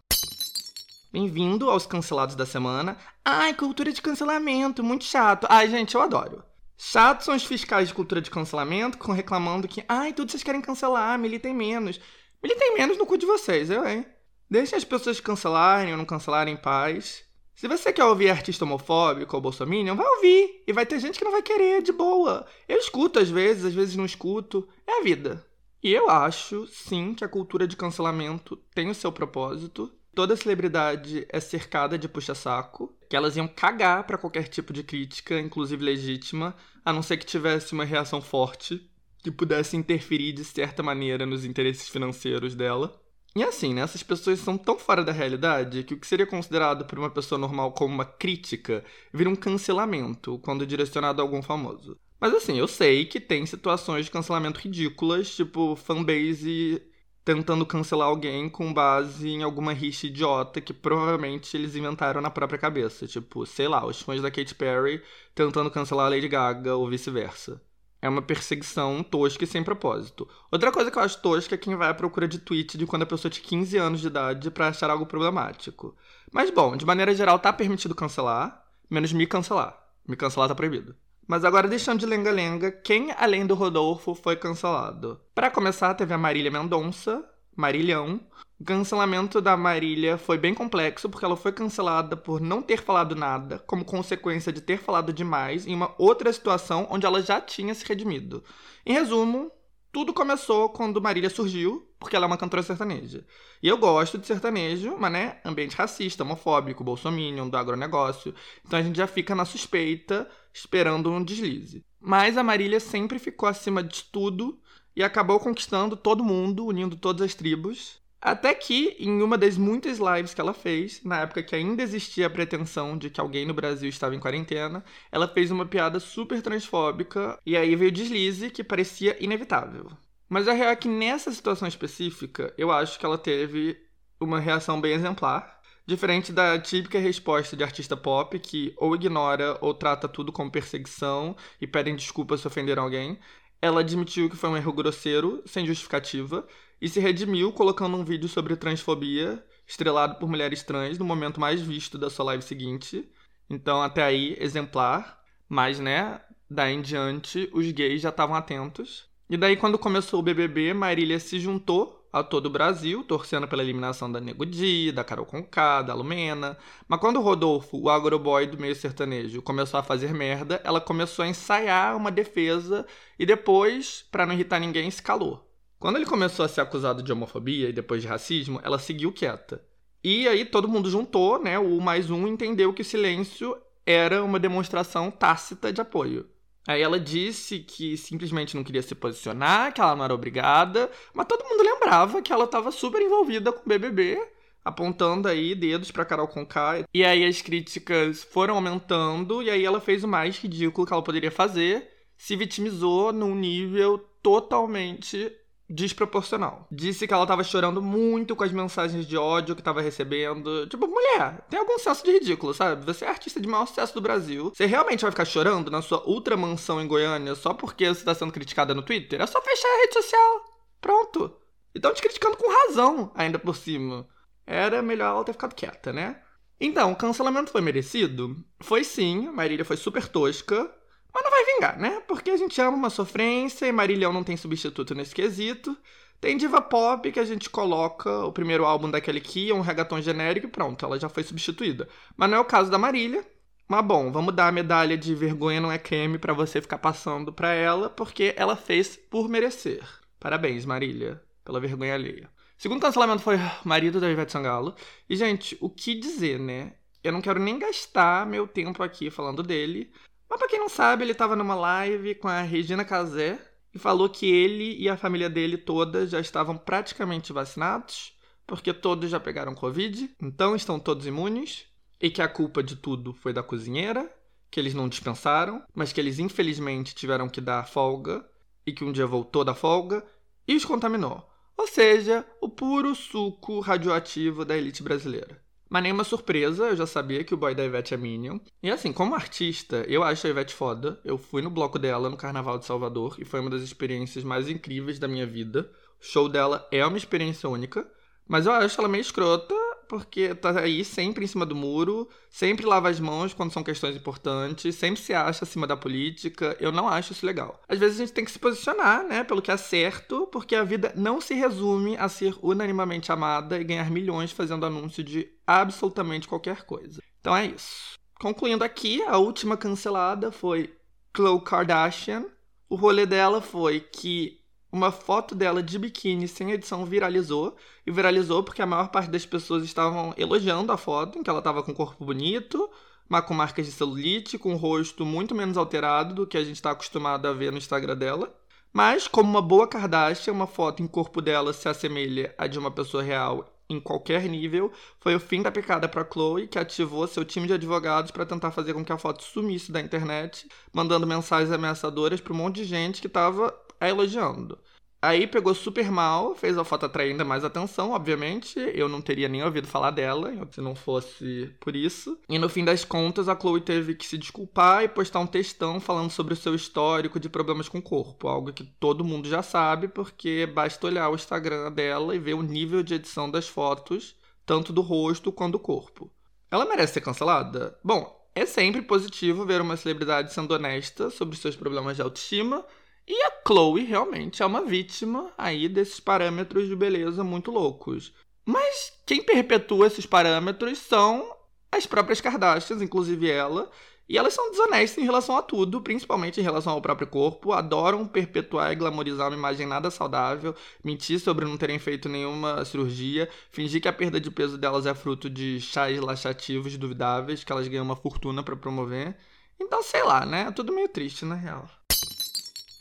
Bem-vindo 1.11 1.71
aos 1.71 1.87
cancelados 1.87 2.35
da 2.35 2.45
semana. 2.45 2.97
Ai, 3.23 3.53
cultura 3.53 3.91
de 3.91 4.01
cancelamento, 4.01 4.83
muito 4.83 5.05
chato. 5.05 5.47
Ai, 5.49 5.69
gente, 5.69 5.95
eu 5.95 6.01
adoro. 6.01 6.43
Chatos 6.81 7.25
são 7.25 7.35
os 7.35 7.43
fiscais 7.43 7.89
de 7.89 7.93
cultura 7.93 8.21
de 8.21 8.31
cancelamento, 8.31 8.97
com 8.97 9.11
reclamando 9.11 9.67
que, 9.67 9.83
ai, 9.85 10.13
tudo 10.13 10.31
vocês 10.31 10.41
querem 10.41 10.61
cancelar, 10.61 11.19
militem 11.19 11.53
menos. 11.53 11.99
Militem 12.41 12.73
menos 12.73 12.97
no 12.97 13.05
cu 13.05 13.17
de 13.17 13.25
vocês, 13.25 13.69
eu, 13.69 13.85
hein? 13.85 14.05
Deixe 14.49 14.73
as 14.73 14.85
pessoas 14.85 15.19
cancelarem 15.19 15.91
ou 15.91 15.97
não 15.97 16.05
cancelarem 16.05 16.53
em 16.53 16.57
paz. 16.57 17.25
Se 17.53 17.67
você 17.67 17.91
quer 17.91 18.05
ouvir 18.05 18.29
artista 18.29 18.63
homofóbico 18.63 19.35
ou 19.35 19.41
bolsominion, 19.41 19.93
vai 19.93 20.07
ouvir. 20.07 20.63
E 20.65 20.71
vai 20.71 20.85
ter 20.85 21.01
gente 21.01 21.19
que 21.19 21.25
não 21.25 21.33
vai 21.33 21.41
querer, 21.41 21.81
de 21.81 21.91
boa. 21.91 22.47
Eu 22.65 22.77
escuto 22.77 23.19
às 23.19 23.29
vezes, 23.29 23.65
às 23.65 23.73
vezes 23.73 23.97
não 23.97 24.05
escuto. 24.05 24.65
É 24.87 24.99
a 24.99 25.03
vida. 25.03 25.45
E 25.83 25.93
eu 25.93 26.09
acho, 26.09 26.65
sim, 26.67 27.13
que 27.13 27.25
a 27.25 27.29
cultura 27.29 27.67
de 27.67 27.75
cancelamento 27.75 28.55
tem 28.73 28.89
o 28.89 28.95
seu 28.95 29.11
propósito. 29.11 29.91
Toda 30.15 30.37
celebridade 30.37 31.27
é 31.27 31.41
cercada 31.41 31.97
de 31.97 32.07
puxa-saco, 32.07 32.97
que 33.09 33.15
elas 33.15 33.35
iam 33.35 33.47
cagar 33.47 34.03
para 34.05 34.19
qualquer 34.19 34.47
tipo 34.47 34.71
de 34.71 34.83
crítica, 34.83 35.39
inclusive 35.39 35.83
legítima, 35.83 36.55
a 36.85 36.93
não 36.93 37.01
ser 37.01 37.17
que 37.17 37.25
tivesse 37.25 37.73
uma 37.73 37.83
reação 37.83 38.21
forte 38.21 38.87
que 39.23 39.31
pudesse 39.31 39.75
interferir 39.75 40.31
de 40.31 40.45
certa 40.45 40.83
maneira 40.83 41.25
nos 41.25 41.43
interesses 41.43 41.89
financeiros 41.89 42.55
dela. 42.55 43.01
E 43.35 43.43
assim, 43.43 43.73
né? 43.73 43.81
Essas 43.81 44.03
pessoas 44.03 44.39
são 44.39 44.57
tão 44.57 44.77
fora 44.77 45.03
da 45.03 45.11
realidade 45.11 45.83
que 45.83 45.93
o 45.93 45.99
que 45.99 46.07
seria 46.07 46.25
considerado 46.25 46.85
por 46.85 46.97
uma 46.97 47.09
pessoa 47.09 47.37
normal 47.37 47.73
como 47.73 47.93
uma 47.93 48.05
crítica 48.05 48.83
vira 49.13 49.29
um 49.29 49.35
cancelamento 49.35 50.39
quando 50.39 50.65
direcionado 50.65 51.21
a 51.21 51.23
algum 51.23 51.41
famoso. 51.41 51.97
Mas 52.19 52.33
assim, 52.33 52.57
eu 52.57 52.67
sei 52.67 53.05
que 53.05 53.19
tem 53.19 53.45
situações 53.45 54.05
de 54.05 54.11
cancelamento 54.11 54.59
ridículas, 54.59 55.35
tipo 55.35 55.75
fanbase 55.75 56.81
tentando 57.29 57.63
cancelar 57.63 58.07
alguém 58.07 58.49
com 58.49 58.73
base 58.73 59.29
em 59.29 59.43
alguma 59.43 59.71
rixa 59.71 60.07
idiota 60.07 60.59
que 60.59 60.73
provavelmente 60.73 61.55
eles 61.55 61.75
inventaram 61.75 62.21
na 62.21 62.31
própria 62.31 62.57
cabeça. 62.57 63.05
Tipo, 63.05 63.45
sei 63.45 63.67
lá, 63.67 63.85
os 63.85 64.01
fãs 64.01 64.19
da 64.19 64.31
Katy 64.31 64.55
Perry 64.55 64.99
tentando 65.35 65.69
cancelar 65.69 66.07
a 66.07 66.09
Lady 66.09 66.27
Gaga 66.27 66.75
ou 66.75 66.89
vice-versa. 66.89 67.61
É 68.01 68.09
uma 68.09 68.23
perseguição 68.23 69.03
tosca 69.03 69.43
e 69.43 69.47
sem 69.47 69.63
propósito. 69.63 70.27
Outra 70.51 70.71
coisa 70.71 70.89
que 70.89 70.97
eu 70.97 71.03
acho 71.03 71.21
tosca 71.21 71.53
é 71.53 71.57
quem 71.57 71.75
vai 71.75 71.89
à 71.89 71.93
procura 71.93 72.27
de 72.27 72.39
tweet 72.39 72.75
de 72.79 72.87
quando 72.87 73.03
a 73.03 73.05
pessoa 73.05 73.29
tinha 73.29 73.45
15 73.45 73.77
anos 73.77 74.01
de 74.01 74.07
idade 74.07 74.49
para 74.49 74.69
achar 74.69 74.89
algo 74.89 75.05
problemático. 75.05 75.95
Mas 76.31 76.49
bom, 76.49 76.75
de 76.75 76.83
maneira 76.83 77.13
geral 77.13 77.37
tá 77.37 77.53
permitido 77.53 77.93
cancelar, 77.93 78.65
menos 78.89 79.13
me 79.13 79.27
cancelar. 79.27 79.79
Me 80.07 80.15
cancelar 80.15 80.49
tá 80.49 80.55
proibido. 80.55 80.95
Mas 81.29 81.45
agora 81.45 81.67
deixando 81.67 81.99
de 81.99 82.07
lenga-lenga, 82.07 82.71
quem 82.71 83.11
além 83.11 83.45
do 83.45 83.53
Rodolfo 83.53 84.15
foi 84.15 84.35
cancelado? 84.35 85.21
Para 85.35 85.51
começar, 85.51 85.93
teve 85.93 86.11
a 86.11 86.17
Marília 86.17 86.49
Mendonça, 86.49 87.23
Marilhão, 87.55 88.19
o 88.59 88.63
cancelamento 88.65 89.39
da 89.39 89.55
Marília 89.55 90.17
foi 90.17 90.39
bem 90.39 90.55
complexo 90.55 91.07
porque 91.07 91.23
ela 91.23 91.37
foi 91.37 91.51
cancelada 91.51 92.17
por 92.17 92.41
não 92.41 92.63
ter 92.63 92.81
falado 92.81 93.15
nada, 93.15 93.59
como 93.59 93.85
consequência 93.85 94.51
de 94.51 94.59
ter 94.59 94.79
falado 94.79 95.13
demais 95.13 95.67
em 95.67 95.75
uma 95.75 95.93
outra 95.99 96.33
situação 96.33 96.87
onde 96.89 97.05
ela 97.05 97.21
já 97.21 97.39
tinha 97.39 97.75
se 97.75 97.85
redimido. 97.85 98.43
Em 98.83 98.93
resumo, 98.93 99.51
tudo 99.91 100.15
começou 100.15 100.69
quando 100.69 100.99
Marília 100.99 101.29
surgiu, 101.29 101.87
porque 101.99 102.15
ela 102.15 102.25
é 102.25 102.27
uma 102.27 102.37
cantora 102.37 102.63
sertaneja. 102.63 103.23
E 103.61 103.67
eu 103.67 103.77
gosto 103.77 104.17
de 104.17 104.25
sertanejo, 104.25 104.95
mas 104.97 105.11
né, 105.11 105.37
ambiente 105.45 105.75
racista, 105.75 106.23
homofóbico, 106.23 106.83
bolsominion, 106.83 107.47
do 107.47 107.57
agronegócio. 107.57 108.33
Então 108.65 108.79
a 108.79 108.81
gente 108.81 108.97
já 108.97 109.05
fica 109.05 109.35
na 109.35 109.45
suspeita, 109.45 110.27
esperando 110.53 111.11
um 111.11 111.23
deslize. 111.23 111.83
Mas 111.99 112.37
a 112.37 112.43
Marília 112.43 112.79
sempre 112.79 113.19
ficou 113.19 113.47
acima 113.47 113.83
de 113.83 114.03
tudo 114.05 114.59
e 114.95 115.03
acabou 115.03 115.39
conquistando 115.39 115.95
todo 115.95 116.23
mundo, 116.23 116.65
unindo 116.65 116.95
todas 116.95 117.21
as 117.21 117.35
tribos. 117.35 117.99
Até 118.21 118.53
que, 118.53 118.97
em 118.99 119.21
uma 119.21 119.37
das 119.37 119.57
muitas 119.57 119.97
lives 119.97 120.33
que 120.33 120.41
ela 120.41 120.53
fez, 120.53 121.01
na 121.05 121.21
época 121.21 121.41
que 121.41 121.55
ainda 121.55 121.81
existia 121.81 122.27
a 122.27 122.29
pretensão 122.29 122.97
de 122.97 123.09
que 123.09 123.21
alguém 123.21 123.45
no 123.45 123.53
Brasil 123.53 123.87
estava 123.87 124.13
em 124.13 124.19
quarentena, 124.19 124.83
ela 125.09 125.27
fez 125.27 125.51
uma 125.51 125.65
piada 125.65 126.01
super 126.01 126.41
transfóbica 126.41 127.39
e 127.45 127.55
aí 127.55 127.75
veio 127.77 127.89
o 127.89 127.93
deslize 127.93 128.49
que 128.49 128.63
parecia 128.63 129.15
inevitável. 129.23 129.89
Mas 130.27 130.49
a 130.49 130.53
real 130.53 130.69
é 130.71 130.75
que 130.75 130.89
nessa 130.89 131.31
situação 131.31 131.67
específica, 131.67 132.53
eu 132.57 132.71
acho 132.71 132.99
que 132.99 133.05
ela 133.05 133.17
teve 133.17 133.77
uma 134.19 134.39
reação 134.39 134.81
bem 134.81 134.93
exemplar. 134.93 135.58
Diferente 135.89 136.31
da 136.31 136.59
típica 136.59 136.99
resposta 136.99 137.57
de 137.57 137.63
artista 137.63 137.97
pop 137.97 138.37
que 138.37 138.75
ou 138.77 138.93
ignora 138.93 139.57
ou 139.59 139.73
trata 139.73 140.07
tudo 140.07 140.31
como 140.31 140.51
perseguição 140.51 141.35
e 141.59 141.65
pedem 141.65 141.95
desculpas 141.95 142.41
se 142.41 142.47
ofenderam 142.47 142.83
alguém, 142.83 143.17
ela 143.59 143.81
admitiu 143.81 144.29
que 144.29 144.35
foi 144.35 144.51
um 144.51 144.55
erro 144.55 144.71
grosseiro, 144.71 145.41
sem 145.47 145.65
justificativa, 145.65 146.47
e 146.79 146.87
se 146.87 146.99
redimiu 146.99 147.51
colocando 147.51 147.97
um 147.97 148.05
vídeo 148.05 148.29
sobre 148.29 148.55
transfobia, 148.55 149.43
estrelado 149.65 150.19
por 150.19 150.29
mulheres 150.29 150.61
trans, 150.61 150.99
no 150.99 151.05
momento 151.05 151.39
mais 151.39 151.59
visto 151.59 151.97
da 151.97 152.07
sua 152.07 152.25
live 152.25 152.43
seguinte. 152.43 153.09
Então, 153.49 153.81
até 153.81 154.03
aí, 154.03 154.37
exemplar. 154.39 155.19
Mas, 155.49 155.79
né, 155.79 156.21
daí 156.47 156.75
em 156.75 156.83
diante, 156.83 157.49
os 157.51 157.65
gays 157.71 158.01
já 158.01 158.09
estavam 158.09 158.35
atentos. 158.35 159.09
E 159.27 159.35
daí, 159.35 159.57
quando 159.57 159.79
começou 159.79 160.19
o 160.19 160.23
BBB, 160.23 160.71
Marília 160.71 161.19
se 161.19 161.39
juntou 161.39 161.98
a 162.11 162.23
todo 162.23 162.47
o 162.47 162.49
Brasil, 162.49 163.03
torcendo 163.03 163.47
pela 163.47 163.61
eliminação 163.61 164.11
da 164.11 164.19
Nego 164.19 164.45
Di, 164.45 164.91
da 164.91 165.03
Carol 165.03 165.25
Conká, 165.25 165.81
da 165.81 165.93
Lumena. 165.93 166.57
Mas 166.87 166.99
quando 166.99 167.17
o 167.17 167.23
Rodolfo, 167.23 167.77
o 167.77 167.89
agroboy 167.89 168.47
do 168.47 168.57
meio 168.57 168.75
sertanejo, 168.75 169.41
começou 169.41 169.79
a 169.79 169.83
fazer 169.83 170.13
merda, 170.13 170.61
ela 170.63 170.81
começou 170.81 171.23
a 171.23 171.27
ensaiar 171.27 171.95
uma 171.95 172.11
defesa 172.11 172.85
e 173.17 173.25
depois, 173.25 174.05
para 174.11 174.25
não 174.25 174.33
irritar 174.33 174.59
ninguém, 174.59 174.89
se 174.89 175.01
calou. 175.01 175.47
Quando 175.79 175.95
ele 175.95 176.05
começou 176.05 176.43
a 176.43 176.49
ser 176.49 176.61
acusado 176.61 177.01
de 177.01 177.11
homofobia 177.11 177.69
e 177.69 177.73
depois 177.73 178.01
de 178.01 178.07
racismo, 178.07 178.59
ela 178.63 178.77
seguiu 178.77 179.13
quieta. 179.13 179.63
E 180.03 180.27
aí 180.27 180.45
todo 180.45 180.67
mundo 180.67 180.89
juntou, 180.89 181.41
né? 181.41 181.59
O 181.59 181.79
mais 181.79 182.09
um 182.09 182.27
entendeu 182.27 182.73
que 182.73 182.81
o 182.81 182.85
silêncio 182.85 183.57
era 183.85 184.23
uma 184.23 184.39
demonstração 184.39 185.09
tácita 185.09 185.71
de 185.71 185.81
apoio. 185.81 186.29
Aí 186.67 186.81
ela 186.81 186.99
disse 186.99 187.59
que 187.59 187.97
simplesmente 187.97 188.55
não 188.55 188.63
queria 188.63 188.81
se 188.81 188.93
posicionar, 188.93 189.73
que 189.73 189.81
ela 189.81 189.95
não 189.95 190.05
era 190.05 190.13
obrigada, 190.13 190.89
mas 191.13 191.25
todo 191.25 191.47
mundo 191.47 191.63
lembrava 191.63 192.21
que 192.21 192.31
ela 192.31 192.45
estava 192.45 192.71
super 192.71 193.01
envolvida 193.01 193.51
com 193.51 193.61
o 193.61 193.67
BBB, 193.67 194.21
apontando 194.63 195.27
aí 195.27 195.55
dedos 195.55 195.91
para 195.91 196.05
Carol 196.05 196.27
Conká. 196.27 196.85
E 196.93 197.03
aí 197.03 197.25
as 197.25 197.41
críticas 197.41 198.23
foram 198.23 198.55
aumentando 198.55 199.41
e 199.41 199.49
aí 199.49 199.65
ela 199.65 199.81
fez 199.81 200.03
o 200.03 200.07
mais 200.07 200.37
ridículo 200.37 200.85
que 200.85 200.93
ela 200.93 201.03
poderia 201.03 201.31
fazer, 201.31 201.89
se 202.17 202.35
vitimizou 202.35 203.11
num 203.11 203.33
nível 203.33 203.97
totalmente 204.21 205.31
desproporcional. 205.69 206.67
Disse 206.71 207.07
que 207.07 207.13
ela 207.13 207.27
tava 207.27 207.43
chorando 207.43 207.81
muito 207.81 208.35
com 208.35 208.43
as 208.43 208.51
mensagens 208.51 209.05
de 209.05 209.15
ódio 209.15 209.55
que 209.55 209.61
tava 209.61 209.81
recebendo. 209.81 210.65
Tipo, 210.67 210.87
mulher, 210.87 211.45
tem 211.49 211.59
algum 211.59 211.77
senso 211.77 212.03
de 212.03 212.11
ridículo, 212.11 212.53
sabe? 212.53 212.83
Você 212.85 213.05
é 213.05 213.09
artista 213.09 213.39
de 213.39 213.47
maior 213.47 213.67
sucesso 213.67 213.93
do 213.93 214.01
Brasil. 214.01 214.51
Você 214.53 214.65
realmente 214.65 215.01
vai 215.01 215.11
ficar 215.11 215.25
chorando 215.25 215.69
na 215.69 215.81
sua 215.81 216.03
ultra 216.07 216.35
mansão 216.35 216.81
em 216.81 216.87
Goiânia 216.87 217.35
só 217.35 217.53
porque 217.53 217.87
você 217.87 218.03
tá 218.03 218.15
sendo 218.15 218.31
criticada 218.31 218.73
no 218.73 218.81
Twitter? 218.81 219.21
É 219.21 219.27
só 219.27 219.41
fechar 219.41 219.67
a 219.67 219.81
rede 219.81 219.93
social. 219.93 220.43
Pronto. 220.81 221.37
E 221.75 221.79
tão 221.79 221.93
te 221.93 222.01
criticando 222.01 222.35
com 222.35 222.51
razão, 222.51 223.11
ainda 223.13 223.37
por 223.37 223.55
cima. 223.55 224.07
Era 224.45 224.81
melhor 224.81 225.11
ela 225.11 225.23
ter 225.23 225.33
ficado 225.33 225.53
quieta, 225.53 225.93
né? 225.93 226.21
Então, 226.59 226.91
o 226.91 226.95
cancelamento 226.95 227.51
foi 227.51 227.61
merecido? 227.61 228.35
Foi 228.59 228.83
sim, 228.83 229.29
Marília 229.29 229.63
foi 229.63 229.77
super 229.77 230.07
tosca, 230.07 230.69
mas 231.13 231.23
não 231.23 231.31
vai 231.31 231.45
vingar, 231.45 231.79
né? 231.79 232.01
Porque 232.07 232.29
a 232.29 232.37
gente 232.37 232.59
ama 232.61 232.77
uma 232.77 232.89
sofrência 232.89 233.65
e 233.65 233.71
Marilhão 233.71 234.13
não 234.13 234.23
tem 234.23 234.37
substituto 234.37 234.93
nesse 234.93 235.13
quesito. 235.13 235.77
Tem 236.21 236.35
diva 236.35 236.61
pop 236.61 237.11
que 237.11 237.19
a 237.19 237.25
gente 237.25 237.49
coloca 237.49 238.25
o 238.25 238.31
primeiro 238.31 238.65
álbum 238.65 238.91
daquele 238.91 239.21
que 239.21 239.49
é 239.49 239.53
um 239.53 239.61
reggaeton 239.61 240.01
genérico 240.01 240.47
e 240.47 240.49
pronto, 240.49 240.85
ela 240.85 240.99
já 240.99 241.07
foi 241.07 241.23
substituída. 241.23 241.87
Mas 242.17 242.29
não 242.29 242.37
é 242.37 242.41
o 242.41 242.45
caso 242.45 242.69
da 242.69 242.77
Marília. 242.77 243.25
Mas 243.67 243.85
bom, 243.85 244.11
vamos 244.11 244.35
dar 244.35 244.47
a 244.47 244.51
medalha 244.51 244.97
de 244.97 245.13
vergonha 245.13 245.61
não 245.61 245.71
é 245.71 245.77
creme 245.77 246.17
para 246.17 246.33
você 246.33 246.59
ficar 246.59 246.79
passando 246.79 247.31
pra 247.31 247.53
ela, 247.53 247.89
porque 247.89 248.33
ela 248.35 248.55
fez 248.55 248.97
por 248.97 249.29
merecer. 249.29 249.83
Parabéns, 250.19 250.65
Marília, 250.65 251.21
pela 251.45 251.59
vergonha 251.59 251.93
alheia. 251.93 252.29
Segundo 252.57 252.81
cancelamento 252.81 253.21
foi 253.21 253.37
marido 253.63 254.01
da 254.01 254.09
Ivete 254.09 254.31
Sangalo. 254.31 254.75
E, 255.07 255.15
gente, 255.15 255.55
o 255.61 255.69
que 255.69 255.95
dizer, 255.95 256.39
né? 256.39 256.73
Eu 257.03 257.13
não 257.13 257.21
quero 257.21 257.39
nem 257.39 257.57
gastar 257.57 258.25
meu 258.25 258.47
tempo 258.47 258.83
aqui 258.83 259.09
falando 259.09 259.41
dele, 259.41 259.91
mas 260.29 260.39
pra 260.39 260.47
quem 260.47 260.59
não 260.59 260.69
sabe, 260.69 261.03
ele 261.03 261.13
tava 261.13 261.35
numa 261.35 261.55
live 261.55 262.15
com 262.15 262.27
a 262.27 262.41
Regina 262.41 262.85
Casé 262.85 263.39
e 263.73 263.79
falou 263.79 264.09
que 264.09 264.29
ele 264.29 264.75
e 264.79 264.87
a 264.87 264.97
família 264.97 265.29
dele 265.29 265.57
toda 265.57 266.05
já 266.05 266.19
estavam 266.19 266.57
praticamente 266.57 267.33
vacinados, 267.33 268.13
porque 268.45 268.73
todos 268.73 269.09
já 269.09 269.19
pegaram 269.19 269.55
Covid, 269.55 270.09
então 270.21 270.55
estão 270.55 270.79
todos 270.79 271.05
imunes, 271.05 271.65
e 272.01 272.09
que 272.09 272.21
a 272.21 272.27
culpa 272.27 272.63
de 272.63 272.75
tudo 272.75 273.13
foi 273.13 273.33
da 273.33 273.43
cozinheira, 273.43 274.09
que 274.49 274.59
eles 274.59 274.73
não 274.73 274.89
dispensaram, 274.89 275.63
mas 275.73 275.91
que 275.91 275.99
eles 275.99 276.17
infelizmente 276.17 276.95
tiveram 276.95 277.29
que 277.29 277.41
dar 277.41 277.67
folga, 277.67 278.25
e 278.65 278.73
que 278.73 278.83
um 278.83 278.91
dia 278.91 279.07
voltou 279.07 279.43
da 279.43 279.55
folga 279.55 280.05
e 280.47 280.55
os 280.55 280.65
contaminou. 280.65 281.27
Ou 281.57 281.67
seja, 281.67 282.25
o 282.39 282.47
puro 282.47 282.95
suco 282.95 283.59
radioativo 283.59 284.45
da 284.45 284.55
elite 284.55 284.81
brasileira. 284.81 285.41
Mas 285.69 285.83
nenhuma 285.83 286.03
surpresa, 286.03 286.69
eu 286.69 286.75
já 286.75 286.87
sabia 286.87 287.23
que 287.23 287.33
o 287.33 287.37
boy 287.37 287.53
da 287.53 287.63
Ivete 287.63 287.93
é 287.93 287.97
Minion. 287.97 288.39
E 288.61 288.71
assim, 288.71 288.91
como 288.91 289.13
artista, 289.13 289.85
eu 289.87 290.03
acho 290.03 290.25
a 290.25 290.29
Ivete 290.29 290.53
foda. 290.53 290.99
Eu 291.05 291.17
fui 291.17 291.41
no 291.41 291.49
bloco 291.49 291.77
dela 291.77 292.09
no 292.09 292.17
Carnaval 292.17 292.57
de 292.57 292.65
Salvador 292.65 293.15
e 293.19 293.25
foi 293.25 293.39
uma 293.39 293.51
das 293.51 293.61
experiências 293.61 294.23
mais 294.23 294.49
incríveis 294.49 294.97
da 294.97 295.07
minha 295.07 295.27
vida. 295.27 295.69
O 296.01 296.03
show 296.03 296.27
dela 296.27 296.67
é 296.71 296.83
uma 296.85 296.97
experiência 296.97 297.47
única. 297.47 297.87
Mas 298.27 298.45
eu 298.45 298.51
acho 298.51 298.79
ela 298.79 298.87
meio 298.87 299.01
escrota 299.01 299.53
porque 299.89 300.35
tá 300.35 300.51
aí 300.59 300.85
sempre 300.85 301.25
em 301.25 301.27
cima 301.27 301.47
do 301.47 301.55
muro, 301.55 302.07
sempre 302.29 302.63
lava 302.63 302.89
as 302.89 302.99
mãos 302.99 303.33
quando 303.33 303.51
são 303.51 303.63
questões 303.63 303.95
importantes, 303.95 304.75
sempre 304.75 305.01
se 305.01 305.15
acha 305.15 305.43
acima 305.43 305.65
da 305.65 305.75
política. 305.75 306.55
Eu 306.59 306.71
não 306.71 306.87
acho 306.87 307.11
isso 307.11 307.25
legal. 307.25 307.59
Às 307.67 307.79
vezes 307.79 307.99
a 307.99 308.05
gente 308.05 308.13
tem 308.13 308.23
que 308.23 308.29
se 308.29 308.37
posicionar, 308.37 309.03
né, 309.03 309.23
pelo 309.23 309.41
que 309.41 309.51
é 309.51 309.57
certo, 309.57 310.27
porque 310.27 310.55
a 310.55 310.63
vida 310.63 310.93
não 310.95 311.19
se 311.19 311.33
resume 311.33 311.97
a 311.97 312.07
ser 312.07 312.35
unanimamente 312.43 313.11
amada 313.11 313.59
e 313.59 313.63
ganhar 313.63 313.89
milhões 313.89 314.31
fazendo 314.31 314.63
anúncio 314.63 315.03
de 315.03 315.27
absolutamente 315.45 316.27
qualquer 316.27 316.65
coisa. 316.65 317.01
Então 317.19 317.35
é 317.35 317.47
isso. 317.47 317.97
Concluindo 318.19 318.63
aqui, 318.63 319.01
a 319.03 319.17
última 319.17 319.57
cancelada 319.57 320.31
foi 320.31 320.71
Khloe 321.11 321.41
Kardashian. 321.41 322.25
O 322.69 322.75
rolê 322.75 323.07
dela 323.07 323.41
foi 323.41 323.79
que 323.79 324.38
uma 324.71 324.91
foto 324.91 325.33
dela 325.33 325.63
de 325.63 325.79
biquíni 325.79 326.27
sem 326.27 326.51
edição 326.51 326.85
viralizou. 326.85 327.55
E 327.85 327.91
viralizou 327.91 328.43
porque 328.43 328.61
a 328.61 328.65
maior 328.65 328.89
parte 328.89 329.09
das 329.09 329.25
pessoas 329.25 329.63
estavam 329.63 330.13
elogiando 330.17 330.71
a 330.71 330.77
foto, 330.77 331.17
em 331.17 331.23
que 331.23 331.29
ela 331.29 331.39
estava 331.39 331.63
com 331.63 331.71
o 331.71 331.75
corpo 331.75 332.05
bonito, 332.05 332.69
mas 333.07 333.25
com 333.25 333.33
marcas 333.33 333.65
de 333.65 333.71
celulite, 333.71 334.37
com 334.37 334.53
o 334.53 334.57
rosto 334.57 335.05
muito 335.05 335.33
menos 335.33 335.57
alterado 335.57 336.13
do 336.13 336.27
que 336.27 336.37
a 336.37 336.43
gente 336.43 336.55
está 336.55 336.71
acostumado 336.71 337.27
a 337.27 337.33
ver 337.33 337.51
no 337.51 337.57
Instagram 337.57 337.97
dela. 337.97 338.33
Mas, 338.71 339.07
como 339.07 339.29
uma 339.29 339.41
boa 339.41 339.67
Kardashian, 339.67 340.33
uma 340.33 340.45
foto 340.45 340.83
em 340.83 340.87
corpo 340.87 341.21
dela 341.21 341.51
se 341.53 341.67
assemelha 341.67 342.35
à 342.37 342.45
de 342.45 342.59
uma 342.59 342.69
pessoa 342.69 343.01
real 343.01 343.51
em 343.67 343.79
qualquer 343.79 344.23
nível, 344.23 344.71
foi 344.99 345.15
o 345.15 345.19
fim 345.19 345.41
da 345.43 345.51
picada 345.51 345.87
para 345.87 346.07
Chloe, 346.11 346.47
que 346.47 346.57
ativou 346.57 347.07
seu 347.07 347.23
time 347.23 347.45
de 347.45 347.53
advogados 347.53 348.11
para 348.11 348.25
tentar 348.25 348.51
fazer 348.51 348.73
com 348.73 348.83
que 348.83 348.91
a 348.91 348.97
foto 348.97 349.23
sumisse 349.23 349.71
da 349.71 349.79
internet, 349.79 350.47
mandando 350.73 351.05
mensagens 351.05 351.51
ameaçadoras 351.51 352.19
para 352.19 352.33
um 352.33 352.37
monte 352.37 352.57
de 352.57 352.63
gente 352.65 352.99
que 352.99 353.07
estava 353.07 353.55
a 353.79 353.87
elogiando. 353.87 354.57
Aí 355.01 355.25
pegou 355.25 355.55
super 355.55 355.89
mal, 355.89 356.35
fez 356.35 356.57
a 356.57 356.65
foto 356.65 356.85
atrair 356.85 357.11
ainda 357.11 357.23
mais 357.23 357.45
atenção, 357.45 357.91
obviamente. 357.91 358.59
Eu 358.73 358.89
não 358.89 358.99
teria 359.01 359.29
nem 359.29 359.41
ouvido 359.41 359.65
falar 359.65 359.91
dela 359.91 360.33
se 360.51 360.59
não 360.59 360.75
fosse 360.75 361.55
por 361.61 361.73
isso. 361.73 362.19
E 362.27 362.37
no 362.37 362.49
fim 362.49 362.65
das 362.65 362.83
contas, 362.83 363.29
a 363.29 363.39
Chloe 363.39 363.61
teve 363.61 363.95
que 363.95 364.05
se 364.05 364.17
desculpar 364.17 364.83
e 364.83 364.89
postar 364.89 365.21
um 365.21 365.27
textão 365.27 365.79
falando 365.79 366.11
sobre 366.11 366.33
o 366.33 366.37
seu 366.37 366.53
histórico 366.53 367.17
de 367.17 367.29
problemas 367.29 367.69
com 367.69 367.77
o 367.77 367.81
corpo. 367.81 368.27
Algo 368.27 368.51
que 368.51 368.65
todo 368.65 369.05
mundo 369.05 369.29
já 369.29 369.41
sabe, 369.41 369.87
porque 369.87 370.45
basta 370.45 370.85
olhar 370.85 371.09
o 371.09 371.15
Instagram 371.15 371.71
dela 371.71 372.13
e 372.13 372.19
ver 372.19 372.33
o 372.33 372.43
nível 372.43 372.83
de 372.83 372.95
edição 372.95 373.31
das 373.31 373.47
fotos, 373.47 374.17
tanto 374.45 374.73
do 374.73 374.81
rosto 374.81 375.31
quanto 375.31 375.53
do 375.53 375.59
corpo. 375.59 376.11
Ela 376.51 376.65
merece 376.65 376.95
ser 376.95 377.01
cancelada? 377.01 377.79
Bom, 377.81 378.19
é 378.35 378.45
sempre 378.45 378.81
positivo 378.81 379.45
ver 379.45 379.61
uma 379.61 379.77
celebridade 379.77 380.33
sendo 380.33 380.53
honesta 380.53 381.09
sobre 381.09 381.37
seus 381.37 381.55
problemas 381.55 381.95
de 381.95 382.01
autoestima 382.01 382.65
e 383.09 383.23
a 383.23 383.31
Chloe 383.45 383.83
realmente 383.83 384.43
é 384.43 384.45
uma 384.45 384.63
vítima 384.63 385.33
aí 385.35 385.67
desses 385.67 385.99
parâmetros 385.99 386.67
de 386.67 386.75
beleza 386.75 387.23
muito 387.23 387.49
loucos. 387.49 388.13
Mas 388.45 388.93
quem 389.03 389.23
perpetua 389.23 389.87
esses 389.87 390.05
parâmetros 390.05 390.77
são 390.77 391.35
as 391.71 391.87
próprias 391.87 392.21
Kardashians, 392.21 392.83
inclusive 392.83 393.27
ela, 393.27 393.71
e 394.07 394.15
elas 394.15 394.35
são 394.35 394.51
desonestas 394.51 395.03
em 395.03 395.05
relação 395.05 395.35
a 395.35 395.41
tudo, 395.41 395.81
principalmente 395.81 396.39
em 396.39 396.43
relação 396.43 396.73
ao 396.73 396.81
próprio 396.81 397.07
corpo, 397.07 397.51
adoram 397.51 398.07
perpetuar 398.07 398.71
e 398.71 398.75
glamorizar 398.75 399.27
uma 399.29 399.37
imagem 399.37 399.65
nada 399.65 399.89
saudável, 399.89 400.55
mentir 400.83 401.19
sobre 401.19 401.45
não 401.45 401.57
terem 401.57 401.79
feito 401.79 402.07
nenhuma 402.07 402.63
cirurgia, 402.63 403.27
fingir 403.49 403.81
que 403.81 403.87
a 403.87 403.93
perda 403.93 404.21
de 404.21 404.29
peso 404.29 404.55
delas 404.55 404.85
é 404.85 404.93
fruto 404.93 405.27
de 405.27 405.59
chás 405.59 405.99
laxativos 405.99 406.77
duvidáveis, 406.77 407.43
que 407.43 407.51
elas 407.51 407.67
ganham 407.67 407.85
uma 407.85 407.95
fortuna 407.95 408.43
para 408.43 408.55
promover. 408.55 409.17
Então, 409.59 409.81
sei 409.81 410.03
lá, 410.03 410.27
né? 410.27 410.45
É 410.47 410.51
tudo 410.51 410.73
meio 410.73 410.89
triste, 410.89 411.25
na 411.25 411.35
real. 411.35 411.67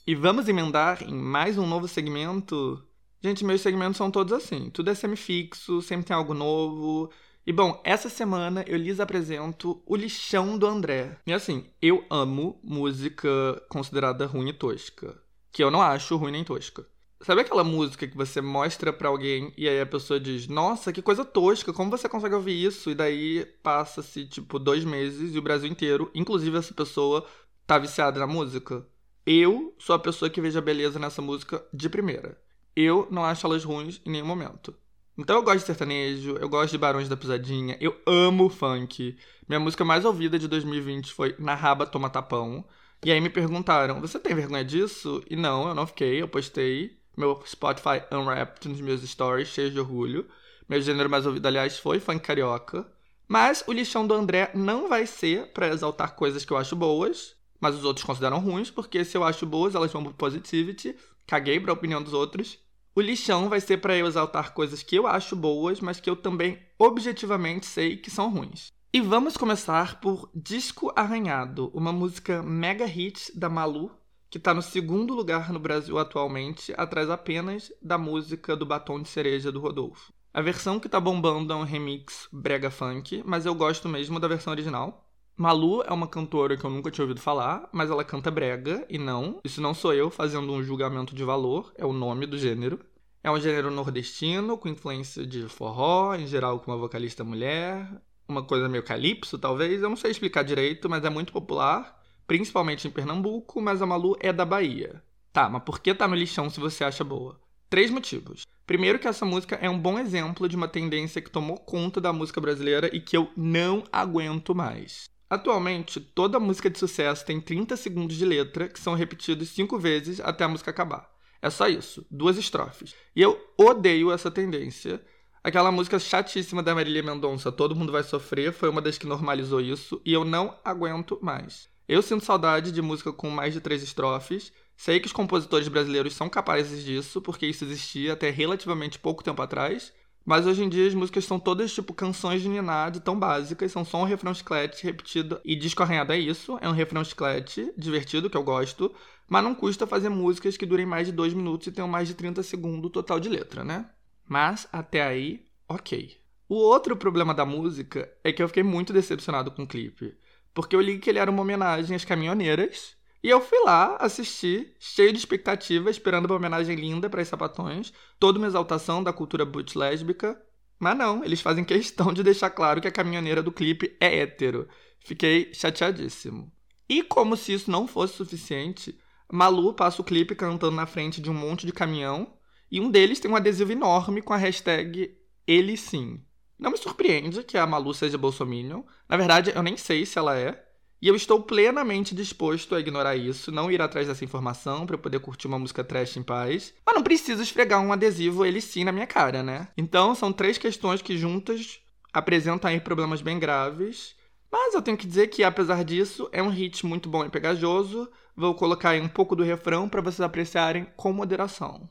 E 0.09 0.15
vamos 0.15 0.49
emendar 0.49 1.03
em 1.03 1.15
mais 1.15 1.59
um 1.59 1.67
novo 1.67 1.87
segmento. 1.87 2.83
Gente, 3.23 3.45
meus 3.45 3.61
segmentos 3.61 3.99
são 3.99 4.11
todos 4.11 4.33
assim. 4.33 4.71
Tudo 4.71 4.89
é 4.89 4.95
semifixo, 4.95 5.83
sempre 5.83 6.07
tem 6.07 6.17
algo 6.17 6.33
novo. 6.33 7.13
E 7.47 7.53
bom, 7.53 7.79
essa 7.85 8.09
semana 8.09 8.65
eu 8.67 8.79
lhes 8.79 9.01
apresento 9.01 9.83
o 9.85 9.95
lixão 9.95 10.57
do 10.57 10.67
André. 10.67 11.19
E 11.27 11.33
assim, 11.35 11.67
eu 11.83 12.07
amo 12.09 12.59
música 12.65 13.29
considerada 13.69 14.25
ruim 14.25 14.49
e 14.49 14.53
tosca. 14.55 15.15
Que 15.53 15.63
eu 15.63 15.71
não 15.71 15.83
acho 15.83 16.17
ruim 16.17 16.33
nem 16.33 16.43
tosca. 16.43 16.87
Sabe 17.21 17.43
aquela 17.43 17.63
música 17.63 18.09
que 18.09 18.17
você 18.17 18.41
mostra 18.41 18.95
para 18.95 19.11
alguém 19.11 19.53
e 19.59 19.69
aí 19.69 19.79
a 19.79 19.85
pessoa 19.85 20.19
diz: 20.19 20.49
Nossa, 20.49 20.91
que 20.91 21.03
coisa 21.03 21.23
tosca, 21.23 21.71
como 21.71 21.91
você 21.91 22.09
consegue 22.09 22.35
ouvir 22.35 22.65
isso? 22.65 22.89
E 22.89 22.95
daí 22.95 23.45
passa-se, 23.63 24.25
tipo, 24.25 24.59
dois 24.59 24.87
meses 24.87 25.35
e 25.35 25.39
o 25.39 25.43
Brasil 25.43 25.71
inteiro, 25.71 26.11
inclusive 26.15 26.57
essa 26.57 26.73
pessoa, 26.73 27.27
tá 27.67 27.79
viciada 27.79 28.19
na 28.19 28.27
música? 28.27 28.87
Eu 29.31 29.75
sou 29.79 29.95
a 29.95 29.99
pessoa 29.99 30.31
que 30.31 30.41
veja 30.41 30.59
beleza 30.59 30.99
nessa 30.99 31.21
música 31.21 31.63
de 31.71 31.91
primeira. 31.91 32.41
Eu 32.75 33.07
não 33.11 33.23
acho 33.23 33.47
elas 33.47 33.63
ruins 33.63 34.01
em 34.07 34.11
nenhum 34.11 34.25
momento. 34.25 34.75
Então 35.19 35.37
eu 35.37 35.43
gosto 35.43 35.59
de 35.59 35.67
sertanejo, 35.67 36.39
eu 36.39 36.49
gosto 36.49 36.71
de 36.71 36.79
Barões 36.79 37.11
da 37.11 37.17
Pisadinha, 37.17 37.77
eu 37.79 37.95
amo 38.07 38.49
funk. 38.49 39.19
Minha 39.47 39.61
música 39.61 39.85
mais 39.85 40.07
ouvida 40.07 40.39
de 40.39 40.49
2020 40.49 41.13
foi 41.13 41.37
Na 41.39 41.55
Raba 41.55 41.85
Toma 41.85 42.09
Tapão. 42.09 42.65
E 43.05 43.13
aí 43.13 43.21
me 43.21 43.29
perguntaram, 43.29 44.01
você 44.01 44.19
tem 44.19 44.35
vergonha 44.35 44.65
disso? 44.65 45.23
E 45.29 45.37
não, 45.37 45.69
eu 45.69 45.75
não 45.75 45.87
fiquei, 45.87 46.23
eu 46.23 46.29
postei 46.29 46.99
meu 47.15 47.43
Spotify 47.47 48.03
Unwrapped 48.11 48.67
nos 48.67 48.81
meus 48.81 49.03
stories, 49.03 49.49
cheio 49.49 49.71
de 49.71 49.79
orgulho. 49.79 50.27
Meu 50.67 50.81
gênero 50.81 51.11
mais 51.11 51.27
ouvido, 51.27 51.45
aliás, 51.45 51.79
foi 51.79 52.01
funk 52.01 52.21
carioca. 52.21 52.91
Mas 53.29 53.63
o 53.67 53.75
lixão 53.75 54.07
do 54.07 54.15
André 54.15 54.53
não 54.55 54.89
vai 54.89 55.05
ser 55.05 55.53
para 55.53 55.69
exaltar 55.69 56.17
coisas 56.17 56.47
que 56.47 56.51
eu 56.55 56.57
acho 56.57 56.75
boas, 56.75 57.37
mas 57.61 57.75
os 57.75 57.85
outros 57.85 58.05
consideram 58.05 58.39
ruins, 58.39 58.71
porque 58.71 59.05
se 59.05 59.17
eu 59.17 59.25
acho 59.25 59.47
boas, 59.47 59.75
elas 59.75 59.93
vão 59.93 60.05
pro 60.05 60.15
positivity. 60.15 60.97
Caguei 61.27 61.61
pra 61.61 61.73
opinião 61.73 62.03
dos 62.03 62.13
outros. 62.13 62.59
O 62.95 63.01
lixão 63.01 63.49
vai 63.49 63.61
ser 63.61 63.79
para 63.79 63.97
eu 63.97 64.07
exaltar 64.07 64.53
coisas 64.53 64.83
que 64.83 64.97
eu 64.97 65.07
acho 65.07 65.37
boas, 65.37 65.81
mas 65.81 66.01
que 66.01 66.11
eu 66.11 66.17
também 66.17 66.59
objetivamente 66.79 67.67
sei 67.67 67.97
que 67.97 68.11
são 68.11 68.31
ruins. 68.31 68.73
E 68.93 69.01
vamos 69.01 69.37
começar 69.37 70.01
por 70.01 70.31
Disco 70.35 70.93
Arranhado, 70.97 71.71
uma 71.75 71.93
música 71.93 72.43
mega 72.43 72.87
hit 72.87 73.39
da 73.39 73.49
Malu, 73.49 73.91
que 74.31 74.39
está 74.39 74.53
no 74.53 74.63
segundo 74.63 75.15
lugar 75.15 75.53
no 75.53 75.59
Brasil 75.59 75.99
atualmente, 75.99 76.73
atrás 76.77 77.11
apenas 77.11 77.73
da 77.83 77.99
música 77.99 78.57
do 78.57 78.67
Batom 78.67 79.01
de 79.01 79.09
Cereja 79.09 79.53
do 79.53 79.61
Rodolfo. 79.61 80.13
A 80.33 80.41
versão 80.41 80.79
que 80.79 80.89
tá 80.89 81.01
bombando 81.01 81.53
é 81.53 81.57
um 81.57 81.65
remix 81.65 82.29
brega 82.33 82.71
funk, 82.71 83.23
mas 83.25 83.47
eu 83.47 83.55
gosto 83.55 83.89
mesmo 83.89 84.21
da 84.21 84.29
versão 84.29 84.53
original. 84.53 85.08
Malu 85.39 85.85
é 85.86 85.93
uma 85.93 86.09
cantora 86.09 86.56
que 86.56 86.65
eu 86.65 86.70
nunca 86.70 86.90
tinha 86.90 87.05
ouvido 87.05 87.20
falar, 87.20 87.69
mas 87.70 87.89
ela 87.90 88.02
canta 88.02 88.28
brega, 88.28 88.85
e 88.90 88.98
não, 88.98 89.39
isso 89.44 89.60
não 89.60 89.73
sou 89.73 89.94
eu 89.94 90.10
fazendo 90.10 90.52
um 90.52 90.65
julgamento 90.65 91.15
de 91.15 91.23
valor, 91.23 91.73
é 91.77 91.86
o 91.86 91.93
nome 91.93 92.27
do 92.27 92.36
gênero. 92.36 92.81
É 93.23 93.31
um 93.31 93.39
gênero 93.39 93.70
nordestino, 93.70 94.59
com 94.59 94.69
influência 94.69 95.24
de 95.24 95.48
forró, 95.48 96.16
em 96.16 96.27
geral 96.27 96.59
com 96.59 96.73
uma 96.73 96.77
vocalista 96.77 97.23
mulher, 97.23 97.89
uma 98.28 98.43
coisa 98.43 98.69
meio 98.69 98.82
calypso, 98.82 99.39
talvez, 99.39 99.81
eu 99.81 99.89
não 99.89 99.94
sei 99.94 100.10
explicar 100.10 100.43
direito, 100.43 100.90
mas 100.90 101.05
é 101.05 101.09
muito 101.09 101.32
popular, 101.32 102.02
principalmente 102.27 102.89
em 102.89 102.90
Pernambuco, 102.90 103.60
mas 103.62 103.81
a 103.81 103.86
Malu 103.86 104.16
é 104.19 104.32
da 104.32 104.44
Bahia. 104.44 105.01
Tá, 105.32 105.48
mas 105.48 105.62
por 105.62 105.78
que 105.78 105.94
tá 105.94 106.09
no 106.09 106.16
lixão 106.16 106.51
se 106.51 106.59
você 106.59 106.82
acha 106.82 107.05
boa? 107.05 107.39
Três 107.70 107.93
motivos. 107.93 108.44
Primeiro 108.66 108.98
que 108.98 109.06
essa 109.06 109.24
música 109.24 109.55
é 109.62 109.70
um 109.70 109.78
bom 109.78 110.01
exemplo 110.01 110.48
de 110.48 110.56
uma 110.56 110.66
tendência 110.66 111.23
que 111.23 111.31
tomou 111.31 111.59
conta 111.59 112.01
da 112.01 112.12
música 112.12 112.40
brasileira 112.40 112.90
e 112.93 112.98
que 113.01 113.16
eu 113.16 113.31
não 113.36 113.85
aguento 113.93 114.52
mais. 114.52 115.09
Atualmente, 115.31 116.01
toda 116.01 116.41
música 116.41 116.71
de 116.71 116.79
sucesso 116.79 117.25
tem 117.25 117.41
30 117.41 117.77
segundos 117.77 118.17
de 118.17 118.25
letra 118.25 118.69
que 118.69 118.81
são 118.81 118.95
repetidos 118.95 119.51
cinco 119.51 119.79
vezes 119.79 120.21
até 120.21 120.45
a 120.45 120.49
música 120.49 120.71
acabar. 120.71 121.11
É 121.43 121.51
só 121.51 121.69
isso, 121.69 122.07
duas 122.11 122.39
estrofes. 122.39 122.95
E 123.15 123.21
eu 123.21 123.39
odeio 123.57 124.11
essa 124.11 124.31
tendência. 124.31 125.01
Aquela 125.45 125.71
música 125.71 125.99
chatíssima 125.99 126.63
da 126.63 126.75
Marília 126.75 127.03
Mendonça, 127.03 127.53
Todo 127.53 127.77
Mundo 127.77 127.93
Vai 127.93 128.03
Sofrer, 128.03 128.53
foi 128.53 128.69
uma 128.69 128.83
das 128.83 128.99
que 128.99 129.07
normalizou 129.07 129.61
isso 129.61 130.01
e 130.05 130.13
eu 130.13 130.25
não 130.25 130.59
aguento 130.65 131.19
mais. 131.23 131.69
Eu 131.87 132.03
sinto 132.03 132.25
saudade 132.25 132.73
de 132.73 132.83
música 132.83 133.13
com 133.13 133.31
mais 133.31 133.55
de 133.55 133.61
três 133.61 133.83
estrofes. 133.83 134.53
Sei 134.77 135.01
que 135.01 135.07
os 135.07 135.13
compositores 135.13 135.69
brasileiros 135.69 136.15
são 136.15 136.29
capazes 136.29 136.85
disso, 136.85 137.21
porque 137.21 137.47
isso 137.47 137.65
existia 137.65 138.13
até 138.13 138.31
relativamente 138.31 138.99
pouco 138.99 139.25
tempo 139.25 139.41
atrás. 139.41 139.93
Mas 140.29 140.45
hoje 140.47 140.63
em 140.63 140.69
dia 140.69 140.87
as 140.87 140.93
músicas 140.93 141.25
são 141.25 141.41
todas 141.41 141.73
tipo 141.73 141.95
canções 141.95 142.43
de 142.43 142.51
Niná, 142.51 142.91
de 142.91 143.01
tão 143.01 143.19
básicas, 143.19 143.73
são 143.73 143.83
só 143.83 144.03
um 144.03 144.05
refrão 144.05 144.35
chiclete 144.35 144.85
repetido 144.85 145.41
e 145.43 145.57
disco 145.57 145.83
arranhado 145.83 146.13
é 146.13 146.19
isso, 146.19 146.59
é 146.61 146.69
um 146.69 146.73
refrão 146.73 147.03
chiclete 147.03 147.73
divertido 147.79 148.29
que 148.29 148.37
eu 148.37 148.43
gosto, 148.43 148.95
mas 149.27 149.43
não 149.43 149.55
custa 149.55 149.87
fazer 149.87 150.11
músicas 150.11 150.55
que 150.55 150.67
durem 150.67 150.85
mais 150.85 151.07
de 151.07 151.15
dois 151.15 151.33
minutos 151.33 151.67
e 151.67 151.73
tenham 151.73 151.89
mais 151.89 152.09
de 152.09 152.13
30 152.13 152.43
segundos 152.43 152.91
total 152.93 153.19
de 153.19 153.27
letra, 153.27 153.65
né? 153.65 153.89
Mas 154.29 154.69
até 154.71 155.01
aí, 155.01 155.47
ok. 155.67 156.19
O 156.47 156.57
outro 156.57 156.95
problema 156.95 157.33
da 157.33 157.47
música 157.47 158.13
é 158.23 158.31
que 158.31 158.43
eu 158.43 158.49
fiquei 158.49 158.63
muito 158.63 158.93
decepcionado 158.93 159.51
com 159.51 159.63
o 159.63 159.67
clipe, 159.67 160.15
porque 160.53 160.77
eu 160.77 160.81
li 160.83 160.99
que 160.99 161.09
ele 161.09 161.21
era 161.21 161.31
uma 161.31 161.41
homenagem 161.41 161.97
às 161.97 162.05
caminhoneiras 162.05 162.98
e 163.23 163.28
eu 163.28 163.40
fui 163.40 163.59
lá 163.65 163.97
assistir, 163.97 164.74
cheio 164.78 165.12
de 165.12 165.19
expectativa, 165.19 165.90
esperando 165.90 166.27
uma 166.27 166.36
homenagem 166.36 166.77
linda 166.77 167.11
para 167.11 167.23
os 167.23 167.28
sapatões, 167.28 167.93
toda 168.19 168.39
uma 168.39 168.47
exaltação 168.47 169.03
da 169.03 169.12
cultura 169.12 169.45
boot 169.45 169.77
lésbica. 169.77 170.40
Mas 170.78 170.97
não, 170.97 171.24
eles 171.24 171.40
fazem 171.40 171.65
questão 171.65 172.12
de 172.12 172.23
deixar 172.23 172.51
claro 172.51 172.81
que 172.81 172.86
a 172.86 172.93
caminhoneira 172.93 173.43
do 173.43 173.51
clipe 173.51 173.97
é 174.01 174.20
hétero. 174.20 174.69
Fiquei 175.01 175.53
chateadíssimo. 175.53 176.53
E 176.89 177.03
como 177.03 177.36
se 177.36 177.53
isso 177.53 177.70
não 177.70 177.86
fosse 177.86 178.15
suficiente, 178.15 178.99
Malu 179.31 179.74
passa 179.74 180.01
o 180.01 180.05
clipe 180.05 180.35
cantando 180.35 180.77
na 180.77 180.86
frente 180.86 181.20
de 181.20 181.31
um 181.31 181.35
monte 181.35 181.66
de 181.66 181.73
caminhão, 181.73 182.35
e 182.70 182.81
um 182.81 182.90
deles 182.90 183.19
tem 183.20 183.31
um 183.31 183.36
adesivo 183.36 183.73
enorme 183.73 184.23
com 184.23 184.32
a 184.32 184.36
hashtag 184.36 185.16
Ele 185.47 185.77
Sim. 185.77 186.23
Não 186.59 186.70
me 186.70 186.77
surpreende 186.77 187.43
que 187.45 187.57
a 187.57 187.66
Malu 187.66 187.95
seja 187.95 188.19
bolsominion. 188.19 188.82
Na 189.09 189.16
verdade, 189.16 189.53
eu 189.55 189.62
nem 189.62 189.77
sei 189.77 190.05
se 190.05 190.19
ela 190.19 190.36
é. 190.36 190.68
E 191.01 191.07
eu 191.07 191.15
estou 191.15 191.41
plenamente 191.41 192.15
disposto 192.15 192.75
a 192.75 192.81
ignorar 192.81 193.15
isso, 193.15 193.53
não 193.53 193.70
ir 193.70 193.81
atrás 193.81 194.09
dessa 194.09 194.25
informação 194.25 194.85
para 194.85 194.99
poder 194.99 195.20
curtir 195.20 195.47
uma 195.47 195.59
música 195.59 195.85
trash 195.85 196.16
em 196.16 196.23
paz. 196.23 196.75
Mas 196.85 196.95
não 196.95 197.03
preciso 197.03 197.43
esfregar 197.43 197.81
um 197.81 197.93
adesivo 197.93 198.45
ele 198.45 198.61
sim 198.61 198.83
na 198.83 198.91
minha 198.91 199.07
cara, 199.07 199.43
né? 199.43 199.69
Então 199.77 200.15
são 200.15 200.33
três 200.33 200.59
questões 200.59 201.01
que 201.01 201.16
juntas 201.16 201.81
apresentam 202.12 202.69
aí 202.69 202.81
problemas 202.81 203.23
bem 203.23 203.39
graves. 203.39 204.16
Mas 204.51 204.75
eu 204.75 204.83
tenho 204.83 204.97
que 204.97 205.07
dizer 205.07 205.29
que, 205.29 205.45
apesar 205.45 205.85
disso, 205.85 206.29
é 206.33 206.43
um 206.43 206.49
hit 206.49 206.85
muito 206.85 207.09
bom 207.09 207.25
e 207.25 207.31
pegajoso. 207.31 208.11
Vou 208.35 208.55
colocar 208.55 208.91
aí 208.91 209.01
um 209.01 209.09
pouco 209.09 209.37
do 209.37 209.45
refrão 209.45 209.89
para 209.89 210.01
vocês 210.01 210.20
apreciarem 210.20 210.87
com 210.97 211.12
moderação. 211.12 211.89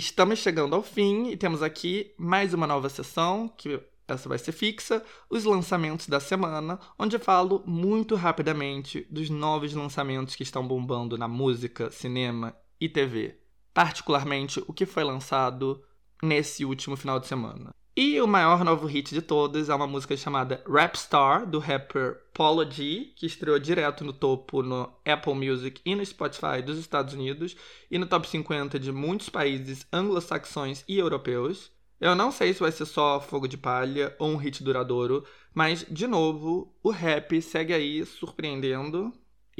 estamos 0.00 0.38
chegando 0.38 0.74
ao 0.74 0.82
fim 0.82 1.28
e 1.28 1.36
temos 1.36 1.62
aqui 1.62 2.14
mais 2.16 2.54
uma 2.54 2.66
nova 2.66 2.88
sessão, 2.88 3.46
que 3.46 3.78
essa 4.08 4.30
vai 4.30 4.38
ser 4.38 4.50
fixa, 4.50 5.04
os 5.28 5.44
lançamentos 5.44 6.08
da 6.08 6.18
semana, 6.18 6.80
onde 6.98 7.16
eu 7.16 7.20
falo 7.20 7.62
muito 7.66 8.14
rapidamente 8.14 9.06
dos 9.10 9.28
novos 9.28 9.74
lançamentos 9.74 10.34
que 10.34 10.42
estão 10.42 10.66
bombando 10.66 11.18
na 11.18 11.28
música, 11.28 11.90
cinema 11.90 12.56
e 12.80 12.88
TV. 12.88 13.38
Particularmente 13.74 14.64
o 14.66 14.72
que 14.72 14.86
foi 14.86 15.04
lançado 15.04 15.84
nesse 16.22 16.64
último 16.64 16.96
final 16.96 17.20
de 17.20 17.26
semana. 17.26 17.70
E 17.96 18.20
o 18.20 18.26
maior 18.26 18.64
novo 18.64 18.86
hit 18.86 19.12
de 19.12 19.20
todos 19.20 19.68
é 19.68 19.74
uma 19.74 19.86
música 19.86 20.16
chamada 20.16 20.62
Rap 20.66 20.96
Star, 20.96 21.44
do 21.44 21.58
rapper 21.58 22.20
Polo 22.32 22.64
G, 22.70 23.12
que 23.16 23.26
estreou 23.26 23.58
direto 23.58 24.04
no 24.04 24.12
topo 24.12 24.62
no 24.62 24.92
Apple 25.04 25.34
Music 25.34 25.80
e 25.84 25.94
no 25.96 26.06
Spotify 26.06 26.62
dos 26.64 26.78
Estados 26.78 27.14
Unidos 27.14 27.56
e 27.90 27.98
no 27.98 28.06
top 28.06 28.28
50 28.28 28.78
de 28.78 28.92
muitos 28.92 29.28
países 29.28 29.84
anglo-saxões 29.92 30.84
e 30.86 30.98
europeus. 30.98 31.72
Eu 32.00 32.14
não 32.14 32.30
sei 32.30 32.54
se 32.54 32.60
vai 32.60 32.70
ser 32.70 32.86
só 32.86 33.20
fogo 33.20 33.48
de 33.48 33.58
palha 33.58 34.14
ou 34.20 34.30
um 34.30 34.36
hit 34.36 34.62
duradouro, 34.62 35.24
mas, 35.52 35.84
de 35.90 36.06
novo, 36.06 36.72
o 36.82 36.90
rap 36.90 37.42
segue 37.42 37.74
aí 37.74 38.06
surpreendendo. 38.06 39.12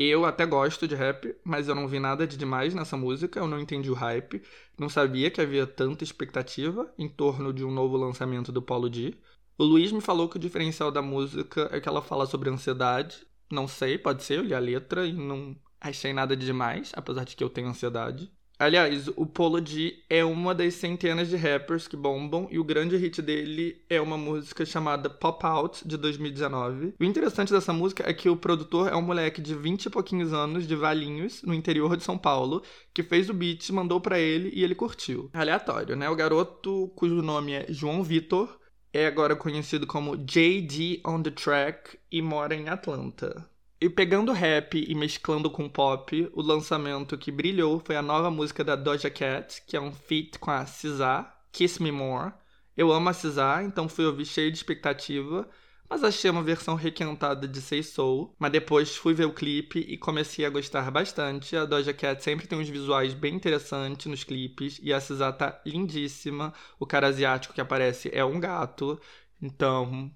Eu 0.02 0.24
até 0.24 0.46
gosto 0.46 0.88
de 0.88 0.94
rap, 0.94 1.36
mas 1.44 1.68
eu 1.68 1.74
não 1.74 1.86
vi 1.86 2.00
nada 2.00 2.26
de 2.26 2.38
demais 2.38 2.72
nessa 2.72 2.96
música, 2.96 3.38
eu 3.38 3.46
não 3.46 3.60
entendi 3.60 3.90
o 3.90 3.94
hype, 3.94 4.42
não 4.78 4.88
sabia 4.88 5.30
que 5.30 5.42
havia 5.42 5.66
tanta 5.66 6.02
expectativa 6.02 6.90
em 6.96 7.06
torno 7.06 7.52
de 7.52 7.62
um 7.66 7.70
novo 7.70 7.98
lançamento 7.98 8.50
do 8.50 8.62
Polo 8.62 8.88
D. 8.88 9.14
O 9.58 9.64
Luiz 9.64 9.92
me 9.92 10.00
falou 10.00 10.26
que 10.26 10.36
o 10.36 10.40
diferencial 10.40 10.90
da 10.90 11.02
música 11.02 11.68
é 11.70 11.78
que 11.78 11.86
ela 11.86 12.00
fala 12.00 12.24
sobre 12.24 12.48
ansiedade. 12.48 13.26
Não 13.52 13.68
sei, 13.68 13.98
pode 13.98 14.22
ser, 14.22 14.38
eu 14.38 14.42
li 14.44 14.54
a 14.54 14.58
letra 14.58 15.06
e 15.06 15.12
não 15.12 15.54
achei 15.78 16.14
nada 16.14 16.34
de 16.34 16.46
demais, 16.46 16.92
apesar 16.94 17.24
de 17.24 17.36
que 17.36 17.44
eu 17.44 17.50
tenho 17.50 17.68
ansiedade. 17.68 18.32
Aliás, 18.60 19.08
o 19.16 19.24
Polo 19.24 19.64
G 19.64 20.00
é 20.10 20.22
uma 20.22 20.54
das 20.54 20.74
centenas 20.74 21.30
de 21.30 21.36
rappers 21.36 21.88
que 21.88 21.96
bombam 21.96 22.46
e 22.50 22.58
o 22.58 22.62
grande 22.62 22.94
hit 22.94 23.22
dele 23.22 23.82
é 23.88 23.98
uma 23.98 24.18
música 24.18 24.66
chamada 24.66 25.08
Pop 25.08 25.46
Out 25.46 25.88
de 25.88 25.96
2019. 25.96 26.92
O 27.00 27.04
interessante 27.04 27.54
dessa 27.54 27.72
música 27.72 28.04
é 28.06 28.12
que 28.12 28.28
o 28.28 28.36
produtor 28.36 28.92
é 28.92 28.94
um 28.94 29.00
moleque 29.00 29.40
de 29.40 29.54
20 29.54 29.86
e 29.86 29.90
pouquinhos 29.90 30.34
anos 30.34 30.68
de 30.68 30.76
Valinhos, 30.76 31.42
no 31.42 31.54
interior 31.54 31.96
de 31.96 32.04
São 32.04 32.18
Paulo, 32.18 32.62
que 32.92 33.02
fez 33.02 33.30
o 33.30 33.32
beat, 33.32 33.70
mandou 33.70 33.98
para 33.98 34.18
ele 34.18 34.50
e 34.52 34.62
ele 34.62 34.74
curtiu. 34.74 35.30
Aleatório, 35.32 35.96
né? 35.96 36.10
O 36.10 36.14
garoto 36.14 36.92
cujo 36.94 37.22
nome 37.22 37.54
é 37.54 37.64
João 37.70 38.02
Vitor 38.02 38.60
é 38.92 39.06
agora 39.06 39.34
conhecido 39.36 39.86
como 39.86 40.18
JD 40.18 41.00
on 41.06 41.22
the 41.22 41.30
Track 41.30 41.98
e 42.12 42.20
mora 42.20 42.54
em 42.54 42.68
Atlanta. 42.68 43.48
E 43.82 43.88
pegando 43.88 44.30
rap 44.32 44.74
e 44.76 44.94
mesclando 44.94 45.50
com 45.50 45.66
pop, 45.66 46.30
o 46.34 46.42
lançamento 46.42 47.16
que 47.16 47.32
brilhou 47.32 47.80
foi 47.82 47.96
a 47.96 48.02
nova 48.02 48.30
música 48.30 48.62
da 48.62 48.76
Doja 48.76 49.08
Cat, 49.08 49.62
que 49.66 49.74
é 49.74 49.80
um 49.80 49.90
feat 49.90 50.38
com 50.38 50.50
a 50.50 50.66
SZA, 50.66 51.26
Kiss 51.50 51.82
Me 51.82 51.90
More. 51.90 52.34
Eu 52.76 52.92
amo 52.92 53.08
a 53.08 53.14
SZA, 53.14 53.62
então 53.64 53.88
fui 53.88 54.04
ouvir 54.04 54.26
cheio 54.26 54.50
de 54.52 54.58
expectativa, 54.58 55.48
mas 55.88 56.04
achei 56.04 56.30
uma 56.30 56.42
versão 56.42 56.74
requentada 56.74 57.48
de 57.48 57.58
Say 57.62 57.82
Soul. 57.82 58.36
Mas 58.38 58.52
depois 58.52 58.94
fui 58.94 59.14
ver 59.14 59.24
o 59.24 59.32
clipe 59.32 59.78
e 59.78 59.96
comecei 59.96 60.44
a 60.44 60.50
gostar 60.50 60.90
bastante. 60.90 61.56
A 61.56 61.64
Doja 61.64 61.94
Cat 61.94 62.22
sempre 62.22 62.46
tem 62.46 62.58
uns 62.58 62.68
visuais 62.68 63.14
bem 63.14 63.34
interessantes 63.34 64.04
nos 64.04 64.24
clipes 64.24 64.78
e 64.82 64.92
a 64.92 65.00
SZA 65.00 65.32
tá 65.32 65.58
lindíssima. 65.64 66.52
O 66.78 66.84
cara 66.84 67.06
asiático 67.06 67.54
que 67.54 67.62
aparece 67.62 68.10
é 68.12 68.22
um 68.22 68.38
gato, 68.38 69.00
então 69.40 70.10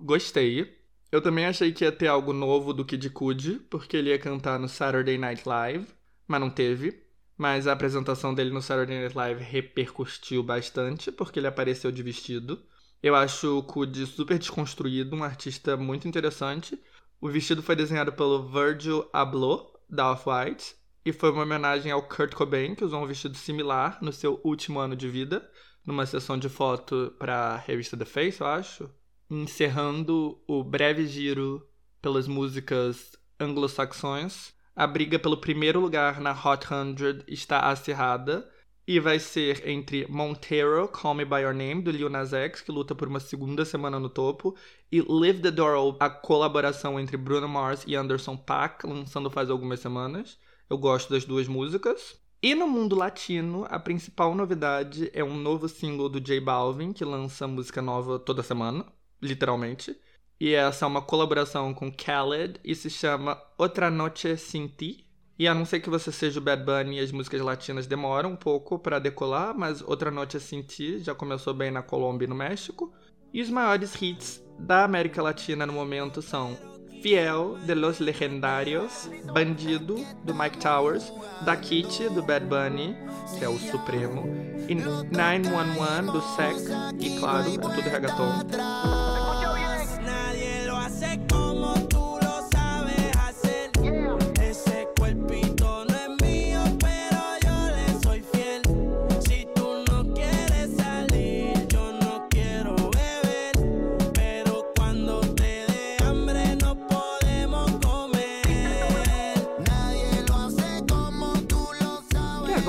gostei. 0.00 0.79
Eu 1.12 1.20
também 1.20 1.44
achei 1.44 1.72
que 1.72 1.84
ia 1.84 1.90
ter 1.90 2.06
algo 2.06 2.32
novo 2.32 2.72
do 2.72 2.84
Kid 2.84 3.10
Cudi, 3.10 3.54
porque 3.68 3.96
ele 3.96 4.10
ia 4.10 4.18
cantar 4.18 4.60
no 4.60 4.68
Saturday 4.68 5.18
Night 5.18 5.42
Live, 5.48 5.88
mas 6.26 6.40
não 6.40 6.48
teve. 6.48 7.02
Mas 7.36 7.66
a 7.66 7.72
apresentação 7.72 8.32
dele 8.32 8.50
no 8.50 8.62
Saturday 8.62 9.00
Night 9.00 9.16
Live 9.16 9.42
repercutiu 9.42 10.42
bastante, 10.42 11.10
porque 11.10 11.40
ele 11.40 11.48
apareceu 11.48 11.90
de 11.90 12.00
vestido. 12.02 12.62
Eu 13.02 13.16
acho 13.16 13.58
o 13.58 13.62
Cudi 13.62 14.06
super 14.06 14.38
desconstruído, 14.38 15.16
um 15.16 15.24
artista 15.24 15.76
muito 15.76 16.06
interessante. 16.06 16.78
O 17.20 17.28
vestido 17.28 17.60
foi 17.60 17.74
desenhado 17.74 18.12
pelo 18.12 18.46
Virgil 18.46 19.08
Abloh, 19.12 19.80
da 19.88 20.12
Off-White, 20.12 20.76
e 21.04 21.12
foi 21.12 21.32
uma 21.32 21.42
homenagem 21.42 21.90
ao 21.90 22.06
Kurt 22.06 22.34
Cobain, 22.34 22.76
que 22.76 22.84
usou 22.84 23.02
um 23.02 23.06
vestido 23.06 23.36
similar 23.36 23.98
no 24.00 24.12
seu 24.12 24.40
último 24.44 24.78
ano 24.78 24.94
de 24.94 25.08
vida, 25.08 25.50
numa 25.84 26.06
sessão 26.06 26.38
de 26.38 26.48
foto 26.48 27.12
para 27.18 27.54
a 27.54 27.56
revista 27.56 27.96
The 27.96 28.04
Face, 28.04 28.40
eu 28.40 28.46
acho 28.46 28.99
encerrando 29.30 30.42
o 30.46 30.64
breve 30.64 31.06
giro 31.06 31.64
pelas 32.02 32.26
músicas 32.26 33.12
anglo-saxões. 33.38 34.52
A 34.74 34.86
briga 34.86 35.18
pelo 35.18 35.36
primeiro 35.36 35.78
lugar 35.78 36.20
na 36.20 36.32
Hot 36.32 36.66
100 36.66 37.24
está 37.28 37.60
acirrada 37.60 38.48
e 38.86 38.98
vai 38.98 39.20
ser 39.20 39.68
entre 39.68 40.06
Montero, 40.08 40.88
Call 40.88 41.14
Me 41.14 41.24
By 41.24 41.42
Your 41.42 41.54
Name, 41.54 41.82
do 41.82 41.92
Lil 41.92 42.08
Nas 42.08 42.32
X, 42.32 42.60
que 42.60 42.72
luta 42.72 42.92
por 42.94 43.06
uma 43.06 43.20
segunda 43.20 43.64
semana 43.64 44.00
no 44.00 44.08
topo, 44.08 44.56
e 44.90 45.00
Leave 45.00 45.40
the 45.40 45.50
Door 45.50 45.76
Open, 45.76 45.98
a 46.00 46.10
colaboração 46.10 46.98
entre 46.98 47.16
Bruno 47.16 47.48
Mars 47.48 47.84
e 47.86 47.94
Anderson 47.94 48.36
Paak, 48.36 48.84
lançando 48.86 49.30
faz 49.30 49.48
algumas 49.48 49.78
semanas. 49.78 50.38
Eu 50.68 50.76
gosto 50.76 51.10
das 51.10 51.24
duas 51.24 51.46
músicas. 51.46 52.20
E 52.42 52.54
no 52.54 52.66
mundo 52.66 52.96
latino, 52.96 53.64
a 53.68 53.78
principal 53.78 54.34
novidade 54.34 55.08
é 55.12 55.22
um 55.22 55.36
novo 55.36 55.68
single 55.68 56.08
do 56.08 56.20
J 56.20 56.40
Balvin, 56.40 56.92
que 56.92 57.04
lança 57.04 57.46
música 57.46 57.80
nova 57.80 58.18
toda 58.18 58.42
semana 58.42 58.86
literalmente. 59.22 59.96
E 60.40 60.54
essa 60.54 60.84
é 60.84 60.88
uma 60.88 61.02
colaboração 61.02 61.74
com 61.74 61.90
Khaled 61.90 62.58
e 62.64 62.74
se 62.74 62.88
chama 62.88 63.40
Outra 63.58 63.90
Noche 63.90 64.36
Sin 64.36 64.66
Ti. 64.68 65.06
E 65.38 65.48
a 65.48 65.54
não 65.54 65.64
ser 65.64 65.80
que 65.80 65.90
você 65.90 66.10
seja 66.12 66.38
o 66.38 66.42
Bad 66.42 66.64
Bunny, 66.64 66.98
as 66.98 67.12
músicas 67.12 67.40
latinas 67.40 67.86
demoram 67.86 68.32
um 68.32 68.36
pouco 68.36 68.78
para 68.78 68.98
decolar, 68.98 69.56
mas 69.56 69.82
Outra 69.82 70.10
Noche 70.10 70.40
Sin 70.40 70.62
Ti 70.62 71.00
já 71.00 71.14
começou 71.14 71.52
bem 71.52 71.70
na 71.70 71.82
Colômbia 71.82 72.26
e 72.26 72.28
no 72.28 72.34
México. 72.34 72.92
E 73.32 73.40
os 73.40 73.50
maiores 73.50 73.94
hits 74.00 74.42
da 74.58 74.84
América 74.84 75.22
Latina 75.22 75.64
no 75.66 75.72
momento 75.72 76.20
são 76.20 76.58
Fiel, 77.00 77.56
de 77.66 77.74
Los 77.74 77.98
Legendarios, 77.98 79.08
Bandido, 79.32 79.96
do 80.24 80.34
Mike 80.34 80.58
Towers, 80.58 81.12
Da 81.44 81.56
Kitty, 81.56 82.08
do 82.10 82.22
Bad 82.22 82.46
Bunny, 82.46 82.94
que 83.38 83.44
é 83.44 83.48
o 83.48 83.58
supremo, 83.58 84.24
e 84.68 84.74
911, 84.74 86.12
do 86.12 86.20
Sec, 86.20 86.56
e 87.00 87.18
claro, 87.18 87.48
é 87.48 87.58
tudo 87.58 87.88
reggaeton. 87.88 88.44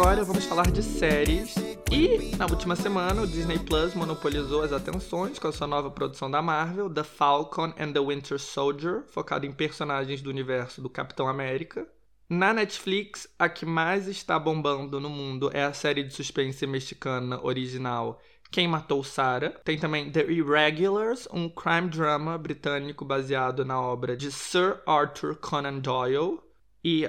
Agora 0.01 0.23
vamos 0.23 0.45
falar 0.45 0.71
de 0.71 0.81
séries. 0.81 1.53
E 1.91 2.35
na 2.35 2.47
última 2.47 2.75
semana, 2.75 3.21
o 3.21 3.27
Disney 3.27 3.59
Plus 3.59 3.93
monopolizou 3.93 4.63
as 4.63 4.73
atenções 4.73 5.37
com 5.37 5.47
a 5.47 5.51
sua 5.51 5.67
nova 5.67 5.91
produção 5.91 6.29
da 6.29 6.41
Marvel, 6.41 6.89
The 6.89 7.03
Falcon 7.03 7.71
and 7.77 7.93
the 7.93 7.99
Winter 7.99 8.39
Soldier, 8.39 9.03
focada 9.09 9.45
em 9.45 9.51
personagens 9.51 10.19
do 10.19 10.31
universo 10.31 10.81
do 10.81 10.89
Capitão 10.89 11.27
América. 11.27 11.87
Na 12.27 12.51
Netflix, 12.51 13.27
a 13.37 13.47
que 13.47 13.63
mais 13.63 14.07
está 14.07 14.39
bombando 14.39 14.99
no 14.99 15.09
mundo 15.09 15.51
é 15.53 15.63
a 15.63 15.73
série 15.73 16.03
de 16.03 16.15
suspense 16.15 16.65
mexicana 16.65 17.39
original 17.45 18.19
Quem 18.49 18.67
Matou 18.67 19.03
Sarah. 19.03 19.51
Tem 19.63 19.77
também 19.77 20.11
The 20.11 20.23
Irregulars, 20.31 21.27
um 21.31 21.47
crime 21.47 21.89
drama 21.89 22.39
britânico 22.39 23.05
baseado 23.05 23.63
na 23.63 23.79
obra 23.79 24.17
de 24.17 24.31
Sir 24.31 24.81
Arthur 24.87 25.35
Conan 25.35 25.77
Doyle. 25.77 26.39
E 26.83 27.07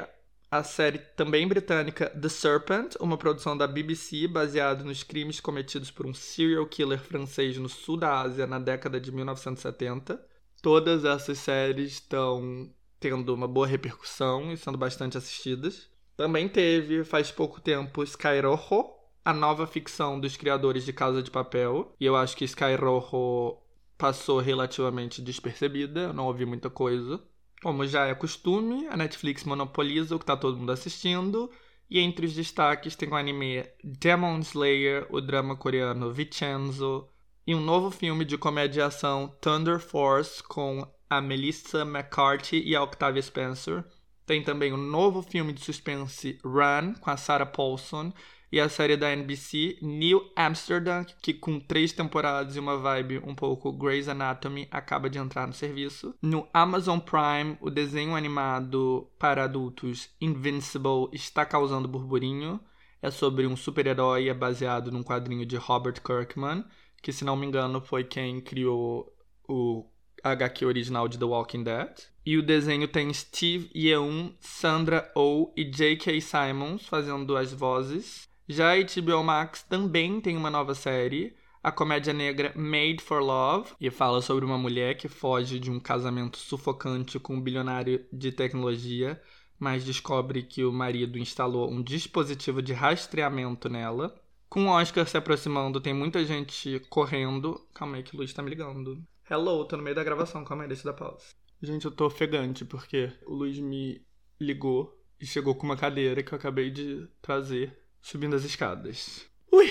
a 0.53 0.63
série 0.63 0.99
também 0.99 1.49
britânica 1.49 2.11
The 2.11 2.29
Serpent, 2.29 2.95
uma 3.01 3.17
produção 3.17 3.57
da 3.57 3.67
BBC 3.67 4.29
baseada 4.29 4.85
nos 4.85 5.03
crimes 5.03 5.41
cometidos 5.41 5.91
por 5.91 6.05
um 6.05 6.13
serial 6.13 6.67
killer 6.67 7.01
francês 7.01 7.57
no 7.57 7.71
sul 7.71 7.97
da 7.97 8.21
Ásia 8.21 8.47
na 8.47 8.59
década 8.59 9.01
de 9.01 9.11
1970. 9.11 10.23
Todas 10.61 11.07
essas 11.07 11.39
séries 11.39 11.93
estão 11.93 12.71
tendo 13.01 13.33
uma 13.35 13.49
boa 13.49 13.67
repercussão 13.67 14.53
e 14.53 14.57
sendo 14.59 14.77
bastante 14.77 15.17
assistidas. 15.17 15.89
Também 16.19 16.47
teve, 16.51 17.03
faz 17.03 17.31
pouco 17.31 17.59
tempo, 17.59 18.03
Sky 18.03 18.41
Rojo, 18.45 18.93
a 19.25 19.33
nova 19.33 19.67
ficção 19.67 20.21
dos 20.21 20.37
criadores 20.37 20.85
de 20.85 20.93
Casa 20.93 21.23
de 21.23 21.31
Papel. 21.31 21.97
E 21.99 22.05
eu 22.05 22.15
acho 22.15 22.37
que 22.37 22.45
Sky 22.45 22.75
Rojo 22.79 23.57
passou 23.97 24.39
relativamente 24.39 25.23
despercebida, 25.23 26.13
não 26.13 26.27
ouvi 26.27 26.45
muita 26.45 26.69
coisa. 26.69 27.19
Como 27.63 27.87
já 27.87 28.07
é 28.07 28.15
costume, 28.15 28.89
a 28.89 28.97
Netflix 28.97 29.45
monopoliza 29.45 30.17
o 30.17 30.19
que 30.19 30.25
está 30.25 30.37
todo 30.37 30.59
mundo 30.59 30.73
assistindo. 30.73 31.49
E 31.89 32.01
entre 32.01 32.27
os 32.27 32.35
destaques 32.35 32.97
tem 32.97 33.09
o 33.09 33.15
anime 33.15 33.65
Demon 33.85 34.41
Slayer, 34.41 35.07
o 35.11 35.21
drama 35.21 35.55
coreano 35.55 36.13
Vincenzo 36.13 37.09
e 37.47 37.55
um 37.55 37.61
novo 37.61 37.91
filme 37.91 38.25
de 38.25 38.37
comédia 38.37 38.87
ação 38.87 39.33
Thunder 39.41 39.79
Force 39.79 40.43
com 40.43 40.87
a 41.09 41.21
Melissa 41.21 41.83
McCarthy 41.83 42.63
e 42.65 42.75
a 42.75 42.83
Octavia 42.83 43.23
Spencer. 43.23 43.85
Tem 44.27 44.43
também 44.43 44.73
um 44.73 44.77
novo 44.77 45.23
filme 45.23 45.53
de 45.53 45.61
suspense 45.61 46.39
Run 46.45 46.95
com 46.95 47.11
a 47.11 47.17
Sarah 47.17 47.47
Paulson 47.47 48.13
e 48.53 48.61
a 48.61 48.69
série 48.69 48.99
da 48.99 49.11
NBC 49.11 49.79
New 49.81 50.31
Amsterdam, 50.37 51.07
que 51.23 51.33
com 51.33 51.59
três 51.59 51.91
temporadas 51.91 52.55
e 52.55 52.61
uma 52.61 52.77
vibe 52.77 53.23
um 53.25 53.35
pouco 53.35 53.73
Grey's 53.73 54.09
Anatomy, 54.09 54.69
acaba 54.71 55.09
de 55.09 55.19
entrar 55.19 55.47
no 55.47 55.55
serviço. 55.55 56.15
No 56.21 56.47
Amazon 56.53 56.99
Prime, 56.99 57.57
o 57.63 57.71
desenho 57.71 58.15
animado 58.15 59.11
para 59.19 59.45
adultos 59.45 60.11
Invincible 60.21 61.09
está 61.15 61.47
causando 61.47 61.89
burburinho. 61.89 62.61
É 63.01 63.11
sobre 63.11 63.47
um 63.47 63.57
super-herói 63.57 64.29
é 64.29 64.35
baseado 64.35 64.93
num 64.93 65.03
quadrinho 65.03 65.47
de 65.47 65.57
Robert 65.57 66.03
Kirkman, 66.03 66.63
que 67.01 67.11
se 67.11 67.25
não 67.25 67.35
me 67.35 67.47
engano 67.47 67.81
foi 67.81 68.05
quem 68.05 68.39
criou 68.39 69.11
o 69.49 69.87
HQ 70.23 70.67
original 70.67 71.09
de 71.09 71.19
The 71.19 71.25
Walking 71.25 71.65
Dead. 71.65 71.91
E 72.25 72.37
o 72.37 72.43
desenho 72.43 72.87
tem 72.87 73.13
Steve 73.15 73.71
Yeun, 73.75 74.35
Sandra 74.39 75.11
Oh 75.17 75.53
e 75.57 75.65
J.K. 75.65 76.21
Simons 76.21 76.87
fazendo 76.87 77.35
as 77.35 77.53
vozes. 77.53 78.31
Já 78.49 78.73
a 78.73 78.77
HBO 78.77 79.23
Max 79.23 79.63
também 79.63 80.21
tem 80.21 80.37
uma 80.37 80.51
nova 80.51 80.75
série, 80.75 81.37
a 81.63 81.71
comédia 81.71 82.13
negra 82.13 82.53
Made 82.57 82.99
for 83.01 83.23
Love, 83.23 83.73
e 83.81 83.89
fala 83.89 84.21
sobre 84.21 84.45
uma 84.45 84.59
mulher 84.59 84.97
que 84.97 85.09
foge 85.09 85.61
de 85.61 85.71
um 85.71 85.79
casamento 85.79 86.39
sufocante 86.39 87.21
com 87.21 87.37
um 87.37 87.41
bilionário 87.41 88.05
de 88.13 88.33
tecnologia, 88.33 89.21
mas 89.59 89.85
descobre 89.85 90.43
que 90.43 90.65
o 90.65 90.73
marido 90.73 91.19
instalou 91.19 91.71
um 91.71 91.81
dispositivo 91.81 92.61
de 92.61 92.73
rastreamento 92.73 93.69
nela. 93.69 94.13
Com 94.49 94.67
o 94.67 94.71
Oscar 94.71 95.07
se 95.07 95.17
aproximando, 95.17 95.81
tem 95.81 95.95
muita 95.95 96.25
gente 96.25 96.81
correndo. 96.91 97.65
Calma 97.73 97.97
aí 97.97 98.03
que 98.03 98.15
o 98.15 98.19
Luiz 98.19 98.33
tá 98.35 98.43
me 98.43 98.51
ligando. 98.51 99.01
Hello, 99.31 99.65
tô 99.65 99.77
no 99.77 99.85
meio 99.85 99.95
da 99.95 100.03
gravação, 100.03 100.45
calma 100.45 100.65
aí, 100.65 100.69
deixa 100.69 100.87
eu 100.87 100.93
dar 100.93 100.99
pausa. 100.99 101.27
Gente, 101.63 101.85
eu 101.85 101.93
tô 101.93 102.07
ofegante 102.07 102.65
porque 102.65 103.13
o 103.25 103.35
Luiz 103.35 103.57
me 103.61 104.05
ligou 104.41 105.01
e 105.21 105.25
chegou 105.25 105.55
com 105.55 105.65
uma 105.65 105.77
cadeira 105.77 106.25
que 106.25 106.35
eu 106.35 106.37
acabei 106.37 106.71
de 106.71 107.09
trazer 107.23 107.82
subindo 108.03 108.37
as 108.37 108.45
escadas. 108.45 109.25
Ui! 109.51 109.71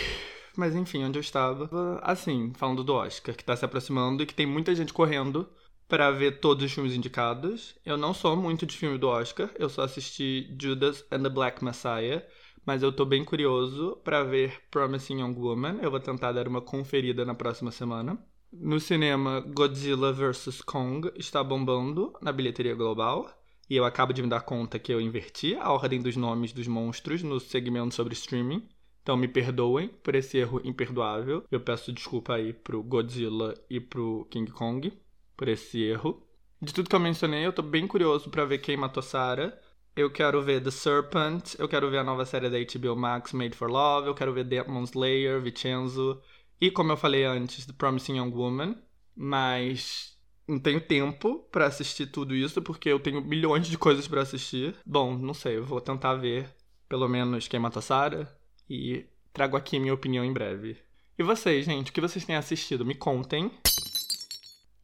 Mas 0.58 0.76
enfim, 0.76 1.04
onde 1.04 1.20
eu 1.20 1.22
estava? 1.22 2.00
Assim, 2.02 2.52
falando 2.56 2.84
do 2.84 2.94
Oscar, 2.94 3.36
que 3.36 3.44
tá 3.44 3.56
se 3.56 3.64
aproximando 3.64 4.24
e 4.24 4.26
que 4.26 4.34
tem 4.34 4.46
muita 4.46 4.74
gente 4.74 4.94
correndo 4.94 5.48
para 5.88 6.10
ver 6.10 6.40
todos 6.40 6.64
os 6.64 6.72
filmes 6.72 6.96
indicados. 6.96 7.76
Eu 7.86 7.98
não 7.98 8.14
sou 8.14 8.36
muito 8.36 8.66
de 8.66 8.78
filme 8.78 8.98
do 8.98 9.10
Oscar, 9.10 9.50
eu 9.60 9.70
só 9.70 9.84
assisti 9.84 10.56
Judas 10.60 11.06
and 11.12 11.24
the 11.24 11.30
Black 11.30 11.64
Messiah, 11.64 12.26
mas 12.66 12.82
eu 12.82 12.92
tô 12.92 13.06
bem 13.06 13.26
curioso 13.26 13.98
para 14.04 14.24
ver 14.24 14.62
Promising 14.72 15.20
Young 15.22 15.36
Woman. 15.36 15.80
Eu 15.82 15.92
vou 15.92 16.00
tentar 16.00 16.32
dar 16.32 16.48
uma 16.48 16.62
conferida 16.62 17.26
na 17.26 17.36
próxima 17.36 17.72
semana. 17.72 18.18
No 18.54 18.80
cinema, 18.80 19.40
Godzilla 19.40 20.12
vs 20.12 20.62
Kong 20.62 21.12
está 21.16 21.44
bombando 21.44 22.14
na 22.22 22.32
bilheteria 22.32 22.76
global. 22.76 23.30
E 23.72 23.76
eu 23.78 23.86
acabo 23.86 24.12
de 24.12 24.22
me 24.22 24.28
dar 24.28 24.42
conta 24.42 24.78
que 24.78 24.94
eu 24.94 25.00
inverti 25.00 25.56
a 25.56 25.72
ordem 25.72 26.02
dos 26.02 26.18
nomes 26.18 26.52
dos 26.52 26.68
monstros 26.68 27.24
no 27.24 27.40
segmento 27.40 27.96
sobre 27.96 28.14
streaming. 28.14 28.68
Então 29.02 29.16
me 29.16 29.30
perdoem 29.30 29.88
por 29.88 30.14
esse 30.14 30.38
erro 30.38 30.60
imperdoável. 30.66 31.46
Eu 31.50 31.62
peço 31.62 31.94
desculpa 31.94 32.36
aí 32.36 32.52
pro 32.52 32.84
Godzilla 32.84 33.54
e 33.70 33.80
pro 33.80 34.28
King 34.30 34.52
Kong 34.52 34.92
por 35.38 35.48
esse 35.48 35.82
erro. 35.82 36.22
De 36.62 36.74
tudo 36.74 36.90
que 36.90 36.96
eu 36.98 37.00
mencionei, 37.00 37.46
eu 37.46 37.54
tô 37.54 37.62
bem 37.62 37.88
curioso 37.88 38.30
para 38.30 38.44
ver 38.44 38.58
quem 38.58 38.76
matou 38.76 39.02
Sarah. 39.02 39.58
Eu 39.96 40.12
quero 40.12 40.42
ver 40.42 40.62
The 40.62 40.70
Serpent, 40.70 41.56
eu 41.58 41.70
quero 41.70 41.90
ver 41.90 42.00
a 42.00 42.04
nova 42.04 42.26
série 42.26 42.50
da 42.50 42.58
HBO 42.60 42.98
Max, 42.98 43.32
Made 43.32 43.56
for 43.56 43.72
Love, 43.72 44.10
eu 44.10 44.14
quero 44.14 44.34
ver 44.34 44.44
Demon 44.44 44.84
Slayer, 44.84 45.40
Vincenzo, 45.40 46.22
e 46.60 46.70
como 46.70 46.92
eu 46.92 46.98
falei 46.98 47.24
antes, 47.24 47.66
The 47.66 47.74
Promising 47.78 48.18
Young 48.18 48.32
Woman, 48.32 48.76
mas 49.16 50.11
não 50.52 50.60
tenho 50.60 50.82
tempo 50.82 51.40
para 51.50 51.66
assistir 51.66 52.08
tudo 52.08 52.36
isso 52.36 52.62
porque 52.62 52.90
eu 52.90 53.00
tenho 53.00 53.22
milhões 53.22 53.68
de 53.68 53.78
coisas 53.78 54.06
para 54.08 54.22
assistir. 54.22 54.76
Bom, 54.86 55.18
não 55.18 55.34
sei, 55.34 55.58
eu 55.58 55.66
vou 55.66 55.80
tentar 55.80 56.16
ver 56.16 56.50
pelo 56.90 57.08
menos 57.08 57.48
Quem 57.48 57.60
Mata 57.60 57.80
Sarah 57.80 58.28
e 58.70 59.06
trago 59.32 59.56
aqui 59.56 59.80
minha 59.80 59.94
opinião 59.94 60.26
em 60.26 60.34
breve. 60.34 60.78
E 61.18 61.24
vocês, 61.24 61.66
gente, 61.66 61.90
o 61.90 61.94
que 61.94 62.02
vocês 62.02 62.26
têm 62.26 62.36
assistido? 62.36 62.86
Me 62.86 62.96
contem. 62.96 63.50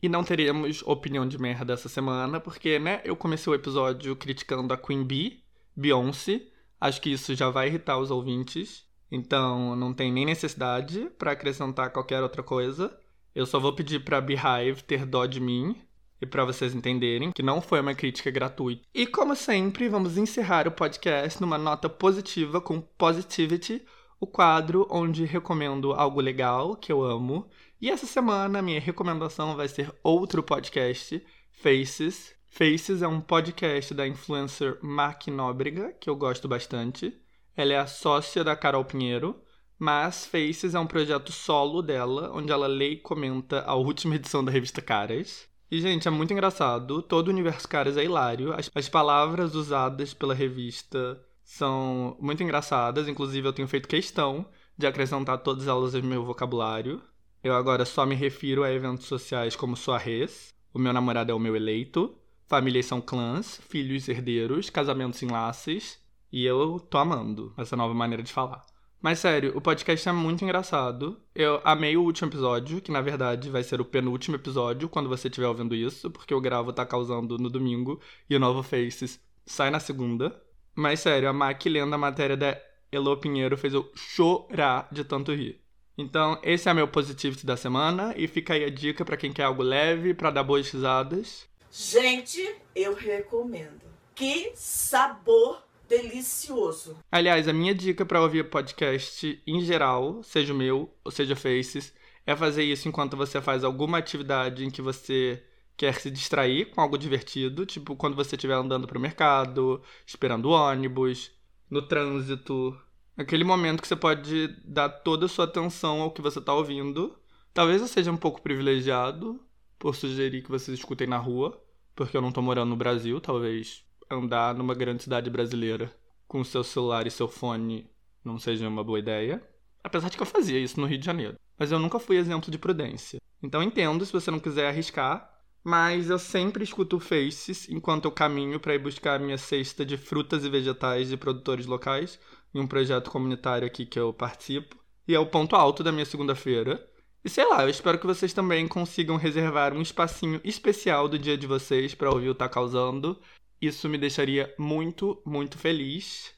E 0.02 0.07
não 0.07 0.23
teremos 0.23 0.84
opinião 0.85 1.27
de 1.27 1.38
merda 1.38 1.73
essa 1.73 1.89
semana, 1.89 2.39
porque, 2.39 2.80
né, 2.80 3.02
eu 3.03 3.15
comecei 3.15 3.52
o 3.52 3.56
episódio 3.56 4.15
criticando 4.15 4.73
a 4.73 4.77
Queen 4.77 5.03
Bee, 5.03 5.44
Beyoncé. 5.76 6.44
Acho 6.80 7.02
que 7.02 7.10
isso 7.10 7.34
já 7.35 7.49
vai 7.49 7.68
irritar 7.68 7.98
os 7.98 8.11
ouvintes. 8.11 8.85
Então, 9.11 9.76
não 9.76 9.94
tem 9.94 10.11
nem 10.11 10.26
necessidade 10.26 11.10
para 11.18 11.31
acrescentar 11.31 11.91
qualquer 11.91 12.22
outra 12.22 12.44
coisa. 12.44 12.95
Eu 13.38 13.45
só 13.45 13.59
vou 13.59 13.72
pedir 13.72 14.03
pra 14.03 14.19
Beehive 14.19 14.81
ter 14.81 15.05
dó 15.05 15.27
de 15.27 15.39
mim 15.39 15.76
e 16.19 16.26
para 16.26 16.43
vocês 16.43 16.73
entenderem 16.73 17.31
que 17.31 17.43
não 17.43 17.61
foi 17.61 17.80
uma 17.80 17.93
crítica 17.93 18.31
gratuita. 18.31 18.81
E 18.91 19.05
como 19.05 19.35
sempre, 19.35 19.88
vamos 19.88 20.18
encerrar 20.18 20.68
o 20.68 20.72
podcast 20.72 21.39
numa 21.39 21.55
nota 21.55 21.88
positiva 21.88 22.59
com 22.59 22.81
Positivity, 22.81 23.85
o 24.19 24.26
quadro 24.26 24.88
onde 24.89 25.23
recomendo 25.23 25.93
algo 25.93 26.19
legal 26.19 26.76
que 26.76 26.91
eu 26.91 27.03
amo 27.03 27.47
e 27.80 27.91
essa 27.91 28.07
semana, 28.07 28.59
minha 28.59 28.80
recomendação 28.80 29.55
vai 29.55 29.68
ser 29.68 29.93
outro 30.01 30.41
podcast, 30.41 31.23
Faces. 31.51 32.34
Faces 32.47 33.03
é 33.03 33.07
um 33.07 33.22
podcast 33.22 33.93
da 33.93 34.07
influencer 34.07 34.80
Mark 34.81 35.27
Nóbrega, 35.27 35.93
que 36.01 36.09
eu 36.09 36.15
gosto 36.15 36.47
bastante. 36.47 37.15
Ela 37.55 37.73
é 37.73 37.77
a 37.77 37.85
sócia 37.85 38.43
da 38.43 38.55
Carol 38.55 38.84
Pinheiro, 38.84 39.39
mas 39.79 40.25
Faces 40.25 40.75
é 40.75 40.79
um 40.79 40.87
projeto 40.87 41.31
solo 41.31 41.81
dela, 41.81 42.31
onde 42.33 42.51
ela 42.51 42.67
lê 42.67 42.91
e 42.91 42.97
comenta 42.97 43.61
a 43.61 43.75
última 43.75 44.15
edição 44.15 44.43
da 44.43 44.51
revista 44.51 44.81
Caras. 44.81 45.47
E, 45.69 45.81
gente, 45.81 46.07
é 46.07 46.11
muito 46.11 46.31
engraçado. 46.31 47.01
Todo 47.01 47.27
o 47.27 47.31
universo 47.31 47.67
Caras 47.67 47.97
é 47.97 48.03
hilário. 48.03 48.53
As, 48.53 48.71
as 48.73 48.87
palavras 48.87 49.53
usadas 49.53 50.13
pela 50.13 50.33
revista 50.33 51.21
são 51.43 52.17
muito 52.19 52.41
engraçadas. 52.41 53.07
Inclusive, 53.07 53.47
eu 53.47 53.53
tenho 53.53 53.67
feito 53.67 53.87
questão 53.87 54.45
de 54.77 54.87
acrescentar 54.87 55.39
todas 55.39 55.67
elas 55.67 55.93
ao 55.93 56.03
meu 56.03 56.23
vocabulário. 56.23 57.01
Eu 57.43 57.55
agora 57.55 57.85
só 57.85 58.05
me 58.05 58.15
refiro 58.15 58.63
a 58.63 58.71
eventos 58.71 59.05
sociais 59.05 59.55
como 59.55 59.77
soirées, 59.77 60.53
o 60.73 60.79
meu 60.79 60.91
namorado 60.91 61.31
é 61.31 61.35
o 61.35 61.39
meu 61.39 61.55
eleito, 61.55 62.15
famílias 62.47 62.85
são 62.85 62.99
clãs, 62.99 63.61
filhos 63.69 64.07
herdeiros, 64.09 64.69
casamentos 64.69 65.21
em 65.23 65.27
laços, 65.27 65.97
e 66.31 66.45
eu 66.45 66.79
tô 66.79 66.97
amando 66.97 67.53
essa 67.57 67.75
nova 67.75 67.93
maneira 67.93 68.23
de 68.23 68.33
falar. 68.33 68.65
Mas 69.02 69.19
sério, 69.19 69.56
o 69.56 69.61
podcast 69.61 70.10
é 70.10 70.11
muito 70.11 70.44
engraçado. 70.44 71.22
Eu 71.34 71.61
amei 71.64 71.95
o 71.95 72.02
último 72.02 72.30
episódio, 72.30 72.82
que 72.82 72.91
na 72.91 73.02
verdade 73.02 73.49
vai 73.49 73.64
ser 73.64 73.80
o 73.80 73.86
penúltimo 73.86 74.36
episódio 74.36 74.90
quando 74.90 75.07
você 75.07 75.28
estiver 75.28 75.48
ouvindo 75.48 75.76
isso, 75.76 76.10
porque 76.10 76.34
o 76.34 76.41
gravo 76.41 76.74
tá 76.74 76.86
causando 76.86 77.38
no 77.38 77.49
domingo 77.49 78.02
e 78.30 78.36
o 78.36 78.40
novo 78.40 78.64
Faces 78.64 79.19
sai 79.45 79.69
na 79.69 79.80
segunda. 79.80 80.41
Mas 80.76 80.99
sério, 80.99 81.30
a 81.30 81.34
Mac 81.34 81.64
lendo 81.65 81.94
a 81.94 81.98
matéria 81.98 82.36
da 82.36 82.60
Elo 82.91 83.18
Pinheiro 83.18 83.57
fez 83.57 83.74
eu 83.74 83.90
chorar 83.95 84.88
de 84.91 85.03
tanto 85.03 85.34
rir. 85.34 85.61
Então, 85.98 86.40
esse 86.44 86.69
é 86.69 86.74
meu 86.74 86.88
positivity 86.88 87.45
da 87.45 87.57
semana 87.57 88.14
e 88.15 88.28
fica 88.28 88.53
aí 88.53 88.64
a 88.64 88.69
dica 88.69 89.03
para 89.03 89.18
quem 89.18 89.34
quer 89.34 89.44
algo 89.44 89.64
leve, 89.64 90.14
para 90.14 90.30
dar 90.30 90.44
boas 90.44 90.69
risadas. 90.69 91.48
Gente, 91.72 92.56
eu 92.76 92.94
recomendo. 92.94 93.82
Que 94.14 94.52
sabor 94.56 95.66
delicioso. 95.88 96.97
Aliás, 97.11 97.47
a 97.47 97.53
minha 97.53 97.73
dica 97.73 98.05
para 98.05 98.22
ouvir 98.22 98.49
podcast 98.49 99.41
em 99.45 99.61
geral, 99.61 100.22
seja 100.23 100.53
o 100.53 100.57
meu 100.57 100.93
ou 101.03 101.11
seja 101.11 101.35
Faces, 101.35 101.93
é 102.26 102.35
fazer 102.35 102.64
isso 102.64 102.88
enquanto 102.88 103.15
você 103.15 103.41
faz 103.41 103.64
alguma 103.64 103.97
atividade 103.97 104.65
em 104.65 104.69
que 104.69 104.81
você 104.81 105.43
quer 105.76 105.93
se 105.95 106.09
distrair 106.09 106.72
com 106.72 106.81
algo 106.81 106.97
divertido, 106.97 107.65
tipo 107.65 107.95
quando 107.95 108.15
você 108.15 108.35
estiver 108.35 108.55
andando 108.55 108.88
pro 108.88 108.99
mercado, 108.99 109.81
esperando 110.05 110.45
o 110.45 110.51
ônibus, 110.51 111.31
no 111.69 111.81
trânsito, 111.81 112.76
Aquele 113.18 113.43
momento 113.43 113.81
que 113.81 113.88
você 113.88 113.95
pode 113.95 114.47
dar 114.64 114.89
toda 114.89 115.26
a 115.26 115.30
sua 115.30 115.45
atenção 115.45 116.01
ao 116.01 116.11
que 116.11 116.22
você 116.22 116.38
está 116.38 116.53
ouvindo. 116.53 117.18
Talvez 117.51 117.81
eu 117.81 117.88
seja 117.88 118.11
um 118.11 118.18
pouco 118.18 118.43
privilegiado 118.43 119.41
por 119.80 119.95
sugerir 119.95 120.43
que 120.43 120.51
vocês 120.51 120.77
escutem 120.77 121.07
na 121.07 121.18
rua, 121.18 121.59
porque 121.95 122.15
eu 122.15 122.22
não 122.22 122.30
estou 122.30 122.43
morando 122.43 122.69
no 122.69 122.76
Brasil. 122.76 123.19
Talvez 123.19 123.84
andar 124.09 124.53
numa 124.53 124.73
grande 124.73 125.03
cidade 125.03 125.29
brasileira 125.29 125.91
com 126.27 126.43
seu 126.43 126.63
celular 126.63 127.07
e 127.07 127.11
seu 127.11 127.27
fone 127.27 127.89
não 128.23 128.38
seja 128.38 128.67
uma 128.67 128.84
boa 128.84 128.99
ideia. 128.99 129.41
Apesar 129.84 130.09
de 130.09 130.17
que 130.17 130.23
eu 130.23 130.27
fazia 130.27 130.59
isso 130.59 130.79
no 130.79 130.88
Rio 130.88 130.97
de 130.97 131.05
Janeiro. 131.05 131.38
Mas 131.57 131.71
eu 131.71 131.79
nunca 131.79 131.99
fui 131.99 132.17
exemplo 132.17 132.51
de 132.51 132.57
prudência. 132.57 133.19
Então 133.41 133.63
entendo 133.63 134.05
se 134.05 134.11
você 134.11 134.29
não 134.29 134.39
quiser 134.39 134.67
arriscar, 134.67 135.31
mas 135.63 136.09
eu 136.09 136.19
sempre 136.19 136.63
escuto 136.63 136.99
Faces 136.99 137.67
enquanto 137.69 138.05
eu 138.05 138.11
caminho 138.11 138.59
para 138.59 138.75
ir 138.75 138.79
buscar 138.79 139.15
a 139.15 139.23
minha 139.23 139.38
cesta 139.38 139.85
de 139.85 139.97
frutas 139.97 140.45
e 140.45 140.49
vegetais 140.49 141.09
de 141.09 141.17
produtores 141.17 141.65
locais 141.65 142.19
em 142.53 142.59
um 142.59 142.67
projeto 142.67 143.11
comunitário 143.11 143.67
aqui 143.67 143.85
que 143.85 143.99
eu 143.99 144.13
participo. 144.13 144.77
E 145.07 145.15
é 145.15 145.19
o 145.19 145.25
ponto 145.25 145.55
alto 145.55 145.84
da 145.84 145.91
minha 145.91 146.05
segunda-feira. 146.05 146.85
E 147.23 147.29
sei 147.29 147.45
lá, 147.45 147.63
eu 147.63 147.69
espero 147.69 147.99
que 147.99 148.05
vocês 148.05 148.34
também 148.34 148.67
consigam 148.67 149.17
reservar 149.17 149.73
um 149.73 149.81
espacinho 149.81 150.39
especial 150.43 151.07
do 151.07 151.19
dia 151.19 151.38
de 151.38 151.47
vocês 151.47 151.93
para 151.93 152.09
ouvir 152.09 152.29
o 152.29 152.35
Tá 152.35 152.47
Causando. 152.47 153.19
Isso 153.61 153.89
me 153.89 153.97
deixaria 153.97 154.53
muito, 154.57 155.21
muito 155.25 155.57
feliz. 155.57 156.31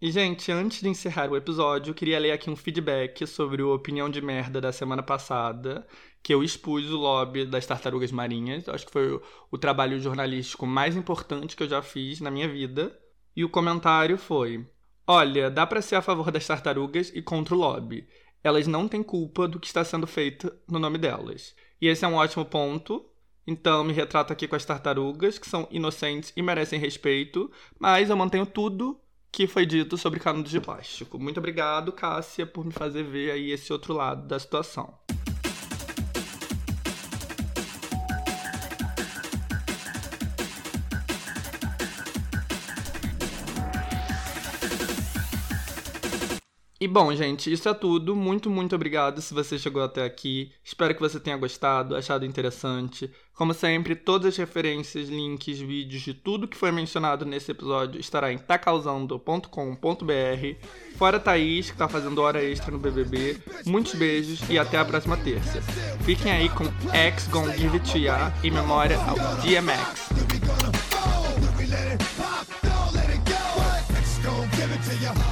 E, 0.00 0.10
gente, 0.10 0.50
antes 0.50 0.80
de 0.80 0.88
encerrar 0.88 1.30
o 1.30 1.36
episódio, 1.36 1.90
eu 1.90 1.94
queria 1.94 2.18
ler 2.18 2.32
aqui 2.32 2.50
um 2.50 2.56
feedback 2.56 3.24
sobre 3.24 3.62
o 3.62 3.72
Opinião 3.72 4.10
de 4.10 4.20
Merda 4.20 4.60
da 4.60 4.72
semana 4.72 5.00
passada, 5.00 5.86
que 6.20 6.34
eu 6.34 6.42
expus 6.42 6.90
o 6.90 6.96
lobby 6.96 7.46
das 7.46 7.66
tartarugas 7.66 8.10
marinhas. 8.10 8.68
Acho 8.68 8.84
que 8.84 8.90
foi 8.92 9.12
o, 9.12 9.22
o 9.48 9.56
trabalho 9.56 10.00
jornalístico 10.00 10.66
mais 10.66 10.96
importante 10.96 11.54
que 11.54 11.62
eu 11.62 11.68
já 11.68 11.80
fiz 11.82 12.20
na 12.20 12.32
minha 12.32 12.48
vida. 12.48 12.98
E 13.36 13.44
o 13.44 13.48
comentário 13.48 14.18
foi: 14.18 14.66
Olha, 15.06 15.48
dá 15.48 15.64
para 15.64 15.80
ser 15.80 15.94
a 15.94 16.02
favor 16.02 16.32
das 16.32 16.48
tartarugas 16.48 17.12
e 17.14 17.22
contra 17.22 17.54
o 17.54 17.58
lobby. 17.58 18.04
Elas 18.42 18.66
não 18.66 18.88
têm 18.88 19.04
culpa 19.04 19.46
do 19.46 19.60
que 19.60 19.68
está 19.68 19.84
sendo 19.84 20.08
feito 20.08 20.52
no 20.68 20.80
nome 20.80 20.98
delas. 20.98 21.54
E 21.80 21.86
esse 21.86 22.04
é 22.04 22.08
um 22.08 22.14
ótimo 22.14 22.44
ponto. 22.44 23.08
Então, 23.46 23.82
me 23.82 23.92
retrato 23.92 24.32
aqui 24.32 24.46
com 24.46 24.56
as 24.56 24.64
tartarugas, 24.64 25.38
que 25.38 25.48
são 25.48 25.66
inocentes 25.70 26.32
e 26.36 26.42
merecem 26.42 26.78
respeito, 26.78 27.50
mas 27.78 28.10
eu 28.10 28.16
mantenho 28.16 28.46
tudo 28.46 28.98
que 29.30 29.46
foi 29.46 29.64
dito 29.64 29.96
sobre 29.96 30.20
canudos 30.20 30.50
de 30.50 30.60
plástico. 30.60 31.18
Muito 31.18 31.38
obrigado, 31.38 31.90
Cássia, 31.90 32.46
por 32.46 32.64
me 32.64 32.72
fazer 32.72 33.02
ver 33.02 33.30
aí 33.30 33.50
esse 33.50 33.72
outro 33.72 33.94
lado 33.94 34.28
da 34.28 34.38
situação. 34.38 34.94
E 46.82 46.88
bom, 46.88 47.14
gente, 47.14 47.52
isso 47.52 47.68
é 47.68 47.74
tudo. 47.74 48.16
Muito, 48.16 48.50
muito 48.50 48.74
obrigado 48.74 49.22
se 49.22 49.32
você 49.32 49.56
chegou 49.56 49.84
até 49.84 50.04
aqui. 50.04 50.50
Espero 50.64 50.92
que 50.92 51.00
você 51.00 51.20
tenha 51.20 51.36
gostado, 51.36 51.94
achado 51.94 52.26
interessante. 52.26 53.08
Como 53.34 53.54
sempre, 53.54 53.94
todas 53.94 54.26
as 54.26 54.36
referências, 54.36 55.08
links, 55.08 55.60
vídeos 55.60 56.02
de 56.02 56.12
tudo 56.12 56.48
que 56.48 56.56
foi 56.56 56.72
mencionado 56.72 57.24
nesse 57.24 57.52
episódio 57.52 58.00
estará 58.00 58.32
em 58.32 58.38
tacausando.com.br. 58.38 59.46
Fora 60.96 61.20
Thaís, 61.20 61.70
que 61.70 61.76
tá 61.76 61.88
fazendo 61.88 62.20
hora 62.20 62.42
extra 62.42 62.72
no 62.72 62.80
BBB. 62.80 63.38
Muitos 63.64 63.94
beijos 63.94 64.40
e 64.50 64.58
até 64.58 64.76
a 64.76 64.84
próxima 64.84 65.16
terça. 65.16 65.62
Fiquem 66.04 66.32
aí 66.32 66.48
com 66.48 66.64
X 66.92 67.28
Gon 67.28 67.48
Give 67.52 67.76
It 67.76 67.96
Ya 67.96 68.34
em 68.42 68.50
memória 68.50 68.98
ao 69.06 69.14
DMX. 69.36 70.10
Let 75.02 75.31